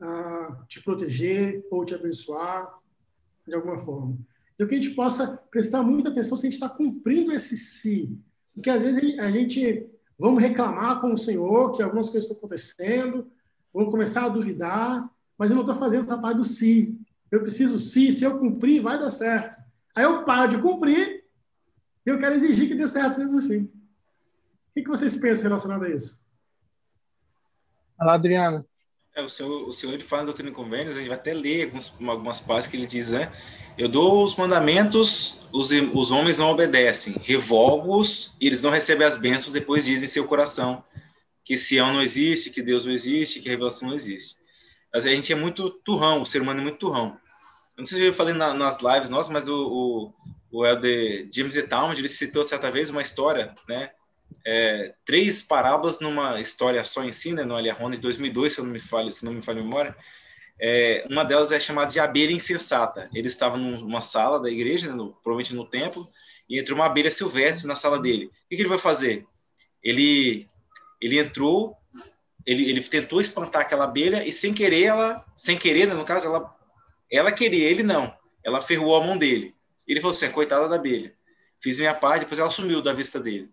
ah, 0.01 0.65
te 0.69 0.83
proteger 0.83 1.67
ou 1.71 1.85
te 1.85 1.95
abençoar 1.95 2.79
de 3.47 3.55
alguma 3.55 3.79
forma. 3.79 4.19
Então, 4.55 4.67
que 4.67 4.75
a 4.75 4.81
gente 4.81 4.95
possa 4.95 5.37
prestar 5.51 5.83
muita 5.83 6.09
atenção 6.09 6.37
se 6.37 6.47
a 6.47 6.51
gente 6.51 6.61
está 6.61 6.69
cumprindo 6.69 7.33
esse 7.33 7.57
si. 7.57 8.19
Porque 8.55 8.71
às 8.71 8.83
vezes 8.83 9.19
a 9.19 9.31
gente 9.31 9.89
vamos 10.19 10.43
reclamar 10.43 11.01
com 11.01 11.13
o 11.13 11.19
Senhor 11.19 11.73
que 11.73 11.83
algumas 11.83 12.11
coisas 12.11 12.25
estão 12.25 12.37
acontecendo, 12.37 13.31
vamos 13.73 13.91
começar 13.91 14.25
a 14.25 14.29
duvidar, 14.29 15.09
mas 15.39 15.51
eu 15.51 15.55
não 15.55 15.63
estou 15.63 15.77
fazendo 15.77 16.01
essa 16.01 16.19
parte 16.19 16.39
do 16.39 16.45
si. 16.45 16.99
Eu 17.31 17.41
preciso 17.41 17.79
si, 17.79 18.11
se 18.11 18.25
eu 18.25 18.39
cumprir, 18.39 18.83
vai 18.83 18.99
dar 18.99 19.11
certo. 19.11 19.63
Aí 19.95 20.03
eu 20.03 20.25
paro 20.25 20.49
de 20.51 20.59
cumprir 20.61 21.25
e 22.05 22.11
eu 22.11 22.19
quero 22.19 22.35
exigir 22.35 22.67
que 22.67 22.75
dê 22.75 22.89
certo 22.89 23.21
mesmo 23.21 23.37
assim. 23.37 23.63
O 23.63 23.71
que, 24.73 24.83
que 24.83 24.89
vocês 24.89 25.17
pensam 25.17 25.45
relacionado 25.45 25.85
a 25.85 25.91
isso? 25.91 26.21
Olá, 28.01 28.15
Adriana. 28.15 28.67
É, 29.19 29.23
o, 29.23 29.29
senhor, 29.29 29.69
o 29.69 29.73
senhor 29.73 29.95
ele 29.95 30.05
fala 30.05 30.23
em 30.23 30.27
Doutrina 30.27 30.49
e 30.49 30.55
Convênios, 30.55 30.95
a 30.95 31.01
gente 31.01 31.09
vai 31.09 31.19
até 31.19 31.35
ler 31.35 31.65
alguns, 31.65 31.93
algumas 32.07 32.39
partes 32.39 32.69
que 32.69 32.77
ele 32.77 32.87
diz, 32.87 33.11
né? 33.11 33.33
Eu 33.77 33.89
dou 33.89 34.23
os 34.23 34.37
mandamentos, 34.37 35.41
os, 35.51 35.73
os 35.93 36.13
homens 36.13 36.39
não 36.39 36.51
obedecem, 36.51 37.17
revogo-os 37.25 38.37
e 38.41 38.47
eles 38.47 38.63
não 38.63 38.71
recebem 38.71 39.05
as 39.05 39.17
bênçãos, 39.17 39.53
depois 39.53 39.85
dizem 39.85 40.07
em 40.07 40.09
seu 40.09 40.25
coração 40.25 40.85
que 41.45 41.59
Sião 41.59 41.95
não 41.95 42.01
existe, 42.01 42.51
que 42.51 42.63
Deus 42.63 42.87
não 42.87 42.93
existe, 42.93 43.41
que 43.41 43.49
a 43.49 43.51
revelação 43.51 43.89
não 43.89 43.97
existe. 43.97 44.37
Mas 44.95 45.05
a 45.05 45.11
gente 45.11 45.33
é 45.33 45.35
muito 45.35 45.69
turrão, 45.69 46.23
o 46.23 46.27
ser 46.27 46.41
humano 46.41 46.61
é 46.61 46.63
muito 46.63 46.79
turrão. 46.79 47.19
Eu 47.77 47.81
não 47.81 47.87
sei 47.87 47.99
se 47.99 48.05
eu 48.05 48.15
falei 48.15 48.35
na, 48.35 48.55
nas 48.55 48.79
lives 48.81 49.11
nossas, 49.11 49.33
mas 49.33 49.49
o, 49.49 50.13
o, 50.53 50.59
o 50.59 50.65
Elder 50.65 51.29
James 51.33 51.57
E. 51.57 51.63
Talmud, 51.65 52.01
ele 52.01 52.09
citou 52.09 52.45
certa 52.45 52.71
vez 52.71 52.89
uma 52.89 53.03
história, 53.03 53.53
né? 53.69 53.91
É, 54.47 54.95
três 55.05 55.43
parábolas 55.43 56.01
numa 56.01 56.41
história 56.41 56.83
só 56.85 57.05
em 57.05 57.13
si, 57.13 57.33
né, 57.33 57.45
no 57.45 57.55
Aliarona, 57.55 57.97
de 57.97 58.03
2002, 58.03 58.55
se, 58.55 58.61
não 58.63 58.69
me 58.69 58.81
falha, 58.81 59.13
se 59.13 59.25
não 59.25 59.33
me 59.33 59.43
falha 59.43 59.61
a 59.61 59.65
memória. 59.65 59.97
É, 60.61 61.07
uma 61.11 61.25
delas 61.25 61.53
é 61.53 61.61
chamada 61.61 61.91
de 61.91 62.01
abelha 62.01 62.33
insensata. 62.33 63.09
Ele 63.13 63.27
estava 63.27 63.57
numa 63.57 64.01
sala 64.01 64.41
da 64.41 64.51
igreja, 64.51 64.89
né, 64.89 64.95
no, 64.95 65.13
provavelmente 65.23 65.55
no 65.55 65.67
templo, 65.67 66.09
e 66.49 66.59
entrou 66.59 66.79
uma 66.79 66.87
abelha 66.87 67.11
silvestre 67.11 67.69
na 67.69 67.77
sala 67.77 67.99
dele. 67.99 68.27
O 68.27 68.31
que, 68.49 68.57
que 68.57 68.63
ele 68.63 68.69
vai 68.69 68.79
fazer? 68.79 69.27
Ele, 69.83 70.49
ele 71.01 71.19
entrou, 71.19 71.77
ele, 72.47 72.71
ele 72.71 72.83
tentou 72.83 73.21
espantar 73.21 73.63
aquela 73.63 73.85
abelha 73.85 74.27
e 74.27 74.33
sem 74.33 74.55
querer 74.55 74.85
ela, 74.85 75.25
sem 75.37 75.59
querer, 75.59 75.87
né, 75.87 75.95
no 75.95 76.05
caso, 76.05 76.27
ela, 76.27 76.57
ela 77.11 77.31
queria, 77.31 77.69
ele 77.69 77.83
não. 77.83 78.17
Ela 78.43 78.61
ferrou 78.61 78.97
a 78.97 79.05
mão 79.05 79.17
dele. 79.17 79.55
Ele 79.87 80.01
falou 80.01 80.15
assim, 80.15 80.31
coitada 80.31 80.69
da 80.69 80.77
abelha. 80.77 81.15
Fiz 81.61 81.79
minha 81.79 81.95
parte, 81.95 82.21
depois 82.21 82.39
ela 82.39 82.51
sumiu 82.51 82.81
da 82.81 82.93
vista 82.93 83.21
dele. 83.21 83.51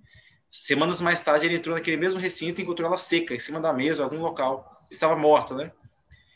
Semanas 0.62 1.02
mais 1.02 1.20
tarde, 1.20 1.46
ele 1.46 1.56
entrou 1.56 1.76
naquele 1.76 1.98
mesmo 1.98 2.20
recinto 2.20 2.60
e 2.60 2.64
encontrou 2.64 2.88
ela 2.88 2.98
seca, 2.98 3.36
em 3.36 3.40
cima 3.40 3.60
da 3.60 3.74
mesa, 3.74 4.02
em 4.02 4.06
algum 4.06 4.20
local. 4.20 4.70
Estava 4.90 5.16
morta, 5.16 5.54
né? 5.54 5.72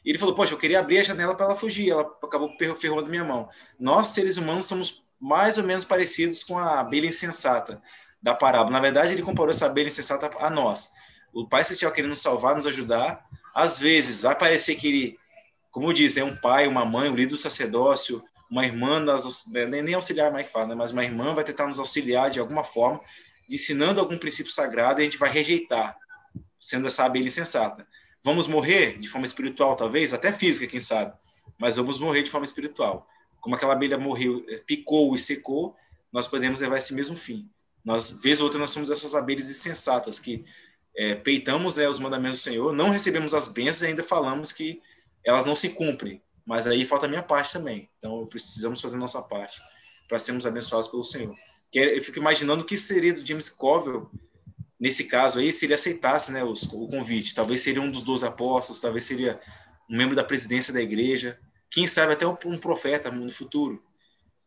E 0.03 0.09
ele 0.09 0.17
falou: 0.17 0.35
Poxa, 0.35 0.53
eu 0.53 0.57
queria 0.57 0.79
abrir 0.79 0.99
a 0.99 1.03
janela 1.03 1.35
para 1.35 1.47
ela 1.47 1.55
fugir. 1.55 1.89
Ela 1.89 2.01
acabou 2.01 2.53
ferrando 2.75 3.07
minha 3.07 3.23
mão. 3.23 3.49
Nós, 3.79 4.07
seres 4.07 4.37
humanos, 4.37 4.65
somos 4.65 5.03
mais 5.19 5.57
ou 5.57 5.63
menos 5.63 5.83
parecidos 5.83 6.43
com 6.43 6.57
a 6.57 6.79
abelha 6.79 7.07
insensata 7.07 7.81
da 8.21 8.33
parábola. 8.33 8.71
Na 8.71 8.79
verdade, 8.79 9.13
ele 9.13 9.21
comparou 9.21 9.51
essa 9.51 9.65
abelha 9.65 9.87
insensata 9.87 10.29
a 10.37 10.49
nós. 10.49 10.89
O 11.33 11.47
Pai 11.47 11.63
Celestial 11.63 11.91
querendo 11.91 12.11
nos 12.11 12.21
salvar, 12.21 12.55
nos 12.55 12.67
ajudar. 12.67 13.25
Às 13.53 13.79
vezes, 13.79 14.21
vai 14.21 14.35
parecer 14.35 14.75
que 14.75 14.87
ele, 14.87 15.19
como 15.71 15.93
diz, 15.93 16.17
é 16.17 16.23
um 16.23 16.35
pai, 16.35 16.67
uma 16.67 16.85
mãe, 16.85 17.09
um 17.09 17.15
líder 17.15 17.35
do 17.35 17.37
sacerdócio, 17.37 18.23
uma 18.49 18.65
irmã, 18.65 18.99
né, 18.99 19.65
nem 19.81 19.93
auxiliar 19.93 20.31
mais 20.31 20.49
fala, 20.49 20.67
né? 20.67 20.75
mas 20.75 20.91
uma 20.91 21.03
irmã 21.03 21.35
vai 21.35 21.43
tentar 21.43 21.67
nos 21.67 21.77
auxiliar 21.77 22.31
de 22.31 22.39
alguma 22.39 22.63
forma 22.63 22.99
ensinando 23.49 23.99
algum 23.99 24.17
princípio 24.17 24.51
sagrado, 24.51 24.99
e 24.99 25.01
a 25.01 25.05
gente 25.05 25.17
vai 25.17 25.29
rejeitar, 25.29 25.97
sendo 26.59 26.87
essa 26.87 27.05
abelha 27.05 27.27
insensata. 27.27 27.87
Vamos 28.23 28.47
morrer 28.47 28.99
de 28.99 29.07
forma 29.07 29.25
espiritual, 29.25 29.75
talvez, 29.75 30.13
até 30.13 30.31
física, 30.31 30.67
quem 30.67 30.81
sabe, 30.81 31.13
mas 31.57 31.75
vamos 31.75 31.99
morrer 31.99 32.23
de 32.23 32.29
forma 32.29 32.45
espiritual. 32.45 33.07
Como 33.39 33.55
aquela 33.55 33.73
abelha 33.73 33.97
morreu, 33.97 34.45
eh, 34.49 34.61
picou 34.65 35.15
e 35.15 35.19
secou, 35.19 35.75
nós 36.11 36.27
podemos 36.27 36.59
levar 36.59 36.77
esse 36.77 36.93
mesmo 36.93 37.15
fim. 37.15 37.49
Nós, 37.83 38.11
vez 38.11 38.39
ou 38.39 38.45
outra, 38.45 38.59
nós 38.59 38.71
somos 38.71 38.91
essas 38.91 39.15
abelhas 39.15 39.49
insensatas 39.49 40.19
que 40.19 40.43
é, 40.95 41.15
peitamos 41.15 41.77
né, 41.77 41.87
os 41.87 41.99
mandamentos 41.99 42.39
do 42.39 42.43
Senhor, 42.43 42.73
não 42.73 42.89
recebemos 42.89 43.33
as 43.33 43.47
bênçãos 43.47 43.83
e 43.83 43.87
ainda 43.87 44.03
falamos 44.03 44.51
que 44.51 44.81
elas 45.23 45.45
não 45.45 45.55
se 45.55 45.69
cumprem. 45.69 46.21
Mas 46.45 46.67
aí 46.67 46.85
falta 46.85 47.05
a 47.05 47.09
minha 47.09 47.23
parte 47.23 47.53
também. 47.53 47.89
Então, 47.97 48.25
precisamos 48.25 48.81
fazer 48.81 48.97
nossa 48.97 49.21
parte 49.21 49.61
para 50.07 50.19
sermos 50.19 50.45
abençoados 50.45 50.87
pelo 50.87 51.03
Senhor. 51.03 51.35
É, 51.75 51.97
eu 51.97 52.03
fico 52.03 52.19
imaginando 52.19 52.63
o 52.63 52.65
que 52.65 52.77
seria 52.77 53.13
do 53.13 53.25
James 53.25 53.49
Covell 53.49 54.09
nesse 54.79 55.03
caso 55.03 55.39
aí, 55.39 55.51
se 55.51 55.65
ele 55.65 55.73
aceitasse 55.73 56.31
né, 56.31 56.43
os, 56.43 56.63
o 56.63 56.87
convite. 56.87 57.35
Talvez 57.35 57.61
seria 57.61 57.81
um 57.81 57.91
dos 57.91 58.03
dois 58.03 58.23
apóstolos, 58.23 58.81
talvez 58.81 59.03
seria 59.03 59.39
um 59.89 59.97
membro 59.97 60.15
da 60.15 60.23
presidência 60.23 60.73
da 60.73 60.81
igreja, 60.81 61.37
quem 61.69 61.85
sabe 61.85 62.13
até 62.13 62.25
um, 62.25 62.37
um 62.45 62.57
profeta 62.57 63.11
no 63.11 63.29
futuro. 63.29 63.83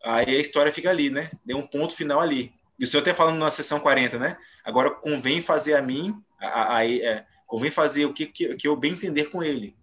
Aí 0.02 0.36
a 0.36 0.40
história 0.40 0.72
fica 0.72 0.90
ali, 0.90 1.10
né? 1.10 1.30
Deu 1.44 1.58
um 1.58 1.66
ponto 1.66 1.94
final 1.94 2.20
ali. 2.20 2.52
E 2.78 2.84
o 2.84 2.86
senhor 2.86 3.02
até 3.02 3.14
falando 3.14 3.38
na 3.38 3.50
sessão 3.50 3.78
40, 3.78 4.18
né? 4.18 4.36
Agora 4.64 4.90
convém 4.90 5.42
fazer 5.42 5.74
a 5.74 5.82
mim, 5.82 6.20
aí 6.40 7.00
é, 7.02 7.24
convém 7.46 7.70
fazer 7.70 8.06
o 8.06 8.12
que, 8.12 8.26
que, 8.26 8.56
que 8.56 8.66
eu 8.66 8.74
bem 8.74 8.92
entender 8.92 9.26
com 9.26 9.42
ele. 9.42 9.76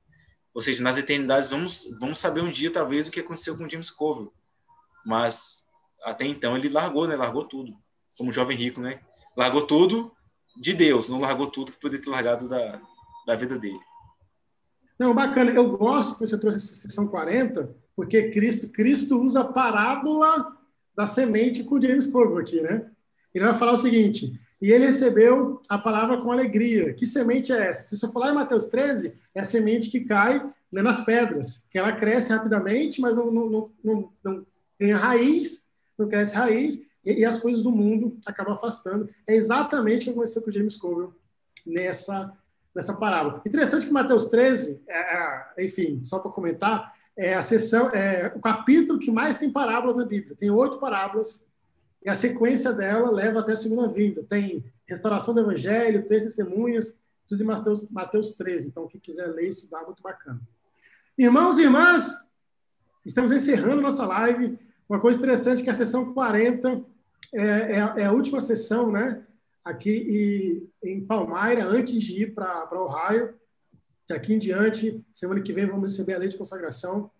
Ou 0.53 0.61
seja, 0.61 0.83
nas 0.83 0.97
eternidades 0.97 1.49
vamos, 1.49 1.87
vamos 2.01 2.19
saber 2.19 2.41
um 2.41 2.51
dia, 2.51 2.71
talvez, 2.71 3.07
o 3.07 3.11
que 3.11 3.21
aconteceu 3.21 3.55
com 3.55 3.69
James 3.69 3.89
Coville. 3.89 4.31
Mas 5.05 5.65
até 6.03 6.25
então 6.25 6.55
ele 6.57 6.69
largou, 6.69 7.07
né? 7.07 7.15
Largou 7.15 7.45
tudo. 7.45 7.75
Como 8.17 8.31
jovem 8.31 8.57
rico, 8.57 8.81
né? 8.81 8.99
Largou 9.35 9.65
tudo 9.65 10.11
de 10.57 10.73
Deus, 10.73 11.07
não 11.07 11.19
largou 11.19 11.47
tudo 11.47 11.71
que 11.71 11.79
poderia 11.79 12.03
ter 12.03 12.09
largado 12.09 12.49
da, 12.49 12.81
da 13.25 13.35
vida 13.35 13.57
dele. 13.57 13.79
Não, 14.97 15.13
bacana. 15.13 15.51
Eu 15.51 15.77
gosto 15.77 16.15
que 16.15 16.19
você 16.19 16.37
trouxe 16.37 16.57
essa 16.57 16.73
sessão 16.73 17.07
40, 17.07 17.73
porque 17.95 18.29
Cristo, 18.29 18.69
Cristo 18.69 19.21
usa 19.21 19.41
a 19.41 19.45
parábola 19.45 20.57
da 20.95 21.05
semente 21.05 21.63
com 21.63 21.79
James 21.79 22.07
Coville 22.07 22.41
aqui, 22.41 22.61
né? 22.61 22.89
Ele 23.33 23.45
vai 23.45 23.53
falar 23.53 23.73
o 23.73 23.77
seguinte: 23.77 24.37
e 24.61 24.71
ele 24.71 24.87
recebeu 24.87 25.61
a 25.69 25.77
palavra 25.77 26.21
com 26.21 26.31
alegria. 26.31 26.93
Que 26.93 27.05
semente 27.05 27.53
é 27.53 27.69
essa? 27.69 27.83
Se 27.83 27.97
você 27.97 28.11
falar 28.11 28.31
em 28.31 28.35
Mateus 28.35 28.65
13, 28.65 29.13
é 29.33 29.39
a 29.39 29.43
semente 29.43 29.89
que 29.89 30.01
cai 30.01 30.45
né, 30.71 30.81
nas 30.81 31.01
pedras, 31.01 31.65
que 31.71 31.77
ela 31.77 31.93
cresce 31.93 32.33
rapidamente, 32.33 32.99
mas 32.99 33.15
não, 33.15 33.31
não, 33.31 33.71
não, 33.83 34.11
não 34.23 34.45
ganha 34.79 34.97
raiz, 34.97 35.65
não 35.99 36.09
cresce 36.09 36.35
raiz, 36.35 36.81
e, 37.03 37.19
e, 37.19 37.25
as 37.25 37.39
coisas 37.39 37.63
do 37.63 37.71
mundo 37.71 38.17
acabam 38.25 38.53
afastando. 38.53 39.09
É 39.27 39.35
exatamente 39.35 40.01
o 40.01 40.05
que 40.05 40.09
aconteceu 40.11 40.41
com 40.41 40.51
James 40.51 40.75
Coville 40.75 41.13
nessa, 41.65 42.33
nessa 42.75 42.93
parábola. 42.93 43.41
Interessante 43.45 43.85
que 43.85 43.93
Mateus 43.93 44.25
13, 44.25 44.81
é, 44.87 45.61
é, 45.61 45.65
enfim, 45.65 46.03
só 46.03 46.19
para 46.19 46.31
comentar, 46.31 46.93
é 47.17 47.33
a 47.33 47.41
sessão, 47.41 47.89
é 47.89 48.31
o 48.35 48.39
capítulo 48.39 48.99
que 48.99 49.11
mais 49.11 49.35
tem 49.35 49.51
parábolas 49.51 49.95
na 49.95 50.05
Bíblia. 50.05 50.35
Tem 50.35 50.49
oito 50.49 50.77
parábolas 50.77 51.45
e 52.03 52.09
a 52.09 52.15
sequência 52.15 52.71
dela 52.71 53.11
leva 53.11 53.39
até 53.39 53.51
a 53.51 53.57
segunda 53.57 53.87
vinda. 53.89 54.23
Tem 54.23 54.63
restauração 54.87 55.33
do 55.33 55.41
Evangelho, 55.41 56.05
três 56.05 56.23
testemunhas, 56.23 56.99
tudo 57.27 57.43
em 57.43 57.45
Mateus, 57.45 57.89
Mateus 57.91 58.31
13. 58.33 58.69
Então, 58.69 58.87
quem 58.87 58.99
quiser 58.99 59.27
ler 59.27 59.45
e 59.45 59.49
estudar, 59.49 59.83
muito 59.83 60.01
bacana. 60.01 60.41
Irmãos 61.17 61.57
e 61.57 61.63
irmãs, 61.63 62.15
estamos 63.05 63.31
encerrando 63.31 63.81
nossa 63.81 64.05
live. 64.05 64.57
Uma 64.89 64.99
coisa 64.99 65.19
interessante 65.19 65.61
é 65.61 65.63
que 65.63 65.69
a 65.69 65.73
sessão 65.73 66.13
40 66.13 66.83
é, 67.33 67.41
é, 67.41 67.75
é 67.75 68.05
a 68.05 68.11
última 68.11 68.41
sessão, 68.41 68.91
né? 68.91 69.23
Aqui 69.63 70.67
em 70.83 71.05
Palmaira, 71.05 71.63
antes 71.63 72.01
de 72.01 72.23
ir 72.23 72.33
para 72.33 72.67
Ohio. 72.73 73.35
De 74.07 74.15
aqui 74.15 74.33
em 74.33 74.39
diante, 74.39 75.05
semana 75.13 75.41
que 75.41 75.53
vem, 75.53 75.67
vamos 75.67 75.91
receber 75.91 76.15
a 76.15 76.17
lei 76.17 76.27
de 76.27 76.37
consagração. 76.37 77.11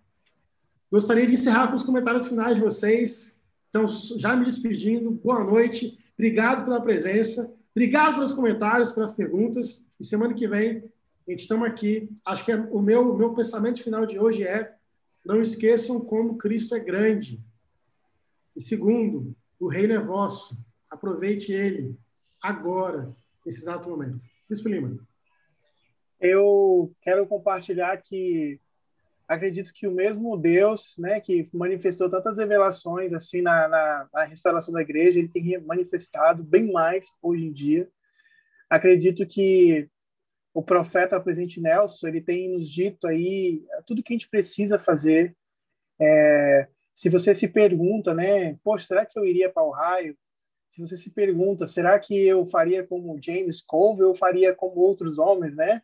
Gostaria 0.92 1.28
de 1.28 1.34
encerrar 1.34 1.68
com 1.68 1.76
os 1.76 1.84
comentários 1.84 2.26
finais 2.26 2.58
de 2.58 2.64
vocês. 2.64 3.40
Então, 3.70 3.88
já 3.88 4.36
me 4.36 4.46
despedindo, 4.46 5.12
boa 5.12 5.44
noite, 5.44 6.00
obrigado 6.16 6.66
pela 6.66 6.82
presença, 6.82 7.54
obrigado 7.76 8.16
pelos 8.16 8.34
comentários, 8.34 8.92
pelas 8.92 9.12
perguntas, 9.12 9.86
e 10.00 10.04
semana 10.04 10.34
que 10.34 10.48
vem 10.48 10.84
a 11.28 11.32
gente 11.32 11.42
estamos 11.42 11.68
aqui. 11.68 12.10
Acho 12.26 12.44
que 12.44 12.52
é, 12.52 12.56
o 12.56 12.82
meu, 12.82 13.16
meu 13.16 13.36
pensamento 13.36 13.84
final 13.84 14.08
de 14.08 14.18
hoje 14.18 14.44
é: 14.44 14.74
não 15.24 15.40
esqueçam 15.40 16.00
como 16.00 16.40
Cristo 16.40 16.74
é 16.74 16.80
grande. 16.80 17.40
E 18.60 18.62
segundo, 18.62 19.34
o 19.58 19.70
reino 19.70 19.94
é 19.94 20.00
vosso, 20.00 20.62
aproveite 20.92 21.54
ele 21.54 21.98
agora, 22.42 23.16
nesse 23.46 23.62
exato 23.62 23.90
momento. 23.90 24.26
Bispo 24.50 24.68
Lima. 24.68 25.00
Eu 26.20 26.94
quero 27.02 27.26
compartilhar 27.26 27.96
que 28.02 28.60
acredito 29.26 29.72
que 29.74 29.88
o 29.88 29.94
mesmo 29.94 30.36
Deus, 30.36 30.96
né, 30.98 31.22
que 31.22 31.50
manifestou 31.54 32.10
tantas 32.10 32.38
revelações 32.38 33.14
assim 33.14 33.42
na, 33.42 33.66
na, 33.70 34.10
na, 34.14 34.24
restauração 34.26 34.74
da 34.74 34.82
igreja, 34.82 35.20
ele 35.20 35.30
tem 35.30 35.58
manifestado 35.62 36.44
bem 36.44 36.70
mais 36.70 37.16
hoje 37.22 37.46
em 37.46 37.54
dia. 37.54 37.90
Acredito 38.70 39.26
que 39.26 39.90
o 40.54 40.62
profeta 40.62 41.18
presidente 41.18 41.62
Nelson 41.62 42.10
ele 42.10 42.20
tem 42.20 42.52
nos 42.52 42.70
dito 42.70 43.08
aí 43.08 43.64
tudo 43.88 44.04
que 44.04 44.12
a 44.12 44.18
gente 44.18 44.30
precisa 44.30 44.78
fazer. 44.78 45.34
É, 45.98 46.68
se 47.00 47.08
você 47.08 47.34
se 47.34 47.48
pergunta, 47.48 48.14
né, 48.14 48.56
pô, 48.62 48.78
será 48.78 49.06
que 49.06 49.18
eu 49.18 49.24
iria 49.24 49.50
para 49.50 49.64
o 49.64 49.70
raio? 49.70 50.18
Se 50.68 50.82
você 50.82 50.98
se 50.98 51.10
pergunta, 51.10 51.66
será 51.66 51.98
que 51.98 52.14
eu 52.28 52.46
faria 52.48 52.86
como 52.86 53.18
James 53.24 53.62
Cove 53.62 54.04
ou 54.04 54.14
faria 54.14 54.54
como 54.54 54.82
outros 54.82 55.18
homens, 55.18 55.56
né? 55.56 55.82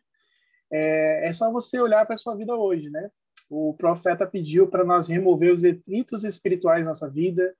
É, 0.70 1.26
é 1.26 1.32
só 1.32 1.50
você 1.50 1.80
olhar 1.80 2.04
para 2.04 2.16
a 2.16 2.18
sua 2.18 2.36
vida 2.36 2.54
hoje, 2.54 2.90
né? 2.90 3.10
O 3.48 3.72
profeta 3.72 4.26
pediu 4.26 4.68
para 4.68 4.84
nós 4.84 5.08
remover 5.08 5.54
os 5.54 5.62
detritos 5.62 6.22
espirituais 6.22 6.84
da 6.84 6.90
nossa 6.90 7.08
vida. 7.08 7.56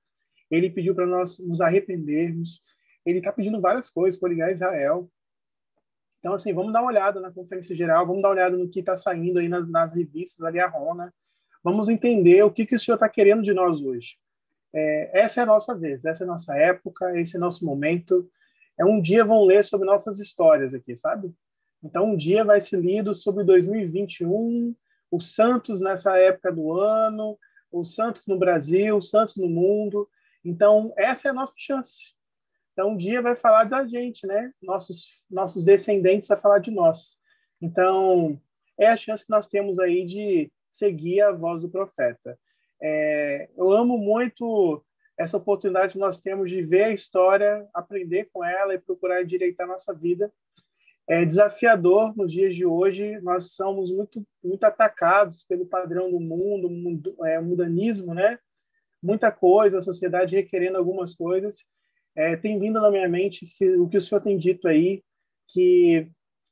Ele 0.51 0.69
pediu 0.69 0.95
para 0.95 1.07
nós 1.07 1.39
nos 1.39 1.62
arrependermos. 1.62 2.61
Ele 3.07 3.20
está 3.20 3.33
pedindo 3.33 3.59
várias 3.59 3.89
coisas 3.89 4.20
para 4.20 4.28
ligar 4.28 4.53
Israel. 4.53 5.11
Então, 6.19 6.35
assim, 6.35 6.53
vamos 6.53 6.74
dar 6.74 6.83
uma 6.83 6.91
olhada 6.91 7.20
na 7.20 7.33
Conferência 7.33 7.74
Geral, 7.74 8.07
vamos 8.07 8.20
dar 8.20 8.28
uma 8.28 8.35
olhada 8.35 8.55
no 8.55 8.69
que 8.69 8.81
está 8.81 8.99
saindo 8.99 9.39
aí 9.39 9.49
nas, 9.49 9.66
nas 9.66 9.95
revistas 9.95 10.45
ali, 10.45 10.61
a 10.61 10.69
Rona. 10.69 11.11
Vamos 11.66 11.88
entender 11.88 12.44
o 12.44 12.51
que, 12.52 12.64
que 12.64 12.76
o 12.76 12.78
Senhor 12.78 12.94
está 12.94 13.09
querendo 13.09 13.43
de 13.43 13.52
nós 13.52 13.80
hoje. 13.80 14.16
É, 14.72 15.22
essa 15.22 15.40
é 15.40 15.43
a 15.43 15.47
nossa 15.47 15.74
vez, 15.74 16.05
essa 16.05 16.22
é 16.22 16.24
a 16.24 16.28
nossa 16.28 16.56
época, 16.56 17.18
esse 17.18 17.36
é 17.36 17.40
nosso 17.40 17.66
momento. 17.66 18.30
É 18.78 18.84
um 18.84 19.01
dia 19.02 19.24
vão 19.24 19.43
ler 19.44 19.64
sobre 19.64 19.84
nossas 19.84 20.20
histórias 20.20 20.72
aqui, 20.72 20.94
sabe? 20.94 21.34
Então, 21.82 22.12
um 22.12 22.16
dia 22.16 22.44
vai 22.44 22.60
ser 22.60 22.78
lido 22.78 23.12
sobre 23.16 23.43
2021, 23.43 24.76
o 25.10 25.20
Santos 25.20 25.80
nessa 25.80 26.16
época 26.16 26.52
do 26.52 26.72
ano, 26.72 27.36
o 27.72 27.84
Santos 27.84 28.28
no 28.28 28.38
Brasil, 28.38 28.97
o 28.97 29.02
Santos 29.02 29.36
no 29.36 29.48
mundo. 29.48 30.09
Então, 30.44 30.94
essa 30.97 31.26
é 31.26 31.30
a 31.32 31.34
nossa 31.34 31.55
chance. 31.56 32.14
Então, 32.74 32.90
um 32.90 32.97
dia 32.97 33.20
vai 33.20 33.34
falar 33.34 33.64
da 33.64 33.84
gente, 33.84 34.24
né? 34.24 34.52
Nossos, 34.62 35.24
nossos 35.28 35.64
descendentes 35.64 36.28
vai 36.28 36.40
falar 36.40 36.60
de 36.60 36.70
nós. 36.70 37.18
Então, 37.60 38.40
é 38.78 38.86
a 38.86 38.97
chance 38.97 39.24
que 39.24 39.32
nós 39.32 39.48
temos 39.48 39.80
aí 39.80 40.06
de 40.06 40.48
seguir 40.77 41.20
a 41.20 41.32
voz 41.32 41.62
do 41.62 41.69
profeta. 41.69 42.39
É, 42.82 43.48
eu 43.57 43.73
amo 43.73 43.97
muito 43.97 44.85
essa 45.19 45.36
oportunidade 45.36 45.94
que 45.94 45.98
nós 45.98 46.20
temos 46.20 46.51
de 46.51 46.62
ver 46.62 46.85
a 46.85 46.93
história, 46.93 47.66
aprender 47.73 48.28
com 48.32 48.44
ela 48.44 48.74
e 48.74 48.78
procurar 48.78 49.23
endireitar 49.23 49.66
a 49.66 49.73
nossa 49.73 49.94
vida 49.94 50.31
é 51.09 51.24
desafiador 51.24 52.16
nos 52.16 52.32
dias 52.32 52.55
de 52.55 52.66
hoje. 52.66 53.20
Nós 53.20 53.53
somos 53.53 53.90
muito 53.93 54.27
muito 54.43 54.65
atacados 54.65 55.44
pelo 55.44 55.66
padrão 55.66 56.11
do 56.11 56.20
mundo, 56.20 56.69
mundo 56.69 57.16
é, 57.24 57.40
mundanismo, 57.40 58.12
né? 58.12 58.39
Muita 59.03 59.31
coisa, 59.31 59.78
a 59.78 59.82
sociedade 59.82 60.35
requerendo 60.35 60.78
algumas 60.78 61.15
coisas. 61.15 61.65
É, 62.15 62.36
tem 62.36 62.59
vindo 62.59 62.81
na 62.81 62.90
minha 62.90 63.09
mente 63.09 63.47
que 63.57 63.77
o 63.77 63.89
que 63.89 63.97
o 63.97 64.01
senhor 64.01 64.20
tem 64.20 64.36
dito 64.36 64.66
aí, 64.66 65.03
que 65.48 66.11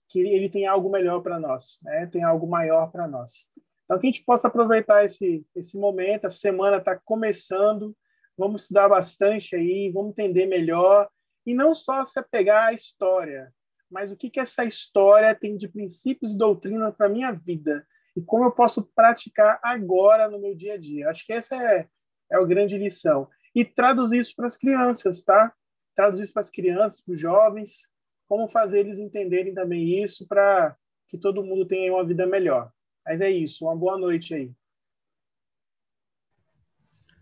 que 0.09 0.20
ele 0.20 0.48
tem 0.48 0.66
algo 0.66 0.88
melhor 0.90 1.22
para 1.22 1.40
nós, 1.40 1.80
né? 1.82 2.06
Tem 2.06 2.22
algo 2.22 2.46
maior 2.46 2.92
para 2.92 3.09
nós. 3.09 3.48
Então 3.85 3.98
que 3.98 4.06
a 4.06 4.11
gente 4.11 4.24
possa 4.24 4.48
aproveitar 4.48 5.05
esse 5.05 5.44
esse 5.55 5.77
momento. 5.77 6.27
Essa 6.27 6.36
semana 6.36 6.78
está 6.78 6.97
começando. 6.97 7.97
Vamos 8.36 8.62
estudar 8.62 8.89
bastante 8.89 9.55
aí, 9.55 9.90
vamos 9.93 10.11
entender 10.11 10.47
melhor 10.47 11.09
e 11.47 11.55
não 11.55 11.74
só 11.74 12.05
se 12.05 12.19
apegar 12.19 12.69
à 12.69 12.73
história, 12.73 13.52
mas 13.90 14.11
o 14.11 14.16
que, 14.16 14.31
que 14.31 14.40
essa 14.40 14.65
história 14.65 15.35
tem 15.35 15.56
de 15.56 15.69
princípios 15.69 16.32
e 16.32 16.39
doutrina 16.39 16.90
para 16.90 17.09
minha 17.09 17.31
vida 17.31 17.86
e 18.16 18.23
como 18.23 18.44
eu 18.44 18.52
posso 18.52 18.85
praticar 18.94 19.61
agora 19.62 20.28
no 20.28 20.40
meu 20.40 20.55
dia 20.55 20.74
a 20.74 20.78
dia. 20.78 21.11
Acho 21.11 21.27
que 21.27 21.32
essa 21.32 21.56
é, 21.56 21.89
é 22.31 22.36
a 22.36 22.44
grande 22.44 22.78
lição. 22.78 23.28
E 23.55 23.65
traduzir 23.65 24.19
isso 24.19 24.35
para 24.35 24.47
as 24.47 24.56
crianças, 24.56 25.23
tá? 25.23 25.52
Traduzir 25.94 26.24
isso 26.24 26.32
para 26.32 26.40
as 26.40 26.51
crianças, 26.51 27.01
para 27.01 27.12
os 27.12 27.20
jovens, 27.20 27.89
como 28.28 28.48
fazer 28.48 28.81
eles 28.81 28.98
entenderem 28.98 29.55
também 29.55 30.02
isso 30.02 30.27
para 30.27 30.77
que 31.09 31.19
todo 31.19 31.44
mundo 31.44 31.66
tenha 31.66 31.93
uma 31.93 32.05
vida 32.05 32.27
melhor. 32.27 32.73
Mas 33.06 33.20
é 33.20 33.31
isso, 33.31 33.66
uma 33.66 33.76
boa 33.76 33.98
noite 33.98 34.35
aí. 34.35 34.51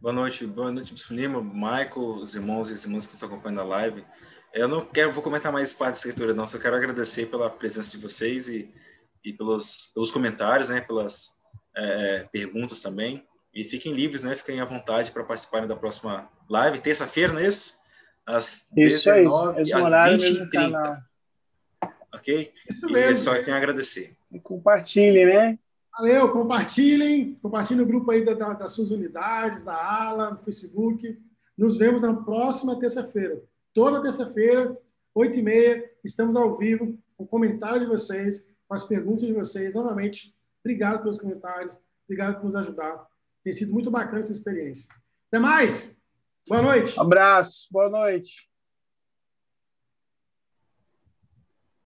Boa 0.00 0.12
noite, 0.12 0.46
boa 0.46 0.72
noite, 0.72 0.94
Lima, 1.12 1.42
Michael, 1.42 2.16
os 2.20 2.34
irmãos 2.34 2.70
e 2.70 2.72
as 2.72 2.84
irmãs 2.84 3.06
que 3.06 3.14
estão 3.14 3.28
acompanhando 3.28 3.60
a 3.60 3.64
live. 3.64 4.04
Eu 4.52 4.68
não 4.68 4.84
quero, 4.84 5.12
vou 5.12 5.22
comentar 5.22 5.52
mais 5.52 5.72
parte 5.72 5.94
da 5.94 5.98
escritura, 5.98 6.34
não. 6.34 6.46
Só 6.46 6.58
quero 6.58 6.76
agradecer 6.76 7.26
pela 7.26 7.48
presença 7.48 7.90
de 7.90 7.98
vocês 7.98 8.48
e, 8.48 8.68
e 9.24 9.32
pelos, 9.32 9.90
pelos 9.94 10.10
comentários, 10.10 10.68
né? 10.68 10.80
Pelas 10.80 11.30
é, 11.76 12.16
é 12.16 12.24
perguntas 12.24 12.80
também. 12.80 13.26
E 13.54 13.64
fiquem 13.64 13.92
livres, 13.92 14.24
né? 14.24 14.34
Fiquem 14.34 14.60
à 14.60 14.64
vontade 14.64 15.10
para 15.10 15.24
participarem 15.24 15.68
da 15.68 15.76
próxima 15.76 16.28
live, 16.48 16.80
terça-feira, 16.80 17.32
não 17.32 17.40
é 17.40 17.46
isso? 17.46 17.80
Às 18.26 18.68
isso 18.76 19.10
19 19.10 19.60
aí, 19.60 19.72
às 19.72 20.22
20 20.22 20.42
e 20.42 20.48
30. 20.48 21.06
Ok? 22.14 22.52
Isso 22.68 22.90
mesmo. 22.90 23.12
E 23.12 23.16
só 23.16 23.42
tenho 23.42 23.54
a 23.54 23.56
agradecer. 23.56 24.16
E 24.30 24.40
compartilhem, 24.40 25.26
né? 25.26 25.58
Valeu, 25.98 26.32
compartilhem, 26.32 27.34
compartilhem 27.36 27.82
o 27.82 27.86
grupo 27.86 28.10
aí 28.10 28.24
da, 28.24 28.34
da, 28.34 28.54
das 28.54 28.72
suas 28.72 28.90
unidades, 28.90 29.64
da 29.64 29.74
ala, 29.74 30.30
no 30.30 30.38
Facebook. 30.38 31.18
Nos 31.56 31.76
vemos 31.76 32.02
na 32.02 32.14
próxima 32.14 32.78
terça-feira 32.78 33.42
toda 33.72 34.02
terça-feira, 34.02 34.76
8 35.14 35.38
e 35.38 35.42
meia, 35.42 35.90
estamos 36.04 36.36
ao 36.36 36.56
vivo 36.56 36.98
com 37.16 37.24
o 37.24 37.26
comentário 37.26 37.80
de 37.80 37.86
vocês, 37.86 38.46
com 38.68 38.74
as 38.74 38.84
perguntas 38.84 39.26
de 39.26 39.32
vocês. 39.32 39.74
Novamente, 39.74 40.34
obrigado 40.64 41.00
pelos 41.00 41.18
comentários, 41.18 41.76
obrigado 42.04 42.36
por 42.36 42.44
nos 42.44 42.56
ajudar. 42.56 43.06
Tem 43.42 43.52
sido 43.52 43.72
muito 43.72 43.90
bacana 43.90 44.20
essa 44.20 44.32
experiência. 44.32 44.94
Até 45.28 45.38
mais! 45.38 45.96
Boa 46.48 46.62
noite! 46.62 46.98
Um 46.98 47.02
abraço, 47.02 47.68
boa 47.70 47.88
noite. 47.88 48.51